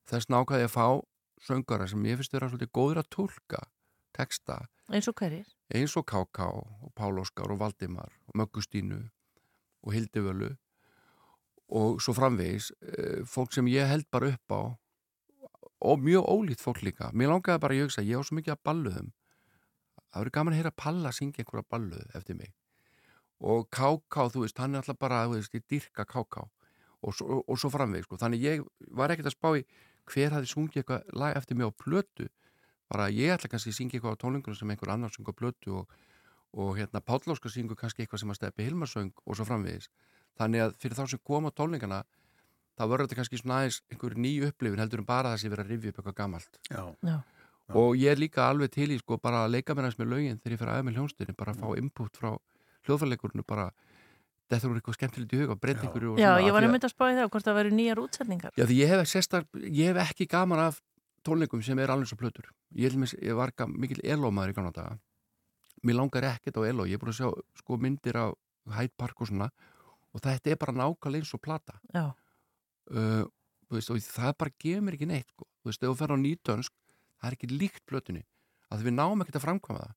þess 0.07 0.29
nákaði 0.31 0.67
ég 0.67 0.69
að 0.69 0.75
fá 0.77 0.87
söngara 1.43 1.87
sem 1.87 2.05
ég 2.05 2.17
finnst 2.19 2.33
vera 2.33 2.49
svolítið 2.49 2.71
góður 2.73 3.01
að 3.03 3.09
tólka 3.13 3.61
texta 4.17 4.61
Eins 4.89 5.07
og 5.11 5.17
hverjir? 5.19 5.45
eins 5.75 5.93
og 5.99 6.05
K.K. 6.07 6.47
og 6.47 6.91
Pál 6.95 7.19
Óskar 7.21 7.51
og 7.51 7.59
Valdimar 7.59 8.13
og 8.27 8.39
Möggustínu 8.39 9.01
og 9.83 9.93
Hildivölu 9.93 10.53
og 11.67 12.01
svo 12.01 12.13
framvegis 12.15 12.71
eh, 12.81 13.23
fólk 13.27 13.51
sem 13.53 13.67
ég 13.67 13.87
held 13.89 14.07
bara 14.11 14.31
upp 14.33 14.51
á 14.55 14.61
og 15.87 15.99
mjög 16.01 16.25
ólít 16.25 16.63
fólk 16.63 16.81
líka 16.81 17.11
mér 17.13 17.29
langaði 17.33 17.59
bara 17.61 17.75
að 17.75 17.81
ég 17.81 17.89
hugsa, 17.89 18.01
ég 18.01 18.17
á 18.17 18.23
svo 18.23 18.37
mikið 18.39 18.55
að 18.55 18.63
balluðum 18.65 19.09
það 20.07 20.21
verður 20.23 20.35
gaman 20.37 20.53
að 20.55 20.61
heyra 20.61 20.71
Palla 20.83 21.11
syngja 21.13 21.43
einhverja 21.43 21.67
balluð 21.69 22.15
eftir 22.17 22.39
mig 22.39 22.53
og 23.37 23.67
K.K. 23.69 24.29
þú 24.33 24.45
veist, 24.47 24.57
hann 24.57 24.73
er 24.73 24.81
alltaf 24.81 24.97
bara 24.97 25.25
þú 25.27 25.35
veist, 25.35 25.53
ég 25.53 25.67
dyrka 25.69 26.07
K.K. 26.09 26.47
og 27.05 27.13
svo, 27.13 27.43
og 27.45 27.59
svo 27.59 27.69
framvegis, 27.69 28.07
sko, 28.07 28.17
þannig 28.17 28.41
ég 28.47 28.63
var 28.97 29.11
ekkert 29.13 29.29
að 29.29 29.35
spá 29.35 29.51
í 29.59 29.65
hver 30.11 30.35
hafði 30.35 30.51
sungið 30.51 30.81
eitthvað 30.81 31.15
lag 31.21 31.37
eftir 31.37 31.57
mig 31.59 31.69
á 31.69 31.71
plötu 31.71 32.27
bara 32.87 33.09
ég 33.11 33.33
ætla 33.35 33.51
kannski 33.51 33.73
að 33.73 33.79
syngja 33.79 33.97
eitthvað 33.99 34.15
á 34.15 34.21
tónlingunum 34.23 34.57
sem 34.59 34.69
einhver 34.71 34.93
annar 34.93 35.11
sunga 35.13 35.33
á 35.35 35.39
plötu 35.39 35.73
og, 35.81 35.95
og 36.55 36.77
hérna 36.79 37.01
Pállóska 37.03 37.51
syngur 37.51 37.79
kannski 37.79 38.05
eitthvað 38.05 38.23
sem 38.23 38.31
að 38.31 38.39
steppi 38.39 38.67
Hilmarsöng 38.67 39.11
og 39.25 39.35
svo 39.35 39.47
framvegis 39.47 39.89
þannig 40.39 40.63
að 40.67 40.77
fyrir 40.81 40.99
þá 40.99 41.03
sem 41.11 41.23
koma 41.23 41.51
á 41.51 41.57
tónlingana 41.57 42.03
þá 42.77 42.83
verður 42.85 43.07
þetta 43.07 43.19
kannski 43.19 43.41
svona 43.41 43.59
aðeins 43.61 43.81
einhver 43.91 44.15
ný 44.15 44.31
upplifin 44.47 44.83
heldur 44.83 45.01
en 45.03 45.09
bara 45.09 45.33
þessi 45.33 45.51
verið 45.51 45.65
að 45.65 45.71
rifja 45.73 45.91
upp 45.91 45.99
eitthvað 46.01 46.17
gamalt 46.21 46.59
Já. 46.69 46.83
Já. 47.09 47.17
og 47.81 47.97
ég 47.97 48.13
er 48.13 48.21
líka 48.21 48.45
alveg 48.47 48.71
til 48.77 48.91
í 48.93 48.99
sko 49.01 49.17
bara 49.19 49.43
að 49.45 49.57
leika 49.57 49.75
mér 49.75 49.87
aðeins 49.89 49.99
með 49.99 50.11
lögin 50.13 50.39
þegar 50.39 50.55
ég 50.55 50.61
fer 50.61 50.71
aðeins 50.73 50.87
með 50.87 50.99
hljónstunni 51.01 51.37
bara 51.41 51.55
að 51.55 51.63
fá 51.63 51.81
input 51.81 52.21
frá 52.21 52.29
hljóðfærleikurinu 52.87 53.47
bara 53.49 53.71
þetta 54.49 54.67
voru 54.69 54.79
eitthvað 54.81 54.97
skemmtilegt 54.97 55.33
í 55.33 55.39
huga 55.41 55.55
breytt 55.59 55.83
ykkur 55.83 56.05
og 56.13 56.19
Já, 56.19 56.29
svona, 56.29 56.41
ég 56.43 56.47
af 56.49 56.53
var 56.55 56.61
að- 56.63 56.67
einmitt 56.69 56.85
að 56.87 56.93
spáði 56.93 57.17
það 57.19 57.29
hvort 57.33 57.47
það 57.47 57.57
væri 57.59 57.71
nýjar 57.77 58.01
útsetningar 58.03 58.51
Já, 58.57 58.65
því 58.65 58.77
ég 58.79 58.87
hef, 58.93 59.07
sestar, 59.11 59.45
ég 59.55 59.89
hef 59.91 59.97
ekki 60.11 60.27
gaman 60.31 60.59
af 60.67 60.81
tónleikum 61.27 61.63
sem 61.63 61.79
er 61.79 61.91
alveg 61.91 62.07
svo 62.07 62.15
plötur. 62.15 62.45
Ég, 62.71 62.93
ég 62.95 63.35
var 63.35 63.51
mikil 63.67 63.99
elómaður 64.03 64.53
í 64.53 64.55
gamla 64.55 64.71
daga. 64.71 64.93
Mér 65.83 65.97
langar 65.99 66.23
ekkert 66.23 66.55
á 66.55 66.61
eló. 66.63 66.85
Ég 66.87 66.95
er 66.95 67.01
búin 67.03 67.11
að 67.11 67.19
sjá 67.19 67.27
sko, 67.59 67.77
myndir 67.77 68.15
af 68.15 68.33
Hyde 68.77 68.95
Park 68.97 69.19
og 69.21 69.27
svona 69.27 69.49
og 70.15 70.21
þetta 70.23 70.51
er 70.53 70.55
bara 70.57 70.71
nákvæmlega 70.73 71.19
eins 71.21 71.33
og 71.35 71.41
plata. 71.43 71.75
Já. 71.93 72.13
Uh, 72.89 73.27
þú 73.67 73.75
veist, 73.75 73.91
og 73.91 73.99
það 73.99 74.33
bara 74.39 74.55
gefur 74.63 74.81
mér 74.87 74.95
ekki 74.97 75.09
neitt. 75.09 75.27
Sko. 75.35 75.45
Þú 75.61 75.69
veist, 75.69 75.83
ef 75.83 75.89
þú 75.91 75.97
fer 75.99 76.13
á 76.15 76.17
nýtönsk, 76.23 76.71
það 77.19 77.27
er 77.29 77.35
ekki 77.37 77.49
líkt 77.51 77.83
plötunni. 77.91 78.23
Að 78.71 78.87
við 78.87 78.95
náum 78.95 79.21
ekkert 79.23 79.39
að 79.41 79.45
framkvæma 79.47 79.83
það. 79.83 79.93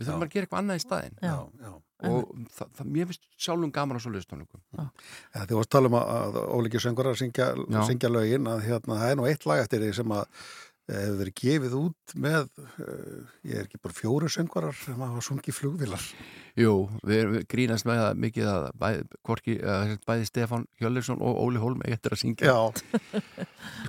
Við 0.00 0.08
þurfum 0.08 0.24
að 0.24 0.32
gera 0.32 0.46
eitthvað 0.46 0.62
annað 0.62 0.78
í 0.78 0.84
staðinn. 0.86 1.18
Já, 1.20 1.34
já. 1.60 1.72
Og 2.08 2.30
það, 2.54 2.70
það, 2.78 2.88
mér 2.94 3.10
finnst 3.10 3.26
sjálfum 3.44 3.74
gaman 3.76 4.00
á 4.00 4.02
svo 4.02 4.14
liðstónleikum. 4.14 4.62
Ja, 4.78 4.86
þið 5.36 5.58
varst 5.58 5.68
að 5.68 5.74
tala 5.76 5.90
um 5.90 5.98
að, 5.98 6.10
að 6.16 6.40
ólíkir 6.56 6.84
söngurar 6.86 7.18
syngja, 7.20 7.52
syngja 7.84 8.10
lögin 8.12 8.48
að 8.48 8.64
hérna, 8.64 8.98
það 9.02 9.12
er 9.12 9.18
nú 9.20 9.26
eitt 9.28 9.46
lag 9.48 9.60
eftir 9.60 9.82
því 9.84 9.90
sem 9.98 10.14
að 10.16 10.22
eh, 10.24 10.94
hefur 10.94 11.18
verið 11.20 11.34
gefið 11.42 11.74
út 11.76 12.14
með 12.24 12.46
uh, 12.64 13.18
ég 13.50 13.58
er 13.60 13.66
ekki 13.66 13.82
bara 13.84 13.98
fjóru 13.98 14.30
söngurar 14.32 14.78
sem 14.80 15.02
hafa 15.04 15.24
sungið 15.26 15.58
flugvilar 15.58 16.06
Jú, 16.58 16.72
við, 17.04 17.20
við 17.34 17.44
grínast 17.52 17.88
með 17.88 18.00
það 18.00 18.22
mikið 18.24 18.48
að 18.54 18.64
bæði, 18.80 19.04
hvorki, 19.28 19.58
uh, 19.60 19.92
bæði 20.08 20.30
Stefán 20.30 20.64
Hjörleifsson 20.80 21.20
og 21.20 21.42
Óli 21.44 21.60
Hólm 21.60 21.84
eittir 21.84 22.16
að 22.16 22.22
syngja 22.24 22.48
Já. 22.48 23.20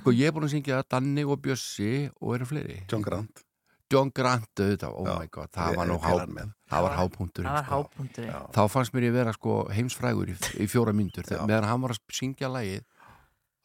Sko 0.02 0.14
ég 0.14 0.28
er 0.28 0.36
búin 0.36 0.50
að 0.50 0.58
syngja 0.58 0.84
Danni 0.84 1.24
og 1.24 1.40
Bjössi 1.42 1.94
og 2.20 2.36
eru 2.36 2.52
fleiri 2.52 2.82
John 2.92 3.08
Grant 3.08 3.42
John 3.92 4.10
Grant, 4.16 4.48
auðvitað, 4.56 4.94
oh 4.96 5.06
Já. 5.08 5.14
my 5.20 5.28
god 5.36 5.52
það 5.52 5.76
var 5.78 5.90
nú 5.90 5.96
við 5.98 6.06
há, 6.06 6.12
erum 6.16 6.34
með. 6.38 6.52
það 6.72 6.84
var 6.86 6.96
hápunkturinn 6.98 7.52
Það 7.52 7.70
var 7.74 7.86
sko. 7.92 8.40
Þá 8.56 8.62
fannst 8.74 8.94
mér 8.96 9.06
ég 9.08 9.14
vera 9.18 9.34
sko 9.36 9.56
heimsfrægur 9.76 10.32
í, 10.32 10.36
í 10.64 10.66
fjóra 10.72 10.94
myndur 10.96 11.28
Já. 11.28 11.42
meðan 11.46 11.68
hann 11.68 11.84
var 11.84 11.94
að 11.96 12.02
syngja 12.18 12.50
lagið 12.52 12.84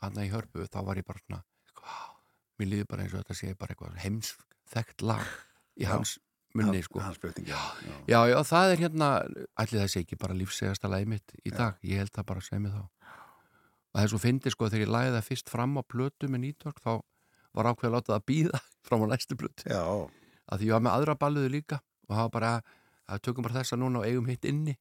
hann 0.04 0.20
í 0.24 0.30
hörpu, 0.34 0.68
þá 0.70 0.80
var 0.86 1.00
ég 1.02 1.08
bara 1.08 1.24
svona 1.24 1.42
sko, 1.72 1.88
mér 2.60 2.72
líður 2.74 2.90
bara 2.92 3.06
eins 3.08 3.16
og 3.16 3.24
þetta 3.24 3.38
sé 3.40 3.54
bara 3.58 3.74
eitthvað 3.76 4.00
heimsþekkt 4.04 5.06
lag 5.08 5.26
í 5.80 5.86
Já. 5.88 5.94
hans 5.96 6.18
munni 6.58 6.80
Hans- 6.80 6.86
sko 6.90 7.00
hans 7.04 7.18
já. 7.46 7.58
já, 8.10 8.20
já, 8.32 8.38
það 8.50 8.72
er 8.74 8.80
hérna 8.82 9.08
allir 9.58 9.82
það 9.84 9.90
sé 9.94 10.02
ekki 10.04 10.18
bara 10.18 10.34
lífsegasta 10.38 10.90
lagið 10.90 11.12
mitt 11.12 11.34
í 11.46 11.52
dag, 11.54 11.76
ég 11.84 11.98
held 12.02 12.12
það 12.16 12.26
bara 12.32 12.42
að 12.42 12.48
segja 12.50 12.62
mig 12.64 12.72
þá 12.74 12.84
og 13.98 14.02
er 14.04 14.10
svo 14.12 14.20
fyndið 14.22 14.54
sko 14.56 14.70
þegar 14.70 14.84
ég 14.86 14.92
lagði 14.94 15.14
það 15.18 15.28
fyrst 15.28 15.50
fram 15.54 15.78
á 15.78 15.82
plötu 15.86 16.30
með 16.30 16.44
nýtvork 16.48 16.82
þá 16.84 16.92
var 17.58 17.70
ákveð 17.72 17.88
að 17.90 17.96
láta 17.98 18.14
það 18.16 18.26
býða 18.32 18.60
fram 18.88 19.06
á 19.06 19.08
næstu 19.14 19.38
plötu 19.38 19.70
já. 19.70 19.82
Að 20.48 20.62
því 20.62 20.70
ég 20.70 20.78
var 20.78 20.84
með 20.86 20.98
aðra 20.98 21.18
balluðu 21.22 21.54
líka 21.54 21.80
og 22.08 22.16
var 22.16 22.34
bara 22.34 22.52
að 23.08 23.24
tökum 23.24 23.46
bara 23.46 23.62
þessa 23.62 23.80
núna 23.80 24.02
og 24.02 24.08
eigum 24.08 24.28
hitt 24.28 24.46
inni. 24.48 24.76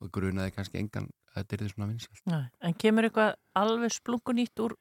Og 0.00 0.10
grunaði 0.12 0.54
kannski 0.56 0.80
engan 0.80 1.10
að 1.34 1.42
þetta 1.42 1.56
er 1.56 1.62
því 1.62 1.70
svona 1.74 1.88
vinsælt. 1.90 2.22
Nei, 2.30 2.44
en 2.66 2.76
kemur 2.80 3.08
eitthvað 3.08 3.34
alveg 3.60 3.94
splungunýtt 3.94 4.62
úr 4.64 4.76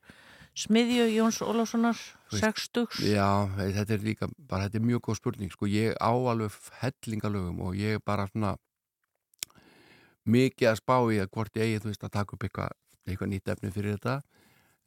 smiðju 0.59 1.05
Jóns 1.13 1.39
Veist, 1.43 2.15
sextugs 2.41 3.01
Já, 3.05 3.47
þetta 3.57 3.95
er 3.95 4.03
líka, 4.03 4.29
bara 4.37 4.67
þetta 4.67 4.79
er 4.79 4.87
mjög 4.87 5.03
góð 5.07 5.19
spurning 5.19 5.53
sko, 5.53 5.69
ég 5.69 5.95
á 5.97 6.11
alveg 6.11 6.55
hellingalögum 6.81 7.61
og 7.67 7.77
ég 7.77 7.99
er 7.99 8.03
bara 8.03 8.27
svona 8.31 8.55
mikið 10.29 10.71
að 10.71 10.79
spá 10.81 10.97
í 11.09 11.19
að 11.21 11.31
hvort 11.33 11.55
ég 11.57 11.63
eigi, 11.63 11.81
þú 11.83 11.91
veist, 11.91 12.03
að 12.03 12.15
taka 12.17 12.35
upp 12.35 12.45
eitthvað 12.45 12.75
eitthvað 13.09 13.31
nýtt 13.31 13.53
efni 13.53 13.71
fyrir 13.73 13.97
þetta 13.97 14.19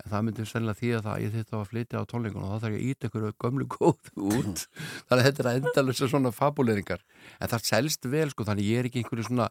en 0.03 0.11
það 0.11 0.25
myndir 0.27 0.49
sennilega 0.49 0.79
því 0.81 0.91
að 0.97 1.05
það, 1.07 1.23
ég 1.23 1.35
þitt 1.37 1.53
að 1.57 1.65
flytja 1.71 2.01
á 2.03 2.11
tónleikunum 2.11 2.47
og 2.47 2.53
þá 2.53 2.65
þarf 2.65 2.77
ég 2.77 2.81
að 2.83 2.89
íta 2.93 3.09
einhverju 3.09 3.33
gömlu 3.45 3.67
góð 3.71 4.11
út. 4.39 4.63
Þannig 5.09 5.19
að 5.19 5.27
þetta 5.29 5.45
er 5.45 5.61
endalus 5.61 6.03
svona 6.03 6.33
fabuleringar 6.35 7.05
en 7.39 7.53
það 7.53 7.69
selst 7.69 8.09
vel 8.13 8.29
sko, 8.33 8.47
þannig 8.49 8.71
ég 8.71 8.83
er 8.83 8.89
ekki 8.91 9.03
einhverju 9.03 9.29
svona 9.29 9.51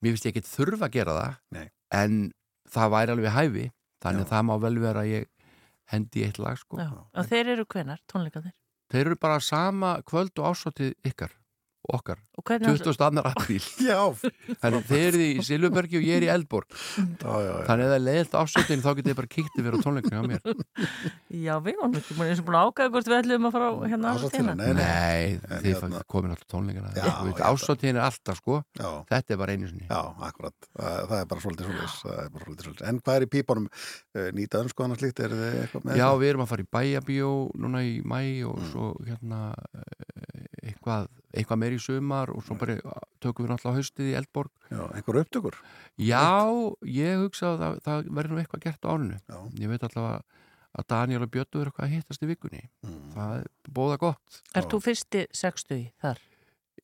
mér 0.00 0.14
finnst 0.14 0.28
ég 0.28 0.32
ekki 0.34 0.46
þurfa 0.48 0.88
að 0.88 0.96
gera 0.96 1.18
það 1.18 1.36
Nei. 1.58 1.66
en 2.00 2.16
það 2.70 2.94
væri 2.96 3.16
alveg 3.16 3.36
hæfi. 3.36 3.66
Þannig 4.00 4.24
að 4.24 4.32
það 4.32 4.46
má 4.48 4.54
vel 4.62 4.76
vera 4.80 5.02
að 5.04 5.10
ég 5.10 5.28
hendi 5.92 6.24
eitt 6.24 6.38
lag 6.40 6.56
sko. 6.56 6.78
Já, 6.80 6.88
og 6.96 7.28
þeir 7.28 7.52
eru 7.56 7.66
hvenar, 7.68 8.00
tónleikandir? 8.08 8.54
Þeir 8.90 9.04
eru 9.10 9.18
bara 9.20 9.42
sama 9.44 9.98
kvöld 10.08 10.40
og 10.40 10.54
ásótið 10.54 10.94
ykkar 11.06 11.34
okkar, 11.90 12.18
Og 12.38 12.44
hvernig- 12.44 12.76
22. 12.78 13.22
apríl. 13.24 13.64
Já. 13.90 14.00
Þannig 14.60 14.84
þeir 14.90 15.06
eru 15.08 15.22
í 15.24 15.44
Silvurbergi 15.46 15.98
og 16.00 16.04
ég 16.06 16.18
er 16.20 16.26
í 16.26 16.30
Eldborg. 16.30 16.68
Já, 16.70 17.32
já, 17.40 17.50
já. 17.50 17.64
Þannig 17.66 17.86
að 17.86 17.90
það 17.90 17.96
er 17.96 18.04
leiðilt 18.04 18.36
ásótið 18.40 18.82
þá 18.84 18.90
getið 18.98 19.10
þið 19.10 19.18
bara 19.20 19.30
yfir 19.60 19.74
á 19.74 19.78
tónleikinu 19.84 20.20
á 20.20 20.24
mér. 20.30 20.40
Já, 21.40 21.54
við 21.62 21.76
vorum 21.80 21.94
ekki 22.00 22.14
búin 22.18 22.28
eins 22.30 22.40
og 22.42 22.46
búin 22.48 22.58
að 22.58 22.68
ákvæða 22.70 22.90
hvort 22.94 23.08
við 23.10 23.16
ætlum 23.20 23.46
að 23.48 23.54
fara 23.54 23.68
á 23.70 23.74
hérna 23.90 24.12
ásóttíðina. 24.16 24.54
Nei, 24.60 25.38
En 25.40 25.62
þið 25.64 25.68
hérna- 25.70 26.02
komin 26.10 26.34
alltaf 26.34 26.48
tónleikina 26.50 26.90
Ásótiðin 27.50 28.00
er 28.00 28.06
alltaf 28.08 28.40
sko. 28.40 28.58
Já. 28.76 28.90
Þetta 29.10 29.34
er 29.36 29.40
bara 29.40 29.54
einu 29.56 29.70
sinni. 29.70 29.86
Já, 29.88 30.00
akkurat, 30.28 30.56
það, 30.74 30.98
það 31.10 31.16
er 31.20 31.28
bara 31.30 31.44
svolítið 31.46 31.70
svolítið, 31.70 32.70
er. 32.74 32.88
En 32.90 33.00
hvað 33.00 33.20
er 33.20 33.26
í 33.26 33.30
pípunum? 33.30 33.68
Eh, 34.14 34.30
Nýta 34.36 34.60
önsku 34.64 34.84
annars 34.84 35.02
líkt, 35.04 35.22
er 35.24 35.32
þið 35.34 35.56
eitthvað 35.64 35.86
með 35.88 36.00
Já, 36.02 36.06
við 36.20 36.32
erum 36.34 36.44
að 36.44 36.50
fara 36.52 36.66
í 36.66 36.70
bæjabíó 36.76 37.30
núna 37.62 37.82
í 37.86 37.94
mæ 38.04 38.20
og 38.50 38.58
svo 38.72 38.90
hérna 39.06 39.40
eh, 39.78 40.70
eitthvað, 40.70 41.08
eitthvað 41.34 41.60
meir 41.62 41.76
í 41.76 41.80
sumar 41.82 42.32
og 42.34 42.42
svo 42.46 42.56
bara 42.58 42.76
tökum 43.22 43.46
við 43.46 43.52
náttúrulega 43.52 43.78
haustið 43.80 44.10
í 44.10 44.16
Eldborg 44.18 44.70
Já, 44.70 44.82
einhver 44.96 45.20
upptökur? 45.22 45.58
Já, 46.00 46.24
ég 46.90 47.22
hugsa 47.24 47.52
að 47.52 47.60
það, 47.64 47.80
það 47.86 48.10
verður 48.18 48.34
nú 48.34 48.42
eitthvað 48.42 48.64
gert 48.66 48.88
á 48.88 48.92
Já. 48.98 49.38
Ég 49.60 49.70
veit 49.72 49.86
allavega 49.86 50.22
að 50.70 50.86
Daniel 50.86 51.22
og 51.26 51.30
Björn 51.34 51.60
eru 51.60 51.70
eitthvað 51.70 51.86
að 51.86 51.94
hittast 51.96 52.22
í 52.26 52.30
vikunni 52.30 52.64
Mm. 52.80 53.12
Það 53.14 53.32
er 53.36 53.46
bóða 53.76 53.96
gott 54.00 54.42
Ert 54.56 54.70
þú 54.72 54.78
fyrsti 54.80 55.26
sextugi 55.36 55.90
þar? 56.00 56.20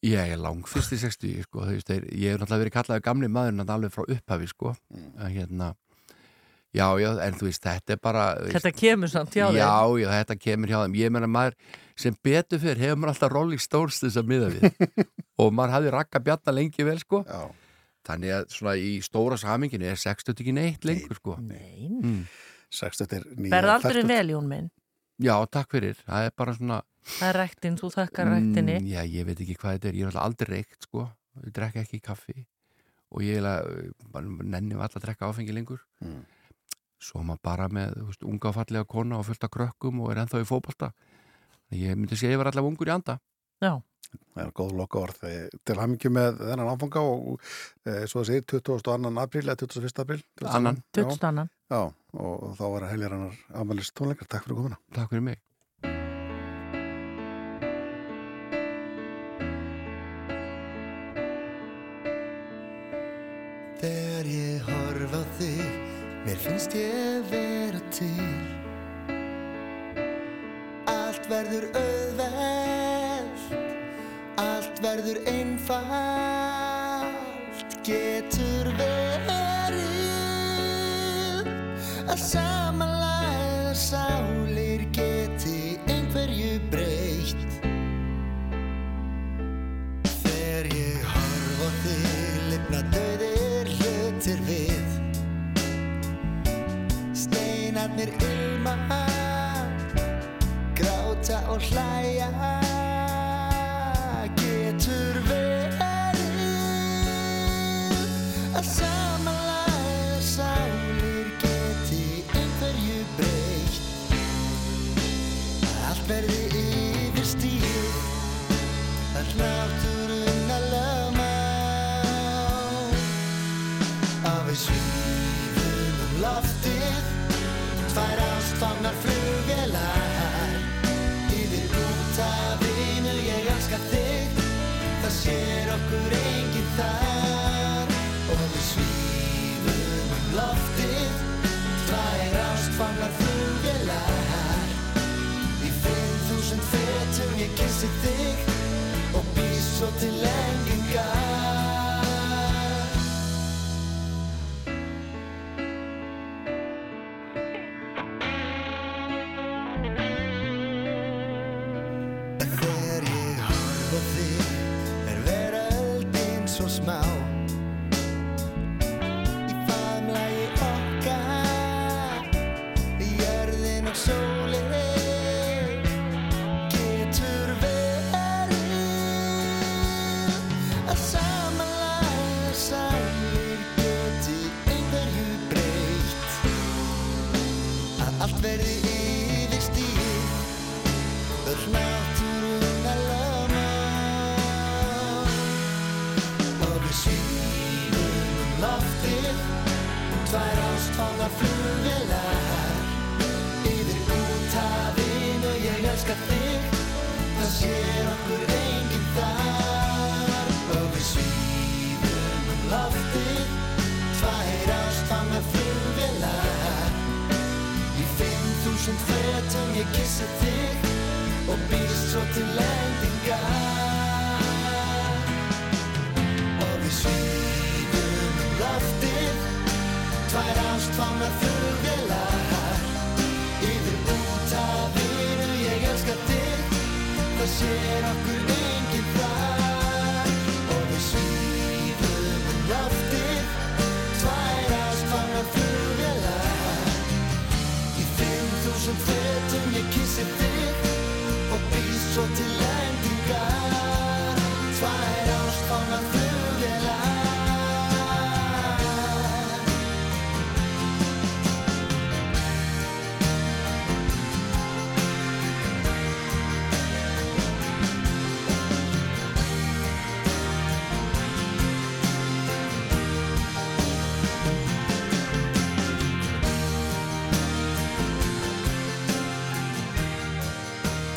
Ég 0.05 0.33
er 0.35 0.39
lang 0.39 0.67
fyrst 0.69 0.93
í 0.93 0.99
60 1.01 1.47
sko, 1.47 1.65
þú 1.65 1.73
veist, 1.79 1.89
þeir, 1.89 2.05
ég 2.13 2.35
hef 2.35 2.41
náttúrulega 2.43 2.63
verið 2.65 2.75
kallaði 2.75 3.05
gamli 3.07 3.31
maður 3.33 3.55
en 3.55 3.73
alveg 3.73 3.95
frá 3.95 4.05
upphafi 4.05 4.49
sko. 4.51 4.75
Mm. 4.93 5.11
að 5.17 5.37
hérna 5.39 5.71
Já, 6.77 6.87
já, 7.01 7.09
en 7.25 7.39
þú 7.39 7.47
veist, 7.49 7.63
þetta 7.65 7.95
er 7.95 8.01
bara 8.05 8.25
Þetta 8.43 8.69
veist, 8.69 8.81
kemur 8.83 9.09
samt 9.09 9.33
hjá 9.33 9.47
þeim. 9.47 9.57
Já, 9.57 9.73
já, 10.03 10.09
þetta 10.19 10.37
kemur 10.43 10.69
hjá 10.73 10.79
þeim 10.83 10.97
Ég 11.01 11.15
meina 11.15 11.31
maður 11.31 11.57
sem 11.97 12.17
betur 12.25 12.61
fyrir 12.63 12.83
hefur 12.83 12.99
maður 13.01 13.15
alltaf 13.15 13.33
Rolling 13.33 13.63
Stones 13.63 14.01
þess 14.03 14.19
að 14.21 14.33
miða 14.33 14.51
við. 14.53 14.67
Og 15.43 15.53
maður 15.55 15.77
hafði 15.77 15.95
rakka 15.95 16.23
bjarna 16.25 16.57
lengi 16.57 16.87
vel 16.87 16.99
sko. 17.01 17.23
Já. 17.29 17.47
Þannig 18.07 18.35
að 18.37 18.51
svona 18.55 18.75
í 18.79 18.91
stóra 19.03 19.39
saminginu 19.41 19.89
er 19.91 19.99
60 19.99 20.37
ekki 20.37 20.55
neitt 20.55 20.85
lengur 20.87 21.19
sko. 21.19 21.39
Nei. 21.43 21.89
Mm. 21.91 22.21
60 22.77 23.17
er 23.17 23.25
nýja 23.35 23.55
Berð 23.57 23.73
aldrei 23.77 24.05
vel, 24.07 24.35
Jón 24.35 24.51
minn. 24.51 24.69
Já, 25.23 25.35
takk 25.49 25.73
fyrir, 25.73 25.97
það 26.05 26.29
er 26.29 26.35
bara 26.37 26.55
svona 26.59 26.83
Það 27.07 27.29
er 27.29 27.37
ræktin, 27.39 27.77
þú 27.79 27.89
þakkar 27.95 28.29
ræktinni. 28.33 28.77
Mm, 28.81 28.87
Já, 28.91 29.01
ég 29.07 29.27
veit 29.29 29.41
ekki 29.45 29.55
hvað 29.61 29.77
þetta 29.77 29.89
er, 29.89 29.97
ég 29.97 30.03
er 30.03 30.09
alltaf 30.11 30.25
aldrei 30.27 30.49
reykt 30.57 30.87
sko, 30.89 31.05
ég 31.45 31.53
drekka 31.55 31.85
ekki 31.85 32.01
kaffi. 32.03 32.47
Og 33.15 33.23
ég 33.23 33.39
er 33.39 33.47
að 33.47 34.33
nenni 34.43 34.75
alltaf 34.75 34.99
að 34.99 35.05
drekka 35.07 35.31
áfengi 35.31 35.55
lengur. 35.55 35.85
Mm. 36.03 36.25
svo 37.07 37.21
maður 37.23 37.43
bara 37.45 37.67
með 37.69 37.91
þú 37.93 38.07
veist, 38.09 38.23
unga 38.25 38.49
og 38.49 38.55
fallega 38.57 38.87
kona 38.89 39.19
og 39.21 39.27
fullt 39.29 39.45
af 39.45 39.51
krökkum 39.53 39.99
og 40.03 40.11
er 40.11 40.23
ennþá 40.23 40.41
í 40.41 40.47
fótbolta 40.49 40.89
ég 41.75 41.97
myndi 41.99 42.17
segja 42.17 42.33
að 42.33 42.37
ég 42.37 42.43
var 42.43 42.51
allavega 42.53 42.73
ungur 42.73 42.91
í 42.91 42.95
anda 42.95 43.19
Já 43.65 43.75
Það 44.37 44.43
er 44.45 44.53
góð 44.57 44.75
loka 44.79 45.01
orð 45.01 45.23
til 45.67 45.77
hamingi 45.81 46.11
með 46.13 46.39
þennan 46.43 46.71
áfanga 46.71 47.03
og 47.03 47.41
e, 47.89 48.05
svo 48.09 48.23
að 48.23 48.29
segja 48.31 48.45
22. 48.53 49.11
apríl 49.23 49.43
eða 49.45 49.59
21. 49.65 50.03
apríl 50.05 50.23
22. 50.95 51.47
Já, 51.73 51.81
og 52.21 52.45
þá 52.59 52.65
var 52.75 52.87
að 52.87 52.93
helgjara 52.95 53.19
hannar 53.19 53.41
afmælist 53.63 53.97
tónleikar. 53.99 54.31
Takk 54.31 54.47
fyrir 54.47 54.61
komuna 54.61 54.81
Takk 54.95 55.11
fyrir 55.11 55.27
mig 55.27 55.43
Þegar 63.77 64.31
ég 64.33 64.69
horfa 64.71 65.25
þig 65.41 65.67
mér 66.27 66.45
finnst 66.47 66.79
ég 66.79 67.27
vera 67.31 67.83
til 67.95 68.56
Allt 71.27 71.35
verður 71.35 71.65
auðveld, 71.75 73.55
allt 74.39 74.79
verður 74.79 75.19
einfalt, 75.27 77.11
getur 77.83 78.71
verið 78.79 79.91
að 82.07 82.23
samanlæða 82.29 83.75
sá. 83.75 84.46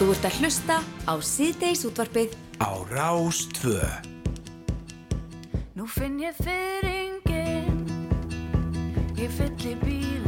Þú 0.10 0.15
ert 0.18 0.26
að 0.26 0.38
hlusta 0.41 0.76
á 1.06 1.14
síðdeis 1.22 1.84
útvarfið 1.86 2.31
á 2.57 2.81
Rástvö. 2.90 3.77
Nú 5.77 5.86
finn 5.86 6.18
ég 6.18 6.34
fyrir 6.34 6.90
enginn, 6.90 7.86
ég 9.22 9.30
fyll 9.38 9.69
í 9.69 9.76
bíl. 9.86 10.18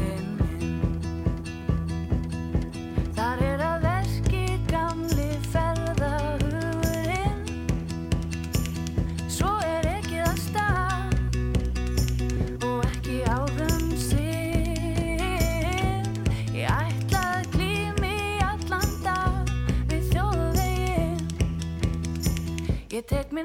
You 22.91 23.01
take 23.01 23.31
me 23.31 23.43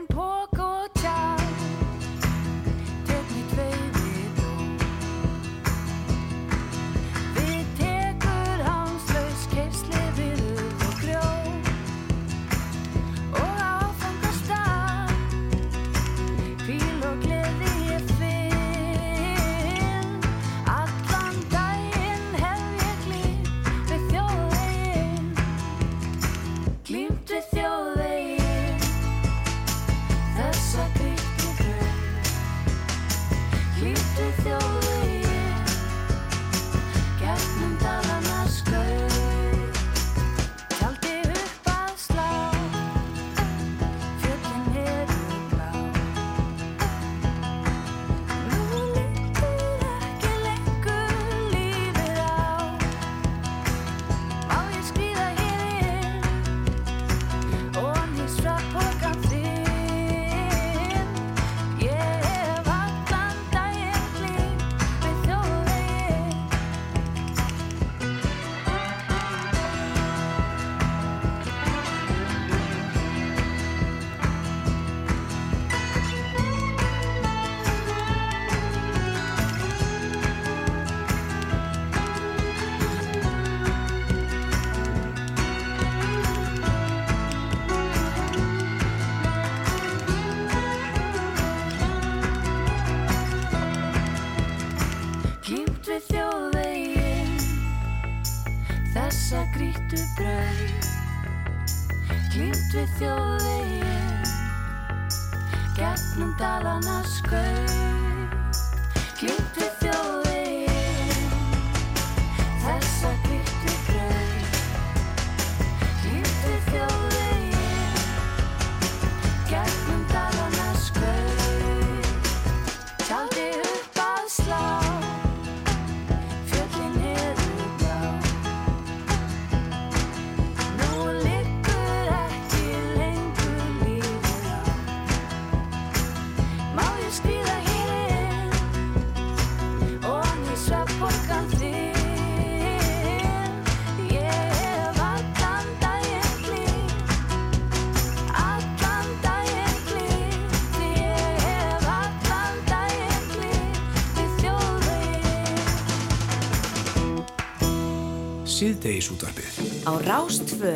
Síðdegisútvarpið 158.97 159.85
Á 159.85 159.93
Rástvö 160.06 160.73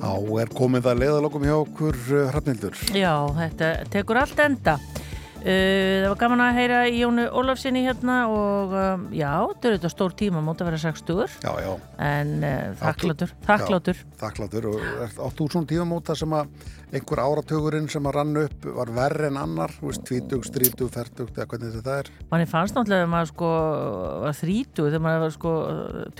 Á 0.00 0.16
er 0.40 0.52
komið 0.52 0.86
það 0.86 1.00
leiðalokum 1.02 1.44
hjá 1.44 1.54
okkur 1.56 1.96
uh, 2.12 2.24
Hrafnildur. 2.28 2.76
Já, 2.92 3.12
þetta 3.38 3.68
tekur 3.92 4.20
allt 4.20 4.40
enda. 4.44 4.74
Uh, 5.44 6.00
það 6.00 6.08
var 6.08 6.18
gaman 6.22 6.40
að 6.40 6.54
heyra 6.56 6.76
í 6.88 7.00
Jónu 7.02 7.24
Ólafsinni 7.36 7.82
hérna 7.84 8.14
og 8.32 8.72
um, 8.72 9.02
já, 9.12 9.28
þetta 9.50 9.68
er 9.68 9.74
þetta 9.76 9.90
stór 9.92 10.14
tíma, 10.16 10.40
móta 10.40 10.64
að 10.64 10.70
vera 10.70 10.80
60 10.86 11.34
Já, 11.44 11.50
já. 11.60 11.72
en 12.00 12.32
þakklátur, 12.80 13.34
þakklátur. 13.44 14.00
Já, 14.00 14.16
þakklátur 14.22 14.70
og 14.70 14.80
er- 15.04 15.18
átt 15.26 15.36
þú 15.42 15.48
svona 15.52 15.68
tímamóta 15.68 16.16
sem 16.16 16.32
að 16.32 16.48
einhver 16.94 17.20
áratugurinn 17.26 17.90
sem 17.90 18.08
að 18.08 18.16
rann 18.16 18.40
upp 18.44 18.66
var 18.78 18.92
verri 18.96 19.28
en 19.28 19.38
annar, 19.42 19.72
þú 19.76 19.90
veist, 19.90 20.04
20, 20.08 20.40
30, 20.54 20.88
40 20.96 21.28
eða 21.34 21.46
hvernig 21.52 21.76
þetta 21.76 21.98
er. 22.00 22.10
Manni 22.32 22.48
fannst 22.48 22.76
náttúrulega 22.78 23.04
að 23.04 23.12
maður 23.14 23.32
sko 23.34 23.52
var 24.24 24.36
30 24.40 24.82
þegar 24.88 25.04
maður 25.06 25.24
var 25.26 25.34
sko 25.36 25.54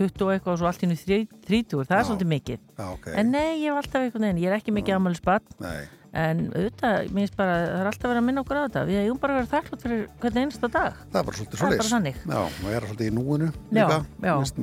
20 0.04 0.24
og 0.28 0.32
eitthvað 0.34 0.54
og 0.54 0.62
svo 0.62 0.70
allt 0.70 0.84
í 0.84 0.90
nú 0.90 1.00
30, 1.00 1.84
það 1.88 1.98
er 1.98 2.08
svolítið 2.10 2.32
mikið. 2.36 2.64
Já, 2.76 2.86
ok. 2.92 3.06
En 3.14 3.30
nei, 3.32 3.48
ég 3.62 3.70
hef 3.70 3.80
alltaf 3.80 4.02
einhvern 4.04 4.26
veginn, 4.28 4.42
ég 4.44 4.50
er 4.52 4.58
ekki 4.58 4.74
mikið 4.74 4.98
ammæli 4.98 5.20
spatt. 5.20 5.54
Nei. 5.62 5.84
En 6.14 6.44
auðvitað, 6.54 7.08
mér 7.10 7.24
finnst 7.24 7.36
bara, 7.38 7.54
það 7.64 7.80
er 7.80 7.88
alltaf 7.90 8.06
verið 8.06 8.20
að 8.20 8.26
minna 8.28 8.42
okkur 8.44 8.58
á 8.58 8.62
þetta. 8.64 8.82
Við 8.86 8.98
hefum 9.00 9.20
bara 9.24 9.38
verið 9.38 9.48
þakklátt 9.50 9.84
fyrir 9.84 10.04
hvern 10.22 10.38
einasta 10.44 10.70
dag. 10.76 11.00
Það 11.10 11.18
er 11.20 11.26
bara 11.28 11.38
svolítið 11.40 11.62
Það 11.64 11.74
er 11.74 11.88
þannig. 11.90 12.20
Já, 12.24 12.38
og 12.44 12.68
er 12.70 12.86
svolítið 12.88 13.08
í 13.10 13.14
núinu 13.18 13.48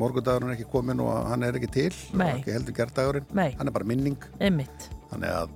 morgundagurinn 0.02 0.54
er 0.54 0.56
ekki 0.56 0.70
kominn 0.72 1.04
og 1.04 1.12
hann 1.28 1.44
er 1.44 1.60
ekki 1.60 1.72
til. 1.76 1.90
Nei. 2.16 2.30
Og 2.30 2.40
ekki 2.40 2.56
heldur 2.56 2.78
gerðdagurinn. 2.80 3.28
Hann 3.36 3.72
er 3.72 3.76
bara 3.76 3.90
minning. 3.92 4.30
Einmitt. 4.40 4.88
Þannig 5.12 5.36
að, 5.42 5.54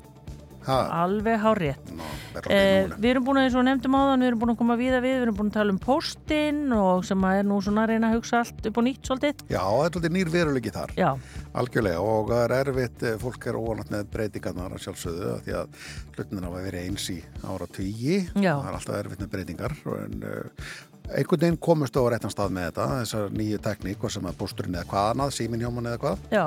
ha, 0.65 0.77
Alveg 1.03 1.39
hár 1.41 1.61
rétt. 1.61 1.91
í 1.91 2.51
Eh, 2.51 2.89
við 2.99 3.09
erum 3.13 3.25
búin 3.27 3.39
að, 3.39 3.47
eins 3.47 3.57
og 3.57 3.65
nefndum 3.67 3.97
áðan, 3.97 4.23
við 4.23 4.29
erum 4.31 4.41
búin 4.41 4.53
að 4.53 4.59
koma 4.59 4.77
víða 4.79 5.01
við, 5.03 5.15
við 5.15 5.25
erum 5.25 5.37
búin 5.39 5.51
að 5.51 5.57
tala 5.59 5.75
um 5.75 5.81
póstinn 5.81 6.63
og 6.75 7.05
sem 7.07 7.27
að 7.27 7.39
er 7.39 7.47
nú 7.47 7.59
svona 7.63 7.85
að 7.85 7.93
reyna 7.93 8.09
að 8.09 8.17
hugsa 8.17 8.41
allt 8.41 8.69
upp 8.69 8.79
á 8.79 8.81
nýtt 8.87 9.09
svolítið. 9.09 9.45
Já, 9.53 9.61
það 9.61 9.85
er 9.85 10.15
nýr 10.15 10.33
veruleiki 10.33 10.73
þar. 10.75 10.95
Já. 10.99 11.09
Algjörlega 11.55 12.01
og 12.01 12.33
það 12.33 12.43
er 12.45 12.55
erfitt, 12.59 13.05
eh, 13.05 13.19
fólk 13.21 13.47
er 13.51 13.59
óanætt 13.61 13.93
með 13.93 14.09
breytingarnar 14.15 14.75
að 14.75 14.83
sjálfsögðu 14.87 15.37
því 15.45 15.55
að 15.61 15.85
hlutin 16.17 16.49
hafa 16.49 16.65
verið 16.65 16.89
eins 16.89 17.07
í 17.13 17.21
ára 17.45 17.69
tugi. 17.77 18.19
Það 18.35 18.67
er 18.67 18.79
alltaf 18.79 18.99
erfitt 18.99 19.23
með 19.23 19.31
breytingar 19.37 19.79
en 19.95 20.27
uh, 20.27 20.67
einhvern 21.11 21.41
veginn 21.45 21.57
komust 21.61 21.95
á 21.97 22.01
réttan 22.09 22.33
stað 22.33 22.53
með 22.55 22.67
þetta, 22.69 22.85
þessar 23.01 23.33
nýju 23.37 23.61
tekník, 23.65 23.97
hvað 24.01 24.13
sem 24.15 24.27
að 24.29 24.37
bústurinn 24.41 24.77
eða 24.79 24.89
hvað 24.91 25.09
annað, 25.13 25.71
mann 25.75 25.89
eða 25.91 26.01
hvað. 26.03 26.23
Já, 26.33 26.45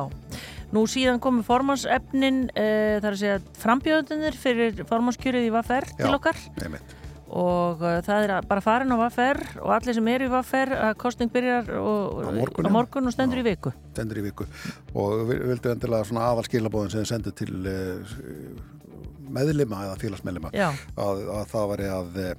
nú 0.74 0.84
síðan 0.90 1.20
komu 1.22 1.42
formansefnin, 1.46 2.44
uh, 2.50 2.94
það 3.00 3.10
er 3.10 3.16
að 3.16 3.20
segja 3.22 3.40
frambjöðunir 3.62 4.38
fyrir 4.38 4.80
formannskjörið 4.88 5.48
í 5.48 5.52
Vaffer 5.54 5.88
til 5.98 6.14
okkar 6.14 6.40
einmitt. 6.62 6.96
og 7.28 7.82
uh, 7.84 7.98
það 8.06 8.24
er 8.24 8.48
bara 8.48 8.64
farin 8.64 8.92
á 8.94 8.98
Vaffer 8.98 9.42
og 9.60 9.74
allir 9.76 9.94
sem 9.98 10.08
eru 10.14 10.28
í 10.28 10.32
Vaffer 10.32 10.72
að 10.72 10.96
kostning 11.02 11.30
byrjar 11.32 11.70
og, 11.76 12.24
Á 12.24 12.30
morgun, 12.32 12.66
á 12.66 12.68
já. 12.68 12.74
morgun 12.78 13.10
og 13.10 13.14
stendur 13.16 13.42
í 13.42 13.46
viku. 13.50 13.74
Stendur 13.92 14.22
í 14.22 14.26
viku 14.30 14.48
og 14.94 15.28
við 15.28 15.46
vildu 15.52 15.72
endilega 15.74 16.08
svona 16.08 16.26
aðal 16.32 16.46
skilabóðin 16.48 16.94
sem 16.96 17.08
sendu 17.08 17.34
til 17.36 17.52
uh, 17.68 18.18
meðlima 19.28 19.82
eða 19.86 19.96
félagsmeðlima 20.00 20.52
Já. 20.56 20.70
að, 20.96 21.24
að 21.36 21.50
það 21.52 21.66
væri 21.72 21.88
að, 21.92 22.14
eh, 22.22 22.36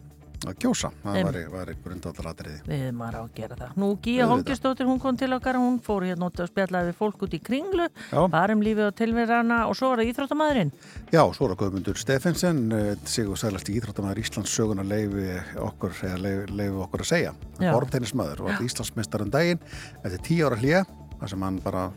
að 0.47 0.55
kjósa, 0.61 0.89
það 1.03 1.17
Einmitt. 1.19 1.35
væri, 1.35 1.51
væri 1.53 1.75
grundvallaratriði. 1.83 2.59
Við 2.69 3.01
á 3.03 3.19
að 3.19 3.31
gera 3.35 3.55
það. 3.59 3.73
Nú 3.75 3.89
Gíja 3.99 4.25
Auðvitað. 4.25 4.33
Holgistóttir, 4.33 4.87
hún 4.87 4.99
kom 5.03 5.17
til 5.19 5.31
okkar, 5.35 5.59
hún 5.59 5.79
fór 5.83 6.05
hérna 6.07 6.29
út 6.29 6.39
og 6.39 6.49
spjallaði 6.49 6.91
við 6.91 6.97
fólk 6.99 7.23
út 7.27 7.35
í 7.35 7.41
kringlu, 7.43 7.87
Já. 8.11 8.19
bara 8.31 8.55
um 8.55 8.63
lífið 8.63 8.87
og 8.87 8.95
tilverana 8.95 9.59
og 9.67 9.75
svo 9.75 9.91
var 9.91 10.01
það 10.03 10.11
íþróttamæðurinn. 10.13 10.71
Já, 11.11 11.23
svo 11.35 11.45
er 11.45 11.55
það 11.55 11.61
Guðmundur 11.63 11.99
Stefensen, 11.99 12.61
Sigur 13.05 13.39
Sælast 13.39 13.69
Íþróttamæður 13.69 14.23
Íslands 14.23 14.53
söguna 14.55 14.85
leifi 14.87 15.39
okkur, 15.59 15.97
leifi, 16.23 16.69
okkur 16.85 17.03
að 17.03 17.11
segja. 17.11 17.33
Já. 17.59 17.73
Bortennismæður 17.73 18.45
og 18.47 18.63
Íslandsmeistar 18.63 19.25
um 19.25 19.33
daginn 19.33 19.59
eftir 20.03 20.23
tíu 20.23 20.47
ára 20.47 20.59
hlýja, 20.59 20.85
þar 21.19 21.35
sem 21.35 21.43
hann 21.43 21.59
bara 21.63 21.89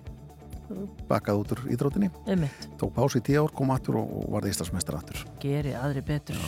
bakkaði 1.08 1.42
út 1.42 1.52
úr 1.54 1.62
íþrótinni. 1.74 2.08
Einmitt. 2.26 2.66
Tók 2.80 2.94
pási 2.96 3.20
í 3.20 3.24
tíu 3.26 3.44
ár, 3.44 3.52
kom 3.54 3.72
aftur 3.74 3.98
og, 4.00 4.12
og 4.22 4.28
varði 4.36 4.52
Íslandsmeistar 4.54 4.98
aftur. 4.98 5.22
Geri 5.42 5.74
aðri 5.76 6.04
betur. 6.06 6.38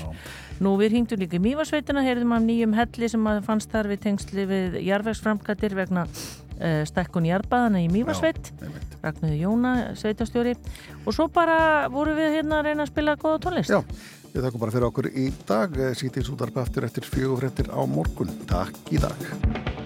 Nú 0.62 0.76
við 0.78 0.94
hringdum 0.94 1.18
líka 1.18 1.39
í 1.39 1.43
Mývarsveitina, 1.43 2.05
heyrðum 2.06 2.35
af 2.36 2.43
nýjum 2.44 2.74
helli 2.78 3.09
sem 3.10 3.26
að 3.26 3.40
fannst 3.48 3.72
þar 3.72 3.90
við 3.90 4.02
tengsli 4.05 4.47
við 4.47 4.76
jarðvegsframkvættir 4.86 5.74
vegna 5.74 6.05
uh, 6.06 6.82
stekkun 6.86 7.26
jarðbaðana 7.26 7.82
í 7.82 7.89
Mývarsveit. 7.90 8.52
Ragnuði 9.02 9.40
Jóna, 9.43 9.74
sveitastjóri. 9.98 10.55
Og 11.05 11.16
svo 11.16 11.26
bara 11.32 11.89
voru 11.93 12.14
við 12.18 12.39
hérna 12.39 12.60
að 12.60 12.70
reyna 12.70 12.86
að 12.86 12.93
spila 12.93 13.16
góða 13.18 13.43
tónlist. 13.48 13.74
Já, 13.74 13.82
við 14.31 14.47
þakkum 14.47 14.66
bara 14.66 14.76
fyrir 14.76 14.90
okkur 14.93 15.10
í 15.10 15.31
dag. 15.48 15.81
Sýtins 15.98 16.31
útarpa 16.31 16.62
aftur 16.62 16.86
eftir 16.86 17.09
fjögufréttir 17.10 17.74
á 17.74 17.82
morgun. 17.90 18.31
Takk 18.47 18.94
í 18.94 19.02
dag. 19.02 19.84